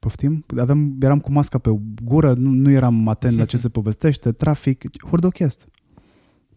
Poftim? 0.05 0.45
Aveam, 0.59 0.97
eram 1.01 1.21
cu 1.21 1.33
masca 1.33 1.59
pe 1.59 1.71
gură, 2.03 2.35
nu, 2.35 2.51
nu 2.51 2.71
eram 2.71 3.09
atent 3.09 3.37
la 3.39 3.45
ce 3.45 3.57
se 3.57 3.69
povestește, 3.69 4.33
trafic, 4.33 5.03
hurduchest. 5.07 5.69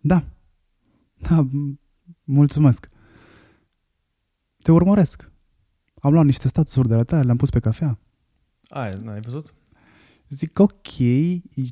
Da. 0.01 0.23
Da, 1.17 1.47
m- 1.47 1.79
mulțumesc. 2.23 2.89
Te 4.63 4.71
urmăresc. 4.71 5.31
Am 6.01 6.13
luat 6.13 6.25
niște 6.25 6.47
statusuri 6.47 6.87
de 6.87 6.95
la 6.95 7.03
tale, 7.03 7.21
le-am 7.21 7.37
pus 7.37 7.49
pe 7.49 7.59
cafea. 7.59 7.99
Ai, 8.67 8.93
n-ai 9.03 9.19
văzut? 9.21 9.53
Zic, 10.29 10.59
ok, 10.59 10.97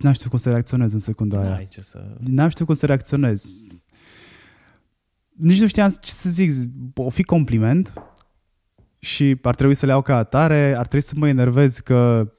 n-am 0.02 0.14
știut 0.14 0.30
cum 0.30 0.40
să 0.40 0.50
reacționez 0.50 0.94
în 0.94 1.00
secunda 1.00 1.40
aia. 1.40 1.50
N-ai 1.50 1.68
ce 1.68 1.82
să... 1.82 2.18
N-am 2.20 2.50
știut 2.50 2.68
cum 2.68 2.76
să 2.76 2.86
reacționez. 2.86 3.68
Nici 5.30 5.60
nu 5.62 5.68
știam 5.68 5.90
ce 5.90 6.12
să 6.12 6.30
zic. 6.30 6.52
O 6.94 7.10
fi 7.10 7.24
compliment 7.24 7.94
și 9.06 9.38
ar 9.42 9.56
trebui 9.56 9.74
să 9.76 9.86
le 9.86 9.92
iau 9.92 10.02
ca 10.02 10.18
atare, 10.18 10.76
ar 10.78 10.88
trebui 10.88 11.02
să 11.08 11.14
mă 11.18 11.28
enervez 11.28 11.78
că 11.78 12.30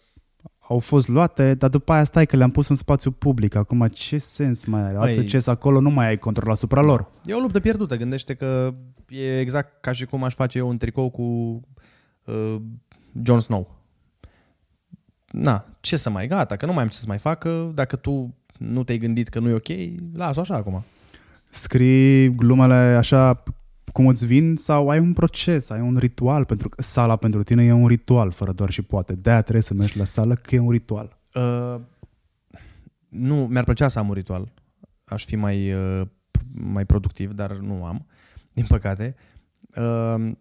au 0.69 0.79
fost 0.79 1.09
luate, 1.09 1.55
dar 1.55 1.71
după 1.71 1.93
aia 1.93 2.05
stai 2.05 2.27
că 2.27 2.37
le-am 2.37 2.51
pus 2.51 2.69
în 2.69 2.75
spațiu 2.77 3.11
public. 3.11 3.55
Acum 3.55 3.87
ce 3.89 4.19
sens 4.19 4.65
mai 4.65 4.81
are? 4.81 4.97
Măi- 4.97 5.13
Atât 5.13 5.27
ce 5.29 5.51
acolo 5.51 5.81
nu 5.81 5.91
mai 5.91 6.07
ai 6.07 6.19
control 6.19 6.51
asupra 6.51 6.81
lor. 6.81 7.11
E 7.25 7.35
o 7.35 7.39
luptă 7.39 7.61
pierdută. 7.61 7.97
Gândește 7.97 8.35
că 8.35 8.75
e 9.09 9.41
exact 9.41 9.81
ca 9.81 9.93
și 9.93 10.05
cum 10.07 10.23
aș 10.23 10.35
face 10.35 10.59
eu 10.59 10.69
un 10.69 10.77
tricou 10.79 11.11
cu 11.11 11.23
uh, 12.25 12.57
Jon 13.23 13.41
Snow. 13.41 13.75
Na, 15.31 15.65
ce 15.81 15.97
să 15.97 16.11
mai 16.11 16.27
gata, 16.27 16.57
că 16.57 16.67
nu 16.67 16.73
mai 16.73 16.83
am 16.83 16.89
ce 16.89 16.97
să 16.99 17.05
mai 17.09 17.19
facă. 17.19 17.71
Dacă 17.75 17.97
tu 17.97 18.35
nu 18.59 18.85
te-ai 18.85 18.99
gândit 18.99 19.29
că 19.29 19.39
nu 19.39 19.49
e 19.49 19.53
ok, 19.53 19.69
las-o 20.15 20.41
așa 20.41 20.55
acum. 20.55 20.85
Scrii 21.51 22.35
glumele 22.35 22.75
așa 22.75 23.43
cum 23.97 24.07
îți 24.07 24.27
vin 24.27 24.57
sau 24.57 24.89
ai 24.89 24.99
un 24.99 25.13
proces, 25.13 25.71
ai 25.71 25.81
un 25.81 25.97
ritual, 25.97 26.45
pentru 26.45 26.69
că 26.69 26.83
sala 26.83 27.17
pentru 27.17 27.43
tine 27.43 27.65
e 27.65 27.73
un 27.73 27.87
ritual, 27.87 28.31
fără 28.31 28.53
doar 28.53 28.71
și 28.71 28.83
poate. 28.83 29.15
De-aia 29.15 29.43
trebuie 29.43 29.63
să 29.63 29.75
mergi 29.75 29.99
la 29.99 30.05
sală, 30.05 30.35
că 30.35 30.55
e 30.55 30.59
un 30.59 30.71
ritual. 30.71 31.19
Uh, 31.35 31.81
nu, 33.09 33.47
mi-ar 33.47 33.65
plăcea 33.65 33.89
să 33.89 33.99
am 33.99 34.09
un 34.09 34.15
ritual. 34.15 34.53
Aș 35.05 35.25
fi 35.25 35.37
mai, 35.37 35.73
uh, 35.73 36.07
mai 36.55 36.85
productiv, 36.85 37.33
dar 37.33 37.57
nu 37.57 37.85
am, 37.85 38.07
din 38.57 38.65
păcate. 38.69 39.17
Uh, 39.77 40.33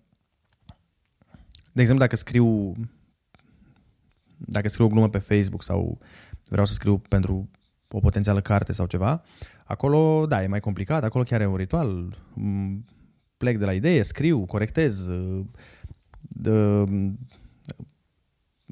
de 1.71 1.81
exemplu, 1.81 2.03
dacă 2.03 2.15
scriu 2.15 2.73
dacă 4.37 4.69
scriu 4.69 4.85
o 4.85 4.89
glumă 4.89 5.09
pe 5.09 5.17
Facebook 5.17 5.63
sau 5.63 5.97
vreau 6.47 6.65
să 6.65 6.73
scriu 6.73 6.97
pentru 6.97 7.49
o 7.91 7.99
potențială 7.99 8.41
carte 8.41 8.73
sau 8.73 8.85
ceva, 8.85 9.21
acolo, 9.65 10.25
da, 10.25 10.43
e 10.43 10.47
mai 10.47 10.59
complicat, 10.59 11.03
acolo 11.03 11.23
chiar 11.23 11.41
e 11.41 11.45
un 11.45 11.55
ritual. 11.55 12.17
Mm, 13.35 13.47
Plec 13.47 13.57
de 13.57 13.65
la 13.65 13.73
idee, 13.73 14.03
scriu, 14.03 14.45
corectez, 14.45 15.07
uh, 15.07 15.45
de- 16.19 16.51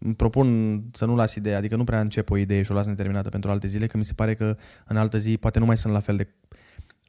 îmi 0.05 0.15
propun 0.15 0.81
să 0.93 1.05
nu 1.05 1.15
las 1.15 1.35
ideea, 1.35 1.57
adică 1.57 1.75
nu 1.75 1.83
prea 1.83 1.99
încep 1.99 2.29
o 2.29 2.37
idee 2.37 2.61
și 2.61 2.71
o 2.71 2.73
las 2.73 2.85
neterminată 2.85 3.29
pentru 3.29 3.51
alte 3.51 3.67
zile, 3.67 3.87
că 3.87 3.97
mi 3.97 4.05
se 4.05 4.13
pare 4.13 4.33
că 4.33 4.57
în 4.85 4.97
altă 4.97 5.17
zi 5.17 5.37
poate 5.37 5.59
nu 5.59 5.65
mai 5.65 5.77
sunt 5.77 5.93
la 5.93 5.99
fel 5.99 6.15
de... 6.15 6.23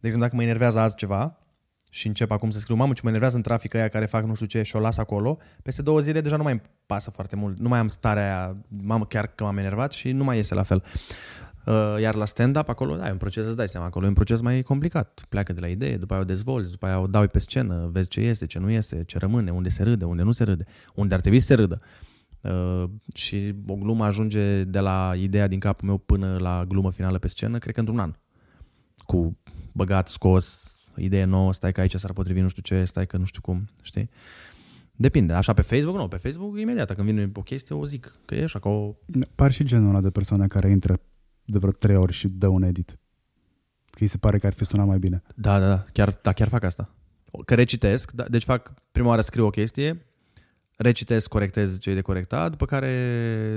De 0.01 0.11
exemplu, 0.11 0.21
dacă 0.21 0.37
mă 0.37 0.43
enervează 0.43 0.79
azi 0.79 0.95
ceva 0.95 1.39
și 1.91 2.07
încep 2.07 2.31
acum 2.31 2.51
să 2.51 2.59
scriu, 2.59 2.77
mamă, 2.77 2.93
ce 2.93 3.01
mă 3.03 3.09
enervează 3.09 3.37
în 3.37 3.43
trafic 3.43 3.75
aia 3.75 3.89
care 3.89 4.07
fac 4.07 4.25
nu 4.25 4.35
știu 4.35 4.47
ce 4.47 4.63
și 4.63 4.77
o 4.77 4.81
las 4.81 4.97
acolo, 4.99 5.39
peste 5.63 5.83
două 5.83 6.01
zile 6.01 6.21
deja 6.21 6.37
nu 6.37 6.43
mai 6.43 6.53
îmi 6.53 6.63
pasă 6.87 7.11
foarte 7.11 7.37
mult, 7.37 7.59
nu 7.59 7.69
mai 7.69 7.79
am 7.79 7.89
starea 7.89 8.23
aia, 8.23 8.57
mamă, 8.69 9.07
chiar 9.07 9.27
că 9.27 9.45
m-am 9.45 9.57
enervat 9.59 9.93
și 9.93 10.13
nu 10.13 10.25
mai 10.25 10.37
iese 10.37 10.55
la 10.55 10.63
fel. 10.63 10.85
Uh, 11.67 12.01
Iar 12.01 12.15
la 12.15 12.25
stand-up, 12.25 12.69
acolo, 12.69 12.97
da, 12.97 13.09
e 13.09 13.11
un 13.11 13.17
proces, 13.17 13.47
îți 13.47 13.57
dai 13.57 13.69
seama, 13.69 13.87
acolo 13.87 14.05
e 14.05 14.09
un 14.09 14.15
proces 14.15 14.41
mai 14.41 14.62
complicat. 14.62 15.25
Pleacă 15.29 15.53
de 15.53 15.61
la 15.61 15.67
idee, 15.67 15.97
după 15.97 16.12
aia 16.12 16.23
o 16.23 16.25
dezvolți, 16.25 16.71
după 16.71 16.87
aia 16.87 16.99
o 16.99 17.07
dai 17.07 17.29
pe 17.29 17.39
scenă, 17.39 17.89
vezi 17.93 18.09
ce 18.09 18.21
este, 18.21 18.47
ce 18.47 18.59
nu 18.59 18.71
este, 18.71 19.05
ce 19.05 19.19
rămâne, 19.19 19.51
unde 19.51 19.69
se 19.69 19.83
râde, 19.83 20.05
unde 20.05 20.23
nu 20.23 20.33
se 20.33 20.45
râde, 20.45 20.65
unde 20.95 21.15
ar 21.15 21.21
trebui 21.21 21.41
să 21.41 21.47
se 21.47 21.55
râdă. 21.55 21.81
Uh, 22.41 22.85
și 23.15 23.55
o 23.67 23.75
glumă 23.75 24.05
ajunge 24.05 24.65
de 24.65 24.81
la 24.81 25.12
ideea 25.17 25.49
din 25.49 25.59
capul 25.59 25.89
meu 25.89 25.99
până 25.99 26.37
la 26.41 26.65
glumă 26.69 26.91
finală 26.91 27.19
pe 27.19 27.29
scenă, 27.29 27.59
cred 27.59 27.75
că 27.75 27.81
într-un 27.81 27.99
an. 27.99 28.15
Cu 28.97 29.39
băgat, 29.73 30.09
scos, 30.09 30.77
idee 30.97 31.25
nouă, 31.25 31.53
stai 31.53 31.73
că 31.73 31.81
aici 31.81 31.95
s-ar 31.95 32.12
potrivi 32.12 32.41
nu 32.41 32.49
știu 32.49 32.62
ce, 32.62 32.85
stai 32.85 33.07
că 33.07 33.17
nu 33.17 33.25
știu 33.25 33.41
cum, 33.41 33.69
știi? 33.83 34.11
Depinde. 34.97 35.33
Așa 35.33 35.53
pe 35.53 35.62
Facebook, 35.62 35.97
nu, 35.97 36.09
pe 36.09 36.17
Facebook 36.17 36.59
imediat, 36.59 36.95
când 36.95 37.07
vine 37.07 37.31
o 37.35 37.43
chestie, 37.43 37.75
o 37.75 37.85
zic, 37.85 38.19
că 38.25 38.35
e 38.35 38.43
așa, 38.43 38.59
ca 38.59 38.69
o... 38.69 38.95
Par 39.35 39.53
și 39.53 39.65
genul 39.65 39.89
ăla 39.89 40.01
de 40.01 40.11
persoane 40.11 40.47
care 40.47 40.69
intră 40.69 41.01
de 41.45 41.59
vreo 41.59 41.71
trei 41.71 41.97
ori 41.97 42.13
și 42.13 42.29
dă 42.29 42.49
un 42.49 42.63
edit. 42.63 42.99
Că 43.91 43.99
îi 44.01 44.07
se 44.07 44.19
pare 44.19 44.39
că 44.39 44.47
ar 44.47 44.53
fi 44.53 44.65
sunat 44.65 44.87
mai 44.87 44.99
bine. 44.99 45.23
Da, 45.35 45.59
da, 45.59 45.69
da, 45.69 45.83
chiar, 45.93 46.19
da, 46.23 46.33
chiar 46.33 46.49
fac 46.49 46.65
asta. 46.65 46.91
Că 47.45 47.55
recitesc, 47.55 48.11
da, 48.11 48.25
deci 48.29 48.45
fac, 48.45 48.73
prima 48.93 49.09
oară 49.09 49.21
scriu 49.21 49.47
o 49.47 49.51
chestie, 49.51 50.07
recitesc, 50.77 51.29
corectez 51.29 51.79
ce 51.79 51.91
e 51.91 51.95
de 51.95 52.01
corectat, 52.01 52.51
după 52.51 52.67
care... 52.67 52.91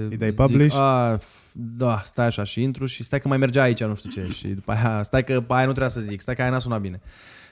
Îi 0.10 0.18
dai 0.18 0.32
publish? 0.32 0.76
a, 0.76 1.18
f- 1.18 1.52
da, 1.52 2.04
stai 2.06 2.26
așa 2.26 2.44
și 2.44 2.62
intru 2.62 2.86
și 2.86 3.04
stai 3.04 3.22
că 3.22 3.28
mai 3.28 3.38
mergea 3.38 3.62
aici, 3.62 3.84
nu 3.84 3.96
știu 3.96 4.10
ce. 4.10 4.26
Și 4.26 4.48
după 4.48 4.72
aia, 4.72 5.04
stai 5.04 5.24
că 5.24 5.42
pe 5.42 5.54
aia 5.54 5.66
nu 5.66 5.72
trebuia 5.72 5.90
să 5.92 6.00
zic, 6.00 6.22
stai 6.22 6.36
că 6.36 6.42
aia 6.42 6.52
n-a 6.52 6.60
sunat 6.60 6.82
bine. 6.82 7.02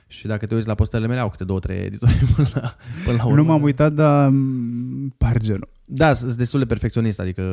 Și 0.08 0.28
dacă 0.28 0.46
te 0.46 0.56
uiți 0.56 0.68
la 0.68 0.76
postele 0.76 1.08
mele, 1.08 1.20
au 1.20 1.30
câte 1.30 1.44
două, 1.44 1.60
trei 1.60 1.86
editori 1.86 2.14
până 2.36 2.48
la, 2.54 2.76
până 3.06 3.18
la 3.18 3.26
urmă. 3.26 3.38
Nu 3.38 3.44
m-am 3.44 3.62
uitat, 3.62 3.94
dar 3.94 4.30
mm, 4.30 5.10
par 5.18 5.38
genul. 5.42 5.70
Da, 5.86 6.14
sunt 6.14 6.34
destul 6.34 6.60
de 6.60 6.66
perfecționist, 6.66 7.20
adică 7.20 7.44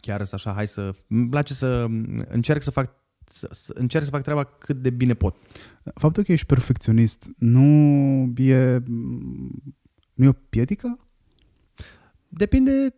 chiar 0.00 0.24
să 0.24 0.34
așa, 0.34 0.52
hai 0.52 0.66
să... 0.66 0.94
Îmi 1.08 1.28
place 1.28 1.54
să 1.54 1.86
încerc 2.28 2.62
să 2.62 2.70
fac 2.70 2.94
să, 3.28 3.48
să 3.52 3.72
încerc 3.76 4.04
să 4.04 4.10
fac 4.10 4.22
treaba 4.22 4.44
cât 4.44 4.82
de 4.82 4.90
bine 4.90 5.14
pot. 5.14 5.36
Faptul 5.94 6.22
că 6.22 6.32
ești 6.32 6.46
perfecționist 6.46 7.30
nu 7.38 7.62
e, 8.36 8.82
nu 10.14 10.24
e 10.24 10.28
o 10.28 10.32
piedică? 10.32 10.98
Depinde 12.28 12.94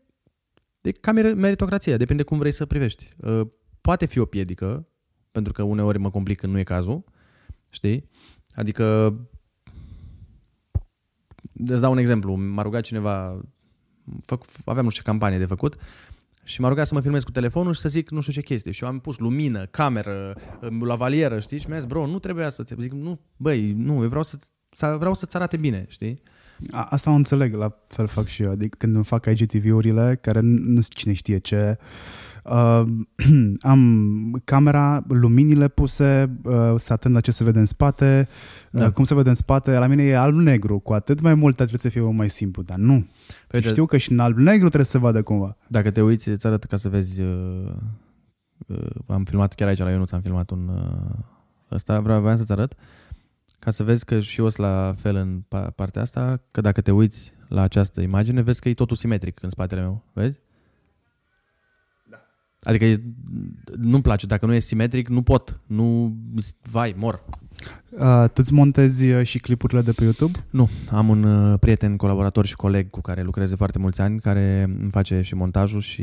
de 0.81 0.93
ca 0.93 1.12
mer- 1.12 1.35
meritocrația, 1.35 1.97
depinde 1.97 2.22
cum 2.22 2.39
vrei 2.39 2.53
să 2.53 2.66
privești. 2.66 3.09
Uh, 3.16 3.47
Poate 3.87 4.07
fi 4.07 4.18
o 4.18 4.24
piedică, 4.24 4.89
pentru 5.33 5.53
că 5.53 5.62
uneori 5.62 5.99
mă 5.99 6.11
complic 6.11 6.39
când 6.39 6.53
nu 6.53 6.59
e 6.59 6.62
cazul, 6.62 7.05
știi? 7.68 8.09
Adică, 8.57 9.15
îți 11.67 11.81
dau 11.81 11.93
un 11.93 11.99
exemplu, 11.99 12.35
m-a 12.35 12.63
rugat 12.63 12.83
cineva, 12.83 13.41
făc, 14.25 14.45
aveam 14.65 14.85
nu 14.85 14.91
știu 14.91 15.03
ce 15.03 15.09
campanie 15.09 15.39
de 15.39 15.47
făcut 15.47 15.77
și 16.45 16.61
m-a 16.61 16.69
rugat 16.69 16.87
să 16.87 16.95
mă 16.95 17.01
filmez 17.01 17.23
cu 17.23 17.31
telefonul 17.31 17.75
și 17.75 17.81
să 17.81 17.89
zic 17.89 18.11
nu 18.11 18.21
știu 18.21 18.33
ce 18.33 18.41
chestie. 18.41 18.73
Și 18.73 18.83
eu 18.83 18.89
am 18.89 18.99
pus 18.99 19.19
lumină, 19.19 19.67
cameră, 19.67 20.37
lavalieră, 20.81 21.41
știi? 21.41 21.59
Și 21.59 21.69
mi-a 21.69 21.77
zis, 21.77 21.87
bro, 21.87 22.07
nu 22.07 22.19
trebuia 22.19 22.49
să 22.49 22.63
te... 22.63 22.75
Zic, 22.79 22.93
nu, 22.93 23.21
băi, 23.37 23.73
nu, 23.73 24.03
eu 24.03 24.09
vreau, 24.09 24.23
să, 24.23 24.37
să, 24.71 24.97
vreau 24.99 25.15
să-ți 25.15 25.37
arate 25.37 25.57
bine, 25.57 25.85
știi? 25.89 26.23
A, 26.71 26.87
asta 26.91 27.11
o 27.11 27.15
înțeleg, 27.15 27.55
la 27.55 27.77
fel 27.87 28.07
fac 28.07 28.27
și 28.27 28.43
eu. 28.43 28.51
Adică 28.51 28.77
când 28.79 28.95
îmi 28.95 29.05
fac 29.05 29.27
IGTV-urile, 29.27 30.19
care 30.21 30.41
nu 30.41 30.81
știu 30.81 31.01
cine 31.01 31.13
știe 31.13 31.39
ce, 31.39 31.79
uh, 31.79 31.87
am 33.61 34.40
camera, 34.44 35.05
luminile 35.09 35.68
puse, 35.68 36.38
uh, 36.42 36.74
să 36.76 36.92
atent 36.92 37.14
la 37.14 37.20
ce 37.20 37.30
se 37.30 37.44
vede 37.44 37.59
în 37.59 37.64
spate, 37.64 38.28
Da. 38.70 38.78
da. 38.80 38.86
uh, 38.86 38.92
cum 38.92 39.05
se 39.05 39.14
vede 39.14 39.28
în 39.28 39.34
spate, 39.34 39.78
la 39.78 39.86
mine 39.86 40.03
e 40.03 40.16
alb-negru, 40.16 40.78
cu 40.78 40.92
atât 40.92 41.20
mai 41.20 41.34
mult 41.34 41.57
trebuie 41.57 41.78
să 41.80 41.88
fie 41.88 42.01
mult 42.01 42.16
mai 42.16 42.30
simplu, 42.30 42.62
dar 42.62 42.76
nu. 42.78 43.07
Păi, 43.49 43.62
Știu 43.62 43.86
că 43.86 43.97
și 43.97 44.12
în 44.12 44.18
alb-negru 44.18 44.59
trebuie 44.66 44.84
să 44.84 44.90
se 44.90 44.99
vadă 44.99 45.22
cumva. 45.22 45.57
Dacă 45.68 45.90
te 45.90 46.03
uiți, 46.03 46.28
îți 46.28 46.47
arăt 46.47 46.64
ca 46.64 46.76
să 46.76 46.88
vezi... 46.88 47.20
Uh, 47.20 47.72
uh, 48.66 48.86
am 49.07 49.24
filmat 49.24 49.55
chiar 49.55 49.68
aici 49.68 49.78
la 49.78 49.90
Ionuț, 49.90 50.11
am 50.11 50.20
filmat 50.20 50.51
un, 50.51 50.68
uh, 50.68 51.18
Asta 51.68 52.01
vreau, 52.01 52.20
vreau 52.20 52.36
să-ți 52.36 52.53
arăt. 52.53 52.74
Ca 53.59 53.70
să 53.70 53.82
vezi 53.82 54.05
că 54.05 54.20
și 54.20 54.40
eu 54.40 54.49
sunt 54.49 54.66
la 54.66 54.94
fel 54.99 55.16
în 55.16 55.42
pa- 55.42 55.74
partea 55.74 56.03
asta, 56.03 56.40
că 56.51 56.61
dacă 56.61 56.80
te 56.80 56.90
uiți 56.90 57.32
la 57.49 57.62
această 57.62 58.01
imagine, 58.01 58.40
vezi 58.40 58.61
că 58.61 58.68
e 58.68 58.74
totul 58.74 58.97
simetric 58.97 59.42
în 59.42 59.51
spatele 59.51 59.80
meu. 59.80 60.03
Vezi? 60.12 60.40
Da. 62.67 62.73
Adică 62.73 62.85
e, 62.85 63.03
nu-mi 63.77 64.03
place. 64.03 64.27
Dacă 64.27 64.47
nu 64.47 64.55
e 64.55 64.59
simetric, 64.59 65.09
nu 65.09 65.23
pot. 65.23 65.61
Nu, 65.67 66.17
vai, 66.71 66.95
mor. 66.97 67.25
Uh, 67.91 68.25
tu 68.25 68.35
îți 68.35 68.53
montezi 68.53 69.11
uh, 69.11 69.27
și 69.27 69.39
clipurile 69.39 69.83
de 69.83 69.93
pe 69.93 70.05
YouTube? 70.05 70.39
Nu, 70.51 70.69
am 70.91 71.09
un 71.09 71.23
uh, 71.23 71.59
prieten, 71.59 71.97
colaborator 71.97 72.47
și 72.47 72.57
coleg 72.57 72.91
cu 72.91 73.01
care 73.01 73.23
lucrez 73.23 73.49
de 73.49 73.57
foarte 73.57 73.79
mulți 73.79 74.01
ani, 74.01 74.21
care 74.21 74.62
îmi 74.81 74.91
face 74.91 75.21
și 75.21 75.35
montajul 75.35 75.81
și 75.81 76.03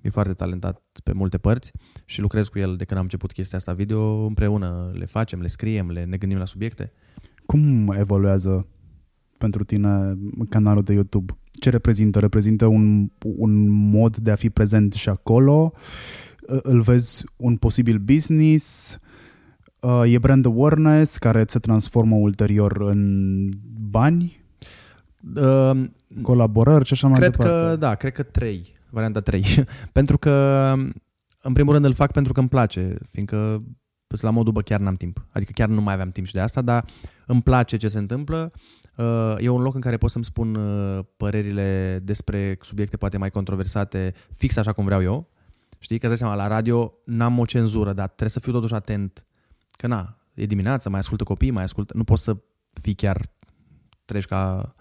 e 0.00 0.10
foarte 0.10 0.32
talentat 0.32 0.82
pe 1.04 1.12
multe 1.12 1.38
părți 1.38 1.72
și 2.04 2.20
lucrez 2.20 2.48
cu 2.48 2.58
el 2.58 2.76
de 2.76 2.84
când 2.84 2.98
am 2.98 3.04
început 3.04 3.32
chestia 3.32 3.58
asta 3.58 3.72
video, 3.72 4.24
împreună 4.24 4.90
le 4.94 5.04
facem, 5.04 5.40
le 5.40 5.46
scriem, 5.46 5.90
le, 5.90 6.04
ne 6.04 6.16
gândim 6.16 6.38
la 6.38 6.44
subiecte. 6.44 6.92
Cum 7.46 7.94
evoluează 7.98 8.66
pentru 9.38 9.64
tine 9.64 10.18
canalul 10.48 10.82
de 10.82 10.92
YouTube? 10.92 11.32
Ce 11.60 11.70
reprezintă? 11.70 12.18
Reprezintă 12.18 12.66
un, 12.66 13.10
un 13.22 13.68
mod 13.68 14.16
de 14.16 14.30
a 14.30 14.34
fi 14.34 14.50
prezent 14.50 14.92
și 14.92 15.08
acolo? 15.08 15.72
Uh, 16.48 16.58
Îl 16.62 16.80
vezi 16.80 17.24
un 17.36 17.56
posibil 17.56 17.98
business? 17.98 18.96
Uh, 19.80 20.02
E 20.06 20.18
brand 20.18 20.46
awareness 20.46 21.16
care 21.16 21.44
se 21.46 21.58
transformă 21.58 22.16
ulterior 22.16 22.80
în 22.80 23.48
bani? 23.90 24.44
Uh, 25.36 25.80
Colaborări 26.22 26.84
și 26.84 26.92
așa 26.92 27.08
mai 27.08 27.18
cred 27.18 27.30
departe? 27.30 27.52
că, 27.52 27.76
da, 27.76 27.94
cred 27.94 28.12
că 28.12 28.22
trei, 28.22 28.72
varianta 28.90 29.20
trei. 29.20 29.44
pentru 29.98 30.18
că, 30.18 30.74
în 31.42 31.52
primul 31.52 31.72
rând, 31.72 31.84
îl 31.84 31.94
fac 31.94 32.12
pentru 32.12 32.32
că 32.32 32.40
îmi 32.40 32.48
place, 32.48 32.96
fiindcă 33.10 33.62
sunt 34.08 34.22
la 34.22 34.30
modul, 34.30 34.52
bă, 34.52 34.60
chiar 34.62 34.80
n-am 34.80 34.94
timp. 34.94 35.26
Adică 35.30 35.50
chiar 35.54 35.68
nu 35.68 35.80
mai 35.80 35.92
aveam 35.92 36.10
timp 36.10 36.26
și 36.26 36.32
de 36.32 36.40
asta, 36.40 36.62
dar 36.62 36.84
îmi 37.26 37.42
place 37.42 37.76
ce 37.76 37.88
se 37.88 37.98
întâmplă. 37.98 38.52
Uh, 38.54 38.60
E 39.38 39.48
un 39.48 39.60
loc 39.60 39.74
în 39.74 39.80
care 39.80 39.96
pot 39.96 40.10
să-mi 40.10 40.24
spun 40.24 40.54
uh, 40.54 41.04
părerile 41.16 42.00
despre 42.02 42.58
subiecte 42.60 42.96
poate 42.96 43.18
mai 43.18 43.30
controversate, 43.30 44.14
fix 44.32 44.56
așa 44.56 44.72
cum 44.72 44.84
vreau 44.84 45.02
eu. 45.02 45.30
Știi, 45.78 45.98
că 45.98 46.06
îți 46.06 46.18
dai 46.18 46.28
seama, 46.28 46.42
la 46.42 46.54
radio 46.54 46.92
n-am 47.04 47.38
o 47.38 47.44
cenzură, 47.44 47.92
dar 47.92 48.06
trebuie 48.06 48.28
să 48.30 48.40
fiu 48.40 48.52
totuși 48.52 48.74
atent. 48.74 49.26
Că 49.70 49.86
na, 49.86 50.18
e 50.34 50.46
dimineața, 50.46 50.90
mai 50.90 50.98
ascultă 50.98 51.24
copii, 51.24 51.50
mai 51.50 51.62
ascultă... 51.62 51.92
Nu 51.96 52.04
poți 52.04 52.22
să 52.22 52.36
fii 52.80 52.94
chiar 52.94 53.30
treci 54.04 54.26
ca 54.26 54.74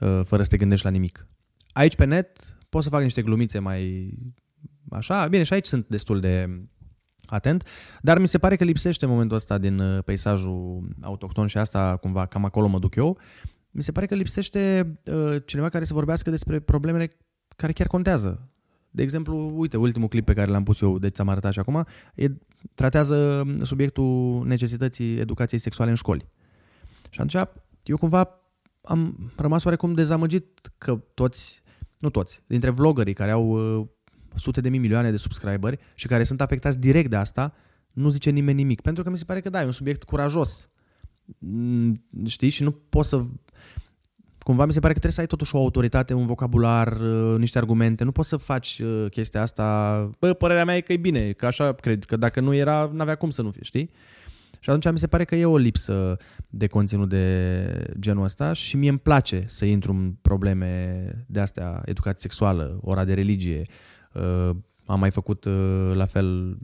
uh, 0.00 0.20
fără 0.24 0.42
să 0.42 0.48
te 0.48 0.56
gândești 0.56 0.84
la 0.84 0.90
nimic. 0.90 1.26
Aici 1.72 1.96
pe 1.96 2.04
net 2.04 2.58
pot 2.68 2.82
să 2.82 2.88
fac 2.88 3.02
niște 3.02 3.22
glumițe 3.22 3.58
mai 3.58 4.14
așa, 4.90 5.26
bine, 5.26 5.42
și 5.42 5.52
aici 5.52 5.66
sunt 5.66 5.88
destul 5.88 6.20
de 6.20 6.60
atent, 7.34 7.66
dar 8.00 8.18
mi 8.18 8.28
se 8.28 8.38
pare 8.38 8.56
că 8.56 8.64
lipsește 8.64 9.04
în 9.04 9.10
momentul 9.10 9.36
ăsta 9.36 9.58
din 9.58 9.78
uh, 9.78 10.02
peisajul 10.04 10.88
autohton 11.00 11.46
și 11.46 11.58
asta 11.58 11.96
cumva 11.96 12.26
cam 12.26 12.44
acolo 12.44 12.66
mă 12.66 12.78
duc 12.78 12.94
eu. 12.94 13.18
Mi 13.70 13.82
se 13.82 13.92
pare 13.92 14.06
că 14.06 14.14
lipsește 14.14 14.92
uh, 15.04 15.36
cineva 15.44 15.68
care 15.68 15.84
să 15.84 15.94
vorbească 15.94 16.30
despre 16.30 16.60
problemele 16.60 17.10
care 17.56 17.72
chiar 17.72 17.86
contează. 17.86 18.48
De 18.90 19.02
exemplu, 19.02 19.52
uite, 19.56 19.76
ultimul 19.76 20.08
clip 20.08 20.24
pe 20.24 20.32
care 20.32 20.50
l-am 20.50 20.62
pus 20.62 20.80
eu, 20.80 20.98
deci 20.98 21.14
ți-am 21.14 21.28
arătat 21.28 21.52
și 21.52 21.58
acum, 21.58 21.86
e, 22.14 22.26
tratează 22.74 23.46
subiectul 23.62 24.42
necesității 24.46 25.18
educației 25.18 25.60
sexuale 25.60 25.90
în 25.90 25.96
școli. 25.96 26.28
Și 27.10 27.20
atunci 27.20 27.48
eu 27.82 27.96
cumva 27.96 28.40
am 28.82 29.32
rămas 29.36 29.64
oarecum 29.64 29.94
dezamăgit 29.94 30.72
că 30.78 31.02
toți, 31.14 31.62
nu 31.98 32.10
toți, 32.10 32.42
dintre 32.46 32.70
vloggerii 32.70 33.14
care 33.14 33.30
au 33.30 33.78
uh, 33.78 33.86
sute 34.36 34.60
de 34.60 34.68
mii, 34.68 34.78
milioane 34.78 35.10
de 35.10 35.16
subscriberi 35.16 35.78
și 35.94 36.06
care 36.06 36.24
sunt 36.24 36.40
afectați 36.40 36.78
direct 36.78 37.10
de 37.10 37.16
asta, 37.16 37.54
nu 37.92 38.08
zice 38.08 38.30
nimeni 38.30 38.56
nimic. 38.56 38.80
Pentru 38.80 39.02
că 39.02 39.10
mi 39.10 39.18
se 39.18 39.24
pare 39.24 39.40
că 39.40 39.50
da, 39.50 39.62
e 39.62 39.66
un 39.66 39.72
subiect 39.72 40.02
curajos. 40.02 40.68
Mm, 41.38 42.04
Știi? 42.26 42.48
Și 42.48 42.62
nu 42.62 42.70
poți 42.70 43.08
să... 43.08 43.24
Cumva 44.38 44.64
mi 44.64 44.72
se 44.72 44.80
pare 44.80 44.92
că 44.92 44.98
trebuie 44.98 45.12
să 45.12 45.20
ai 45.20 45.26
totuși 45.26 45.54
o 45.54 45.58
autoritate, 45.58 46.14
un 46.14 46.26
vocabular, 46.26 47.00
uh, 47.00 47.38
niște 47.38 47.58
argumente. 47.58 48.04
Nu 48.04 48.12
poți 48.12 48.28
să 48.28 48.36
faci 48.36 48.80
uh, 48.84 49.06
chestia 49.10 49.42
asta... 49.42 50.10
Bă, 50.18 50.32
părerea 50.32 50.64
mea 50.64 50.76
e 50.76 50.80
că 50.80 50.92
e 50.92 50.96
bine, 50.96 51.32
că 51.32 51.46
așa 51.46 51.72
cred, 51.72 52.04
că 52.04 52.16
dacă 52.16 52.40
nu 52.40 52.54
era, 52.54 52.90
n-avea 52.92 53.14
cum 53.14 53.30
să 53.30 53.42
nu 53.42 53.50
fie, 53.50 53.62
știi? 53.62 53.90
Și 54.60 54.70
atunci 54.70 54.92
mi 54.92 54.98
se 54.98 55.06
pare 55.06 55.24
că 55.24 55.36
e 55.36 55.44
o 55.44 55.56
lipsă 55.56 56.16
de 56.48 56.66
conținut 56.66 57.08
de 57.08 57.94
genul 57.98 58.24
ăsta 58.24 58.52
și 58.52 58.76
mie 58.76 58.88
îmi 58.88 58.98
place 58.98 59.44
să 59.46 59.64
intru 59.64 59.92
în 59.92 60.14
probleme 60.22 61.04
de 61.26 61.40
astea, 61.40 61.82
educație 61.84 62.20
sexuală, 62.20 62.78
ora 62.82 63.04
de 63.04 63.14
religie. 63.14 63.62
Uh, 64.12 64.50
am 64.84 64.98
mai 64.98 65.10
făcut 65.10 65.44
uh, 65.44 65.90
la 65.94 66.06
fel 66.06 66.58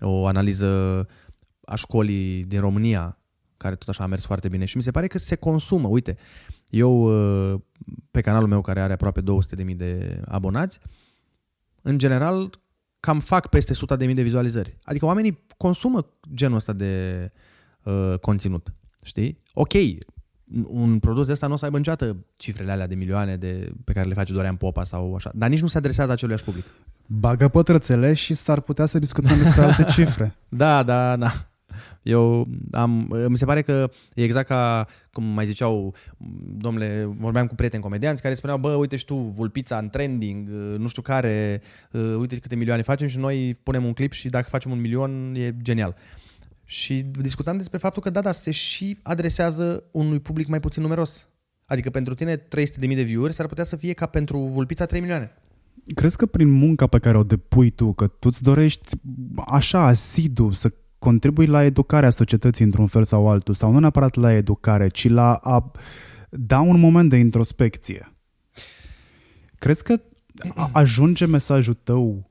o 0.00 0.26
analiză 0.26 1.06
a 1.64 1.74
școlii 1.74 2.44
din 2.44 2.60
România, 2.60 3.18
care 3.56 3.74
tot 3.74 3.88
așa 3.88 4.02
a 4.02 4.06
mers 4.06 4.24
foarte 4.24 4.48
bine 4.48 4.64
și 4.64 4.76
mi 4.76 4.82
se 4.82 4.90
pare 4.90 5.06
că 5.06 5.18
se 5.18 5.36
consumă. 5.36 5.88
Uite, 5.88 6.16
eu 6.68 7.02
uh, 7.52 7.60
pe 8.10 8.20
canalul 8.20 8.48
meu 8.48 8.60
care 8.60 8.80
are 8.80 8.92
aproape 8.92 9.22
200.000 9.70 9.76
de 9.76 10.20
abonați, 10.24 10.78
în 11.82 11.98
general 11.98 12.60
cam 13.00 13.20
fac 13.20 13.46
peste 13.48 13.72
100.000 13.74 14.14
de 14.14 14.22
vizualizări. 14.22 14.78
Adică 14.82 15.04
oamenii 15.04 15.44
consumă 15.56 16.06
genul 16.34 16.56
ăsta 16.56 16.72
de 16.72 17.32
uh, 17.82 18.18
conținut. 18.20 18.74
Știi? 19.02 19.42
Ok, 19.52 19.72
un 20.66 20.98
produs 20.98 21.26
de 21.26 21.32
ăsta 21.32 21.46
nu 21.46 21.52
o 21.52 21.56
să 21.56 21.64
aibă 21.64 21.76
niciodată 21.76 22.16
cifrele 22.36 22.72
alea 22.72 22.86
de 22.86 22.94
milioane 22.94 23.36
de, 23.36 23.72
pe 23.84 23.92
care 23.92 24.08
le 24.08 24.14
face 24.14 24.32
Dorian 24.32 24.56
Popa 24.56 24.84
sau 24.84 25.14
așa, 25.14 25.30
dar 25.34 25.48
nici 25.48 25.60
nu 25.60 25.66
se 25.66 25.78
adresează 25.78 26.12
aceluiași 26.12 26.44
public. 26.44 26.64
Bagă 27.06 27.48
pătrățele 27.48 28.14
și 28.14 28.34
s-ar 28.34 28.60
putea 28.60 28.86
să 28.86 28.98
discutăm 28.98 29.38
despre 29.38 29.62
alte 29.62 29.84
cifre. 29.94 30.34
Da, 30.48 30.82
da, 30.82 31.16
da. 31.16 31.32
Eu 32.02 32.48
am, 32.72 33.14
mi 33.28 33.38
se 33.38 33.44
pare 33.44 33.62
că 33.62 33.90
e 34.14 34.22
exact 34.22 34.46
ca, 34.46 34.86
cum 35.12 35.24
mai 35.24 35.46
ziceau, 35.46 35.94
domnule, 36.56 37.16
vorbeam 37.18 37.46
cu 37.46 37.54
prieteni 37.54 37.82
comedianți 37.82 38.22
care 38.22 38.34
spuneau, 38.34 38.58
bă, 38.58 38.74
uite 38.74 38.96
și 38.96 39.04
tu, 39.04 39.14
vulpița 39.14 39.78
în 39.78 39.88
trending, 39.88 40.48
nu 40.78 40.88
știu 40.88 41.02
care, 41.02 41.62
uite 42.18 42.36
câte 42.36 42.56
milioane 42.56 42.82
facem 42.82 43.06
și 43.06 43.18
noi 43.18 43.58
punem 43.62 43.84
un 43.84 43.92
clip 43.92 44.12
și 44.12 44.28
dacă 44.28 44.46
facem 44.48 44.70
un 44.70 44.80
milion 44.80 45.34
e 45.34 45.56
genial. 45.62 45.96
Și 46.68 47.02
discutam 47.02 47.56
despre 47.56 47.78
faptul 47.78 48.02
că 48.02 48.10
da, 48.10 48.20
da, 48.20 48.32
se 48.32 48.50
și 48.50 48.98
adresează 49.02 49.84
unui 49.92 50.20
public 50.20 50.46
mai 50.46 50.60
puțin 50.60 50.82
numeros. 50.82 51.28
Adică 51.64 51.90
pentru 51.90 52.14
tine 52.14 52.36
300.000 52.36 52.46
de 52.80 53.02
view-uri 53.02 53.32
s-ar 53.32 53.46
putea 53.46 53.64
să 53.64 53.76
fie 53.76 53.92
ca 53.92 54.06
pentru 54.06 54.38
vulpița 54.38 54.86
3 54.86 55.00
milioane. 55.00 55.32
Crezi 55.94 56.16
că 56.16 56.26
prin 56.26 56.50
munca 56.50 56.86
pe 56.86 56.98
care 56.98 57.16
o 57.16 57.22
depui 57.22 57.70
tu, 57.70 57.92
că 57.92 58.06
tu 58.06 58.28
îți 58.28 58.42
dorești 58.42 58.96
așa 59.46 59.86
asidu 59.86 60.52
să 60.52 60.72
contribui 60.98 61.46
la 61.46 61.64
educarea 61.64 62.10
societății 62.10 62.64
într-un 62.64 62.86
fel 62.86 63.04
sau 63.04 63.28
altul, 63.28 63.54
sau 63.54 63.72
nu 63.72 63.78
neapărat 63.78 64.14
la 64.14 64.32
educare, 64.32 64.88
ci 64.88 65.08
la 65.08 65.34
a 65.34 65.70
da 66.30 66.60
un 66.60 66.80
moment 66.80 67.10
de 67.10 67.16
introspecție. 67.16 68.12
Crezi 69.58 69.82
că 69.82 70.00
a- 70.54 70.70
ajunge 70.72 71.26
mesajul 71.26 71.74
tău 71.74 72.30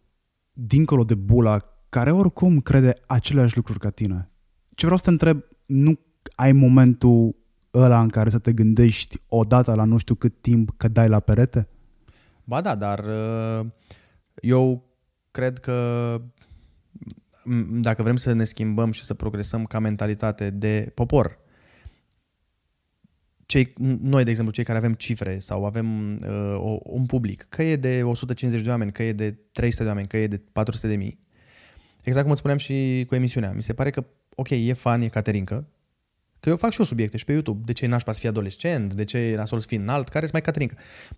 dincolo 0.51 1.03
de 1.03 1.15
bula 1.15 1.74
care 1.95 2.11
oricum 2.11 2.59
crede 2.59 2.93
aceleași 3.07 3.55
lucruri 3.55 3.79
ca 3.79 3.89
tine? 3.89 4.29
Ce 4.73 4.85
vreau 4.85 4.97
să 4.97 5.03
te 5.03 5.09
întreb, 5.09 5.43
nu 5.65 5.99
ai 6.35 6.51
momentul 6.51 7.35
ăla 7.73 8.01
în 8.01 8.09
care 8.09 8.29
să 8.29 8.39
te 8.39 8.53
gândești 8.53 9.17
odată 9.27 9.73
la 9.73 9.84
nu 9.84 9.97
știu 9.97 10.15
cât 10.15 10.41
timp 10.41 10.73
că 10.77 10.88
dai 10.88 11.07
la 11.09 11.19
perete? 11.19 11.67
Ba 12.43 12.61
da, 12.61 12.76
dar 12.76 12.99
uh, 13.05 13.65
eu 14.35 14.84
cred 15.31 15.59
că 15.59 15.76
m, 17.43 17.81
dacă 17.81 18.03
vrem 18.03 18.15
să 18.15 18.34
ne 18.34 18.43
schimbăm 18.43 18.91
și 18.91 19.03
să 19.03 19.13
progresăm 19.13 19.63
ca 19.65 19.80
mentalitate 19.80 20.49
de 20.49 20.91
popor, 20.93 21.39
cei, 23.45 23.73
noi, 24.01 24.23
de 24.23 24.30
exemplu, 24.30 24.53
cei 24.53 24.63
care 24.63 24.77
avem 24.77 24.93
cifre 24.93 25.39
sau 25.39 25.65
avem 25.65 26.15
uh, 26.15 26.55
o- 26.57 26.80
un 26.84 27.05
public, 27.05 27.45
că 27.49 27.63
e 27.63 27.76
de 27.76 28.03
150 28.03 28.63
de 28.63 28.69
oameni, 28.69 28.91
că 28.91 29.03
e 29.03 29.13
de 29.13 29.31
300 29.51 29.84
de 29.84 29.89
oameni, 29.89 30.07
că 30.07 30.17
e 30.17 30.27
de 30.27 30.38
400 30.51 30.88
de 30.88 30.95
mii, 30.95 31.23
exact 32.06 32.22
cum 32.22 32.32
îți 32.32 32.40
spuneam 32.40 32.60
și 32.60 33.06
cu 33.07 33.15
emisiunea, 33.15 33.52
mi 33.52 33.64
se 33.64 33.73
pare 33.73 33.90
că, 33.90 34.06
ok, 34.36 34.49
e 34.49 34.73
fan, 34.73 35.02
e 35.02 35.07
caterincă, 35.07 35.68
că 36.40 36.49
eu 36.49 36.57
fac 36.57 36.72
și 36.72 36.80
eu 36.80 36.86
subiecte 36.86 37.18
și 37.18 37.26
pe 37.26 37.32
YouTube, 37.32 37.61
de 37.65 37.73
ce 37.73 37.86
e 37.86 37.88
nașpa 37.88 38.11
să 38.11 38.19
fii 38.19 38.30
adolescent, 38.30 38.94
de 38.94 39.03
ce 39.03 39.18
e 39.18 39.36
nasol 39.36 39.60
să 39.60 39.68
fii 39.68 39.77
înalt, 39.77 40.07
care 40.07 40.19
sunt 40.19 40.32
mai 40.32 40.41
caterincă. 40.41 40.76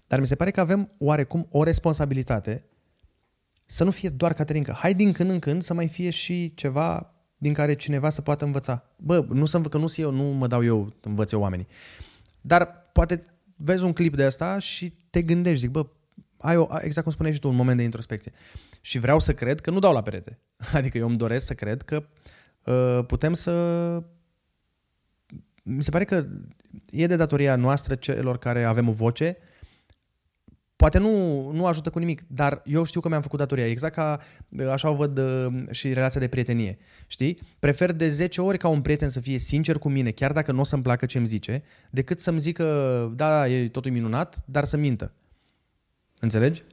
Dar 0.07 0.19
mi 0.19 0.27
se 0.27 0.35
pare 0.35 0.51
că 0.51 0.59
avem 0.59 0.89
oarecum 0.97 1.47
o 1.51 1.63
responsabilitate 1.63 2.63
să 3.65 3.83
nu 3.83 3.91
fie 3.91 4.09
doar 4.09 4.33
caterincă. 4.33 4.71
Hai 4.71 4.93
din 4.93 5.11
când 5.11 5.29
în 5.29 5.39
când 5.39 5.61
să 5.61 5.73
mai 5.73 5.87
fie 5.87 6.09
și 6.09 6.53
ceva 6.53 7.13
din 7.37 7.53
care 7.53 7.73
cineva 7.73 8.09
să 8.09 8.21
poată 8.21 8.45
învăța. 8.45 8.83
Bă, 8.95 9.25
nu 9.29 9.45
să 9.45 9.57
învă, 9.57 9.69
că 9.69 9.77
nu 9.77 9.93
eu, 9.95 10.11
nu 10.11 10.23
mă 10.23 10.47
dau 10.47 10.63
eu, 10.63 10.93
învăț 11.01 11.31
eu 11.31 11.41
oamenii. 11.41 11.67
Dar 12.41 12.89
poate 12.91 13.23
vezi 13.55 13.83
un 13.83 13.93
clip 13.93 14.15
de 14.15 14.23
asta 14.23 14.59
și 14.59 14.93
te 15.09 15.21
gândești, 15.21 15.59
zic, 15.59 15.69
bă, 15.69 15.85
ai 16.37 16.57
o, 16.57 16.67
exact 16.81 17.03
cum 17.03 17.11
spuneai 17.11 17.33
și 17.33 17.39
tu, 17.39 17.47
un 17.47 17.55
moment 17.55 17.77
de 17.77 17.83
introspecție. 17.83 18.31
Și 18.87 18.99
vreau 18.99 19.19
să 19.19 19.33
cred 19.33 19.61
că 19.61 19.71
nu 19.71 19.79
dau 19.79 19.93
la 19.93 20.01
perete. 20.01 20.39
Adică 20.73 20.97
eu 20.97 21.07
îmi 21.07 21.17
doresc 21.17 21.45
să 21.45 21.53
cred 21.53 21.81
că 21.81 22.03
uh, 22.63 23.05
putem 23.05 23.33
să... 23.33 23.53
Mi 25.63 25.83
se 25.83 25.89
pare 25.89 26.03
că 26.03 26.25
e 26.89 27.07
de 27.07 27.15
datoria 27.15 27.55
noastră 27.55 27.95
celor 27.95 28.37
care 28.37 28.63
avem 28.63 28.87
o 28.89 28.91
voce 28.91 29.37
Poate 30.75 30.97
nu, 30.97 31.49
nu 31.51 31.65
ajută 31.65 31.89
cu 31.89 31.99
nimic, 31.99 32.21
dar 32.27 32.61
eu 32.65 32.83
știu 32.83 32.99
că 32.99 33.07
mi-am 33.07 33.21
făcut 33.21 33.39
datoria. 33.39 33.67
Exact 33.67 33.93
ca 33.93 34.19
uh, 34.49 34.67
așa 34.67 34.89
o 34.89 34.95
văd 34.95 35.17
uh, 35.17 35.65
și 35.71 35.93
relația 35.93 36.19
de 36.19 36.27
prietenie. 36.27 36.77
Știi? 37.07 37.39
Prefer 37.59 37.91
de 37.91 38.09
10 38.09 38.41
ori 38.41 38.57
ca 38.57 38.67
un 38.67 38.81
prieten 38.81 39.09
să 39.09 39.19
fie 39.19 39.37
sincer 39.37 39.77
cu 39.77 39.89
mine, 39.89 40.11
chiar 40.11 40.31
dacă 40.31 40.51
nu 40.51 40.59
o 40.59 40.63
să-mi 40.63 40.83
placă 40.83 41.05
ce 41.05 41.17
îmi 41.17 41.27
zice, 41.27 41.63
decât 41.89 42.19
să-mi 42.19 42.39
zică, 42.39 42.63
da, 43.15 43.29
da, 43.29 43.49
e 43.49 43.69
totul 43.69 43.91
minunat, 43.91 44.43
dar 44.45 44.65
să 44.65 44.77
mintă. 44.77 45.13
Înțelegi? 46.19 46.63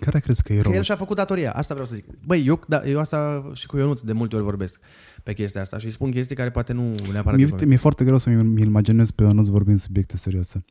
Care 0.00 0.18
crezi 0.18 0.42
că 0.42 0.52
e 0.52 0.56
Că 0.56 0.62
rolul? 0.62 0.76
el 0.78 0.82
și-a 0.84 0.96
făcut 0.96 1.16
datoria. 1.16 1.52
Asta 1.52 1.74
vreau 1.74 1.88
să 1.88 1.94
zic. 1.94 2.04
Băi, 2.26 2.44
eu, 2.46 2.60
da, 2.68 2.82
eu 2.86 2.98
asta 2.98 3.50
și 3.54 3.66
cu 3.66 3.76
Ionuț 3.76 4.00
de 4.00 4.12
multe 4.12 4.34
ori 4.34 4.44
vorbesc 4.44 4.80
pe 5.22 5.32
chestia 5.32 5.60
asta 5.60 5.78
și 5.78 5.84
îi 5.84 5.92
spun 5.92 6.10
chestii 6.10 6.36
care 6.36 6.50
poate 6.50 6.72
nu 6.72 6.94
neapărat... 7.12 7.38
Mi-e, 7.38 7.48
îi 7.58 7.66
mi-e 7.66 7.76
foarte 7.76 8.04
greu 8.04 8.18
să 8.18 8.30
mi 8.30 8.62
imaginez 8.62 9.10
pe 9.10 9.22
Ionuț 9.22 9.46
vorbind 9.46 9.78
subiecte 9.78 10.16
serioase. 10.16 10.64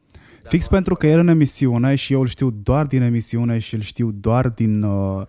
Da, 0.44 0.50
Fix 0.50 0.68
pentru 0.68 0.96
că 0.96 1.08
el 1.08 1.20
în 1.20 1.28
emisiune 1.28 1.96
și 1.96 2.14
eu 2.14 2.22
îl 2.22 2.28
știu 2.28 2.50
doar 2.50 2.86
din 2.86 3.02
emisiune 3.02 3.60
și 3.60 3.76
îl 3.76 3.82
știu 3.82 4.12
doar 4.12 4.50
din, 4.50 4.82
uh, 4.84 5.22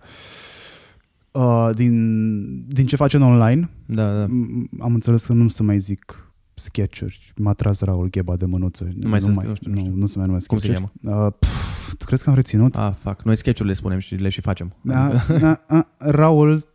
uh, 1.31 1.69
din, 1.73 2.65
din 2.67 2.85
ce 2.85 2.95
face 2.95 3.15
în 3.15 3.21
online. 3.23 3.69
Da, 3.85 4.13
da. 4.19 4.25
M- 4.25 4.79
Am 4.79 4.93
înțeles 4.93 5.25
că 5.25 5.33
nu 5.33 5.47
să 5.49 5.63
mai 5.63 5.79
zic 5.79 6.31
sketchuri. 6.53 7.33
M-a 7.35 7.53
tras 7.53 7.81
Raul 7.81 8.09
Gheba 8.09 8.35
de 8.35 8.45
mânuță. 8.45 8.87
mai 9.05 9.21
sunt- 9.21 9.35
mai, 9.35 9.45
nu 9.47 9.55
știu, 9.55 9.69
nu 9.69 9.75
nu, 9.75 9.81
știu. 9.81 9.95
nu 9.95 10.05
se 10.05 10.17
mai 10.17 10.27
numesc 10.27 10.47
Cum 10.47 10.57
se 10.59 10.67
sketchuri. 10.67 10.91
Uh, 11.03 11.27
pf, 11.39 11.78
tu 11.97 12.05
crezi 12.05 12.23
că 12.23 12.29
am 12.29 12.35
reținut? 12.35 12.75
Ah, 12.75 12.91
fac. 12.99 13.21
Noi 13.23 13.35
sketch-urile 13.35 13.73
spunem 13.73 13.99
și 13.99 14.15
le 14.15 14.29
și 14.29 14.41
facem. 14.41 14.73
Da, 14.81 15.11
da, 15.39 15.61
a, 15.67 15.87
Raul, 15.97 16.67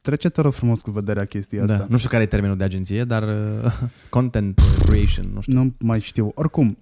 trece 0.00 0.28
te 0.28 0.40
rog 0.40 0.52
frumos 0.52 0.80
cu 0.80 0.90
vederea 0.90 1.24
chestia 1.24 1.62
asta. 1.62 1.76
Da. 1.76 1.86
Nu 1.88 1.96
știu 1.96 2.08
care 2.08 2.22
e 2.22 2.26
termenul 2.26 2.56
de 2.56 2.64
agenție, 2.64 3.04
dar 3.04 3.22
uh, 3.22 3.72
content 4.08 4.60
creation, 4.86 5.24
nu 5.34 5.40
știu. 5.40 5.54
Nu 5.54 5.74
mai 5.78 6.00
știu. 6.00 6.32
Oricum, 6.34 6.78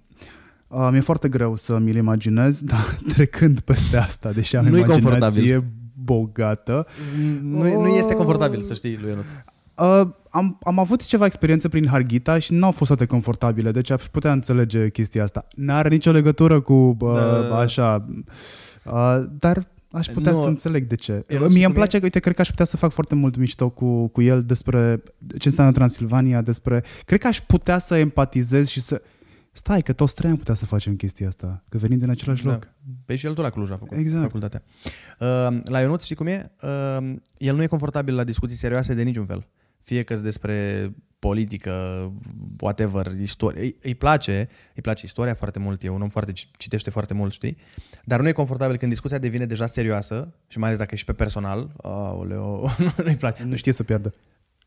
uh, 0.67 0.87
mi-e 0.91 1.01
foarte 1.01 1.27
greu 1.29 1.55
să 1.55 1.77
mi-l 1.77 1.95
imaginez, 1.95 2.61
dar 2.71 2.97
trecând 3.13 3.59
peste 3.59 3.97
asta, 3.97 4.31
deși 4.31 4.55
am 4.55 4.65
Nu-i 4.65 4.79
imaginație 4.79 5.01
confortabil. 5.11 5.63
bogată, 6.03 6.87
Nu, 7.41 7.81
nu 7.81 7.87
este 7.87 8.13
confortabil, 8.13 8.61
să 8.61 8.73
știi, 8.73 8.97
lui 9.01 9.09
Ionuț. 9.09 9.29
Uh, 9.77 10.01
am, 10.29 10.57
am 10.63 10.79
avut 10.79 11.05
ceva 11.05 11.25
experiențe 11.25 11.69
prin 11.69 11.87
Harghita 11.87 12.39
și 12.39 12.53
nu 12.53 12.65
au 12.65 12.71
fost 12.71 12.87
toate 12.87 13.05
confortabile, 13.05 13.71
deci 13.71 13.89
aș 13.89 14.03
putea 14.03 14.31
înțelege 14.31 14.89
chestia 14.89 15.23
asta. 15.23 15.47
N-are 15.55 15.89
nicio 15.89 16.11
legătură 16.11 16.61
cu 16.61 16.73
uh, 16.73 17.13
Da, 17.13 17.31
da, 17.31 17.47
da. 17.47 17.57
așa, 17.57 18.05
uh, 18.85 19.23
dar 19.39 19.67
aș 19.91 20.07
putea 20.07 20.31
Nu. 20.31 20.41
să 20.41 20.47
înțeleg 20.47 20.87
de 20.87 20.95
ce. 20.95 21.11
Eu 21.11 21.39
nu 21.39 21.45
Mie 21.45 21.47
știu 21.47 21.53
îmi 21.55 21.63
cum 21.63 21.71
e. 21.71 21.75
place, 21.75 21.99
uite, 22.03 22.19
cred 22.19 22.35
că 22.35 22.41
aș 22.41 22.49
putea 22.49 22.65
să 22.65 22.77
fac 22.77 22.91
foarte 22.91 23.15
mult 23.15 23.37
mișto 23.37 23.69
cu, 23.69 24.07
cu 24.07 24.21
el 24.21 24.43
despre 24.43 25.03
ce 25.37 25.47
înseamnă 25.47 25.73
Transilvania, 25.73 26.41
despre... 26.41 26.83
Cred 27.05 27.19
că 27.19 27.27
aș 27.27 27.41
putea 27.41 27.77
să 27.77 27.95
empatizez 27.97 28.67
și 28.67 28.81
să... 28.81 29.01
Stai, 29.51 29.81
că 29.81 29.93
toți 29.93 30.15
trei 30.15 30.29
am 30.29 30.37
putea 30.37 30.53
să 30.53 30.65
facem 30.65 30.95
chestia 30.95 31.27
asta, 31.27 31.63
că 31.69 31.77
venim 31.77 31.97
din 31.97 32.09
același 32.09 32.45
loc. 32.45 32.59
Da. 32.59 32.91
Pe 33.05 33.15
și 33.15 33.25
el 33.25 33.33
tot 33.33 33.43
la 33.43 33.49
Cluj 33.49 33.71
a 33.71 33.77
făcut 33.77 33.97
Exact. 33.97 34.21
facultatea. 34.21 34.63
Uh, 35.19 35.57
la 35.63 35.79
Ionuț, 35.81 36.03
știi 36.03 36.15
cum 36.15 36.27
e? 36.27 36.51
Uh, 36.61 37.13
el 37.37 37.55
nu 37.55 37.61
e 37.61 37.67
confortabil 37.67 38.15
la 38.15 38.23
discuții 38.23 38.55
serioase 38.55 38.93
de 38.93 39.01
niciun 39.01 39.25
fel. 39.25 39.47
Fie 39.85 40.03
că 40.03 40.15
despre 40.15 40.89
politică, 41.19 41.73
whatever, 42.59 43.11
istorie. 43.21 43.61
Îi, 43.61 43.75
îi 43.81 43.95
place, 43.95 44.49
îi 44.75 44.81
place 44.81 45.05
istoria 45.05 45.33
foarte 45.33 45.59
mult, 45.59 45.83
e 45.83 45.89
un 45.89 46.01
om 46.01 46.09
foarte, 46.09 46.31
citește 46.57 46.89
foarte 46.89 47.13
mult, 47.13 47.33
știi? 47.33 47.57
Dar 48.03 48.19
nu 48.21 48.27
e 48.27 48.31
confortabil 48.31 48.77
când 48.77 48.91
discuția 48.91 49.17
devine 49.17 49.45
deja 49.45 49.65
serioasă 49.65 50.33
și 50.47 50.57
mai 50.57 50.67
ales 50.67 50.79
dacă 50.79 50.93
ești 50.93 51.05
pe 51.05 51.13
personal, 51.13 51.71
aoleo, 51.81 52.69
nu-i 53.05 53.15
place. 53.15 53.43
Nu 53.43 53.55
știe 53.55 53.71
să 53.71 53.83
pierdă. 53.83 54.13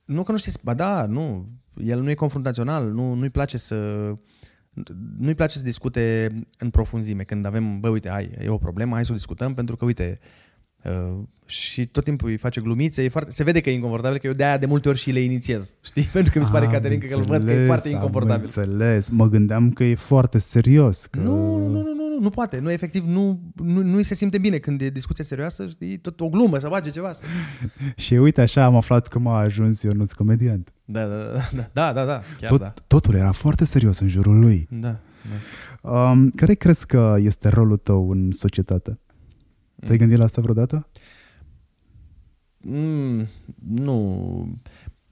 Nu 0.04 0.22
că 0.22 0.32
nu 0.32 0.38
știi, 0.38 0.52
ba 0.62 0.74
da, 0.74 1.06
nu, 1.06 1.48
el 1.76 2.02
nu 2.02 2.10
e 2.10 2.14
confruntațional, 2.14 2.92
nu, 2.92 3.14
nu-i 3.14 3.30
place 3.30 3.58
să 3.58 3.76
nu-i 5.18 5.34
place 5.34 5.58
să 5.58 5.64
discute 5.64 6.34
în 6.58 6.70
profunzime 6.70 7.22
când 7.22 7.44
avem, 7.44 7.80
bă, 7.80 7.88
uite, 7.88 8.08
hai, 8.08 8.30
e 8.38 8.48
o 8.48 8.58
problemă, 8.58 8.94
hai 8.94 9.04
să 9.04 9.12
o 9.12 9.14
discutăm 9.14 9.54
pentru 9.54 9.76
că, 9.76 9.84
uite, 9.84 10.18
uh, 10.84 11.22
și 11.48 11.86
tot 11.86 12.04
timpul 12.04 12.28
îi 12.28 12.36
face 12.36 12.60
glumițe, 12.60 13.02
e 13.02 13.08
foarte, 13.08 13.30
se 13.30 13.42
vede 13.42 13.60
că 13.60 13.70
e 13.70 13.72
inconfortabil, 13.72 14.18
că 14.18 14.26
eu 14.26 14.32
de-aia 14.32 14.58
de 14.58 14.66
multe 14.66 14.88
ori 14.88 14.98
și 14.98 15.10
le 15.10 15.20
inițiez, 15.20 15.74
știi? 15.88 16.02
Pentru 16.02 16.32
că 16.32 16.38
mi 16.38 16.44
se 16.44 16.50
pare, 16.50 16.64
Am 16.64 16.72
Caterin, 16.72 17.00
că 17.00 17.14
îl 17.14 17.22
văd 17.22 17.44
că 17.44 17.50
e 17.50 17.52
înțeles, 17.52 17.66
foarte 17.66 17.88
am 17.88 17.94
inconfortabil. 17.94 18.44
înțeles. 18.44 19.08
Mă 19.08 19.28
gândeam 19.28 19.70
că 19.70 19.84
e 19.84 19.94
foarte 19.94 20.38
serios. 20.38 21.06
Că... 21.06 21.18
Nu, 21.18 21.56
nu, 21.56 21.68
nu, 21.68 21.68
nu, 21.68 21.94
nu, 21.94 22.08
nu, 22.08 22.18
nu 22.20 22.30
poate, 22.30 22.58
nu, 22.58 22.70
efectiv, 22.70 23.04
nu, 23.06 23.40
nu, 23.54 23.82
nu-i 23.82 24.02
se 24.02 24.14
simte 24.14 24.38
bine 24.38 24.58
când 24.58 24.80
e 24.80 24.88
discuție 24.88 25.24
serioasă, 25.24 25.66
știi, 25.68 25.98
tot 25.98 26.20
o 26.20 26.28
glumă, 26.28 26.58
să 26.58 26.68
face 26.68 26.90
ceva. 26.90 27.12
Să... 27.12 27.22
Și 28.04 28.14
uite 28.14 28.40
așa 28.40 28.64
am 28.64 28.76
aflat 28.76 29.06
că 29.06 29.18
m-a 29.18 29.38
ajuns 29.38 29.82
Ionuț 29.82 30.12
comediant. 30.12 30.72
Da, 30.84 31.06
da, 31.06 31.16
da, 31.16 31.40
da, 31.52 31.70
da, 31.72 31.92
da, 31.92 32.04
da, 32.04 32.22
chiar 32.40 32.50
Tot, 32.50 32.60
da. 32.60 32.74
Totul 32.86 33.14
era 33.14 33.32
foarte 33.32 33.64
serios 33.64 33.98
în 33.98 34.08
jurul 34.08 34.38
lui. 34.38 34.68
Da, 34.70 34.88
da. 34.90 35.90
Um, 35.90 36.30
care 36.30 36.54
crezi 36.54 36.86
că 36.86 37.16
este 37.18 37.48
rolul 37.48 37.76
tău 37.76 38.10
în 38.10 38.32
societate? 38.32 38.98
Te-ai 39.86 39.98
gândit 39.98 40.18
la 40.18 40.24
asta 40.24 40.40
vreodată? 40.40 40.88
Mm, 42.60 43.26
nu, 43.68 44.58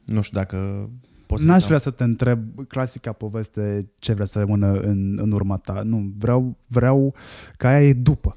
nu 0.04 0.20
știu 0.20 0.38
dacă 0.38 0.90
pot 1.26 1.38
să 1.38 1.44
N-aș 1.44 1.58
zic, 1.58 1.66
vrea 1.66 1.78
să 1.78 1.90
te 1.90 2.04
întreb 2.04 2.66
clasica 2.68 3.12
poveste 3.12 3.90
ce 3.98 4.12
vrea 4.12 4.26
să 4.26 4.38
rămână 4.38 4.72
în, 4.72 5.18
în 5.20 5.32
urma 5.32 5.56
ta. 5.56 5.82
Nu, 5.84 6.12
vreau, 6.18 6.56
vreau 6.66 7.14
ca 7.56 7.68
aia 7.68 7.88
e 7.88 7.92
după. 7.92 8.34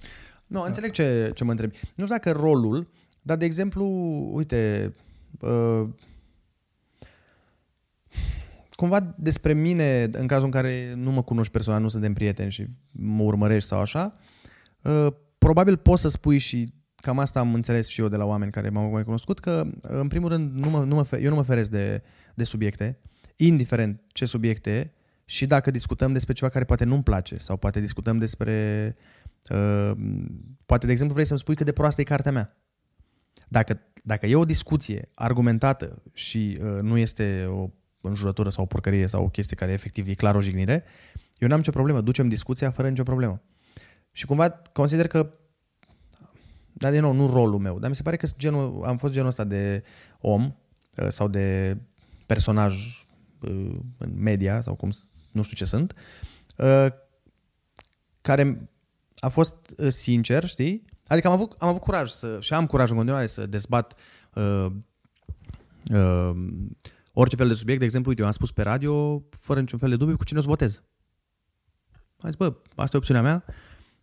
Nu, 0.48 0.62
înțeleg 0.62 0.92
ce, 0.92 1.32
ce 1.34 1.44
mă 1.44 1.52
întrebi. 1.52 1.78
Nu 1.96 2.06
știu 2.06 2.18
dacă 2.18 2.32
rolul, 2.32 2.90
dar 3.22 3.38
de 3.38 3.46
exemplu, 3.46 3.86
uite, 4.34 4.94
uh, 5.40 5.90
cumva 8.72 9.16
despre 9.18 9.54
mine, 9.54 10.10
în 10.12 10.28
cazul 10.28 10.46
în 10.46 10.52
care 10.52 10.94
nu 10.96 11.12
mă 11.12 11.22
cunoști 11.22 11.52
personal, 11.52 11.82
nu 11.82 11.88
suntem 11.88 12.14
prieteni 12.14 12.52
și 12.52 12.66
mă 12.92 13.24
urmărești 13.24 13.68
sau 13.68 13.80
așa, 13.80 14.16
uh, 14.82 15.08
probabil 15.38 15.78
poți 15.78 16.02
să 16.02 16.10
spui 16.10 16.38
și 16.38 16.74
cam 17.02 17.20
asta 17.20 17.40
am 17.40 17.54
înțeles 17.54 17.88
și 17.88 18.02
eu 18.02 18.08
de 18.08 18.16
la 18.16 18.26
oameni 18.26 18.52
care 18.52 18.70
m-au 18.70 18.90
mai 18.90 19.04
cunoscut, 19.04 19.40
că 19.40 19.68
în 19.82 20.08
primul 20.08 20.30
rând 20.30 20.54
nu 20.54 20.70
mă, 20.70 20.84
nu 20.84 20.96
mă, 20.96 21.04
fe- 21.04 21.22
eu 21.22 21.30
nu 21.30 21.36
mă 21.36 21.44
feresc 21.44 21.70
de, 21.70 22.04
de 22.36 22.44
subiecte, 22.44 23.00
indiferent 23.36 24.02
ce 24.08 24.26
subiecte 24.26 24.72
e, 24.72 24.92
și 25.26 25.46
dacă 25.46 25.72
discutăm 25.72 26.14
despre 26.14 26.34
ceva 26.34 26.52
care 26.52 26.66
poate 26.66 26.84
nu-mi 26.84 27.04
place 27.04 27.38
sau 27.38 27.58
poate 27.58 27.80
discutăm 27.80 28.18
despre 28.18 28.96
Uh, 29.50 29.92
poate, 30.66 30.86
de 30.86 30.92
exemplu, 30.92 31.14
vrei 31.14 31.28
să-mi 31.28 31.40
spui 31.40 31.56
cât 31.56 31.66
de 31.66 31.72
proastă 31.72 32.02
e 32.02 32.04
cartea 32.04 32.32
mea. 32.32 32.58
Dacă, 33.48 33.80
dacă 34.04 34.26
e 34.26 34.36
o 34.36 34.46
discuție 34.46 35.10
argumentată 35.16 36.02
și 36.14 36.60
uh, 36.62 36.82
nu 36.82 36.98
este 36.98 37.46
o 37.50 37.70
înjurătură 38.02 38.50
sau 38.50 38.64
o 38.64 38.68
porcărie 38.68 39.08
sau 39.08 39.24
o 39.24 39.30
chestie 39.30 39.56
care 39.56 39.72
efectiv 39.72 40.08
e 40.08 40.14
clar 40.14 40.36
o 40.36 40.42
jignire, 40.42 40.84
eu 41.38 41.48
n-am 41.48 41.58
nicio 41.58 41.72
problemă. 41.72 42.02
Ducem 42.02 42.28
discuția 42.28 42.72
fără 42.72 42.90
nicio 42.90 43.04
problemă. 43.04 43.42
Și 44.12 44.26
cumva 44.26 44.62
consider 44.74 45.08
că 45.08 45.34
dar 46.74 46.92
din 46.92 47.02
nou, 47.02 47.14
nu 47.14 47.28
rolul 47.28 47.60
meu, 47.60 47.80
dar 47.80 47.90
mi 47.90 47.96
se 47.96 48.02
pare 48.02 48.16
că 48.16 48.26
sunt 48.26 48.40
genul, 48.40 48.84
am 48.86 48.98
fost 48.98 49.14
genul 49.14 49.28
ăsta 49.28 49.44
de 49.44 49.84
om 50.20 50.44
uh, 50.98 51.08
sau 51.08 51.28
de 51.28 51.78
personaj 52.26 52.76
uh, 53.42 53.76
în 53.98 54.14
media 54.16 54.62
sau 54.62 54.76
cum, 54.76 54.92
s- 54.92 55.12
nu 55.32 55.42
știu 55.42 55.56
ce 55.56 55.66
sunt, 55.66 55.94
uh, 56.58 56.88
care 58.22 58.70
a 59.20 59.28
fost 59.30 59.56
uh, 59.78 59.90
sincer, 59.92 60.46
știi? 60.48 60.86
Adică 61.08 61.28
am 61.28 61.34
avut, 61.34 61.56
am 61.60 61.68
avut 61.68 61.82
curaj 61.82 62.10
să, 62.10 62.38
și 62.42 62.54
am 62.54 62.66
curaj 62.66 62.90
în 62.90 62.96
continuare 62.96 63.28
să 63.28 63.46
dezbat 63.46 63.96
uh, 64.34 64.66
uh, 65.92 66.32
orice 67.14 67.36
fel 67.36 67.48
de 67.48 67.54
subiect. 67.54 67.80
De 67.80 67.86
exemplu, 67.86 68.10
uite, 68.10 68.22
eu 68.22 68.28
am 68.28 68.34
spus 68.34 68.52
pe 68.52 68.62
radio, 68.62 69.24
fără 69.30 69.60
niciun 69.60 69.80
fel 69.80 69.90
de 69.90 69.96
dubiu, 69.96 70.18
cu 70.18 70.24
cine 70.24 70.40
o 70.40 70.42
să 70.42 70.48
votez. 70.48 70.82
Am 72.18 72.30
zis, 72.30 72.36
bă, 72.36 72.56
asta 72.76 72.96
e 72.96 73.00
opțiunea 73.00 73.24
mea, 73.24 73.44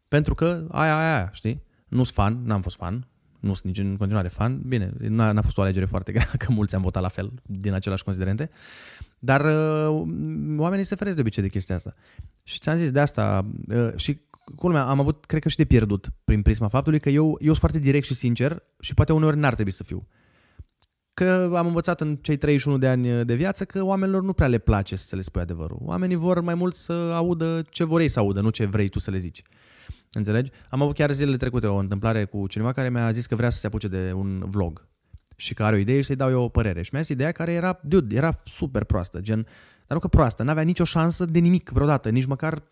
pentru 0.08 0.34
că 0.34 0.66
aia, 0.70 0.98
aia, 0.98 1.14
aia, 1.14 1.30
știi? 1.32 1.62
Nu-s 1.88 2.10
fan, 2.10 2.42
n-am 2.44 2.60
fost 2.60 2.76
fan, 2.76 3.06
nu 3.40 3.54
sunt 3.54 3.64
nici 3.64 3.84
în 3.84 3.96
continuare 3.96 4.28
fan. 4.28 4.62
Bine, 4.66 4.92
n-a, 4.98 5.32
n-a 5.32 5.42
fost 5.42 5.58
o 5.58 5.60
alegere 5.60 5.84
foarte 5.84 6.12
grea, 6.12 6.30
că 6.38 6.52
mulți 6.52 6.74
am 6.74 6.82
votat 6.82 7.02
la 7.02 7.08
fel, 7.08 7.32
din 7.42 7.72
același 7.72 8.04
considerente. 8.04 8.50
Dar 9.18 9.40
uh, 9.40 10.06
oamenii 10.56 10.84
se 10.84 10.94
feresc 10.94 11.14
de 11.14 11.20
obicei 11.20 11.42
de 11.42 11.48
chestia 11.48 11.74
asta. 11.74 11.94
Și 12.42 12.58
ți-am 12.58 12.76
zis 12.76 12.90
de 12.90 13.00
asta, 13.00 13.46
uh, 13.68 13.92
și 13.96 14.20
culmea, 14.54 14.84
am 14.84 15.00
avut, 15.00 15.24
cred 15.24 15.42
că 15.42 15.48
și 15.48 15.56
de 15.56 15.64
pierdut 15.64 16.08
prin 16.24 16.42
prisma 16.42 16.68
faptului 16.68 17.00
că 17.00 17.08
eu, 17.08 17.26
eu 17.26 17.36
sunt 17.38 17.56
foarte 17.56 17.78
direct 17.78 18.06
și 18.06 18.14
sincer 18.14 18.62
și 18.80 18.94
poate 18.94 19.12
uneori 19.12 19.36
n-ar 19.36 19.54
trebui 19.54 19.72
să 19.72 19.82
fiu. 19.82 20.08
Că 21.14 21.52
am 21.56 21.66
învățat 21.66 22.00
în 22.00 22.16
cei 22.16 22.36
31 22.36 22.78
de 22.78 22.88
ani 22.88 23.24
de 23.24 23.34
viață 23.34 23.64
că 23.64 23.84
oamenilor 23.84 24.22
nu 24.22 24.32
prea 24.32 24.46
le 24.46 24.58
place 24.58 24.96
să 24.96 25.16
le 25.16 25.22
spui 25.22 25.40
adevărul. 25.40 25.78
Oamenii 25.80 26.16
vor 26.16 26.40
mai 26.40 26.54
mult 26.54 26.74
să 26.74 26.92
audă 26.92 27.62
ce 27.70 27.84
vor 27.84 28.00
ei 28.00 28.08
să 28.08 28.18
audă, 28.18 28.40
nu 28.40 28.50
ce 28.50 28.64
vrei 28.64 28.88
tu 28.88 28.98
să 28.98 29.10
le 29.10 29.18
zici. 29.18 29.42
Înțelegi? 30.12 30.50
Am 30.68 30.82
avut 30.82 30.94
chiar 30.94 31.12
zilele 31.12 31.36
trecute 31.36 31.66
o 31.66 31.76
întâmplare 31.76 32.24
cu 32.24 32.46
cineva 32.46 32.72
care 32.72 32.90
mi-a 32.90 33.10
zis 33.10 33.26
că 33.26 33.34
vrea 33.34 33.50
să 33.50 33.58
se 33.58 33.66
apuce 33.66 33.88
de 33.88 34.12
un 34.12 34.44
vlog 34.46 34.88
și 35.36 35.54
că 35.54 35.64
are 35.64 35.76
o 35.76 35.78
idee 35.78 36.00
și 36.00 36.06
să-i 36.06 36.16
dau 36.16 36.30
eu 36.30 36.42
o 36.42 36.48
părere. 36.48 36.82
Și 36.82 36.90
mi-a 36.92 37.00
zis 37.00 37.10
ideea 37.10 37.32
care 37.32 37.52
era, 37.52 37.78
dude, 37.82 38.16
era 38.16 38.38
super 38.44 38.84
proastă, 38.84 39.20
gen, 39.20 39.42
dar 39.86 39.96
nu 39.96 39.98
că 39.98 40.08
proastă, 40.08 40.42
n-avea 40.42 40.62
nicio 40.62 40.84
șansă 40.84 41.24
de 41.24 41.38
nimic 41.38 41.68
vreodată, 41.68 42.10
nici 42.10 42.26
măcar 42.26 42.62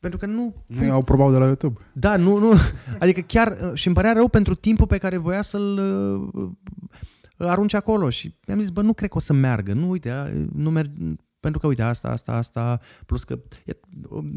pentru 0.00 0.18
că 0.18 0.26
nu... 0.26 0.54
Nu 0.66 0.92
au 0.92 1.02
probabil 1.02 1.32
de 1.32 1.38
la 1.38 1.46
YouTube. 1.46 1.80
Da, 1.92 2.16
nu, 2.16 2.38
nu. 2.38 2.52
Adică 2.98 3.20
chiar 3.20 3.70
și 3.74 3.86
îmi 3.86 3.96
părea 3.96 4.12
rău 4.12 4.28
pentru 4.28 4.54
timpul 4.54 4.86
pe 4.86 4.98
care 4.98 5.16
voia 5.16 5.42
să-l 5.42 5.78
uh, 7.36 7.48
arunce 7.48 7.76
acolo 7.76 8.10
și 8.10 8.34
mi-am 8.46 8.60
zis, 8.60 8.70
bă, 8.70 8.82
nu 8.82 8.92
cred 8.92 9.08
că 9.08 9.16
o 9.16 9.20
să 9.20 9.32
meargă. 9.32 9.72
Nu, 9.72 9.90
uite, 9.90 10.10
a, 10.10 10.26
nu 10.52 10.70
merg, 10.70 10.90
Pentru 11.40 11.60
că, 11.60 11.66
uite, 11.66 11.82
asta, 11.82 12.08
asta, 12.08 12.32
asta, 12.32 12.80
plus 13.06 13.24
că 13.24 13.38
e, 13.64 13.72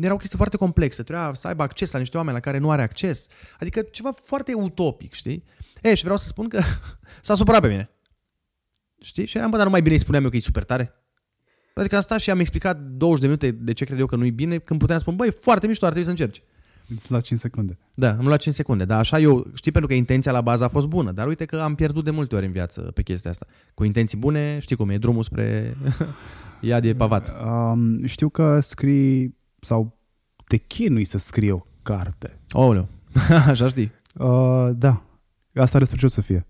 era 0.01 0.13
o 0.13 0.17
chestie 0.17 0.38
foarte 0.38 0.57
complexă. 0.57 1.03
Trebuia 1.03 1.34
să 1.34 1.47
aibă 1.47 1.63
acces 1.63 1.91
la 1.91 1.99
niște 1.99 2.17
oameni 2.17 2.35
la 2.35 2.41
care 2.41 2.57
nu 2.57 2.71
are 2.71 2.81
acces. 2.81 3.27
Adică 3.59 3.81
ceva 3.81 4.11
foarte 4.23 4.53
utopic, 4.53 5.13
știi? 5.13 5.43
E, 5.81 5.95
și 5.95 6.03
vreau 6.03 6.17
să 6.17 6.27
spun 6.27 6.47
că 6.47 6.61
s-a 7.21 7.35
supărat 7.35 7.61
pe 7.61 7.67
mine. 7.67 7.89
Știi? 9.01 9.25
Și 9.25 9.38
eram, 9.38 9.49
bă, 9.49 9.55
dar 9.55 9.65
nu 9.65 9.71
mai 9.71 9.81
bine 9.81 9.93
îi 9.93 10.01
spuneam 10.01 10.23
eu 10.23 10.30
că 10.30 10.35
e 10.35 10.39
super 10.39 10.63
tare? 10.63 10.93
Adică 11.73 11.95
am 11.95 12.01
stat 12.01 12.19
și 12.19 12.30
am 12.30 12.39
explicat 12.39 12.80
20 12.80 13.21
de 13.21 13.25
minute 13.25 13.51
de 13.51 13.73
ce 13.73 13.85
cred 13.85 13.99
eu 13.99 14.05
că 14.05 14.15
nu 14.15 14.25
e 14.25 14.31
bine, 14.31 14.57
când 14.57 14.80
puteam 14.80 14.99
spune, 14.99 15.15
băi, 15.15 15.31
foarte 15.31 15.67
mișto, 15.67 15.85
ar 15.85 15.91
trebui 15.91 16.13
să 16.13 16.21
încerci. 16.21 16.43
Îți 16.95 17.11
la 17.11 17.19
5 17.19 17.39
secunde. 17.39 17.77
Da, 17.93 18.09
am 18.09 18.25
luat 18.25 18.39
5 18.39 18.55
secunde, 18.55 18.85
dar 18.85 18.99
așa 18.99 19.19
eu, 19.19 19.47
știi, 19.53 19.71
pentru 19.71 19.89
că 19.89 19.95
intenția 19.95 20.31
la 20.31 20.41
bază 20.41 20.63
a 20.63 20.67
fost 20.67 20.88
bună, 20.88 21.11
dar 21.11 21.27
uite 21.27 21.45
că 21.45 21.55
am 21.55 21.75
pierdut 21.75 22.03
de 22.03 22.11
multe 22.11 22.35
ori 22.35 22.45
în 22.45 22.51
viață 22.51 22.81
pe 22.81 23.01
chestia 23.01 23.30
asta. 23.31 23.45
Cu 23.73 23.84
intenții 23.84 24.17
bune, 24.17 24.59
știi 24.59 24.75
cum 24.75 24.89
e, 24.89 24.97
drumul 24.97 25.23
spre 25.23 25.77
iad 26.64 26.85
e 26.85 26.95
pavat. 26.95 27.34
Um, 27.45 28.06
știu 28.06 28.30
că 28.30 28.60
scrii 28.60 29.38
sau 29.60 29.98
te 30.48 30.57
chinui 30.57 31.03
să 31.03 31.18
scrii 31.18 31.52
o 31.52 31.65
carte. 31.81 32.40
Oh, 32.52 32.76
nu. 32.76 32.90
așa 33.48 33.68
știi. 33.68 33.91
Uh, 34.14 34.69
da. 34.76 35.03
Asta 35.56 35.80
despre 35.80 35.98
ce 35.98 36.06
o 36.06 36.10
să 36.10 36.22
fie? 36.22 36.48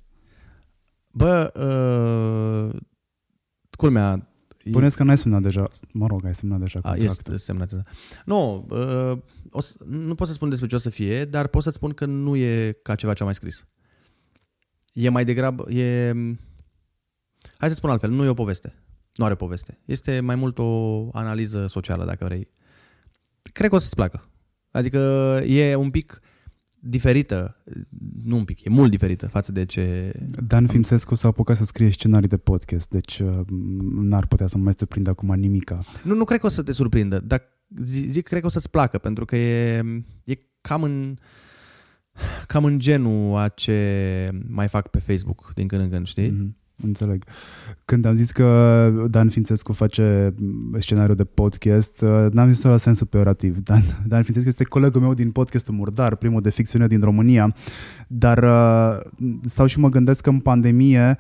Bă, 1.12 1.52
uh, 1.56 2.80
culmea, 3.78 4.28
Puneți 4.72 4.96
că 4.96 5.04
n-ai 5.04 5.18
semnat 5.18 5.42
deja, 5.42 5.68
mă 5.92 6.08
rog, 6.08 6.26
ai 6.26 6.36
semnat 6.36 6.60
deja 6.60 6.80
A, 6.84 6.90
contractul. 6.90 7.34
este 7.34 7.38
semnat. 7.38 7.74
Da. 7.74 7.82
Nu, 8.26 8.68
uh, 8.70 9.18
o 9.52 9.62
să, 9.62 9.76
nu 9.86 10.16
pot 10.16 10.28
să 10.28 10.34
spun 10.34 10.50
despre 10.50 10.68
ce 10.68 10.76
o 10.76 10.78
să 10.78 10.90
fie, 10.90 11.26
dar 11.26 11.48
pot 11.48 11.64
să 11.64 11.70
spun 11.70 11.92
că 11.92 12.06
nu 12.06 12.36
e 12.36 12.72
ca 12.72 12.96
ceva 12.96 13.14
ce 13.14 13.20
am 13.20 13.26
mai 13.26 13.36
scris. 13.36 13.66
E 14.94 15.10
mai 15.10 15.26
degrabă, 15.26 15.72
e... 15.72 16.14
Hai 17.58 17.70
să 17.70 17.76
spun 17.76 17.90
altfel, 17.90 18.10
nu 18.10 18.24
e 18.24 18.28
o 18.28 18.34
poveste. 18.34 18.83
Nu 19.16 19.26
are 19.26 19.36
poveste. 19.36 19.80
Este 19.86 20.20
mai 20.20 20.36
mult 20.36 20.58
o 20.60 21.10
analiză 21.12 21.68
socială, 21.68 22.06
dacă 22.06 22.26
vrei. 22.26 22.48
Cred 23.42 23.70
că 23.70 23.76
o 23.76 23.80
să-ți 23.80 23.96
placă. 23.96 24.30
Adică 24.72 24.98
e 25.46 25.76
un 25.76 25.90
pic 25.90 26.22
diferită, 26.86 27.64
nu 28.24 28.38
un 28.38 28.44
pic, 28.44 28.64
e 28.64 28.70
mult 28.70 28.90
diferită 28.90 29.28
față 29.28 29.52
de 29.52 29.66
ce... 29.66 30.14
Dan 30.48 30.68
Fințescu 30.68 31.16
s-a 31.16 31.28
apucat 31.28 31.58
să 31.58 31.66
scrie 31.66 31.90
scenarii 31.90 32.28
de 32.28 32.38
podcast, 32.38 32.90
deci 32.90 33.20
uh, 33.20 33.40
n-ar 33.94 34.28
putea 34.28 34.48
să 34.48 34.58
mă 34.58 34.64
mai 34.64 34.74
surprindă 34.78 35.10
acum 35.10 35.34
nimica. 35.34 35.84
Nu, 36.04 36.16
nu 36.16 36.24
cred 36.24 36.40
că 36.40 36.46
o 36.46 36.50
să 36.50 36.64
te 36.64 36.72
surprindă, 36.72 37.20
dar 37.20 37.42
zi- 37.84 38.08
zic, 38.08 38.28
cred 38.28 38.40
că 38.40 38.46
o 38.46 38.50
să-ți 38.50 38.70
placă, 38.70 38.98
pentru 38.98 39.26
că 39.26 39.36
e, 39.36 39.84
e 40.24 40.38
cam 40.62 40.84
în 40.84 41.18
cam 42.48 42.66
în 42.66 42.80
genul 42.80 43.38
a 43.38 43.48
ce 43.48 44.30
mai 44.48 44.68
fac 44.68 44.88
pe 44.88 45.00
Facebook 45.00 45.52
din 45.54 45.68
când 45.68 45.82
în 45.82 45.90
când, 45.90 46.08
știi? 46.08 46.32
Mm-hmm. 46.32 46.63
Mhm, 46.78 46.88
Înțeleg. 46.88 47.24
Când 47.86 48.06
am 48.06 48.16
zis 48.16 48.32
că 48.32 49.08
Dan 49.10 49.30
Fințescu 49.30 49.74
face 49.74 50.34
scenariu 50.80 51.14
de 51.16 51.24
podcast, 51.24 52.02
uh, 52.02 52.26
n-am 52.32 52.52
zis-o 52.52 52.70
la 52.70 52.78
sensul 52.78 53.08
peorativ. 53.08 53.58
Dan, 53.68 53.82
Dan 54.08 54.24
Fințescu 54.24 54.50
este 54.50 54.64
colegul 54.64 55.02
meu 55.02 55.14
din 55.14 55.32
podcastul 55.32 55.74
Murdar, 55.74 56.16
primul 56.16 56.42
de 56.42 56.50
ficțiune 56.50 56.88
din 56.88 57.00
România, 57.00 57.56
dar 58.08 58.44
uh, 58.44 59.28
stau 59.44 59.66
și 59.66 59.80
mă 59.80 59.90
gândesc 59.90 60.22
că 60.22 60.30
în 60.30 60.40
pandemie 60.40 61.18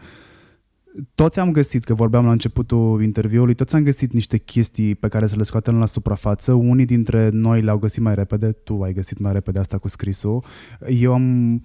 toți 1.15 1.39
am 1.39 1.51
găsit, 1.51 1.83
că 1.83 1.93
vorbeam 1.93 2.25
la 2.25 2.31
începutul 2.31 3.03
interviului, 3.03 3.53
toți 3.53 3.75
am 3.75 3.83
găsit 3.83 4.13
niște 4.13 4.37
chestii 4.37 4.95
pe 4.95 5.07
care 5.07 5.27
să 5.27 5.35
le 5.35 5.43
scoatem 5.43 5.77
la 5.77 5.85
suprafață. 5.85 6.53
Unii 6.53 6.85
dintre 6.85 7.29
noi 7.29 7.61
le-au 7.61 7.77
găsit 7.77 8.01
mai 8.01 8.15
repede, 8.15 8.51
tu 8.51 8.81
ai 8.81 8.93
găsit 8.93 9.19
mai 9.19 9.33
repede 9.33 9.59
asta 9.59 9.77
cu 9.77 9.87
scrisul. 9.87 10.43
Eu 10.87 11.13
am 11.13 11.61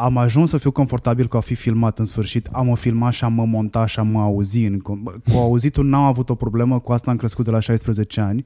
am 0.00 0.16
ajuns 0.16 0.50
să 0.50 0.58
fiu 0.58 0.70
confortabil 0.70 1.26
cu 1.26 1.36
a 1.36 1.40
fi 1.40 1.54
filmat 1.54 1.98
în 1.98 2.04
sfârșit. 2.04 2.46
Am 2.52 2.66
mă 2.66 2.76
filma 2.76 3.10
și 3.10 3.24
am 3.24 3.32
mă 3.32 3.44
monta 3.44 3.86
și 3.86 3.98
am 3.98 4.06
mă 4.08 4.20
auzi. 4.20 4.64
În- 4.64 4.78
Cu 4.78 4.98
auzitul 5.34 5.84
n-am 5.86 6.02
avut 6.02 6.30
o 6.30 6.34
problemă, 6.34 6.78
cu 6.80 6.92
asta 6.92 7.10
am 7.10 7.16
crescut 7.16 7.44
de 7.44 7.50
la 7.50 7.60
16 7.60 8.20
ani, 8.20 8.44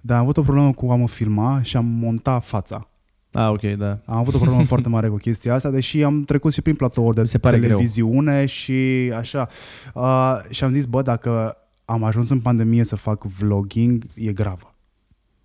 dar 0.00 0.16
am 0.16 0.22
avut 0.22 0.36
o 0.36 0.42
problemă 0.42 0.72
cu 0.72 0.90
a 0.90 0.96
mă 0.96 1.08
filma 1.08 1.62
și 1.62 1.76
am 1.76 1.84
monta 1.84 2.38
fața. 2.38 2.88
Ah, 3.32 3.48
ok, 3.50 3.60
da. 3.62 3.98
Am 4.04 4.16
avut 4.16 4.34
o 4.34 4.38
problemă 4.38 4.64
foarte 4.64 4.88
mare 4.88 5.08
cu 5.08 5.16
chestia 5.16 5.54
asta, 5.54 5.70
deși 5.70 6.02
am 6.02 6.24
trecut 6.24 6.52
și 6.52 6.62
prin 6.62 6.74
platouri 6.74 7.14
de 7.14 7.20
Mi 7.20 7.28
se 7.28 7.38
pare 7.38 7.56
greu. 7.58 7.68
televiziune 7.70 8.46
și 8.46 9.12
așa. 9.16 9.48
Uh, 9.94 10.36
și 10.50 10.64
am 10.64 10.70
zis, 10.72 10.84
bă, 10.84 11.02
dacă 11.02 11.56
am 11.84 12.04
ajuns 12.04 12.30
în 12.30 12.40
pandemie 12.40 12.84
să 12.84 12.96
fac 12.96 13.24
vlogging, 13.24 14.04
e 14.14 14.32
gravă. 14.32 14.74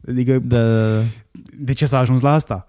Adică, 0.09 0.39
Da, 0.39 0.57
de 1.57 1.73
ce 1.73 1.85
s-a 1.85 1.97
ajuns 1.99 2.22
la 2.22 2.34
asta? 2.34 2.65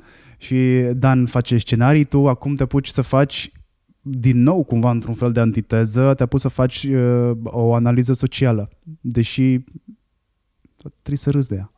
Și 0.47 0.81
Dan 0.93 1.27
face 1.27 1.59
scenarii, 1.59 2.05
tu 2.05 2.29
acum 2.29 2.55
te 2.55 2.63
apuci 2.63 2.89
să 2.89 3.03
faci 3.03 3.51
din 4.01 4.43
nou 4.43 4.65
cumva 4.65 4.91
într-un 4.91 5.15
fel 5.15 5.33
de 5.33 5.41
antiteză, 5.41 6.15
te-a 6.15 6.27
pus 6.27 6.41
să 6.41 6.49
faci 6.49 6.85
uh, 6.85 7.31
o 7.43 7.75
analiză 7.75 8.13
socială, 8.13 8.69
deși 9.01 9.59
trebuie 10.77 11.17
să 11.17 11.31
râzi 11.31 11.49
de 11.49 11.55
ea. 11.55 11.71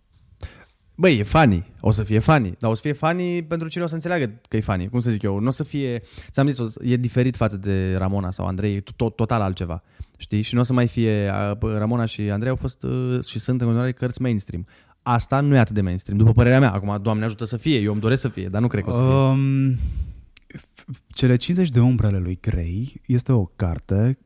Băi, 0.94 1.18
e 1.18 1.22
funny. 1.22 1.66
O 1.80 1.90
să 1.90 2.02
fie 2.02 2.18
funny. 2.18 2.52
Dar 2.58 2.70
o 2.70 2.74
să 2.74 2.80
fie 2.80 2.92
funny 2.92 3.42
pentru 3.44 3.68
cine 3.68 3.84
o 3.84 3.86
să 3.86 3.94
înțeleagă 3.94 4.40
că 4.48 4.56
e 4.56 4.60
funny. 4.60 4.88
Cum 4.88 5.00
să 5.00 5.10
zic 5.10 5.22
eu? 5.22 5.38
Nu 5.38 5.46
o 5.46 5.50
să 5.50 5.64
fie... 5.64 6.02
Ți-am 6.30 6.46
zis, 6.46 6.58
o 6.58 6.66
să- 6.66 6.80
e 6.84 6.96
diferit 6.96 7.36
față 7.36 7.56
de 7.56 7.94
Ramona 7.96 8.30
sau 8.30 8.46
Andrei. 8.46 8.74
E 8.74 8.82
tot, 8.96 9.16
total 9.16 9.40
altceva. 9.40 9.82
Știi? 10.16 10.42
Și 10.42 10.54
nu 10.54 10.60
o 10.60 10.62
să 10.62 10.72
mai 10.72 10.86
fie... 10.86 11.28
a, 11.32 11.54
bă, 11.54 11.78
Ramona 11.78 12.04
și 12.04 12.20
Andrei 12.30 12.50
au 12.50 12.56
fost 12.56 12.82
uh, 12.82 13.24
și 13.26 13.38
sunt 13.38 13.60
în 13.60 13.66
continuare 13.66 13.92
cărți 13.92 14.22
mainstream. 14.22 14.66
Asta 15.02 15.40
nu 15.40 15.54
e 15.54 15.58
atât 15.58 15.74
de 15.74 15.80
mainstream, 15.80 16.18
după 16.18 16.32
părerea 16.32 16.58
mea. 16.60 16.72
Acum, 16.72 16.98
Doamne 17.02 17.24
ajută 17.24 17.44
să 17.44 17.56
fie. 17.56 17.78
Eu 17.78 17.92
îmi 17.92 18.00
doresc 18.00 18.20
să 18.20 18.28
fie, 18.28 18.48
dar 18.48 18.60
nu 18.60 18.66
cred 18.66 18.82
că 18.84 18.90
o 18.90 18.92
să 18.92 18.98
fie. 18.98 19.06
Um, 19.08 19.74
f- 19.74 20.98
cele 21.08 21.36
50 21.36 21.68
de 21.68 21.80
umbre 21.80 22.06
ale 22.06 22.18
lui 22.18 22.38
Grey 22.40 23.00
este 23.06 23.32
o 23.32 23.44
carte 23.44 24.18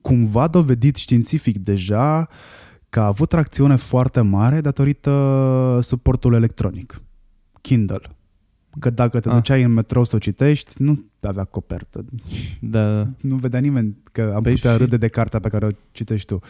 cumva 0.00 0.46
dovedit 0.48 0.96
științific 0.96 1.58
deja 1.58 2.28
că 2.88 3.00
a 3.00 3.06
avut 3.06 3.28
tracțiune 3.28 3.76
foarte 3.76 4.20
mare 4.20 4.60
datorită 4.60 5.78
suportului 5.82 6.36
electronic. 6.36 7.02
Kindle. 7.60 8.00
Că 8.78 8.90
dacă 8.90 9.20
te 9.20 9.28
Ah. 9.28 9.34
duceai 9.34 9.62
în 9.62 9.72
metrou 9.72 10.04
să 10.04 10.16
o 10.16 10.18
citești, 10.18 10.82
nu 10.82 11.04
avea 11.20 11.44
copertă. 11.44 12.04
Da. 12.60 13.08
Nu 13.20 13.36
vedea 13.36 13.60
nimeni 13.60 13.96
că 14.12 14.32
am 14.34 14.42
Păi 14.42 14.52
putea 14.54 14.72
și- 14.72 14.76
râde 14.78 14.96
de 14.96 15.08
cartea 15.08 15.40
pe 15.40 15.48
care 15.48 15.66
o 15.66 15.70
citești 15.92 16.26
tu. 16.26 16.40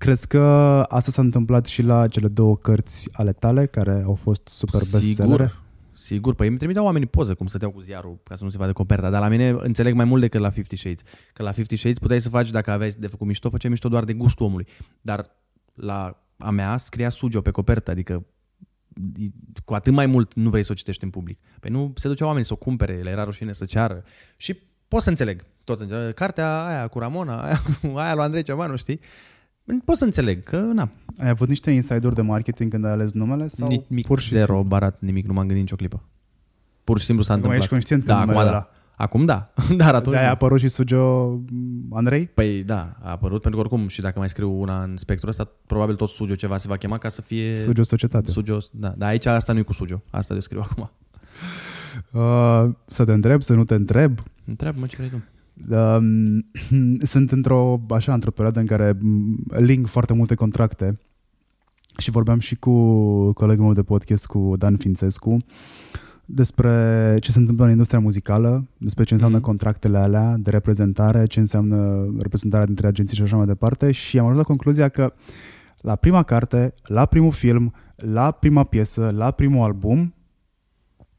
Crezi 0.00 0.26
că 0.26 0.40
asta 0.88 1.10
s-a 1.10 1.22
întâmplat 1.22 1.66
și 1.66 1.82
la 1.82 2.06
cele 2.06 2.28
două 2.28 2.56
cărți 2.56 3.08
ale 3.12 3.32
tale, 3.32 3.66
care 3.66 4.02
au 4.04 4.14
fost 4.14 4.48
super 4.48 4.80
bestsellere? 4.90 5.46
Sigur, 5.46 5.62
sigur. 5.92 6.34
Păi 6.34 6.48
îmi 6.48 6.56
trimiteau 6.56 6.84
oamenii 6.84 7.08
poze 7.08 7.32
cum 7.34 7.46
stăteau 7.46 7.70
cu 7.70 7.80
ziarul 7.80 8.18
ca 8.22 8.34
să 8.34 8.44
nu 8.44 8.50
se 8.50 8.56
vadă 8.56 8.72
coperta, 8.72 9.10
dar 9.10 9.20
la 9.20 9.28
mine 9.28 9.48
înțeleg 9.48 9.94
mai 9.94 10.04
mult 10.04 10.20
decât 10.20 10.40
la 10.40 10.50
Fifty 10.50 10.76
Shades. 10.76 11.00
Că 11.32 11.42
la 11.42 11.52
Fifty 11.52 11.76
Shades 11.76 11.98
puteai 11.98 12.20
să 12.20 12.28
faci, 12.28 12.50
dacă 12.50 12.70
aveai 12.70 12.94
de 12.98 13.06
făcut 13.06 13.26
mișto, 13.26 13.50
făceai 13.50 13.70
mișto 13.70 13.88
doar 13.88 14.04
de 14.04 14.12
gustul 14.12 14.46
omului. 14.46 14.66
Dar 15.00 15.30
la 15.74 16.24
a 16.38 16.50
mea 16.50 16.76
scria 16.76 17.08
Sugio 17.08 17.40
pe 17.40 17.50
copertă, 17.50 17.90
adică 17.90 18.26
cu 19.64 19.74
atât 19.74 19.92
mai 19.92 20.06
mult 20.06 20.34
nu 20.34 20.50
vrei 20.50 20.64
să 20.64 20.72
o 20.72 20.74
citești 20.74 21.04
în 21.04 21.10
public. 21.10 21.38
Păi 21.60 21.70
nu 21.70 21.92
se 21.96 22.08
duceau 22.08 22.26
oamenii 22.26 22.48
să 22.48 22.54
o 22.54 22.56
cumpere, 22.56 23.00
le 23.02 23.10
era 23.10 23.24
rușine 23.24 23.52
să 23.52 23.64
ceară. 23.64 24.04
Și 24.36 24.58
pot 24.88 25.02
să 25.02 25.08
înțeleg. 25.08 25.44
Toți 25.64 25.82
înțeleg. 25.82 26.14
Cartea 26.14 26.66
aia 26.66 26.86
cu 26.86 26.98
Ramona, 26.98 27.42
aia 27.42 27.62
cu 27.82 27.96
aia 27.96 28.14
lui 28.14 28.24
Andrei 28.24 28.42
Ciobanu, 28.42 28.76
știi? 28.76 29.00
Pot 29.84 29.96
să 29.96 30.04
înțeleg 30.04 30.42
că, 30.42 30.56
na, 30.56 30.90
Ai 31.18 31.28
avut 31.28 31.48
niște 31.48 31.70
insider 31.70 32.12
de 32.12 32.22
marketing 32.22 32.70
când 32.70 32.84
ai 32.84 32.90
ales 32.90 33.12
numele? 33.12 33.46
Sau 33.48 33.68
nimic, 33.88 34.06
pur 34.06 34.20
și 34.20 34.28
zero, 34.34 34.44
simplu? 34.52 34.62
barat, 34.68 34.96
nimic, 35.00 35.26
nu 35.26 35.32
m-am 35.32 35.44
gândit 35.44 35.62
nicio 35.62 35.76
clipă. 35.76 36.02
Pur 36.84 36.98
și 36.98 37.04
simplu 37.04 37.24
s-a 37.24 37.32
Acum 37.32 37.44
întâmplat. 37.44 37.62
ești 37.62 37.70
conștient 37.72 38.02
că 38.04 38.08
da, 38.12 38.18
numele 38.20 38.38
acum 38.38 38.48
ăla. 38.48 38.58
da. 38.58 38.70
Acum 39.04 39.24
da, 39.24 39.52
dar 39.84 39.94
atunci 39.94 40.12
De-aia 40.14 40.26
a 40.26 40.30
nu. 40.30 40.34
apărut 40.34 40.58
și 40.60 40.68
Sugio 40.68 41.38
Andrei? 41.90 42.26
Păi 42.26 42.62
da, 42.64 42.96
a 43.02 43.10
apărut 43.10 43.42
pentru 43.42 43.60
că 43.60 43.66
oricum 43.66 43.88
și 43.88 44.00
dacă 44.00 44.18
mai 44.18 44.28
scriu 44.28 44.60
una 44.60 44.82
în 44.82 44.96
spectrul 44.96 45.28
ăsta, 45.28 45.48
probabil 45.66 45.94
tot 45.94 46.08
Sugio 46.08 46.34
ceva 46.34 46.56
se 46.56 46.68
va 46.68 46.76
chema 46.76 46.98
ca 46.98 47.08
să 47.08 47.22
fie 47.22 47.56
Sugio 47.56 47.82
Societate. 47.82 48.30
Sugio, 48.30 48.58
da, 48.70 48.94
dar 48.96 49.08
aici 49.08 49.26
asta 49.26 49.52
nu 49.52 49.58
e 49.58 49.62
cu 49.62 49.72
Sugio, 49.72 50.02
asta 50.10 50.34
eu 50.34 50.40
scriu 50.40 50.60
acum. 50.70 50.90
Uh, 52.12 52.70
să 52.86 53.04
te 53.04 53.12
întreb, 53.12 53.42
să 53.42 53.52
nu 53.52 53.64
te 53.64 53.74
întreb. 53.74 54.22
Întreabă-mă 54.44 54.86
ce 54.86 54.96
vrei 54.96 55.08
tu. 55.08 55.22
Um, 55.70 56.46
sunt 57.12 57.30
într-o, 57.30 57.80
așa, 57.88 58.14
într-o 58.14 58.30
perioadă 58.30 58.60
în 58.60 58.66
care 58.66 58.96
m, 59.00 59.36
ling 59.56 59.86
foarte 59.86 60.12
multe 60.12 60.34
contracte 60.34 60.98
și 61.98 62.10
vorbeam 62.10 62.38
și 62.38 62.56
cu 62.56 62.72
colegul 63.32 63.64
meu 63.64 63.72
de 63.72 63.82
podcast, 63.82 64.26
cu 64.26 64.54
Dan 64.58 64.76
Fințescu, 64.76 65.36
despre 66.24 67.16
ce 67.20 67.32
se 67.32 67.38
întâmplă 67.38 67.64
în 67.64 67.70
industria 67.70 67.98
muzicală, 68.00 68.68
despre 68.76 69.04
ce 69.04 69.12
înseamnă 69.12 69.36
Mhm. 69.36 69.46
contractele 69.46 69.98
alea 69.98 70.36
de 70.38 70.50
reprezentare, 70.50 71.26
ce 71.26 71.40
înseamnă 71.40 72.08
reprezentarea 72.18 72.66
dintre 72.66 72.86
agenții 72.86 73.16
și 73.16 73.22
așa 73.22 73.36
mai 73.36 73.46
departe 73.46 73.92
și 73.92 74.18
am 74.18 74.24
ajuns 74.24 74.38
la 74.38 74.44
concluzia 74.44 74.88
că 74.88 75.12
la 75.80 75.96
prima 75.96 76.22
carte, 76.22 76.74
la 76.82 77.06
primul 77.06 77.32
film, 77.32 77.74
la 77.96 78.30
prima 78.30 78.64
piesă, 78.64 79.10
la 79.14 79.30
primul 79.30 79.64
album, 79.64 80.14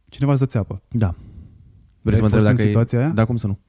cineva 0.10 0.32
îți 0.32 0.42
dă 0.42 0.48
țeapă. 0.48 0.82
Da. 0.90 1.16
Vrei 2.02 2.16
să 2.16 2.22
mă 2.22 2.28
întreb 2.28 2.44
dacă 2.44 2.62
în 2.62 2.68
situația 2.68 3.00
e... 3.00 3.04
aia? 3.04 3.12
Da, 3.12 3.26
cum 3.26 3.38
să 3.38 3.48
nu? 3.48 3.60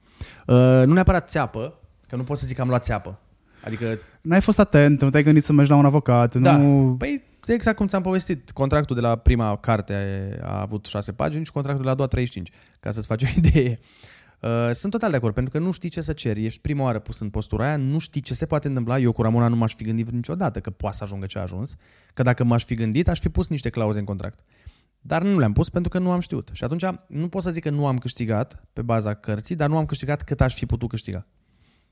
Uh, 0.47 0.55
nu 0.85 0.93
neapărat 0.93 1.29
țeapă, 1.29 1.79
că 2.07 2.15
nu 2.15 2.23
pot 2.23 2.37
să 2.37 2.45
zic 2.45 2.55
că 2.55 2.61
am 2.61 2.67
luat 2.67 2.83
țeapă. 2.83 3.19
Adică 3.63 3.97
N-ai 4.21 4.41
fost 4.41 4.59
atent, 4.59 5.01
nu 5.01 5.09
te-ai 5.09 5.23
gândit 5.23 5.43
să 5.43 5.53
mergi 5.53 5.71
la 5.71 5.77
un 5.77 5.85
avocat, 5.85 6.35
Da. 6.35 6.57
nu... 6.57 6.95
Păi, 6.97 7.23
exact 7.47 7.77
cum 7.77 7.87
ți-am 7.87 8.01
povestit, 8.01 8.51
contractul 8.51 8.95
de 8.95 9.01
la 9.01 9.15
prima 9.15 9.57
carte 9.57 9.93
a 10.43 10.61
avut 10.61 10.85
șase 10.85 11.11
pagini 11.11 11.45
și 11.45 11.51
contractul 11.51 11.81
de 11.83 11.87
la 11.87 11.93
a 11.93 11.97
doua 11.97 12.07
35, 12.07 12.49
ca 12.79 12.91
să-ți 12.91 13.07
faci 13.07 13.23
o 13.23 13.27
idee. 13.37 13.79
Uh, 14.39 14.69
sunt 14.73 14.91
total 14.91 15.09
de 15.11 15.15
acord, 15.15 15.33
pentru 15.33 15.51
că 15.53 15.59
nu 15.59 15.71
știi 15.71 15.89
ce 15.89 16.01
să 16.01 16.13
ceri. 16.13 16.45
Ești 16.45 16.61
prima 16.61 16.83
oară 16.83 16.99
pus 16.99 17.19
în 17.19 17.29
postura 17.29 17.65
aia, 17.65 17.75
nu 17.75 17.97
știi 17.97 18.21
ce 18.21 18.33
se 18.33 18.45
poate 18.45 18.67
întâmpla. 18.67 18.99
Eu 18.99 19.11
cu 19.11 19.21
Ramona 19.21 19.47
nu 19.47 19.55
m-aș 19.55 19.75
fi 19.75 19.83
gândit 19.83 20.09
niciodată 20.09 20.59
că 20.59 20.69
poate 20.69 20.95
să 20.95 21.03
ajungă 21.03 21.25
ce 21.25 21.37
a 21.37 21.41
ajuns. 21.41 21.75
Că 22.13 22.23
dacă 22.23 22.43
m-aș 22.43 22.63
fi 22.65 22.75
gândit, 22.75 23.07
aș 23.07 23.19
fi 23.19 23.29
pus 23.29 23.47
niște 23.47 23.69
clauze 23.69 23.99
în 23.99 24.05
contract. 24.05 24.39
Dar 25.05 25.23
nu 25.23 25.39
le-am 25.39 25.53
pus 25.53 25.69
pentru 25.69 25.89
că 25.89 25.99
nu 25.99 26.11
am 26.11 26.19
știut. 26.19 26.49
Și 26.51 26.63
atunci 26.63 26.85
nu 27.07 27.27
pot 27.27 27.41
să 27.43 27.51
zic 27.51 27.63
că 27.63 27.69
nu 27.69 27.87
am 27.87 27.97
câștigat 27.97 28.59
pe 28.73 28.81
baza 28.81 29.13
cărții, 29.13 29.55
dar 29.55 29.69
nu 29.69 29.77
am 29.77 29.85
câștigat 29.85 30.23
cât 30.23 30.41
aș 30.41 30.55
fi 30.55 30.65
putut 30.65 30.89
câștiga. 30.89 31.27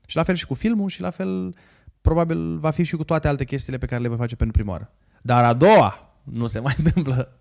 Și 0.06 0.16
la 0.16 0.22
fel 0.22 0.34
și 0.34 0.46
cu 0.46 0.54
filmul 0.54 0.88
și 0.88 1.00
la 1.00 1.10
fel 1.10 1.54
probabil 2.00 2.58
va 2.58 2.70
fi 2.70 2.82
și 2.82 2.96
cu 2.96 3.04
toate 3.04 3.28
alte 3.28 3.44
chestiile 3.44 3.78
pe 3.78 3.86
care 3.86 4.02
le 4.02 4.08
voi 4.08 4.16
face 4.16 4.36
pentru 4.36 4.56
prima 4.56 4.72
oară. 4.72 4.92
Dar 5.22 5.44
a 5.44 5.52
doua 5.52 6.16
nu 6.22 6.46
se 6.46 6.58
mai 6.58 6.74
întâmplă. 6.84 7.40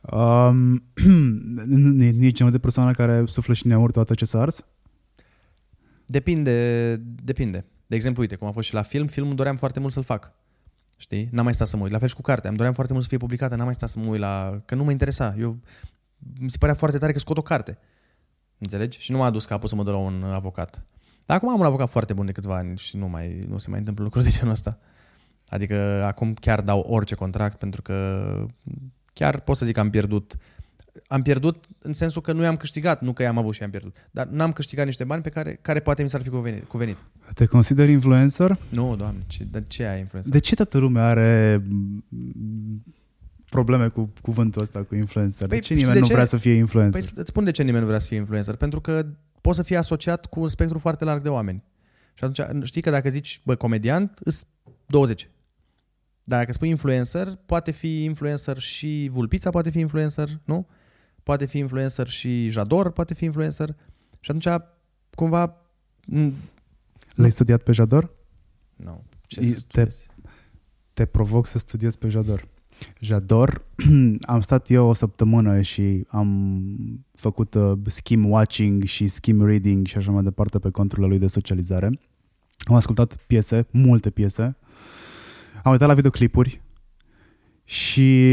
Um, 0.00 0.84
nici 2.24 2.36
genul 2.36 2.52
de 2.52 2.58
persoană 2.58 2.92
care 2.92 3.24
suflă 3.26 3.54
și 3.54 3.66
neauri 3.66 3.92
toată 3.92 4.14
ce 4.14 4.24
s-a 4.24 4.40
ars? 4.40 4.66
Depinde, 6.06 6.96
depinde. 7.22 7.64
De 7.86 7.94
exemplu, 7.94 8.22
uite, 8.22 8.36
cum 8.36 8.48
a 8.48 8.50
fost 8.50 8.68
și 8.68 8.74
la 8.74 8.82
film, 8.82 9.06
filmul 9.06 9.34
doream 9.34 9.56
foarte 9.56 9.80
mult 9.80 9.92
să-l 9.92 10.02
fac. 10.02 10.32
Știi? 11.00 11.28
N-am 11.32 11.44
mai 11.44 11.54
stat 11.54 11.66
să 11.66 11.76
mă 11.76 11.82
uit. 11.82 11.92
La 11.92 11.98
fel 11.98 12.08
și 12.08 12.14
cu 12.14 12.22
cartea. 12.22 12.48
Îmi 12.48 12.56
doream 12.56 12.74
foarte 12.74 12.92
mult 12.92 13.04
să 13.04 13.10
fie 13.10 13.20
publicată, 13.20 13.54
n-am 13.54 13.64
mai 13.64 13.74
stat 13.74 13.88
să 13.88 13.98
mă 13.98 14.06
uit 14.06 14.20
la... 14.20 14.62
Că 14.64 14.74
nu 14.74 14.84
mă 14.84 14.90
interesa. 14.90 15.34
Eu... 15.38 15.58
Mi 16.40 16.50
se 16.50 16.58
părea 16.58 16.74
foarte 16.74 16.98
tare 16.98 17.12
că 17.12 17.18
scot 17.18 17.38
o 17.38 17.42
carte. 17.42 17.78
Înțelegi? 18.58 18.98
Și 18.98 19.10
nu 19.12 19.18
m-a 19.18 19.26
adus 19.26 19.44
capul 19.44 19.68
să 19.68 19.74
mă 19.74 19.82
duc 19.82 19.92
la 19.92 19.98
un 19.98 20.24
avocat. 20.24 20.86
Dar 21.26 21.36
acum 21.36 21.48
am 21.48 21.60
un 21.60 21.66
avocat 21.66 21.88
foarte 21.88 22.12
bun 22.12 22.26
de 22.26 22.32
câțiva 22.32 22.56
ani 22.56 22.78
și 22.78 22.96
nu, 22.96 23.08
mai, 23.08 23.44
nu 23.48 23.58
se 23.58 23.70
mai 23.70 23.78
întâmplă 23.78 24.04
lucruri 24.04 24.24
de 24.24 24.30
genul 24.30 24.52
ăsta. 24.52 24.78
Adică 25.48 26.02
acum 26.04 26.34
chiar 26.34 26.60
dau 26.60 26.80
orice 26.80 27.14
contract 27.14 27.58
pentru 27.58 27.82
că 27.82 28.46
chiar 29.12 29.40
pot 29.40 29.56
să 29.56 29.64
zic 29.64 29.74
că 29.74 29.80
am 29.80 29.90
pierdut. 29.90 30.36
Am 31.06 31.22
pierdut 31.22 31.64
în 31.78 31.92
sensul 31.92 32.22
că 32.22 32.32
nu 32.32 32.42
i-am 32.42 32.56
câștigat, 32.56 33.02
nu 33.02 33.12
că 33.12 33.22
i-am 33.22 33.38
avut 33.38 33.54
și 33.54 33.60
i-am 33.60 33.70
pierdut. 33.70 33.96
Dar 34.10 34.26
n-am 34.26 34.52
câștigat 34.52 34.84
niște 34.84 35.04
bani 35.04 35.22
pe 35.22 35.28
care, 35.28 35.58
care 35.62 35.80
poate 35.80 36.02
mi 36.02 36.10
s-ar 36.10 36.22
fi 36.22 36.28
cuvenit. 36.28 36.64
cuvenit. 36.64 37.04
Te 37.34 37.46
consideri 37.46 37.92
influencer? 37.92 38.58
Nu, 38.68 38.96
doamne, 38.96 39.22
ce, 39.26 39.44
de 39.44 39.64
ce 39.68 39.84
ai 39.84 39.98
influencer? 39.98 40.32
De 40.32 40.38
ce 40.38 40.54
toată 40.54 40.78
lumea 40.78 41.04
are 41.06 41.62
mm, 41.68 42.84
probleme 43.48 43.88
cu 43.88 44.12
cuvântul 44.22 44.62
ăsta, 44.62 44.82
cu 44.82 44.94
influencer? 44.94 45.46
Păi, 45.48 45.58
de 45.58 45.64
ce 45.64 45.74
nimeni 45.74 45.92
de 45.92 45.98
nu 45.98 46.06
ce? 46.06 46.12
vrea 46.12 46.24
să 46.24 46.36
fie 46.36 46.52
influencer? 46.52 47.00
Păi 47.00 47.10
îți 47.14 47.28
spun 47.28 47.44
de 47.44 47.50
ce 47.50 47.62
nimeni 47.62 47.82
nu 47.82 47.88
vrea 47.88 48.00
să 48.00 48.06
fie 48.06 48.16
influencer. 48.16 48.54
Pentru 48.54 48.80
că 48.80 49.06
poți 49.40 49.56
să 49.56 49.62
fii 49.62 49.76
asociat 49.76 50.26
cu 50.26 50.40
un 50.40 50.48
spectru 50.48 50.78
foarte 50.78 51.04
larg 51.04 51.22
de 51.22 51.28
oameni. 51.28 51.64
Și 52.14 52.24
atunci 52.24 52.66
știi 52.66 52.82
că 52.82 52.90
dacă 52.90 53.08
zici, 53.08 53.40
bă, 53.44 53.54
comediant, 53.54 54.18
îs 54.24 54.44
20. 54.86 55.30
Dar 56.28 56.38
dacă 56.38 56.52
spui 56.52 56.68
influencer, 56.68 57.38
poate 57.46 57.70
fi 57.70 58.04
influencer 58.04 58.58
și 58.58 59.08
Vulpița, 59.12 59.50
poate 59.50 59.70
fi 59.70 59.78
influencer, 59.78 60.28
nu? 60.44 60.66
Poate 61.28 61.46
fi 61.46 61.58
influencer 61.58 62.08
și 62.08 62.48
Jador, 62.48 62.90
poate 62.90 63.14
fi 63.14 63.24
influencer. 63.24 63.76
Și 64.20 64.30
atunci, 64.30 64.62
cumva... 65.14 65.56
L-ai 67.14 67.30
studiat 67.30 67.62
pe 67.62 67.72
Jador? 67.72 68.10
Nu. 68.76 69.04
Ce 69.22 69.56
te, 69.68 69.88
te 70.92 71.04
provoc 71.04 71.46
să 71.46 71.58
studiezi 71.58 71.98
pe 71.98 72.08
Jador. 72.08 72.48
Jador, 73.00 73.64
am 74.34 74.40
stat 74.40 74.70
eu 74.70 74.86
o 74.86 74.92
săptămână 74.92 75.60
și 75.60 76.04
am 76.08 77.06
făcut 77.14 77.54
uh, 77.54 77.78
skim 77.86 78.30
watching 78.30 78.84
și 78.84 79.08
skim 79.08 79.44
reading 79.44 79.86
și 79.86 79.96
așa 79.96 80.10
mai 80.10 80.22
departe 80.22 80.58
pe 80.58 80.70
conturile 80.70 81.06
lui 81.06 81.18
de 81.18 81.26
socializare. 81.26 81.90
Am 82.58 82.74
ascultat 82.74 83.16
piese, 83.16 83.66
multe 83.70 84.10
piese, 84.10 84.56
am 85.62 85.72
uitat 85.72 85.88
la 85.88 85.94
videoclipuri 85.94 86.60
și 87.68 88.28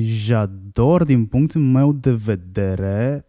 Jador, 0.00 1.04
din 1.04 1.26
punctul 1.26 1.60
meu 1.60 1.92
de 1.92 2.12
vedere, 2.12 3.26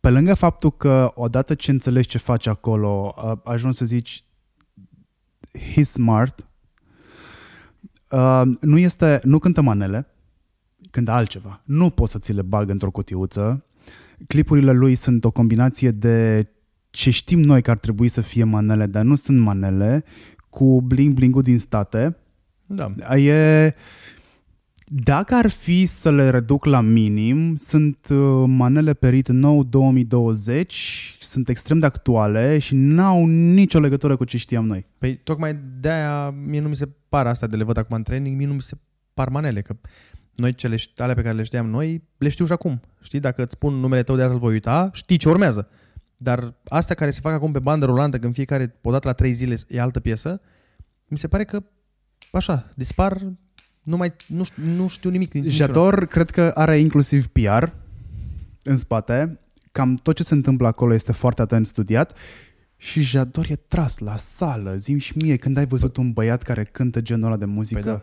pe 0.00 0.10
lângă 0.10 0.34
faptul 0.34 0.70
că 0.70 1.12
odată 1.14 1.54
ce 1.54 1.70
înțelegi 1.70 2.08
ce 2.08 2.18
faci 2.18 2.46
acolo, 2.46 3.14
ajungi 3.44 3.76
să 3.76 3.84
zici 3.84 4.24
he's 5.58 5.82
smart, 5.82 6.48
uh, 8.10 8.42
nu 8.60 8.78
este, 8.78 9.20
nu 9.24 9.38
cântă 9.38 9.60
manele, 9.60 10.06
cântă 10.90 11.10
altceva. 11.10 11.62
Nu 11.64 11.90
poți 11.90 12.12
să 12.12 12.18
ți 12.18 12.32
le 12.32 12.42
bag 12.42 12.70
într-o 12.70 12.90
cutiuță. 12.90 13.64
Clipurile 14.26 14.72
lui 14.72 14.94
sunt 14.94 15.24
o 15.24 15.30
combinație 15.30 15.90
de 15.90 16.48
ce 16.90 17.10
știm 17.10 17.40
noi 17.40 17.62
că 17.62 17.70
ar 17.70 17.78
trebui 17.78 18.08
să 18.08 18.20
fie 18.20 18.44
manele, 18.44 18.86
dar 18.86 19.02
nu 19.02 19.14
sunt 19.14 19.40
manele 19.40 20.04
cu 20.50 20.82
bling-bling-ul 20.82 21.42
din 21.42 21.58
state. 21.58 22.16
Da. 22.66 23.16
E... 23.16 23.74
Dacă 24.88 25.34
ar 25.34 25.48
fi 25.48 25.86
să 25.86 26.10
le 26.10 26.30
reduc 26.30 26.64
la 26.64 26.80
minim, 26.80 27.56
sunt 27.56 28.06
uh, 28.10 28.44
manele 28.46 28.94
Perit 28.94 29.28
nou 29.28 29.62
2020, 29.62 31.16
sunt 31.20 31.48
extrem 31.48 31.78
de 31.78 31.86
actuale 31.86 32.58
și 32.58 32.74
n-au 32.74 33.26
nicio 33.26 33.80
legătură 33.80 34.16
cu 34.16 34.24
ce 34.24 34.36
știam 34.36 34.66
noi. 34.66 34.86
Păi 34.98 35.16
tocmai 35.16 35.58
de-aia 35.80 36.30
mie 36.30 36.60
nu 36.60 36.68
mi 36.68 36.76
se 36.76 36.88
par 37.08 37.26
asta 37.26 37.46
de 37.46 37.56
le 37.56 37.64
văd 37.64 37.76
acum 37.76 37.96
în 37.96 38.02
training, 38.02 38.36
mie 38.36 38.46
nu 38.46 38.52
mi 38.52 38.62
se 38.62 38.76
par 39.14 39.28
manele, 39.28 39.62
că 39.62 39.76
noi 40.34 40.54
cele 40.54 40.76
ale 40.96 41.14
pe 41.14 41.22
care 41.22 41.36
le 41.36 41.42
știam 41.42 41.66
noi, 41.66 42.02
le 42.18 42.28
știu 42.28 42.46
și 42.46 42.52
acum. 42.52 42.80
Știi, 43.02 43.20
dacă 43.20 43.42
îți 43.42 43.52
spun 43.52 43.74
numele 43.74 44.02
tău 44.02 44.16
de 44.16 44.22
azi 44.22 44.32
îl 44.32 44.38
voi 44.38 44.52
uita, 44.52 44.90
știi 44.92 45.16
ce 45.16 45.28
urmează. 45.28 45.68
Dar 46.16 46.54
astea 46.68 46.94
care 46.94 47.10
se 47.10 47.20
fac 47.20 47.32
acum 47.32 47.52
pe 47.52 47.58
bandă 47.58 47.84
rulantă, 47.84 48.18
când 48.18 48.34
fiecare, 48.34 48.78
odată 48.82 49.06
la 49.06 49.14
trei 49.14 49.32
zile, 49.32 49.56
e 49.68 49.80
altă 49.80 50.00
piesă, 50.00 50.40
mi 51.06 51.18
se 51.18 51.28
pare 51.28 51.44
că, 51.44 51.62
așa, 52.32 52.68
dispar, 52.74 53.32
nu, 53.86 53.96
mai, 53.96 54.12
nu, 54.26 54.44
știu, 54.44 54.62
nu 54.64 54.88
știu 54.88 55.10
nimic. 55.10 55.32
Jador 55.42 56.06
cred 56.06 56.30
că 56.30 56.52
are 56.54 56.78
inclusiv 56.78 57.26
PR 57.26 57.64
în 58.62 58.76
spate. 58.76 59.40
Cam 59.72 59.94
tot 59.94 60.16
ce 60.16 60.22
se 60.22 60.34
întâmplă 60.34 60.66
acolo 60.66 60.94
este 60.94 61.12
foarte 61.12 61.42
atent 61.42 61.66
studiat 61.66 62.18
și 62.76 63.00
Jador 63.00 63.46
e 63.48 63.56
tras 63.56 63.98
la 63.98 64.16
sală. 64.16 64.76
Zim 64.76 64.98
și 64.98 65.16
mie 65.16 65.36
când 65.36 65.56
ai 65.56 65.66
văzut 65.66 65.96
un 65.96 66.12
băiat 66.12 66.42
care 66.42 66.64
cântă 66.64 67.00
genul 67.00 67.26
ăla 67.26 67.36
de 67.36 67.44
muzică. 67.44 67.80
Păi 67.80 67.90
da. 67.90 68.02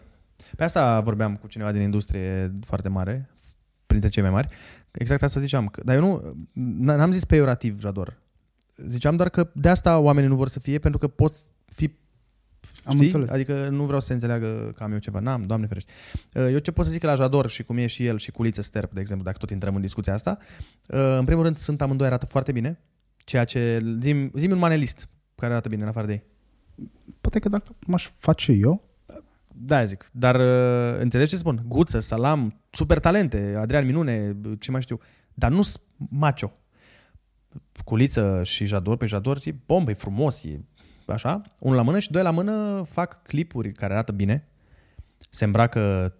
Pe 0.55 0.63
asta 0.63 0.99
vorbeam 0.99 1.35
cu 1.35 1.47
cineva 1.47 1.71
din 1.71 1.81
industrie 1.81 2.55
foarte 2.65 2.89
mare, 2.89 3.29
printre 3.85 4.09
cei 4.09 4.23
mai 4.23 4.31
mari. 4.31 4.47
Exact 4.91 5.23
asta 5.23 5.39
ziceam. 5.39 5.71
Dar 5.83 5.95
eu 5.95 6.01
nu, 6.01 6.95
n-am 6.95 7.11
zis 7.11 7.25
peiorativ 7.25 7.79
Jador. 7.79 8.21
Ziceam 8.89 9.15
doar 9.15 9.29
că 9.29 9.49
de 9.53 9.69
asta 9.69 9.97
oamenii 9.97 10.29
nu 10.29 10.35
vor 10.35 10.47
să 10.47 10.59
fie, 10.59 10.79
pentru 10.79 10.99
că 10.99 11.07
poți 11.07 11.45
fi 11.65 11.91
am 12.83 12.93
Știi? 12.93 13.05
înțeles. 13.05 13.31
Adică 13.31 13.69
nu 13.69 13.83
vreau 13.83 13.99
să 13.99 14.05
se 14.05 14.13
înțeleagă 14.13 14.73
că 14.75 14.83
am 14.83 14.91
eu 14.91 14.97
ceva. 14.97 15.19
N-am, 15.19 15.43
doamne 15.43 15.67
ferește. 15.67 15.91
Uh, 16.33 16.47
eu 16.51 16.57
ce 16.57 16.71
pot 16.71 16.85
să 16.85 16.91
zic 16.91 17.03
la 17.03 17.15
Jador 17.15 17.49
și 17.49 17.63
cum 17.63 17.77
e 17.77 17.87
și 17.87 18.05
el 18.05 18.17
și 18.17 18.31
Culiță 18.31 18.61
Sterp, 18.61 18.93
de 18.93 18.99
exemplu, 18.99 19.25
dacă 19.25 19.37
tot 19.37 19.49
intrăm 19.49 19.75
în 19.75 19.81
discuția 19.81 20.13
asta, 20.13 20.37
uh, 20.87 21.15
în 21.17 21.25
primul 21.25 21.43
rând 21.43 21.57
sunt 21.57 21.81
amândoi 21.81 22.07
arată 22.07 22.25
foarte 22.25 22.51
bine, 22.51 22.79
ceea 23.17 23.43
ce... 23.43 23.79
Zim, 24.01 24.31
zim 24.35 24.51
un 24.51 24.57
manelist 24.57 25.09
care 25.35 25.51
arată 25.51 25.69
bine 25.69 25.81
în 25.81 25.87
afară 25.87 26.05
de 26.05 26.13
ei. 26.13 26.23
Poate 27.21 27.39
că 27.39 27.49
dacă 27.49 27.75
m-aș 27.87 28.09
face 28.17 28.51
eu, 28.51 28.93
da, 29.55 29.85
zic. 29.85 30.09
Dar 30.11 30.35
uh, 30.35 30.99
înțelegi 30.99 31.29
ce 31.29 31.37
spun? 31.37 31.63
Guță, 31.67 31.99
Salam, 31.99 32.61
super 32.71 32.99
talente, 32.99 33.55
Adrian 33.57 33.85
Minune, 33.85 34.35
ce 34.59 34.71
mai 34.71 34.81
știu. 34.81 34.99
Dar 35.33 35.51
nu 35.51 35.61
sunt 35.61 35.81
macho. 36.09 36.51
Culiță 37.83 38.41
și 38.43 38.65
Jador, 38.65 38.97
pe 38.97 39.05
Jador 39.05 39.39
e 39.43 39.55
bombă, 39.65 39.91
e 39.91 39.93
frumos, 39.93 40.43
e 40.43 40.65
așa, 41.11 41.41
unul 41.59 41.75
la 41.75 41.83
mână 41.83 41.99
și 41.99 42.11
doi 42.11 42.21
la 42.21 42.31
mână 42.31 42.83
fac 42.89 43.21
clipuri 43.23 43.71
care 43.71 43.93
arată 43.93 44.11
bine, 44.11 44.47
se 45.29 45.45
îmbracă 45.45 46.13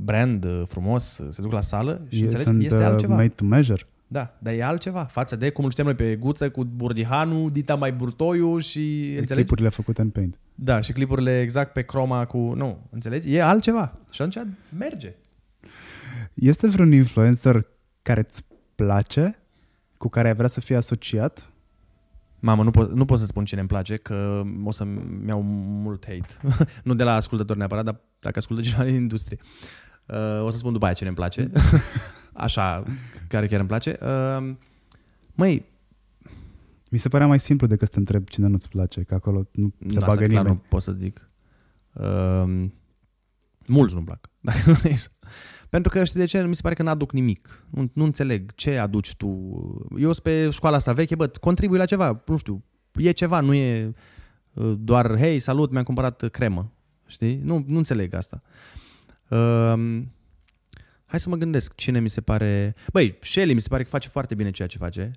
brand 0.00 0.46
frumos, 0.66 1.20
se 1.30 1.42
duc 1.42 1.52
la 1.52 1.60
sală 1.60 2.06
și 2.08 2.20
e, 2.20 2.22
înțelegi, 2.22 2.48
sunt, 2.48 2.64
este 2.64 2.84
altceva. 2.84 3.14
made 3.14 3.28
to 3.28 3.44
measure. 3.44 3.86
Da, 4.06 4.36
dar 4.38 4.54
e 4.54 4.62
altceva 4.62 5.04
față 5.04 5.36
de 5.36 5.50
cum 5.50 5.64
îl 5.64 5.70
știam 5.70 5.86
noi 5.86 5.96
pe 5.96 6.16
Guță 6.16 6.50
cu 6.50 6.64
Burdihanu, 6.64 7.50
Dita 7.50 7.74
mai 7.74 7.92
Burtoiu 7.92 8.58
și... 8.58 9.00
Înțelegi? 9.08 9.32
Clipurile 9.32 9.68
făcute 9.68 10.00
în 10.00 10.10
Paint. 10.10 10.38
Da, 10.54 10.80
și 10.80 10.92
clipurile 10.92 11.40
exact 11.40 11.72
pe 11.72 11.82
croma 11.82 12.24
cu... 12.24 12.38
Nu, 12.38 12.78
înțelegi? 12.90 13.34
E 13.34 13.42
altceva. 13.42 13.98
Și 14.12 14.22
atunci 14.22 14.46
merge. 14.78 15.14
Este 16.34 16.66
vreun 16.66 16.92
influencer 16.92 17.66
care 18.02 18.20
îți 18.20 18.44
place, 18.74 19.38
cu 19.96 20.08
care 20.08 20.28
ai 20.28 20.34
vrea 20.34 20.48
să 20.48 20.60
fii 20.60 20.74
asociat? 20.74 21.48
Mamă, 22.44 22.62
nu 22.62 22.70
pot, 22.70 22.92
nu 22.92 23.04
pot 23.04 23.18
să 23.18 23.26
spun 23.26 23.44
cine 23.44 23.60
îmi 23.60 23.68
place, 23.68 23.96
că 23.96 24.42
o 24.64 24.70
să-mi 24.70 25.28
iau 25.28 25.42
mult 25.42 26.04
hate. 26.06 26.56
nu 26.84 26.94
de 26.94 27.04
la 27.04 27.14
ascultători 27.14 27.58
neapărat, 27.58 27.84
dar 27.84 28.00
dacă 28.20 28.38
ascultă 28.38 28.62
cineva 28.62 28.84
din 28.84 28.94
industrie. 28.94 29.38
Uh, 30.06 30.42
o 30.44 30.50
să 30.50 30.58
spun 30.58 30.72
după 30.72 30.84
aia 30.84 30.94
cine 30.94 31.08
îmi 31.08 31.16
place. 31.16 31.50
Așa, 32.32 32.82
care 33.28 33.46
chiar 33.46 33.58
îmi 33.58 33.68
place. 33.68 33.98
Uh, 34.00 34.54
măi, 35.34 35.64
mi 36.90 36.98
se 36.98 37.08
părea 37.08 37.26
mai 37.26 37.40
simplu 37.40 37.66
decât 37.66 37.86
să 37.86 37.92
te 37.92 37.98
întreb 37.98 38.28
cine 38.28 38.46
nu-ți 38.46 38.68
place, 38.68 39.02
că 39.02 39.14
acolo 39.14 39.48
nu 39.52 39.74
se 39.86 39.98
da, 39.98 40.06
bagă 40.06 40.26
nimeni. 40.26 40.44
Clar 40.44 40.54
nu 40.54 40.62
pot 40.68 40.82
să 40.82 40.92
zic. 40.92 41.30
Uh, 41.92 42.68
mulți 43.66 43.94
nu-mi 43.94 44.06
plac. 44.06 44.30
Dacă 44.40 44.88
Pentru 45.74 45.92
că 45.92 46.04
știi 46.04 46.20
de 46.20 46.26
ce? 46.26 46.42
Mi 46.42 46.54
se 46.54 46.60
pare 46.62 46.74
că 46.74 46.82
n-aduc 46.82 47.12
nimic. 47.12 47.66
Nu, 47.70 47.90
nu 47.92 48.04
înțeleg 48.04 48.54
ce 48.54 48.78
aduci 48.78 49.14
tu. 49.14 49.26
Eu 49.98 50.12
sunt 50.12 50.18
pe 50.18 50.50
școala 50.50 50.76
asta 50.76 50.92
veche, 50.92 51.14
bă, 51.14 51.26
contribui 51.26 51.78
la 51.78 51.84
ceva, 51.84 52.22
nu 52.26 52.36
știu, 52.36 52.64
e 52.92 53.10
ceva, 53.10 53.40
nu 53.40 53.54
e 53.54 53.94
uh, 54.52 54.74
doar, 54.78 55.18
hei, 55.18 55.38
salut, 55.38 55.70
mi-am 55.70 55.82
cumpărat 55.82 56.28
cremă. 56.28 56.72
Știi? 57.06 57.40
Nu, 57.42 57.64
nu 57.66 57.76
înțeleg 57.76 58.14
asta. 58.14 58.42
Uh, 59.28 60.02
hai 61.06 61.20
să 61.20 61.28
mă 61.28 61.36
gândesc 61.36 61.74
cine 61.74 62.00
mi 62.00 62.10
se 62.10 62.20
pare... 62.20 62.74
Băi, 62.92 63.16
Shelly 63.20 63.54
mi 63.54 63.60
se 63.60 63.68
pare 63.68 63.82
că 63.82 63.88
face 63.88 64.08
foarte 64.08 64.34
bine 64.34 64.50
ceea 64.50 64.68
ce 64.68 64.78
face. 64.78 65.10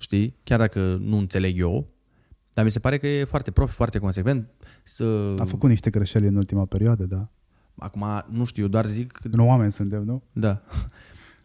știi? 0.00 0.36
Chiar 0.42 0.58
dacă 0.58 0.80
nu 1.00 1.16
înțeleg 1.16 1.58
eu, 1.58 1.88
dar 2.52 2.64
mi 2.64 2.70
se 2.70 2.78
pare 2.78 2.98
că 2.98 3.06
e 3.06 3.24
foarte 3.24 3.50
profi, 3.50 3.74
foarte 3.74 3.98
consecvent. 3.98 4.50
Să... 4.82 5.34
A 5.38 5.44
făcut 5.44 5.68
niște 5.68 5.90
greșeli 5.90 6.26
în 6.26 6.36
ultima 6.36 6.64
perioadă, 6.64 7.04
da. 7.04 7.30
Acum, 7.78 8.24
nu 8.30 8.44
știu, 8.44 8.62
eu 8.62 8.68
doar 8.68 8.86
zic... 8.86 9.18
Nu 9.22 9.46
oameni 9.46 9.70
suntem, 9.70 10.02
nu? 10.02 10.22
Da. 10.32 10.62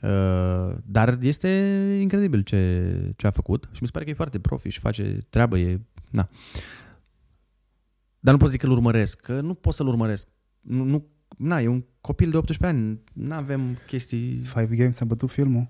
Uh, 0.01 0.75
dar 0.85 1.17
este 1.21 1.49
incredibil 2.01 2.41
ce, 2.41 3.11
ce 3.17 3.27
a 3.27 3.31
făcut 3.31 3.69
și 3.71 3.77
mi 3.81 3.87
se 3.87 3.91
pare 3.91 4.05
că 4.05 4.11
e 4.11 4.13
foarte 4.13 4.39
profi 4.39 4.69
și 4.69 4.79
face 4.79 5.25
treabă, 5.29 5.57
e... 5.57 5.81
Na. 6.09 6.29
Dar 8.19 8.33
nu 8.33 8.39
pot 8.39 8.49
zic 8.49 8.59
că 8.59 8.65
îl 8.65 8.71
urmăresc, 8.71 9.21
că 9.21 9.41
nu 9.41 9.53
pot 9.53 9.73
să-l 9.73 9.87
urmăresc. 9.87 10.27
Nu, 10.61 10.83
nu, 10.83 11.05
na, 11.37 11.61
e 11.61 11.67
un 11.67 11.83
copil 12.01 12.29
de 12.29 12.37
18 12.37 12.77
ani, 12.77 12.99
nu 13.13 13.33
avem 13.33 13.77
chestii... 13.87 14.35
Five 14.35 14.75
Games 14.75 14.99
a 14.99 15.05
bătut 15.05 15.31
filmul. 15.31 15.67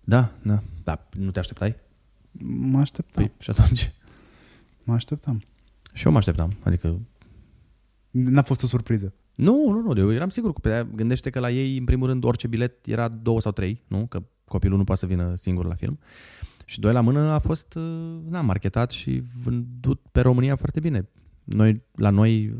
Da, 0.00 0.32
da. 0.42 0.62
Da, 0.84 1.08
nu 1.18 1.30
te 1.30 1.38
așteptai? 1.38 1.76
Mă 2.42 2.78
așteptam. 2.78 3.24
Păi 3.24 3.32
și 3.40 3.50
atunci? 3.50 3.92
Mă 4.84 4.94
așteptam. 4.94 5.42
Și 5.92 6.06
eu 6.06 6.12
mă 6.12 6.18
așteptam, 6.18 6.56
adică... 6.62 7.00
N-a 8.10 8.42
fost 8.42 8.62
o 8.62 8.66
surpriză. 8.66 9.14
Nu, 9.38 9.70
nu, 9.70 9.80
nu, 9.80 10.00
eu 10.00 10.12
eram 10.12 10.28
sigur 10.28 10.52
că 10.52 10.58
pe 10.60 10.86
gândește 10.94 11.30
că 11.30 11.40
la 11.40 11.50
ei, 11.50 11.76
în 11.78 11.84
primul 11.84 12.06
rând, 12.06 12.24
orice 12.24 12.46
bilet 12.46 12.86
era 12.86 13.08
două 13.08 13.40
sau 13.40 13.52
trei, 13.52 13.82
nu? 13.86 14.06
Că 14.06 14.22
copilul 14.44 14.78
nu 14.78 14.84
poate 14.84 15.00
să 15.00 15.06
vină 15.06 15.34
singur 15.34 15.66
la 15.66 15.74
film. 15.74 15.98
Și 16.64 16.80
doi 16.80 16.92
la 16.92 17.00
mână 17.00 17.20
a 17.20 17.38
fost, 17.38 17.74
uh, 17.74 18.18
na, 18.28 18.40
marketat 18.40 18.90
și 18.90 19.22
vândut 19.42 20.00
pe 20.12 20.20
România 20.20 20.56
foarte 20.56 20.80
bine. 20.80 21.08
Noi, 21.44 21.82
la 21.94 22.10
noi, 22.10 22.54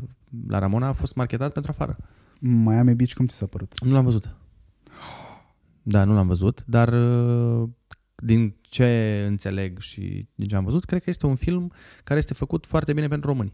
la 0.47 0.59
Ramona 0.59 0.87
a 0.87 0.93
fost 0.93 1.15
marketat 1.15 1.53
pentru 1.53 1.71
afară. 1.71 1.97
Miami 2.39 2.95
Beach, 2.95 3.13
cum 3.13 3.27
ți 3.27 3.35
s-a 3.35 3.45
părut? 3.45 3.83
Nu 3.83 3.93
l-am 3.93 4.03
văzut. 4.03 4.35
Da, 5.81 6.03
nu 6.03 6.13
l-am 6.13 6.27
văzut, 6.27 6.63
dar 6.65 6.93
uh, 6.93 7.69
din 8.15 8.55
ce 8.61 9.23
înțeleg 9.27 9.79
și 9.79 10.27
din 10.35 10.47
ce 10.47 10.55
am 10.55 10.63
văzut, 10.63 10.85
cred 10.85 11.03
că 11.03 11.09
este 11.09 11.25
un 11.25 11.35
film 11.35 11.71
care 12.03 12.19
este 12.19 12.33
făcut 12.33 12.65
foarte 12.65 12.93
bine 12.93 13.07
pentru 13.07 13.29
români. 13.29 13.53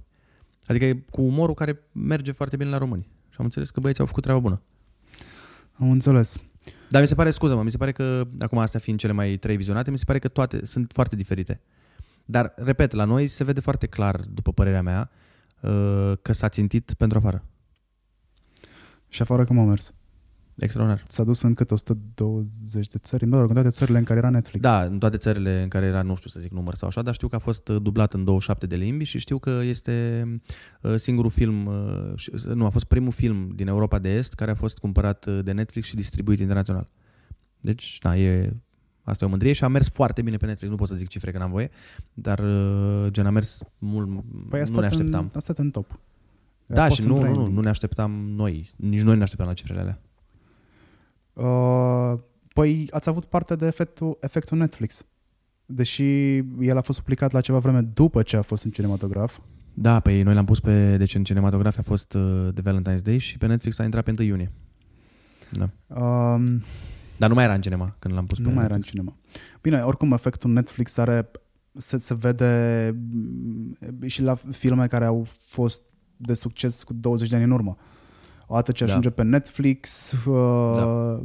Adică 0.65 0.85
e 0.85 1.05
cu 1.09 1.21
umorul 1.21 1.53
care 1.53 1.79
merge 1.91 2.31
foarte 2.31 2.55
bine 2.55 2.69
la 2.69 2.77
români. 2.77 3.13
Și 3.35 3.41
am 3.41 3.47
înțeles 3.47 3.69
că 3.69 3.79
băieții 3.79 4.01
au 4.01 4.07
făcut 4.07 4.23
treaba 4.23 4.41
bună. 4.41 4.61
Am 5.73 5.91
înțeles. 5.91 6.37
Dar 6.89 7.01
mi 7.01 7.07
se 7.07 7.15
pare, 7.15 7.31
scuză-mă, 7.31 7.63
mi 7.63 7.71
se 7.71 7.77
pare 7.77 7.91
că, 7.91 8.27
acum 8.39 8.57
astea 8.57 8.79
fiind 8.79 8.99
cele 8.99 9.13
mai 9.13 9.37
trei 9.37 9.55
vizionate, 9.55 9.91
mi 9.91 9.97
se 9.97 10.03
pare 10.05 10.19
că 10.19 10.27
toate 10.27 10.65
sunt 10.65 10.91
foarte 10.93 11.15
diferite. 11.15 11.61
Dar, 12.25 12.53
repet, 12.55 12.91
la 12.91 13.03
noi 13.03 13.27
se 13.27 13.43
vede 13.43 13.59
foarte 13.59 13.87
clar, 13.87 14.19
după 14.19 14.51
părerea 14.51 14.81
mea, 14.81 15.09
uh, 15.59 16.13
că 16.21 16.31
s-a 16.31 16.49
țintit 16.49 16.93
pentru 16.93 17.17
afară. 17.17 17.43
Și 19.07 19.21
afară 19.21 19.43
cum 19.43 19.59
a 19.59 19.63
mers? 19.63 19.93
Extraordinar. 20.55 21.03
S-a 21.07 21.23
dus 21.23 21.41
în 21.41 21.53
cât 21.53 21.71
120 21.71 22.87
de 22.87 22.97
țări? 22.97 23.25
Mă 23.25 23.39
rog, 23.39 23.47
în 23.47 23.53
toate 23.53 23.69
țările 23.69 23.97
în 23.97 24.03
care 24.03 24.19
era 24.19 24.29
Netflix. 24.29 24.63
Da, 24.63 24.83
în 24.83 24.97
toate 24.99 25.17
țările 25.17 25.61
în 25.61 25.67
care 25.67 25.85
era, 25.85 26.01
nu 26.01 26.15
știu 26.15 26.29
să 26.29 26.39
zic 26.39 26.51
număr 26.51 26.75
sau 26.75 26.87
așa, 26.87 27.01
dar 27.01 27.13
știu 27.13 27.27
că 27.27 27.35
a 27.35 27.39
fost 27.39 27.67
uh, 27.67 27.81
dublat 27.81 28.13
în 28.13 28.23
27 28.23 28.65
de 28.65 28.75
limbi 28.75 29.03
și 29.03 29.19
știu 29.19 29.37
că 29.39 29.59
este 29.63 30.23
uh, 30.81 30.95
singurul 30.95 31.29
film, 31.31 31.65
uh, 31.65 32.11
și- 32.15 32.31
nu, 32.53 32.65
a 32.65 32.69
fost 32.69 32.85
primul 32.85 33.11
film 33.11 33.51
din 33.55 33.67
Europa 33.67 33.99
de 33.99 34.13
Est 34.13 34.33
care 34.33 34.51
a 34.51 34.55
fost 34.55 34.77
cumpărat 34.77 35.25
uh, 35.25 35.39
de 35.43 35.51
Netflix 35.51 35.87
și 35.87 35.95
distribuit 35.95 36.39
internațional. 36.39 36.89
Deci, 37.61 37.97
da, 38.01 38.17
e, 38.17 38.53
asta 39.03 39.23
e 39.23 39.27
o 39.27 39.29
mândrie 39.29 39.53
și 39.53 39.63
a 39.63 39.67
mers 39.67 39.89
foarte 39.89 40.21
bine 40.21 40.37
pe 40.37 40.45
Netflix, 40.45 40.71
nu 40.71 40.77
pot 40.77 40.87
să 40.87 40.95
zic 40.95 41.07
cifre 41.07 41.31
că 41.31 41.37
n-am 41.37 41.51
voie, 41.51 41.69
dar 42.13 42.39
uh, 42.39 43.07
gen 43.11 43.25
a 43.25 43.29
mers 43.29 43.61
mult, 43.77 44.09
Păi 44.49 44.59
a 44.59 44.61
nu 44.61 44.67
stat 44.67 44.79
ne 44.79 44.85
așteptam. 44.85 45.23
În, 45.23 45.29
a 45.35 45.39
stat 45.39 45.57
în 45.57 45.69
top. 45.71 45.91
A 45.91 46.73
Da, 46.73 46.85
fost 46.85 46.95
și 46.99 47.01
în 47.05 47.07
nu, 47.07 47.13
nu, 47.15 47.21
nu, 47.21 47.31
trending. 47.31 47.55
nu 47.55 47.61
ne 47.61 47.69
așteptam 47.69 48.11
noi, 48.35 48.69
nici 48.75 49.01
noi 49.01 49.11
nu 49.11 49.15
ne 49.17 49.23
așteptam 49.23 49.47
la 49.47 49.53
cifrele 49.53 49.79
alea. 49.79 49.99
Uh, 51.35 52.13
păi 52.53 52.87
ați 52.91 53.09
avut 53.09 53.25
parte 53.25 53.55
de 53.55 53.65
efectul, 53.65 54.17
efectul 54.21 54.57
Netflix. 54.57 55.05
Deși 55.65 56.35
el 56.59 56.77
a 56.77 56.81
fost 56.81 56.99
publicat 56.99 57.31
la 57.31 57.41
ceva 57.41 57.57
vreme 57.57 57.81
după 57.81 58.21
ce 58.21 58.37
a 58.37 58.41
fost 58.41 58.63
în 58.63 58.71
cinematograf. 58.71 59.39
Da, 59.73 59.99
păi 59.99 60.21
noi 60.21 60.33
l-am 60.33 60.45
pus 60.45 60.59
pe, 60.59 60.97
deci 60.97 61.15
în 61.15 61.23
cinematografie 61.23 61.79
a 61.79 61.83
fost 61.83 62.13
uh, 62.13 62.47
de 62.53 62.61
Valentine's 62.61 63.01
Day 63.03 63.17
și 63.17 63.37
pe 63.37 63.45
Netflix 63.45 63.79
a 63.79 63.83
intrat 63.83 64.03
pe 64.03 64.13
1 64.17 64.21
iunie. 64.21 64.51
Da. 65.51 65.69
Um, 66.01 66.61
Dar 67.17 67.29
nu 67.29 67.35
mai 67.35 67.43
era 67.43 67.53
în 67.53 67.61
cinema 67.61 67.95
când 67.99 68.13
l-am 68.13 68.25
pus 68.25 68.37
nu 68.37 68.47
pe 68.47 68.53
mai 68.53 68.63
era 68.63 68.75
în 68.75 68.81
cinema. 68.81 69.15
Bine, 69.61 69.79
oricum 69.79 70.11
efectul 70.11 70.51
Netflix 70.51 70.97
are 70.97 71.31
se, 71.77 71.97
se 71.97 72.13
vede 72.13 72.91
mm, 73.11 73.77
și 74.05 74.21
la 74.21 74.35
filme 74.35 74.87
care 74.87 75.05
au 75.05 75.25
fost 75.37 75.81
de 76.17 76.33
succes 76.33 76.83
cu 76.83 76.93
20 76.93 77.29
de 77.29 77.35
ani 77.35 77.45
în 77.45 77.51
urmă. 77.51 77.77
Odată 78.47 78.71
ce 78.71 78.83
Da. 78.83 78.89
ajunge 78.89 79.09
pe 79.09 79.23
Netflix, 79.23 80.11
uh, 80.11 81.17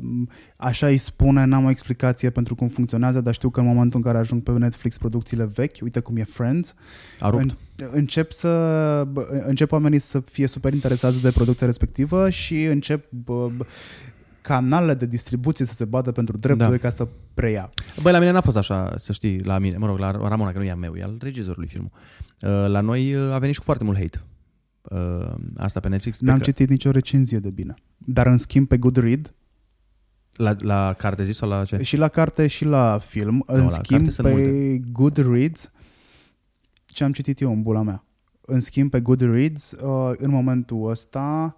așa 0.56 0.86
îi 0.86 0.96
spune, 0.98 1.44
n-am 1.44 1.64
o 1.64 1.70
explicație 1.70 2.30
pentru 2.30 2.54
cum 2.54 2.68
funcționează, 2.68 3.20
dar 3.20 3.34
știu 3.34 3.50
că 3.50 3.60
în 3.60 3.66
momentul 3.66 3.98
în 3.98 4.04
care 4.04 4.18
ajung 4.18 4.42
pe 4.42 4.50
Netflix 4.50 4.98
producțiile 4.98 5.44
vechi, 5.54 5.76
uite 5.82 6.00
cum 6.00 6.16
e 6.16 6.24
Friends, 6.24 6.74
A 7.20 7.28
rupt. 7.30 7.42
în, 7.42 7.50
încep 7.90 8.32
să 8.32 8.48
bă, 9.12 9.26
încep 9.46 9.72
oamenii 9.72 9.98
să 9.98 10.20
fie 10.20 10.46
super 10.46 10.72
interesați 10.72 11.20
de 11.22 11.30
producția 11.30 11.66
respectivă 11.66 12.30
și 12.30 12.64
încep 12.64 13.04
bă, 13.10 13.48
bă, 13.56 13.64
canalele 14.40 14.94
de 14.94 15.06
distribuție 15.06 15.64
să 15.64 15.74
se 15.74 15.84
bată 15.84 16.12
pentru 16.12 16.36
drepturi 16.36 16.70
Da. 16.70 16.76
ca 16.76 16.88
să 16.88 17.08
preia. 17.34 17.70
Băi, 18.02 18.12
la 18.12 18.18
mine 18.18 18.30
n-a 18.30 18.40
fost 18.40 18.56
așa, 18.56 18.94
să 18.98 19.12
știi, 19.12 19.40
la 19.42 19.58
mine, 19.58 19.76
mă 19.76 19.86
rog, 19.86 19.98
la 19.98 20.10
Ramona, 20.10 20.52
că 20.52 20.58
nu 20.58 20.64
e 20.64 20.70
a 20.70 20.74
meu, 20.74 20.94
e 20.96 21.02
al 21.02 21.16
regizorului 21.20 21.68
filmul. 21.68 21.90
Uh, 22.42 22.50
La 22.68 22.80
noi 22.80 23.14
uh, 23.14 23.32
a 23.32 23.38
venit 23.38 23.52
și 23.54 23.58
cu 23.58 23.64
foarte 23.64 23.84
mult 23.84 23.98
hate. 23.98 24.20
Uh, 24.90 25.32
Asta 25.56 25.80
pe 25.80 25.88
Netflix. 25.88 26.18
pe 26.18 26.24
N-am 26.24 26.36
că- 26.38 26.42
citit 26.44 26.68
nicio 26.68 26.90
recenzie 26.90 27.38
de 27.38 27.50
bine. 27.50 27.74
Dar 27.96 28.26
în 28.26 28.38
schimb 28.38 28.68
pe 28.68 28.78
Goodread 28.78 29.34
La, 30.36 30.56
la 30.58 30.92
carte 30.98 31.24
zis 31.24 31.36
sau 31.36 31.48
la 31.48 31.64
ce? 31.64 31.82
și 31.82 31.96
la 31.96 32.08
carte 32.08 32.46
și 32.46 32.64
la 32.64 32.98
film, 32.98 33.42
în 33.46 33.62
la 33.62 33.68
schimb 33.68 33.86
carte 34.00 34.10
sunt 34.10 34.26
pe 34.28 34.32
multe. 34.34 34.80
Goodreads 34.92 35.70
ce 36.86 37.04
am 37.04 37.12
citit 37.12 37.40
eu 37.40 37.52
în 37.52 37.62
bula 37.62 37.82
mea. 37.82 38.04
În 38.40 38.60
schimb 38.60 38.90
pe 38.90 39.00
Goodreads 39.00 39.70
uh, 39.72 40.10
în 40.16 40.30
momentul 40.30 40.90
ăsta 40.90 41.56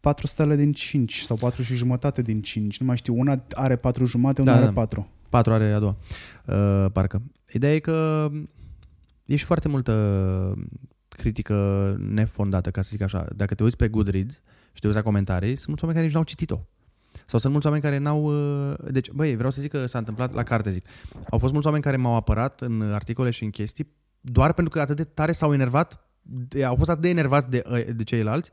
4 0.00 0.26
stele 0.26 0.56
din 0.56 0.72
5 0.72 1.16
sau 1.18 1.36
4 1.36 1.62
și 1.62 1.74
jumătate 1.74 2.22
din 2.22 2.42
5. 2.42 2.80
Nu 2.80 2.86
mai 2.86 2.96
știu, 2.96 3.18
una 3.18 3.44
are 3.54 3.76
4 3.76 4.04
jumate, 4.04 4.40
una 4.40 4.50
Da, 4.50 4.56
are 4.56 4.66
da. 4.66 4.72
4. 4.72 5.08
Patru 5.28 5.52
are 5.52 5.72
a 5.72 5.78
doua, 5.78 5.96
uh, 6.46 6.86
parcă. 6.92 7.22
Ideea 7.52 7.74
e 7.74 7.78
că 7.78 8.28
e 9.24 9.36
și 9.36 9.44
foarte 9.44 9.68
multă 9.68 9.92
critică 11.20 11.96
nefondată, 11.98 12.70
ca 12.70 12.82
să 12.82 12.88
zic 12.92 13.02
așa. 13.02 13.26
Dacă 13.36 13.54
te 13.54 13.62
uiți 13.62 13.76
pe 13.76 13.88
Goodreads 13.88 14.42
și 14.72 14.80
te 14.80 14.86
uiți 14.86 14.98
la 14.98 15.04
comentarii, 15.04 15.56
sunt 15.56 15.66
mulți 15.66 15.84
oameni 15.84 15.98
care 15.98 16.06
nici 16.06 16.14
n-au 16.14 16.24
citit-o. 16.24 16.58
Sau 17.26 17.38
sunt 17.38 17.52
mulți 17.52 17.66
oameni 17.66 17.84
care 17.84 17.98
n-au... 17.98 18.24
uh, 18.70 18.76
Deci, 18.90 19.10
băi, 19.10 19.36
vreau 19.36 19.50
să 19.50 19.60
zic 19.60 19.70
că 19.70 19.86
s-a 19.86 19.98
întâmplat 19.98 20.32
la 20.32 20.42
carte, 20.42 20.70
zic. 20.70 20.86
Au 21.30 21.38
fost 21.38 21.52
mulți 21.52 21.66
oameni 21.66 21.84
care 21.84 21.96
m-au 21.96 22.14
apărat 22.14 22.60
în 22.60 22.82
articole 22.82 23.30
și 23.30 23.44
în 23.44 23.50
chestii 23.50 23.92
doar 24.20 24.52
pentru 24.52 24.72
că 24.72 24.80
atât 24.80 24.96
de 24.96 25.04
tare 25.04 25.32
s-au 25.32 25.52
enervat, 25.52 26.08
de, 26.22 26.64
au 26.64 26.76
fost 26.76 26.90
atât 26.90 27.02
de 27.02 27.08
enervați 27.08 27.50
de, 27.50 27.62
uh, 27.70 27.84
de 27.94 28.04
ceilalți, 28.04 28.50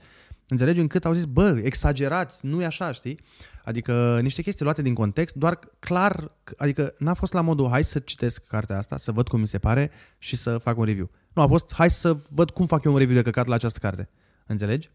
înțelegi, 0.48 0.80
încât 0.80 1.06
au 1.06 1.14
zis, 1.14 1.26
bă, 1.26 1.60
exagerați, 1.64 2.46
nu 2.46 2.62
e 2.62 2.66
așa, 2.66 2.92
știi? 2.92 3.20
Adică 3.64 4.20
niște 4.22 4.42
chestii 4.42 4.64
luate 4.64 4.82
din 4.82 4.94
context, 4.94 5.36
doar 5.36 5.60
clar, 5.80 6.32
adică 6.58 6.94
n-a 6.98 7.14
fost 7.14 7.34
la 7.34 7.42
modul 7.42 7.70
hai 7.70 7.84
să 7.84 8.00
citesc 8.00 8.44
cartea 8.44 8.78
asta, 8.78 8.98
să 8.98 9.12
văd 9.12 9.28
cum 9.28 9.40
mi 9.40 9.48
se 9.48 9.58
pare 9.58 9.92
și 10.18 10.36
să 10.36 10.58
fac 10.58 10.78
un 10.78 10.84
review. 10.84 11.10
Nu, 11.38 11.44
a 11.44 11.48
fost 11.48 11.74
hai 11.74 11.90
să 11.90 12.18
văd 12.30 12.50
cum 12.50 12.66
fac 12.66 12.84
eu 12.84 12.92
un 12.92 12.98
review 12.98 13.16
de 13.16 13.22
căcat 13.24 13.46
la 13.46 13.56
această 13.56 13.80
carte. 13.80 14.10
Înțelegi? 14.46 14.90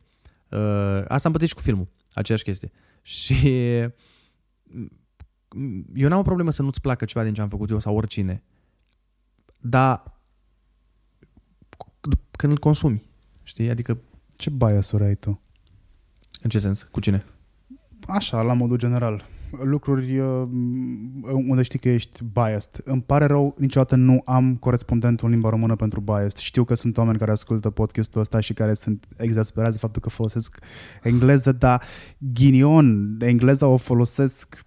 Uh, 0.48 1.02
asta 1.09 1.28
am 1.28 1.32
pățit 1.32 1.48
și 1.48 1.55
cu 1.55 1.60
filmul, 1.60 1.89
aceeași 2.12 2.44
chestie. 2.44 2.70
Și 3.02 3.35
mm, 5.51 5.86
eu 5.94 6.09
n-am 6.09 6.19
o 6.19 6.23
problemă 6.23 6.51
să 6.51 6.62
nu-ți 6.62 6.81
placă 6.81 7.05
ceva 7.05 7.24
din 7.24 7.35
ce 7.35 7.40
am 7.40 7.48
făcut 7.48 7.70
eu 7.70 7.78
sau 7.78 7.97
oricine, 7.97 8.43
dar 9.59 10.02
când 12.31 12.52
îl 12.52 12.59
consumi, 12.59 13.02
știi? 13.43 13.70
Adică 13.70 13.98
Ce 14.36 14.51
bias-uri 14.51 15.05
ai 15.05 15.14
tu? 15.14 15.40
în 16.43 16.51
ce 16.51 16.59
sens? 16.59 16.82
Cu 16.82 17.01
cine? 17.01 17.24
Așa, 18.06 18.43
la 18.43 18.52
modul 18.52 18.77
general. 18.77 19.24
Lucruri 19.62 20.19
uh, 20.19 20.49
unde 21.49 21.62
știi 21.62 21.79
că 21.79 21.89
ești 21.89 22.24
biased. 22.33 22.81
Îmi 22.85 23.03
pare 23.03 23.24
rău, 23.24 23.55
niciodată 23.59 23.97
nu 23.97 24.23
am 24.24 24.57
corespondentul 24.57 25.27
în 25.27 25.33
limba 25.33 25.49
română 25.49 25.77
pentru 25.77 26.01
biased. 26.01 26.37
Știu 26.37 26.65
că 26.65 26.74
sunt 26.74 26.97
oameni 26.99 27.19
care 27.19 27.31
ascultă 27.31 27.70
podcastul 27.70 28.20
ăsta 28.20 28.41
și 28.41 28.53
care 28.53 28.74
sunt 28.74 29.07
exasperați 29.16 29.73
de 29.73 29.79
faptul 29.79 30.03
că 30.03 30.09
folosesc 30.09 30.59
engleză, 31.03 31.53
dar 31.53 31.83
ghinion, 32.19 33.16
engleza 33.20 33.66
o 33.66 33.77
folosesc 33.77 34.66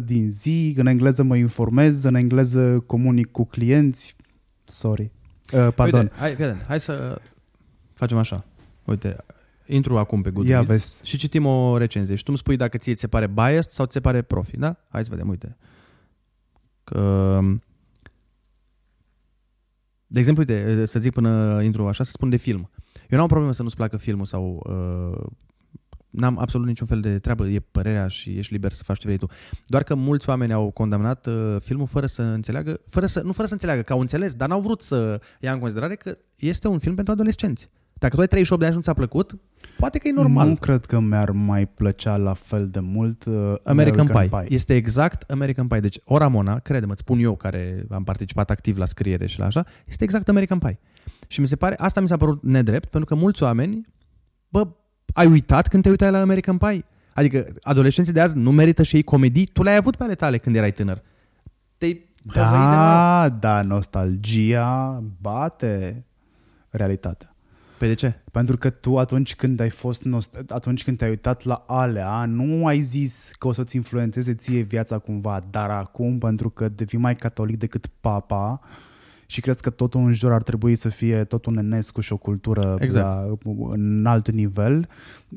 80% 0.00 0.04
din 0.04 0.30
zi, 0.30 0.74
în 0.76 0.86
engleză 0.86 1.22
mă 1.22 1.36
informez, 1.36 2.04
în 2.04 2.14
engleză 2.14 2.82
comunic 2.86 3.30
cu 3.30 3.44
clienți. 3.44 4.16
Sorry. 4.64 5.10
Uh, 5.52 5.68
pardon. 5.74 6.00
Uite, 6.00 6.14
hai, 6.18 6.34
fii 6.34 6.44
atent, 6.44 6.64
hai 6.66 6.80
să 6.80 7.20
facem 7.92 8.18
așa. 8.18 8.44
Uite, 8.84 9.16
intru 9.68 9.98
acum 9.98 10.22
pe 10.22 10.28
Ia 10.28 10.34
Goodreads 10.34 10.66
vezi. 10.66 11.06
și 11.06 11.16
citim 11.16 11.46
o 11.46 11.76
recenzie. 11.76 12.14
Și 12.14 12.22
tu 12.22 12.28
îmi 12.30 12.38
spui 12.38 12.56
dacă 12.56 12.78
ție 12.78 12.94
ți 12.94 13.00
se 13.00 13.08
pare 13.08 13.26
biased 13.26 13.70
sau 13.70 13.86
ți 13.86 13.92
se 13.92 14.00
pare 14.00 14.22
profi, 14.22 14.56
da? 14.56 14.76
Hai 14.88 15.04
să 15.04 15.10
vedem, 15.10 15.28
uite. 15.28 15.56
Că... 16.84 17.40
De 20.06 20.18
exemplu, 20.18 20.44
uite, 20.48 20.84
să 20.84 20.98
zic 20.98 21.12
până 21.12 21.60
intru 21.62 21.88
așa, 21.88 22.04
să 22.04 22.10
spun 22.10 22.28
de 22.28 22.36
film. 22.36 22.70
Eu 23.08 23.16
n-am 23.16 23.24
o 23.24 23.26
problemă 23.26 23.52
să 23.52 23.62
nu-ți 23.62 23.76
placă 23.76 23.96
filmul 23.96 24.26
sau 24.26 24.62
uh, 24.66 25.26
n-am 26.10 26.38
absolut 26.38 26.66
niciun 26.66 26.86
fel 26.86 27.00
de 27.00 27.18
treabă, 27.18 27.48
e 27.48 27.60
părerea 27.60 28.08
și 28.08 28.38
ești 28.38 28.52
liber 28.52 28.72
să 28.72 28.82
faci 28.82 28.98
ce 28.98 29.06
vrei 29.06 29.18
tu. 29.18 29.26
Doar 29.66 29.82
că 29.82 29.94
mulți 29.94 30.28
oameni 30.28 30.52
au 30.52 30.70
condamnat 30.70 31.26
uh, 31.26 31.56
filmul 31.60 31.86
fără 31.86 32.06
să 32.06 32.22
înțeleagă, 32.22 32.80
fără 32.86 33.06
să, 33.06 33.20
nu 33.20 33.32
fără 33.32 33.46
să 33.46 33.52
înțeleagă, 33.52 33.82
că 33.82 33.92
au 33.92 34.00
înțeles, 34.00 34.34
dar 34.34 34.48
n-au 34.48 34.60
vrut 34.60 34.82
să 34.82 35.20
ia 35.40 35.52
în 35.52 35.58
considerare 35.58 35.94
că 35.94 36.18
este 36.36 36.68
un 36.68 36.78
film 36.78 36.94
pentru 36.94 37.12
adolescenți. 37.12 37.70
Dacă 37.98 38.14
tu 38.14 38.20
ai 38.20 38.26
38 38.26 38.60
de 38.60 38.66
ani 38.66 38.74
și 38.74 38.78
nu 38.80 38.84
ți-a 38.92 38.94
plăcut, 38.94 39.38
poate 39.78 39.98
că 39.98 40.08
e 40.08 40.12
normal. 40.12 40.48
Nu 40.48 40.54
cred 40.54 40.84
că 40.84 40.98
mi-ar 41.00 41.30
mai 41.30 41.66
plăcea 41.66 42.16
la 42.16 42.32
fel 42.32 42.68
de 42.68 42.80
mult 42.80 43.24
uh, 43.24 43.34
American, 43.64 44.08
American 44.10 44.28
Pie. 44.40 44.54
Este 44.54 44.74
exact 44.74 45.30
American 45.30 45.66
Pie. 45.66 45.80
Deci 45.80 45.98
o 46.04 46.16
Ramona, 46.16 46.58
crede-mă, 46.58 46.92
îți 46.92 47.00
spun 47.00 47.18
eu 47.18 47.36
care 47.36 47.84
am 47.90 48.04
participat 48.04 48.50
activ 48.50 48.76
la 48.78 48.84
scriere 48.86 49.26
și 49.26 49.38
la 49.38 49.44
așa, 49.46 49.64
este 49.86 50.04
exact 50.04 50.28
American 50.28 50.58
Pie. 50.58 50.78
Și 51.26 51.40
mi 51.40 51.46
se 51.46 51.56
pare, 51.56 51.74
asta 51.78 52.00
mi 52.00 52.08
s-a 52.08 52.16
părut 52.16 52.42
nedrept, 52.42 52.88
pentru 52.88 53.14
că 53.14 53.20
mulți 53.20 53.42
oameni, 53.42 53.86
bă, 54.48 54.66
ai 55.14 55.26
uitat 55.26 55.68
când 55.68 55.82
te 55.82 55.88
uitai 55.88 56.10
la 56.10 56.20
American 56.20 56.58
Pie? 56.58 56.84
Adică 57.14 57.46
adolescenții 57.62 58.12
de 58.12 58.20
azi 58.20 58.36
nu 58.36 58.50
merită 58.52 58.82
și 58.82 58.96
ei 58.96 59.02
comedii? 59.02 59.46
Tu 59.46 59.62
le-ai 59.62 59.76
avut 59.76 59.96
pe 59.96 60.02
ale 60.04 60.14
tale 60.14 60.38
când 60.38 60.56
erai 60.56 60.72
tânăr. 60.72 61.02
Te-ai 61.78 62.10
hăvăit 62.32 62.52
de 62.52 62.74
la- 62.76 63.28
Da, 63.28 63.28
da, 63.28 63.62
nostalgia 63.62 65.02
bate 65.20 66.04
realitatea. 66.70 67.32
Păi 67.78 67.88
de 67.88 67.94
ce? 67.94 68.14
Pentru 68.32 68.56
că 68.56 68.70
tu 68.70 68.98
atunci 68.98 69.34
când 69.34 69.60
ai 69.60 69.70
fost 69.70 70.02
nost- 70.02 70.44
atunci 70.48 70.84
când 70.84 70.98
te-ai 70.98 71.10
uitat 71.10 71.44
la 71.44 71.64
alea, 71.66 72.24
nu 72.24 72.66
ai 72.66 72.80
zis 72.80 73.32
că 73.38 73.48
o 73.48 73.52
să-ți 73.52 73.76
influențeze 73.76 74.34
ție 74.34 74.60
viața 74.60 74.98
cumva, 74.98 75.46
dar 75.50 75.70
acum 75.70 76.18
pentru 76.18 76.50
că 76.50 76.68
devii 76.68 76.98
mai 76.98 77.16
catolic 77.16 77.58
decât 77.58 77.86
papa 78.00 78.60
și 79.30 79.40
crezi 79.40 79.62
că 79.62 79.70
totul 79.70 80.00
în 80.00 80.12
jur 80.12 80.32
ar 80.32 80.42
trebui 80.42 80.74
să 80.74 80.88
fie 80.88 81.24
tot 81.24 81.46
un 81.46 81.56
enescu 81.56 82.00
și 82.00 82.12
o 82.12 82.16
cultură 82.16 82.76
Exact. 82.78 83.06
la, 83.14 83.36
în 83.70 84.06
alt 84.06 84.30
nivel, 84.30 84.88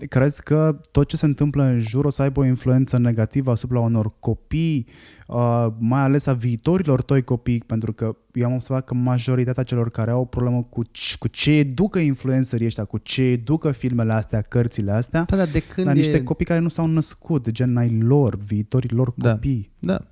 crezi 0.09 0.43
că 0.43 0.79
tot 0.91 1.07
ce 1.07 1.17
se 1.17 1.25
întâmplă 1.25 1.63
în 1.63 1.79
jur 1.79 2.05
o 2.05 2.09
să 2.09 2.21
aibă 2.21 2.39
o 2.39 2.45
influență 2.45 2.97
negativă 2.97 3.51
asupra 3.51 3.79
unor 3.79 4.11
copii, 4.19 4.87
uh, 5.27 5.67
mai 5.77 6.01
ales 6.01 6.25
a 6.25 6.33
viitorilor 6.33 7.01
tăi 7.01 7.23
copii, 7.23 7.63
pentru 7.65 7.93
că 7.93 8.15
eu 8.33 8.45
am 8.47 8.53
observat 8.53 8.85
că 8.85 8.93
majoritatea 8.93 9.63
celor 9.63 9.89
care 9.89 10.11
au 10.11 10.21
o 10.21 10.25
problemă 10.25 10.63
cu, 10.69 10.83
c- 10.85 11.17
cu 11.19 11.27
ce 11.27 11.51
educă 11.51 11.99
influencerii 11.99 12.65
ăștia, 12.65 12.83
cu 12.85 12.97
ce 12.97 13.21
educă 13.23 13.71
filmele 13.71 14.13
astea, 14.13 14.41
cărțile 14.41 14.91
astea, 14.91 15.23
Da, 15.29 15.35
dar 15.35 15.47
de 15.47 15.59
când 15.59 15.85
dar 15.87 15.95
e... 15.95 15.99
niște 15.99 16.23
copii 16.23 16.45
care 16.45 16.59
nu 16.59 16.69
s-au 16.69 16.85
născut, 16.87 17.49
gen 17.49 17.77
ai 17.77 17.97
lor, 17.99 18.35
viitorii 18.37 18.89
lor 18.89 19.13
Da. 19.15 19.31
copii. 19.31 19.71
Da. 19.79 20.05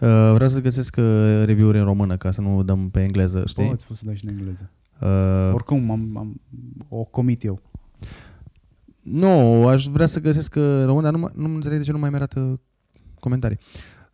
Uh, 0.00 0.08
vreau 0.34 0.48
să 0.48 0.60
găsesc 0.60 0.96
uh, 0.98 1.42
review-uri 1.44 1.78
în 1.78 1.84
română 1.84 2.16
ca 2.16 2.30
să 2.30 2.40
nu 2.40 2.62
dăm 2.62 2.90
pe 2.90 3.02
engleză, 3.02 3.42
știi? 3.46 3.64
Știi? 3.64 3.76
Poți 3.86 3.98
să 3.98 4.04
dai 4.06 4.16
și 4.16 4.24
în 4.26 4.32
engleză. 4.32 4.70
Uh, 5.00 5.54
Oricum, 5.54 5.90
am, 5.90 6.16
am, 6.16 6.40
o 6.88 7.04
comit 7.04 7.44
eu. 7.44 7.60
Nu, 9.02 9.66
aș 9.68 9.86
vrea 9.86 10.06
să 10.06 10.20
găsesc 10.20 10.54
uh, 10.56 10.62
în 10.62 10.84
română, 10.86 11.02
dar 11.10 11.12
nu, 11.12 11.18
mă- 11.18 11.30
nu 11.48 11.54
înțeleg 11.54 11.78
de 11.78 11.84
ce 11.84 11.92
nu 11.92 11.98
mai 11.98 12.10
mi-arată 12.10 12.60
comentarii. 13.20 13.58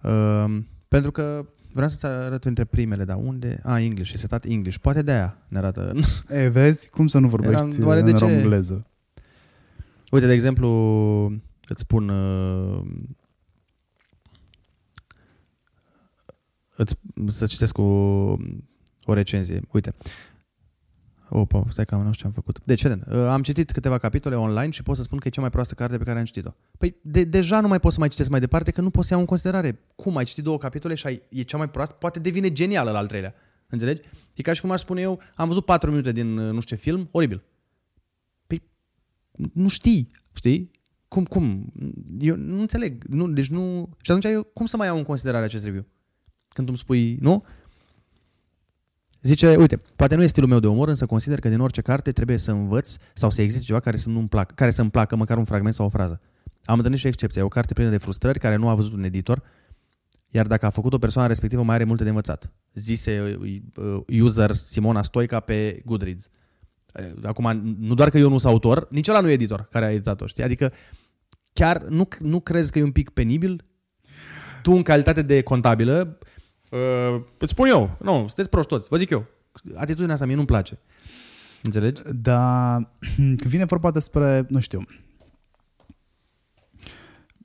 Uh, 0.02 0.58
pentru 0.88 1.10
că 1.10 1.46
vreau 1.72 1.88
să-ți 1.88 2.06
arăt 2.06 2.44
între 2.44 2.64
primele, 2.64 3.04
dar 3.04 3.16
unde? 3.16 3.60
Ah, 3.62 3.82
English, 3.84 4.12
e 4.12 4.16
setat 4.16 4.44
English. 4.44 4.76
Poate 4.80 5.02
de 5.02 5.10
aia 5.12 5.36
ne 5.48 5.58
arată. 5.58 5.92
E, 6.28 6.48
vezi 6.48 6.90
cum 6.90 7.06
să 7.06 7.18
nu 7.18 7.26
Eram 7.26 7.40
vorbești 7.40 7.80
doar 7.80 7.98
în 7.98 8.04
de 8.04 8.12
ce- 8.12 8.24
engleză. 8.24 8.86
Uite, 10.10 10.26
de 10.26 10.32
exemplu, 10.32 10.68
îți 11.68 11.80
spun... 11.80 12.08
Uh, 12.08 12.80
îți, 16.76 16.96
să 17.28 17.46
citesc 17.46 17.78
o, 17.78 17.82
o 19.04 19.12
recenzie. 19.12 19.60
Uite. 19.72 19.94
Opa, 21.34 21.64
stai 21.70 21.84
că 21.84 21.94
nu 21.94 22.12
știu 22.12 22.12
ce 22.12 22.26
am 22.26 22.32
făcut. 22.32 22.60
Deci, 22.64 22.82
vedem, 22.82 23.04
uh, 23.08 23.16
am 23.16 23.42
citit 23.42 23.70
câteva 23.70 23.98
capitole 23.98 24.36
online 24.36 24.70
și 24.70 24.82
pot 24.82 24.96
să 24.96 25.02
spun 25.02 25.18
că 25.18 25.28
e 25.28 25.30
cea 25.30 25.40
mai 25.40 25.50
proastă 25.50 25.74
carte 25.74 25.98
pe 25.98 26.04
care 26.04 26.18
am 26.18 26.24
citit-o. 26.24 26.50
Păi 26.78 26.96
de, 27.02 27.24
deja 27.24 27.60
nu 27.60 27.68
mai 27.68 27.80
pot 27.80 27.92
să 27.92 27.98
mai 27.98 28.08
citesc 28.08 28.30
mai 28.30 28.40
departe, 28.40 28.70
că 28.70 28.80
nu 28.80 28.90
pot 28.90 29.04
să 29.04 29.08
iau 29.12 29.20
în 29.20 29.26
considerare. 29.26 29.80
Cum 29.94 30.16
ai 30.16 30.24
citit 30.24 30.44
două 30.44 30.58
capitole 30.58 30.94
și 30.94 31.06
ai, 31.06 31.22
e 31.28 31.42
cea 31.42 31.56
mai 31.56 31.70
proastă? 31.70 31.94
Poate 31.94 32.18
devine 32.18 32.52
genială 32.52 32.90
la 32.90 32.98
al 32.98 33.06
treilea. 33.06 33.34
Înțelegi? 33.68 34.00
E 34.34 34.42
ca 34.42 34.52
și 34.52 34.60
cum 34.60 34.70
aș 34.70 34.80
spune 34.80 35.00
eu, 35.00 35.20
am 35.34 35.48
văzut 35.48 35.64
patru 35.64 35.90
minute 35.90 36.12
din 36.12 36.38
uh, 36.38 36.52
nu 36.52 36.60
știu 36.60 36.76
ce 36.76 36.82
film, 36.82 37.08
oribil. 37.10 37.42
Păi 38.46 38.62
nu 39.52 39.68
știi, 39.68 40.10
știi? 40.32 40.70
Cum, 41.08 41.24
cum? 41.24 41.72
Eu 42.18 42.36
nu 42.36 42.60
înțeleg. 42.60 43.04
Nu, 43.04 43.28
deci 43.28 43.48
nu... 43.48 43.88
Și 44.00 44.10
atunci 44.10 44.32
eu 44.32 44.42
cum 44.42 44.66
să 44.66 44.76
mai 44.76 44.86
iau 44.86 44.96
în 44.96 45.04
considerare 45.04 45.44
acest 45.44 45.64
review? 45.64 45.84
Când 46.52 46.66
tu 46.66 46.72
îmi 46.72 46.76
spui, 46.76 47.16
nu? 47.20 47.44
Zice, 49.22 49.56
uite, 49.56 49.76
poate 49.96 50.14
nu 50.14 50.22
e 50.22 50.26
stilul 50.26 50.48
meu 50.48 50.60
de 50.60 50.66
umor, 50.66 50.88
însă 50.88 51.06
consider 51.06 51.40
că 51.40 51.48
din 51.48 51.60
orice 51.60 51.80
carte 51.80 52.12
trebuie 52.12 52.36
să 52.36 52.50
învăț 52.50 52.96
sau 53.14 53.30
să 53.30 53.42
existe 53.42 53.64
ceva 53.64 53.80
care 53.80 53.96
să 53.96 54.08
nu-mi 54.08 54.28
placă, 54.28 54.54
care 54.54 54.70
să-mi 54.70 54.90
placă, 54.90 55.16
măcar 55.16 55.36
un 55.36 55.44
fragment 55.44 55.74
sau 55.74 55.86
o 55.86 55.88
frază. 55.88 56.20
Am 56.64 56.76
întâlnit 56.76 56.98
și 56.98 57.06
o 57.06 57.08
excepție. 57.08 57.40
E 57.40 57.44
o 57.44 57.48
carte 57.48 57.72
plină 57.72 57.90
de 57.90 57.96
frustrări 57.96 58.38
care 58.38 58.56
nu 58.56 58.68
a 58.68 58.74
văzut 58.74 58.92
un 58.92 59.02
editor, 59.02 59.42
iar 60.28 60.46
dacă 60.46 60.66
a 60.66 60.70
făcut 60.70 60.92
o 60.92 60.98
persoană 60.98 61.28
respectivă, 61.28 61.62
mai 61.62 61.74
are 61.74 61.84
multe 61.84 62.02
de 62.02 62.08
învățat. 62.08 62.52
Zise 62.74 63.38
uh, 63.40 64.20
user 64.20 64.54
Simona 64.54 65.02
Stoica 65.02 65.40
pe 65.40 65.82
Goodreads. 65.84 66.28
Uh, 66.94 67.24
Acum, 67.24 67.76
nu 67.78 67.94
doar 67.94 68.10
că 68.10 68.18
eu 68.18 68.28
nu 68.28 68.38
sunt 68.38 68.52
autor, 68.52 68.86
nici 68.90 69.08
ăla 69.08 69.20
nu 69.20 69.28
e 69.28 69.32
editor 69.32 69.68
care 69.70 69.84
a 69.84 69.92
editat-o, 69.92 70.26
știi? 70.26 70.42
Adică 70.42 70.72
chiar 71.52 71.82
nu, 71.82 72.08
nu 72.18 72.40
crezi 72.40 72.72
că 72.72 72.78
e 72.78 72.82
un 72.82 72.92
pic 72.92 73.10
penibil? 73.10 73.62
Tu, 74.62 74.72
în 74.72 74.82
calitate 74.82 75.22
de 75.22 75.42
contabilă, 75.42 76.18
uh, 76.72 77.22
îți 77.38 77.52
spun 77.52 77.68
eu, 77.68 77.96
nu, 78.00 78.16
sunteți 78.16 78.48
proști 78.48 78.68
toți, 78.68 78.88
vă 78.88 78.96
zic 78.96 79.10
eu. 79.10 79.26
Atitudinea 79.74 80.14
asta 80.14 80.26
mie 80.26 80.34
nu-mi 80.34 80.46
place. 80.46 80.78
Înțelegi? 81.62 82.02
Dar 82.14 82.90
când 83.16 83.46
vine 83.46 83.64
vorba 83.64 83.90
despre, 83.90 84.46
nu 84.48 84.60
știu, 84.60 84.82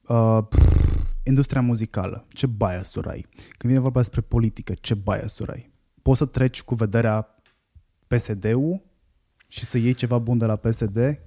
uh, 0.07 0.39
industria 1.23 1.61
muzicală, 1.61 2.25
ce 2.29 2.47
bias-uri 2.47 3.09
ai? 3.09 3.25
Când 3.35 3.71
vine 3.71 3.79
vorba 3.79 3.99
despre 3.99 4.21
politică, 4.21 4.73
ce 4.81 4.93
bias-uri 4.93 5.51
ai? 5.51 5.71
Poți 6.01 6.17
să 6.17 6.25
treci 6.25 6.61
cu 6.61 6.75
vederea 6.75 7.41
PSD-ul 8.07 8.81
și 9.47 9.65
să 9.65 9.77
iei 9.77 9.93
ceva 9.93 10.17
bun 10.17 10.37
de 10.37 10.45
la 10.45 10.55
PSD? 10.55 11.19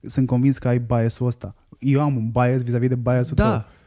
Sunt 0.00 0.26
convins 0.26 0.58
că 0.58 0.68
ai 0.68 0.78
bias-ul 0.78 1.26
ăsta. 1.26 1.54
Eu 1.78 2.00
am 2.00 2.16
un 2.16 2.30
bias 2.30 2.62
vis-a-vis 2.62 2.88
de 2.88 2.94
bias-ul 2.94 3.36
tău. 3.36 3.46
Da. 3.46 3.54
Uh, 3.54 3.78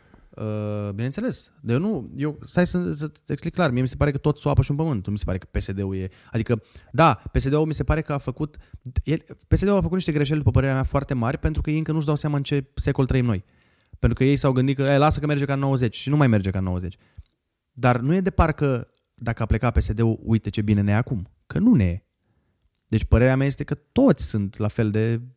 bineînțeles. 0.90 1.52
De 1.62 1.74
eu 1.74 1.80
nu, 1.80 2.12
eu, 2.16 2.40
stai 2.46 2.68
să, 2.68 2.94
să-ți 2.94 3.32
explic 3.32 3.54
clar, 3.54 3.72
mie 3.72 3.82
mi 3.82 3.88
se 3.88 3.96
pare 3.96 4.12
că 4.12 4.18
tot 4.18 4.38
s-o 4.38 4.50
apă 4.50 4.62
și 4.62 4.72
în 4.72 4.76
pământ. 4.78 5.06
Nu 5.06 5.12
mi 5.12 5.18
se 5.18 5.24
pare 5.24 5.38
că 5.38 5.48
PSD-ul 5.52 5.96
e... 5.96 6.10
Adică, 6.32 6.62
da, 6.92 7.22
PSD-ul 7.32 7.66
mi 7.66 7.74
se 7.74 7.84
pare 7.84 8.02
că 8.02 8.14
a 8.14 8.18
făcut... 8.18 8.58
El, 9.04 9.24
PSD-ul 9.48 9.78
a 9.78 9.82
făcut 9.82 9.96
niște 9.96 10.12
greșeli, 10.12 10.38
după 10.38 10.52
părerea 10.52 10.76
mea, 10.76 10.84
foarte 10.84 11.14
mari, 11.14 11.38
pentru 11.38 11.62
că 11.62 11.70
ei 11.70 11.78
încă 11.78 11.92
nu-și 11.92 12.06
dau 12.06 12.16
seama 12.16 12.38
în 12.38 12.44
ce 12.44 12.66
secol 12.76 13.06
trăim 13.06 13.26
noi. 13.26 13.44
Pentru 14.00 14.18
că 14.18 14.24
ei 14.24 14.36
s-au 14.36 14.52
gândit 14.52 14.76
că, 14.76 14.82
"E, 14.82 14.98
lasă 14.98 15.20
că 15.20 15.26
merge 15.26 15.46
ca 15.46 15.54
în 15.54 15.60
90 15.60 15.96
și 15.96 16.10
nu 16.10 16.18
mai 16.18 16.28
merge 16.28 16.50
ca 16.50 16.58
în 16.58 16.64
90. 16.64 16.96
Dar 17.72 18.00
nu 18.00 18.14
e 18.16 18.22
de 18.22 18.30
parcă 18.30 18.88
dacă 19.16 19.44
a 19.44 19.46
plecat 19.46 19.78
PSD-ul, 19.78 20.20
uite 20.24 20.50
ce 20.50 20.62
bine 20.62 20.82
ne 20.82 20.92
e 20.92 20.96
acum. 20.96 21.30
Că 21.48 21.60
nu 21.60 21.74
ne 21.74 21.84
e. 21.84 22.04
Deci 22.88 23.04
părerea 23.04 23.36
mea 23.36 23.48
este 23.48 23.64
că 23.64 23.74
toți 23.74 24.26
sunt 24.26 24.58
la 24.58 24.68
fel 24.68 24.92
de 24.92 25.22
uh, 25.22 25.28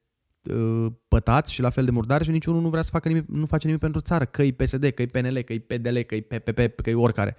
pătați 1.08 1.52
și 1.52 1.60
la 1.60 1.70
fel 1.70 1.84
de 1.84 1.90
murdari 1.90 2.24
și 2.24 2.30
niciunul 2.30 2.60
nu 2.60 2.68
vrea 2.68 2.82
să 2.82 2.90
facă 2.90 3.08
nimic, 3.08 3.24
nu 3.28 3.46
face 3.46 3.66
nimic 3.66 3.80
pentru 3.80 4.00
țară, 4.00 4.24
că 4.24 4.42
e 4.42 4.52
PSD, 4.52 4.88
că 4.88 5.02
e 5.02 5.06
PNL, 5.06 5.40
că 5.40 5.52
e 5.52 5.58
PDL, 5.58 5.98
că 5.98 6.14
e 6.14 6.20
PPP, 6.20 6.80
că 6.80 6.90
e 6.90 6.94
oricare. 6.94 7.36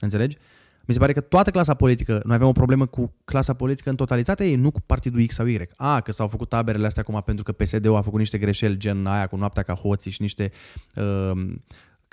Înțelegi? 0.00 0.36
Mi 0.86 0.94
se 0.94 1.00
pare 1.00 1.12
că 1.12 1.20
toată 1.20 1.50
clasa 1.50 1.74
politică, 1.74 2.20
noi 2.24 2.34
avem 2.34 2.48
o 2.48 2.52
problemă 2.52 2.86
cu 2.86 3.14
clasa 3.24 3.54
politică 3.54 3.90
în 3.90 3.96
totalitate 3.96 4.44
ei, 4.44 4.54
nu 4.54 4.70
cu 4.70 4.80
partidul 4.80 5.26
X 5.26 5.34
sau 5.34 5.46
Y. 5.46 5.68
A, 5.76 6.00
că 6.00 6.12
s-au 6.12 6.28
făcut 6.28 6.48
taberele 6.48 6.86
astea 6.86 7.02
acum 7.06 7.22
pentru 7.24 7.44
că 7.44 7.52
PSD-ul 7.52 7.96
a 7.96 8.02
făcut 8.02 8.18
niște 8.18 8.38
greșeli 8.38 8.76
gen 8.76 9.06
aia 9.06 9.26
cu 9.26 9.36
noaptea 9.36 9.62
ca 9.62 9.74
hoții 9.74 10.10
și 10.10 10.22
niște 10.22 10.52
uh, 10.94 11.54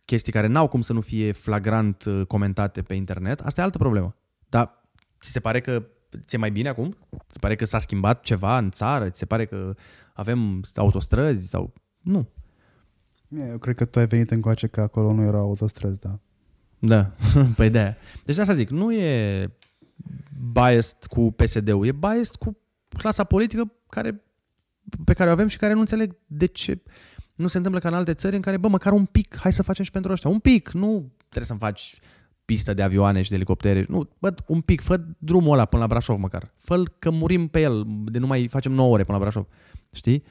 chestii 0.05 0.31
care 0.31 0.47
n-au 0.47 0.67
cum 0.67 0.81
să 0.81 0.93
nu 0.93 1.01
fie 1.01 1.31
flagrant 1.31 2.03
uh, 2.05 2.21
comentate 2.27 2.81
pe 2.81 2.93
internet. 2.93 3.39
Asta 3.39 3.61
e 3.61 3.63
altă 3.63 3.77
problemă. 3.77 4.15
Dar 4.49 4.87
ți 5.21 5.31
se 5.31 5.39
pare 5.39 5.59
că 5.59 5.83
ți-e 6.25 6.37
mai 6.37 6.51
bine 6.51 6.69
acum? 6.69 6.97
Ți 7.09 7.33
se 7.33 7.39
pare 7.39 7.55
că 7.55 7.65
s-a 7.65 7.79
schimbat 7.79 8.21
ceva 8.21 8.57
în 8.57 8.71
țară? 8.71 9.09
Ți 9.09 9.17
se 9.17 9.25
pare 9.25 9.45
că 9.45 9.75
avem 10.13 10.63
autostrăzi 10.75 11.47
sau... 11.47 11.73
Nu. 12.01 12.29
Eu 13.49 13.57
cred 13.57 13.75
că 13.75 13.85
tu 13.85 13.99
ai 13.99 14.07
venit 14.07 14.31
încoace 14.31 14.67
că 14.67 14.81
acolo 14.81 15.13
nu 15.13 15.23
era 15.23 15.37
autostrăzi, 15.37 15.99
da. 15.99 16.19
Da, 16.79 17.11
păi 17.55 17.69
de 17.69 17.79
aia. 17.79 17.97
Deci 18.25 18.35
de 18.35 18.41
asta 18.41 18.53
zic, 18.53 18.69
nu 18.69 18.93
e 18.93 19.51
biased 20.51 20.97
cu 21.09 21.31
PSD-ul, 21.31 21.85
e 21.85 21.91
biased 21.91 22.35
cu 22.35 22.57
clasa 22.97 23.23
politică 23.23 23.71
care, 23.89 24.23
pe 25.03 25.13
care 25.13 25.29
o 25.29 25.33
avem 25.33 25.47
și 25.47 25.57
care 25.57 25.73
nu 25.73 25.79
înțeleg 25.79 26.15
de 26.27 26.45
ce 26.45 26.83
nu 27.35 27.47
se 27.47 27.57
întâmplă 27.57 27.81
ca 27.81 27.87
în 27.87 27.93
alte 27.93 28.13
țări 28.13 28.35
în 28.35 28.41
care, 28.41 28.57
bă, 28.57 28.67
măcar 28.67 28.93
un 28.93 29.05
pic, 29.05 29.37
hai 29.37 29.53
să 29.53 29.63
facem 29.63 29.83
și 29.83 29.91
pentru 29.91 30.11
ăștia. 30.11 30.29
Un 30.29 30.39
pic, 30.39 30.71
nu 30.71 31.11
trebuie 31.17 31.45
să-mi 31.45 31.59
faci 31.59 31.99
pistă 32.45 32.73
de 32.73 32.81
avioane 32.81 33.21
și 33.21 33.29
de 33.29 33.35
elicoptere. 33.35 33.85
Nu, 33.89 34.09
bă, 34.19 34.33
un 34.47 34.61
pic, 34.61 34.81
fă 34.81 35.01
drumul 35.17 35.53
ăla 35.53 35.65
până 35.65 35.81
la 35.81 35.87
Brașov 35.87 36.19
măcar. 36.19 36.53
fă 36.57 36.83
că 36.99 37.11
murim 37.11 37.47
pe 37.47 37.61
el, 37.61 37.83
de 38.05 38.19
nu 38.19 38.27
mai 38.27 38.47
facem 38.47 38.71
9 38.71 38.93
ore 38.93 39.03
până 39.03 39.17
la 39.17 39.23
Brașov. 39.23 39.45
Știi? 39.91 40.23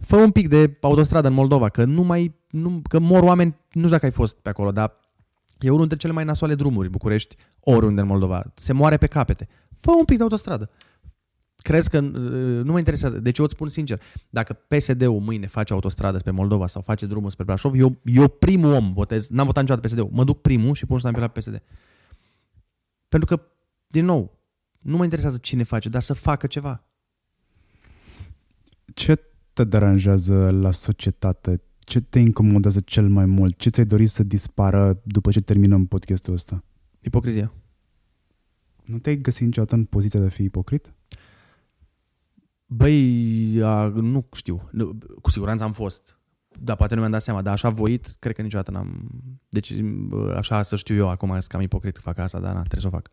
Fă 0.00 0.16
un 0.16 0.30
pic 0.30 0.48
de 0.48 0.76
autostradă 0.80 1.28
în 1.28 1.34
Moldova, 1.34 1.68
că 1.68 1.84
nu 1.84 2.02
mai, 2.02 2.34
nu, 2.50 2.82
că 2.88 2.98
mor 2.98 3.22
oameni, 3.22 3.48
nu 3.50 3.80
știu 3.80 3.90
dacă 3.90 4.04
ai 4.04 4.10
fost 4.10 4.38
pe 4.38 4.48
acolo, 4.48 4.72
dar 4.72 5.02
E 5.64 5.68
unul 5.68 5.78
dintre 5.78 5.96
cele 5.96 6.12
mai 6.12 6.24
nasoale 6.24 6.54
drumuri, 6.54 6.88
București, 6.88 7.36
oriunde 7.60 8.00
în 8.00 8.06
Moldova. 8.06 8.42
Se 8.54 8.72
moare 8.72 8.96
pe 8.96 9.06
capete. 9.06 9.48
Fă 9.80 9.90
un 9.90 10.04
pic 10.04 10.16
de 10.16 10.22
autostradă. 10.22 10.70
Crezi 11.64 11.90
că 11.90 11.98
uh, 11.98 12.64
nu 12.64 12.72
mă 12.72 12.78
interesează. 12.78 13.18
Deci 13.18 13.38
eu 13.38 13.44
îți 13.44 13.54
spun 13.54 13.68
sincer, 13.68 14.00
dacă 14.30 14.52
PSD-ul 14.52 15.20
mâine 15.20 15.46
face 15.46 15.72
autostradă 15.72 16.18
spre 16.18 16.30
Moldova 16.30 16.66
sau 16.66 16.82
face 16.82 17.06
drumul 17.06 17.30
spre 17.30 17.44
Brașov, 17.44 17.74
eu, 17.74 17.96
eu 18.04 18.28
primul 18.28 18.72
om 18.72 18.92
votez, 18.92 19.28
n-am 19.28 19.46
votat 19.46 19.62
niciodată 19.62 19.88
PSD-ul, 19.88 20.08
mă 20.12 20.24
duc 20.24 20.40
primul 20.40 20.74
și 20.74 20.86
pun 20.86 20.98
să 20.98 21.10
la 21.10 21.28
PSD. 21.28 21.62
Pentru 23.08 23.36
că, 23.36 23.42
din 23.86 24.04
nou, 24.04 24.38
nu 24.78 24.96
mă 24.96 25.02
interesează 25.02 25.36
cine 25.36 25.62
face, 25.62 25.88
dar 25.88 26.02
să 26.02 26.14
facă 26.14 26.46
ceva. 26.46 26.84
Ce 28.94 29.18
te 29.52 29.64
deranjează 29.64 30.50
la 30.50 30.70
societate? 30.70 31.62
Ce 31.78 32.00
te 32.00 32.18
incomodează 32.18 32.80
cel 32.80 33.08
mai 33.08 33.26
mult? 33.26 33.56
Ce 33.56 33.70
ți-ai 33.70 33.86
dorit 33.86 34.08
să 34.08 34.22
dispară 34.22 35.00
după 35.04 35.30
ce 35.30 35.40
terminăm 35.40 35.86
podcastul 35.86 36.32
ăsta? 36.32 36.64
Ipocrizia. 37.00 37.52
Nu 38.84 38.98
te-ai 38.98 39.16
găsit 39.16 39.44
niciodată 39.44 39.74
în 39.74 39.84
poziția 39.84 40.20
de 40.20 40.26
a 40.26 40.28
fi 40.28 40.42
ipocrit? 40.42 40.94
Băi, 42.76 43.60
a, 43.62 43.86
nu 43.86 44.28
știu. 44.32 44.68
Nu, 44.72 44.98
cu 45.20 45.30
siguranță 45.30 45.64
am 45.64 45.72
fost. 45.72 46.18
Da, 46.60 46.74
poate 46.74 46.94
nu 46.94 47.00
mi-am 47.00 47.12
dat 47.12 47.22
seama, 47.22 47.42
dar 47.42 47.52
așa 47.52 47.68
voit, 47.68 48.16
cred 48.18 48.34
că 48.34 48.42
niciodată 48.42 48.70
n-am... 48.70 49.08
Deci, 49.48 49.74
așa 50.36 50.62
să 50.62 50.76
știu 50.76 50.94
eu 50.94 51.08
acum, 51.08 51.38
că 51.48 51.56
am 51.56 51.62
ipocrit, 51.62 51.98
fac 51.98 52.18
asta, 52.18 52.40
dar 52.40 52.52
na, 52.52 52.60
trebuie 52.60 52.80
să 52.80 52.86
o 52.86 52.90
fac. 52.90 53.08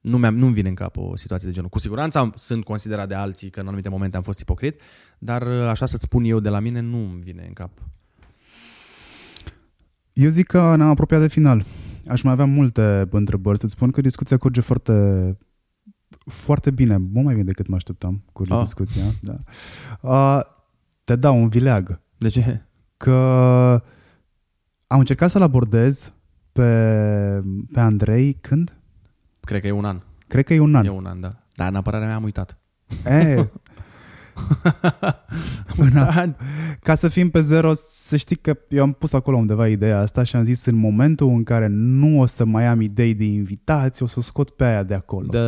Nu 0.00 0.18
mi 0.18 0.38
nu 0.38 0.46
vine 0.46 0.68
în 0.68 0.74
cap 0.74 0.96
o 0.96 1.16
situație 1.16 1.48
de 1.48 1.54
genul. 1.54 1.68
Cu 1.68 1.78
siguranță 1.78 2.18
am, 2.18 2.32
sunt 2.36 2.64
considerat 2.64 3.08
de 3.08 3.14
alții 3.14 3.50
că 3.50 3.60
în 3.60 3.66
anumite 3.66 3.88
momente 3.88 4.16
am 4.16 4.22
fost 4.22 4.40
ipocrit, 4.40 4.80
dar 5.18 5.42
așa 5.46 5.86
să-ți 5.86 6.02
spun 6.02 6.24
eu 6.24 6.40
de 6.40 6.48
la 6.48 6.60
mine, 6.60 6.80
nu 6.80 6.96
îmi 6.96 7.20
vine 7.20 7.44
în 7.46 7.52
cap. 7.52 7.70
Eu 10.12 10.30
zic 10.30 10.46
că 10.46 10.76
ne-am 10.76 10.90
apropiat 10.90 11.20
de 11.20 11.28
final. 11.28 11.64
Aș 12.08 12.22
mai 12.22 12.32
avea 12.32 12.44
multe 12.44 13.08
întrebări. 13.10 13.58
Să-ți 13.58 13.72
spun 13.72 13.90
că 13.90 14.00
discuția 14.00 14.36
curge 14.36 14.60
foarte, 14.60 14.92
foarte 16.26 16.70
bine, 16.70 16.96
mult 16.96 17.24
mai 17.24 17.34
bine 17.34 17.46
decât 17.46 17.66
mă 17.66 17.74
așteptam 17.74 18.22
cu 18.32 18.44
ah. 18.48 18.60
discuția. 18.60 19.02
Da. 19.20 19.36
Uh, 20.00 20.40
te 21.04 21.16
dau 21.16 21.40
un 21.40 21.48
vileag. 21.48 22.00
De 22.18 22.28
ce? 22.28 22.62
Că 22.96 23.12
am 24.86 24.98
încercat 24.98 25.30
să-l 25.30 25.42
abordez 25.42 26.12
pe, 26.52 27.42
pe 27.72 27.80
Andrei 27.80 28.34
când? 28.40 28.76
Cred 29.40 29.60
că 29.60 29.66
e 29.66 29.70
un 29.70 29.84
an. 29.84 30.00
Cred 30.26 30.44
că 30.44 30.54
e 30.54 30.58
un 30.58 30.74
an. 30.74 30.84
E 30.84 30.88
un 30.88 31.06
an, 31.06 31.20
da. 31.20 31.34
Dar 31.54 31.68
în 31.68 31.74
apărarea 31.74 32.06
mea 32.06 32.16
am 32.16 32.22
uitat. 32.22 32.58
E, 33.04 33.50
Până, 35.76 36.34
ca 36.82 36.94
să 36.94 37.08
fim 37.08 37.30
pe 37.30 37.40
zero, 37.40 37.72
să 37.74 38.16
știi 38.16 38.36
că 38.36 38.56
eu 38.68 38.82
am 38.82 38.92
pus 38.92 39.12
acolo 39.12 39.36
undeva 39.36 39.68
ideea 39.68 40.00
asta 40.00 40.22
și 40.22 40.36
am 40.36 40.44
zis 40.44 40.64
în 40.64 40.76
momentul 40.76 41.28
în 41.28 41.42
care 41.42 41.66
nu 41.70 42.20
o 42.20 42.26
să 42.26 42.44
mai 42.44 42.66
am 42.66 42.80
idei 42.80 43.14
de 43.14 43.24
invitați, 43.24 44.02
o 44.02 44.06
să 44.06 44.14
o 44.18 44.22
scot 44.22 44.50
pe 44.50 44.64
aia 44.64 44.82
de 44.82 44.94
acolo. 44.94 45.26
Da. 45.26 45.40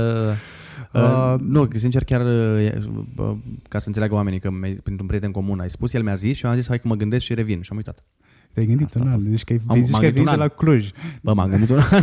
Uh, 0.93 1.03
uh, 1.03 1.41
nu, 1.41 1.69
sincer, 1.75 2.05
chiar 2.05 2.21
uh, 2.21 3.37
ca 3.69 3.79
să 3.79 3.87
înțeleagă 3.87 4.15
oamenii 4.15 4.39
că 4.39 4.51
pentru 4.61 4.97
un 5.01 5.07
prieten 5.07 5.31
comun 5.31 5.61
ai 5.61 5.71
spus, 5.71 5.93
el 5.93 6.03
mi-a 6.03 6.15
zis 6.15 6.37
și 6.37 6.45
eu 6.45 6.51
am 6.51 6.57
zis 6.57 6.67
hai 6.69 6.79
că 6.79 6.89
mă 6.89 6.95
gândesc 6.95 7.25
și 7.25 7.35
revin 7.35 7.61
și 7.61 7.69
am 7.71 7.77
uitat. 7.77 8.05
Te-ai 8.53 8.67
gândit 8.67 8.95
un 8.95 9.09
an, 9.09 9.19
zici 9.19 9.45
că 9.45 9.53
ai, 9.53 9.61
am, 9.67 9.83
zici 9.83 9.97
că 9.97 10.05
ai 10.05 10.11
venit 10.11 10.29
de 10.29 10.37
la 10.37 10.49
Cluj. 10.49 10.91
Bă, 11.23 11.35
m-am 11.35 11.51
gândit 11.51 11.71
un 11.71 11.79
an. 11.91 12.03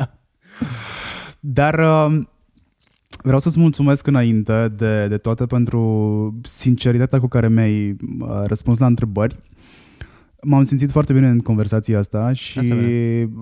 Dar 1.40 1.78
uh, 1.78 2.22
Vreau 3.22 3.38
să-ți 3.38 3.58
mulțumesc 3.58 4.06
înainte 4.06 4.74
de, 4.76 5.06
de 5.06 5.16
toate 5.16 5.46
pentru 5.46 6.40
sinceritatea 6.42 7.20
cu 7.20 7.26
care 7.26 7.48
mi-ai 7.48 7.90
uh, 7.90 8.42
răspuns 8.44 8.78
la 8.78 8.86
întrebări. 8.86 9.36
M-am 10.42 10.62
simțit 10.62 10.90
foarte 10.90 11.12
bine 11.12 11.28
în 11.28 11.38
conversația 11.38 11.98
asta 11.98 12.32
și 12.32 12.60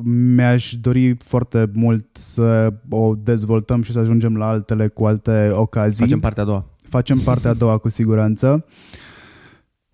mi-aș 0.05 0.75
dori 0.81 1.17
foarte 1.17 1.71
mult 1.73 2.07
să 2.13 2.73
o 2.89 3.15
dezvoltăm 3.15 3.83
și 3.83 3.93
să 3.93 3.99
ajungem 3.99 4.37
la 4.37 4.49
altele 4.49 4.89
cu 4.89 5.05
alte 5.05 5.51
ocazii. 5.53 6.05
Facem 6.05 6.21
partea 6.21 6.43
a 6.43 6.47
doua. 6.47 6.67
Facem 6.89 7.19
partea 7.19 7.51
a 7.51 7.55
doua 7.55 7.79
cu 7.79 7.89
siguranță. 7.89 8.65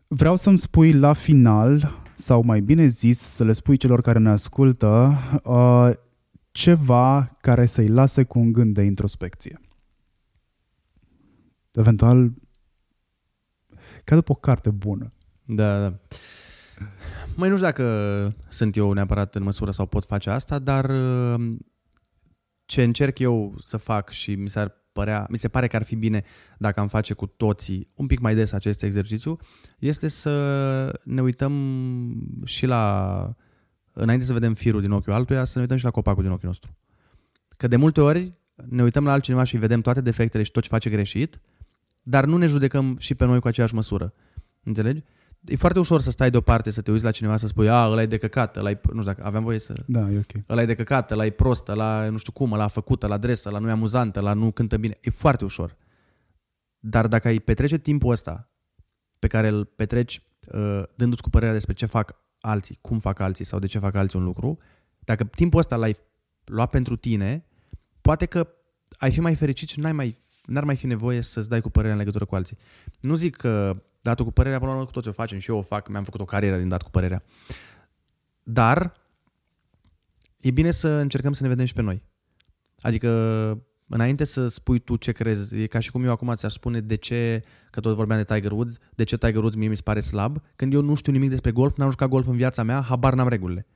Vreau 0.09 0.37
să-mi 0.37 0.59
spui 0.59 0.93
la 0.93 1.13
final, 1.13 1.91
sau 2.15 2.43
mai 2.45 2.61
bine 2.61 2.87
zis, 2.87 3.19
să 3.19 3.45
le 3.45 3.53
spui 3.53 3.77
celor 3.77 4.01
care 4.01 4.19
ne 4.19 4.29
ascultă, 4.29 5.15
uh, 5.45 5.91
ceva 6.51 7.37
care 7.41 7.67
să-i 7.67 7.89
lase 7.89 8.25
cu 8.25 8.39
un 8.39 8.53
gând 8.53 8.75
de 8.75 8.83
introspecție 8.83 9.61
eventual 11.73 12.33
ca 14.05 14.15
după 14.15 14.33
o 14.33 14.35
carte 14.35 14.71
bună. 14.71 15.13
Da, 15.45 15.89
da. 15.89 15.99
Mai 17.37 17.49
nu 17.49 17.55
știu 17.55 17.67
dacă 17.67 17.85
sunt 18.49 18.77
eu 18.77 18.93
neapărat 18.93 19.35
în 19.35 19.43
măsură 19.43 19.71
sau 19.71 19.87
pot 19.87 20.05
face 20.05 20.31
asta, 20.31 20.59
dar 20.59 20.91
uh, 20.91 21.57
ce 22.65 22.83
încerc 22.83 23.19
eu 23.19 23.55
să 23.63 23.77
fac 23.77 24.11
și 24.11 24.35
mi, 24.35 24.51
s-ar 24.51 24.75
părea, 24.93 25.27
mi 25.31 25.39
se 25.39 25.49
pare 25.49 25.67
că 25.67 25.77
ar 25.77 25.83
fi 25.83 25.97
bine 25.97 26.25
dacă 26.59 26.81
am 26.81 26.89
face 26.89 27.15
cu 27.15 27.27
toții 27.27 27.91
un 27.95 28.07
pic 28.07 28.19
mai 28.19 28.35
des 28.35 28.53
acest 28.53 28.83
exercițiu, 28.83 29.37
este 29.79 30.09
să 30.09 31.01
ne 31.05 31.23
uităm 31.23 31.55
și 32.45 32.67
la, 32.67 33.35
înainte 33.93 34.25
să 34.25 34.33
vedem 34.33 34.55
firul 34.55 34.81
din 34.81 34.91
ochiul 34.91 35.13
altuia, 35.13 35.45
să 35.45 35.53
ne 35.55 35.61
uităm 35.61 35.77
și 35.77 35.85
la 35.85 35.91
copacul 35.91 36.23
din 36.23 36.33
ochiul 36.33 36.47
nostru. 36.47 36.77
Că 37.57 37.69
de 37.69 37.77
multe 37.77 38.01
ori 38.01 38.33
ne 38.69 38.83
uităm 38.83 39.05
la 39.05 39.13
altcineva 39.13 39.45
și 39.45 39.57
vedem 39.57 39.81
toate 39.81 40.01
defectele 40.01 40.43
și 40.43 40.51
tot 40.51 40.63
ce 40.63 40.69
face 40.69 40.91
greșit 40.91 41.41
dar 42.03 42.25
nu 42.25 42.37
ne 42.37 42.47
judecăm 42.47 42.97
și 42.99 43.15
pe 43.15 43.25
noi 43.25 43.41
cu 43.41 43.49
aceeași 43.49 43.75
măsură. 43.75 44.13
Înțelegi? 44.63 45.03
E 45.45 45.57
foarte 45.57 45.79
ușor 45.79 46.01
să 46.01 46.11
stai 46.11 46.31
deoparte, 46.31 46.71
să 46.71 46.81
te 46.81 46.91
uiți 46.91 47.05
la 47.05 47.11
cineva, 47.11 47.37
să 47.37 47.47
spui, 47.47 47.69
a, 47.69 47.87
ăla 47.91 48.03
e 48.03 48.07
de 48.07 48.19
căcat, 48.19 48.57
ăla 48.57 48.71
e, 48.71 48.81
nu 48.83 49.01
știu 49.01 49.13
dacă 49.13 49.25
aveam 49.25 49.43
voie 49.45 49.59
să... 49.59 49.73
Da, 49.87 50.11
e 50.11 50.19
ok. 50.19 50.43
Ăla 50.49 50.63
e 50.63 50.67
de 50.67 50.75
căcat, 50.75 51.11
ăla 51.11 51.25
e 51.25 51.31
prost, 51.31 51.69
ăla 51.69 52.09
nu 52.09 52.17
știu 52.17 52.33
cum, 52.33 52.53
ăla 52.53 52.65
a 52.65 52.69
făcut, 52.69 53.03
ăla 53.03 53.15
adresă, 53.15 53.49
ăla 53.49 53.59
nu 53.59 53.69
e 53.69 53.71
amuzant, 53.71 54.17
ăla 54.17 54.33
nu 54.33 54.51
cântă 54.51 54.77
bine. 54.77 54.99
E 55.01 55.11
foarte 55.11 55.45
ușor. 55.45 55.77
Dar 56.79 57.07
dacă 57.07 57.29
ai 57.29 57.39
petrece 57.39 57.79
timpul 57.79 58.11
ăsta 58.11 58.51
pe 59.19 59.27
care 59.27 59.49
îl 59.49 59.65
petreci 59.65 60.23
uh, 60.53 60.83
dându-ți 60.95 61.23
cu 61.23 61.31
părerea 61.31 61.55
despre 61.55 61.75
ce 61.75 61.87
fac 61.87 62.17
alții, 62.41 62.79
cum 62.81 62.99
fac 62.99 63.19
alții 63.19 63.45
sau 63.45 63.59
de 63.59 63.67
ce 63.67 63.79
fac 63.79 63.95
alții 63.95 64.19
un 64.19 64.25
lucru, 64.25 64.59
dacă 64.99 65.25
timpul 65.25 65.59
ăsta 65.59 65.77
l-ai 65.77 65.97
luat 66.45 66.71
pentru 66.71 66.97
tine, 66.97 67.45
poate 68.01 68.27
că 68.27 68.49
ai 68.99 69.11
fi 69.11 69.21
mai 69.21 69.35
fericit 69.35 69.69
și 69.69 69.81
n-ai 69.81 69.93
mai 69.93 70.19
n-ar 70.51 70.65
mai 70.65 70.77
fi 70.77 70.87
nevoie 70.87 71.21
să-ți 71.21 71.49
dai 71.49 71.61
cu 71.61 71.71
părerea 71.71 71.93
în 71.93 71.99
legătură 71.99 72.25
cu 72.25 72.35
alții. 72.35 72.59
Nu 73.01 73.15
zic 73.15 73.37
că 73.37 73.83
datul 74.01 74.25
cu 74.25 74.31
părerea, 74.31 74.59
până 74.59 74.71
la 74.71 74.77
urmă 74.77 74.91
cu 74.91 74.95
toți 74.95 75.09
o 75.09 75.13
facem 75.13 75.39
și 75.39 75.51
eu 75.51 75.57
o 75.57 75.63
fac, 75.63 75.89
mi-am 75.89 76.05
făcut 76.05 76.21
o 76.21 76.25
carieră 76.25 76.57
din 76.57 76.69
dat 76.69 76.83
cu 76.83 76.91
părerea. 76.91 77.23
Dar 78.43 78.93
e 80.41 80.51
bine 80.51 80.71
să 80.71 80.89
încercăm 80.89 81.33
să 81.33 81.43
ne 81.43 81.49
vedem 81.49 81.65
și 81.65 81.73
pe 81.73 81.83
noi. 81.83 82.03
Adică 82.81 83.11
înainte 83.91 84.25
să 84.25 84.49
spui 84.49 84.79
tu 84.79 84.97
ce 84.97 85.13
crezi, 85.13 85.57
e 85.57 85.67
ca 85.67 85.79
și 85.79 85.91
cum 85.91 86.05
eu 86.05 86.11
acum 86.11 86.35
ți-aș 86.35 86.53
spune 86.53 86.81
de 86.81 86.95
ce, 86.95 87.43
că 87.71 87.81
tot 87.81 87.95
vorbeam 87.95 88.25
de 88.25 88.35
Tiger 88.35 88.53
Woods, 88.53 88.79
de 88.95 89.05
ce 89.05 89.19
Tiger 89.19 89.37
Woods 89.37 89.57
mie 89.57 89.69
mi 89.69 89.77
se 89.77 89.83
pare 89.83 90.01
slab, 90.01 90.43
când 90.57 90.73
eu 90.73 90.81
nu 90.81 90.95
știu 90.95 91.13
nimic 91.13 91.29
despre 91.29 91.51
golf, 91.51 91.77
n-am 91.77 91.91
jucat 91.91 92.09
golf 92.09 92.27
în 92.27 92.37
viața 92.37 92.63
mea, 92.63 92.81
habar 92.81 93.15
n-am 93.15 93.29
regulile. 93.29 93.67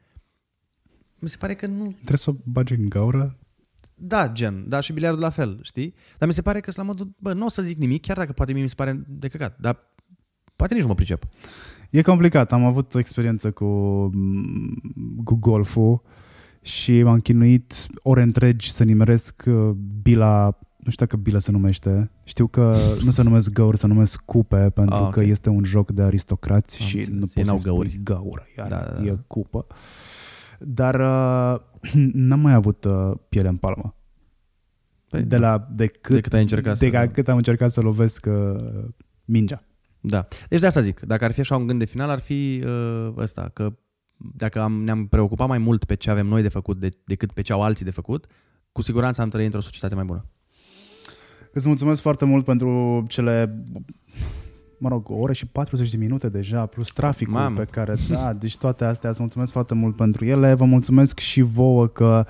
Mi 1.20 1.28
se 1.28 1.36
pare 1.36 1.54
că 1.54 1.66
nu... 1.66 1.90
Trebuie 1.94 2.18
să 2.18 2.30
o 2.30 2.34
bagi 2.44 2.74
în 2.74 2.88
gaură 2.88 3.38
da, 3.94 4.28
gen, 4.32 4.68
da, 4.68 4.80
și 4.80 4.92
biliardul 4.92 5.22
la 5.22 5.30
fel, 5.30 5.58
știi? 5.62 5.94
Dar 6.18 6.28
mi 6.28 6.34
se 6.34 6.42
pare 6.42 6.60
că 6.60 6.70
sunt 6.70 6.86
la 6.86 6.92
modul, 6.92 7.14
bă, 7.18 7.32
nu 7.32 7.44
o 7.44 7.48
să 7.48 7.62
zic 7.62 7.78
nimic, 7.78 8.02
chiar 8.02 8.16
dacă 8.16 8.32
poate 8.32 8.52
mie 8.52 8.62
mi 8.62 8.68
se 8.68 8.74
pare 8.74 9.04
de 9.08 9.28
căcat, 9.28 9.58
dar 9.60 9.78
poate 10.56 10.74
nici 10.74 10.82
nu 10.82 10.88
mă 10.88 10.94
pricep. 10.94 11.24
E 11.90 12.02
complicat, 12.02 12.52
am 12.52 12.64
avut 12.64 12.94
o 12.94 12.98
experiență 12.98 13.50
cu, 13.50 13.66
cu 15.24 15.34
golful 15.34 16.02
și 16.64 17.02
m-am 17.02 17.18
chinuit 17.18 17.86
ore 18.02 18.22
întregi 18.22 18.70
să 18.70 18.84
nimeresc 18.84 19.42
uh, 19.46 19.70
bila 20.02 20.58
nu 20.84 20.90
știu 20.90 21.06
dacă 21.06 21.16
bila 21.16 21.38
se 21.38 21.50
numește. 21.50 22.10
Știu 22.24 22.46
că 22.46 22.76
nu 23.04 23.10
se 23.10 23.22
numesc 23.22 23.52
găuri, 23.52 23.78
se 23.78 23.86
numesc 23.86 24.20
cupe, 24.24 24.70
pentru 24.70 24.94
ah, 24.94 25.00
okay. 25.00 25.12
că 25.12 25.30
este 25.30 25.48
un 25.48 25.64
joc 25.64 25.90
de 25.90 26.02
aristocrați 26.02 26.80
Am 26.80 26.86
și 26.86 26.96
înțeles. 26.96 27.18
nu 27.18 27.26
poți 27.34 27.48
să 27.48 27.56
spui 27.56 28.00
gaură, 28.02 28.46
iar 28.56 28.68
da, 28.68 28.76
da, 28.76 29.00
da. 29.00 29.04
e 29.04 29.18
cupă. 29.26 29.66
Dar 30.58 30.94
uh, 30.94 31.60
n-am 32.28 32.40
mai 32.40 32.52
avut 32.52 32.84
uh, 32.84 33.10
piele 33.28 33.48
în 33.48 33.56
palmă. 33.56 33.94
Păi, 35.08 35.22
de, 35.22 35.38
da. 35.38 35.50
la, 35.50 35.68
de, 35.70 35.86
cât, 35.86 36.14
de 36.14 36.20
cât 36.20 36.32
ai 36.32 36.40
încercat 36.40 36.78
de 36.78 36.90
să... 36.90 37.06
cât 37.06 37.28
am 37.28 37.36
încercat 37.36 37.70
să 37.70 37.80
lovesc 37.80 38.26
uh, 38.28 38.84
mingea. 39.24 39.60
Da. 40.00 40.26
Deci 40.48 40.60
de 40.60 40.66
asta 40.66 40.80
zic, 40.80 41.00
dacă 41.00 41.24
ar 41.24 41.32
fi 41.32 41.40
așa 41.40 41.56
un 41.56 41.66
gând 41.66 41.78
de 41.78 41.84
final, 41.84 42.10
ar 42.10 42.20
fi 42.20 42.62
uh, 42.64 43.12
ăsta, 43.16 43.50
că 43.52 43.72
dacă 44.16 44.60
am, 44.60 44.82
ne-am 44.82 45.06
preocupat 45.06 45.48
mai 45.48 45.58
mult 45.58 45.84
pe 45.84 45.94
ce 45.94 46.10
avem 46.10 46.26
noi 46.26 46.42
de 46.42 46.48
făcut 46.48 46.76
de, 46.76 46.88
decât 47.04 47.32
pe 47.32 47.42
ce 47.42 47.52
au 47.52 47.62
alții 47.62 47.84
de 47.84 47.90
făcut, 47.90 48.26
cu 48.72 48.82
siguranță 48.82 49.20
am 49.20 49.28
trăit 49.28 49.46
într-o 49.46 49.60
societate 49.60 49.94
mai 49.94 50.04
bună. 50.04 50.26
Îți 51.52 51.68
mulțumesc 51.68 52.00
foarte 52.00 52.24
mult 52.24 52.44
pentru 52.44 53.04
cele 53.08 53.64
mă 54.84 54.90
rog, 54.90 55.10
o 55.10 55.14
oră 55.14 55.32
și 55.32 55.46
40 55.46 55.90
de 55.90 55.96
minute 55.96 56.28
deja, 56.28 56.66
plus 56.66 56.88
traficul 56.88 57.32
Mamă. 57.32 57.56
pe 57.56 57.66
care, 57.70 57.94
da, 58.08 58.32
deci 58.32 58.56
toate 58.56 58.84
astea, 58.84 59.10
îți 59.10 59.20
mulțumesc 59.20 59.52
foarte 59.52 59.74
mult 59.74 59.96
pentru 59.96 60.24
ele, 60.24 60.54
vă 60.54 60.64
mulțumesc 60.64 61.18
și 61.18 61.40
vouă 61.40 61.86
că 61.86 62.26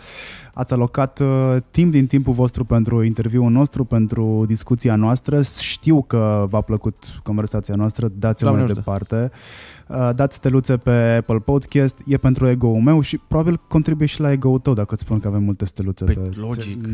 ați 0.55 0.73
alocat 0.73 1.21
uh, 1.21 1.57
timp 1.71 1.93
din 1.93 2.07
timpul 2.07 2.33
vostru 2.33 2.65
pentru 2.65 3.03
interviul 3.03 3.51
nostru, 3.51 3.85
pentru 3.85 4.45
discuția 4.47 4.97
noastră, 4.97 5.43
știu 5.61 6.03
că 6.03 6.47
v-a 6.51 6.61
plăcut 6.61 7.05
conversația 7.23 7.75
noastră, 7.75 8.09
dați-o 8.19 8.47
Doamne 8.47 8.63
mai 8.65 8.73
ajută. 8.73 8.91
departe. 8.91 9.31
Uh, 9.89 10.15
dați 10.15 10.37
steluțe 10.37 10.77
pe 10.77 10.91
Apple 10.91 11.39
Podcast, 11.39 11.99
e 12.07 12.17
pentru 12.17 12.49
ego-ul 12.49 12.81
meu 12.81 13.01
și 13.01 13.19
probabil 13.29 13.61
contribuie 13.69 14.07
și 14.07 14.21
la 14.21 14.33
ego-ul 14.33 14.59
tău 14.59 14.73
dacă 14.73 14.95
îți 14.95 15.03
spun 15.03 15.19
că 15.21 15.29
avem 15.29 15.43
multe 15.43 15.65
steluțe. 15.65 16.05
Păi, 16.05 16.15
pe, 16.15 16.37
logic. 16.41 16.87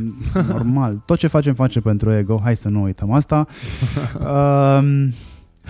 Normal. 0.48 1.02
Tot 1.04 1.18
ce 1.18 1.26
facem, 1.26 1.54
facem 1.54 1.82
pentru 1.82 2.12
ego. 2.12 2.40
Hai 2.42 2.56
să 2.56 2.68
nu 2.68 2.82
uităm 2.82 3.12
asta. 3.12 3.46
um, 4.78 5.12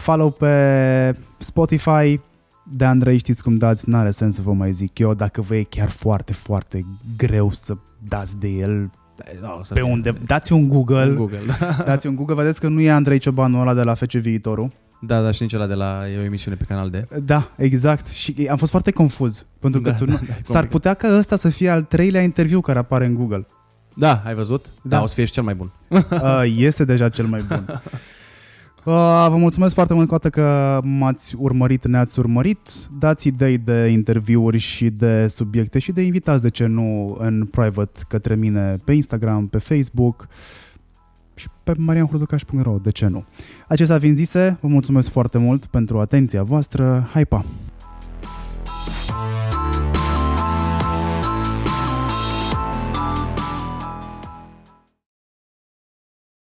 follow 0.01 0.31
pe 0.31 1.17
Spotify. 1.39 2.21
De 2.73 2.85
Andrei 2.85 3.19
știți 3.19 3.43
cum 3.43 3.57
dați, 3.57 3.89
n-are 3.89 4.11
sens 4.11 4.35
să 4.35 4.43
vă 4.43 4.53
mai 4.53 4.73
zic 4.73 4.99
eu. 4.99 5.15
Dacă 5.15 5.41
vă 5.41 5.57
e 5.57 5.63
chiar 5.63 5.89
foarte, 5.89 6.33
foarte 6.33 6.85
greu 7.17 7.51
să 7.53 7.75
dați 8.09 8.39
de 8.39 8.49
el 8.49 8.91
Da, 9.41 9.57
o 9.61 9.65
să 9.65 9.75
pe 9.75 9.81
fie- 9.81 9.91
unde, 9.91 10.15
dați 10.27 10.53
un 10.53 10.69
Google, 10.69 11.05
Un 11.05 11.15
Google. 11.15 11.41
da. 11.61 11.83
dați 11.87 12.07
un 12.07 12.15
Google, 12.15 12.35
vedeți 12.35 12.61
că 12.61 12.69
nu 12.69 12.81
e 12.81 12.91
Andrei 12.91 13.19
Ciobanu 13.19 13.61
ăla 13.61 13.75
de 13.75 13.83
la 13.83 13.95
FC 13.95 14.11
Viitorul. 14.13 14.73
Da, 15.03 15.23
da, 15.23 15.31
și 15.31 15.43
nici 15.43 15.53
ăla 15.55 15.67
de 15.67 15.75
la 15.75 16.03
e 16.15 16.19
o 16.19 16.23
emisiune 16.23 16.57
pe 16.57 16.65
canal 16.65 16.91
de. 16.91 17.09
Da, 17.25 17.51
exact. 17.57 18.07
Și 18.09 18.47
am 18.51 18.57
fost 18.57 18.71
foarte 18.71 18.91
confuz. 18.91 19.47
Pentru 19.59 19.81
că 19.81 19.91
Da, 19.91 19.97
tu 19.97 20.05
da, 20.05 20.13
nu... 20.13 20.19
da, 20.19 20.23
e 20.25 20.27
S-ar 20.27 20.37
complicat. 20.37 20.69
putea 20.71 20.95
ca 20.95 21.17
ăsta 21.17 21.37
să 21.37 21.49
fie 21.49 21.69
al 21.71 21.83
treilea 21.83 22.23
interviu 22.23 22.61
care 22.61 22.79
apare 22.79 23.07
în 23.07 23.15
Google. 23.15 23.47
Da, 23.95 24.23
ai 24.27 24.35
văzut? 24.35 24.65
Da, 24.65 24.71
Da. 24.83 24.97
da 24.97 25.03
o 25.03 25.07
să 25.07 25.15
fie 25.15 25.25
și 25.25 25.33
cel 25.33 25.43
mai 25.43 25.55
bun. 25.55 25.73
Uh, 26.11 26.43
este 26.57 26.85
deja 26.85 27.09
cel 27.09 27.27
mai 27.27 27.41
bun. 27.49 27.65
Uh, 28.85 29.27
vă 29.29 29.37
mulțumesc 29.37 29.75
foarte 29.75 29.95
mult 29.95 30.11
încă 30.11 30.15
o 30.15 30.29
dată 30.29 30.41
că 30.41 30.81
m-ați 30.87 31.35
urmărit, 31.39 31.87
ne-ați 31.87 32.19
urmărit. 32.19 32.59
Dați 32.99 33.27
idei 33.27 33.59
de 33.59 33.87
interviuri 33.87 34.59
și 34.59 34.91
de 34.91 35.27
subiecte 35.27 35.79
și 35.79 35.93
de 35.93 36.03
invitați, 36.03 36.43
de 36.43 36.51
ce 36.51 36.67
nu, 36.67 37.17
în 37.19 37.49
private 37.51 38.01
către 38.09 38.35
mine 38.35 38.77
pe 38.85 38.93
Instagram, 38.93 39.47
pe 39.47 39.59
Facebook 39.59 40.29
și 41.35 41.49
pe 41.63 41.73
marianhurducaș.ro, 41.77 42.79
de 42.83 42.91
ce 42.91 43.07
nu. 43.07 43.25
Acestea 43.69 43.99
fiind 43.99 44.17
zise, 44.17 44.59
vă 44.61 44.69
mulțumesc 44.69 45.11
foarte 45.11 45.39
mult 45.39 45.67
pentru 45.67 46.01
atenția 46.01 46.43
voastră. 46.43 47.09
Hai 47.13 47.25
pa! 47.25 47.45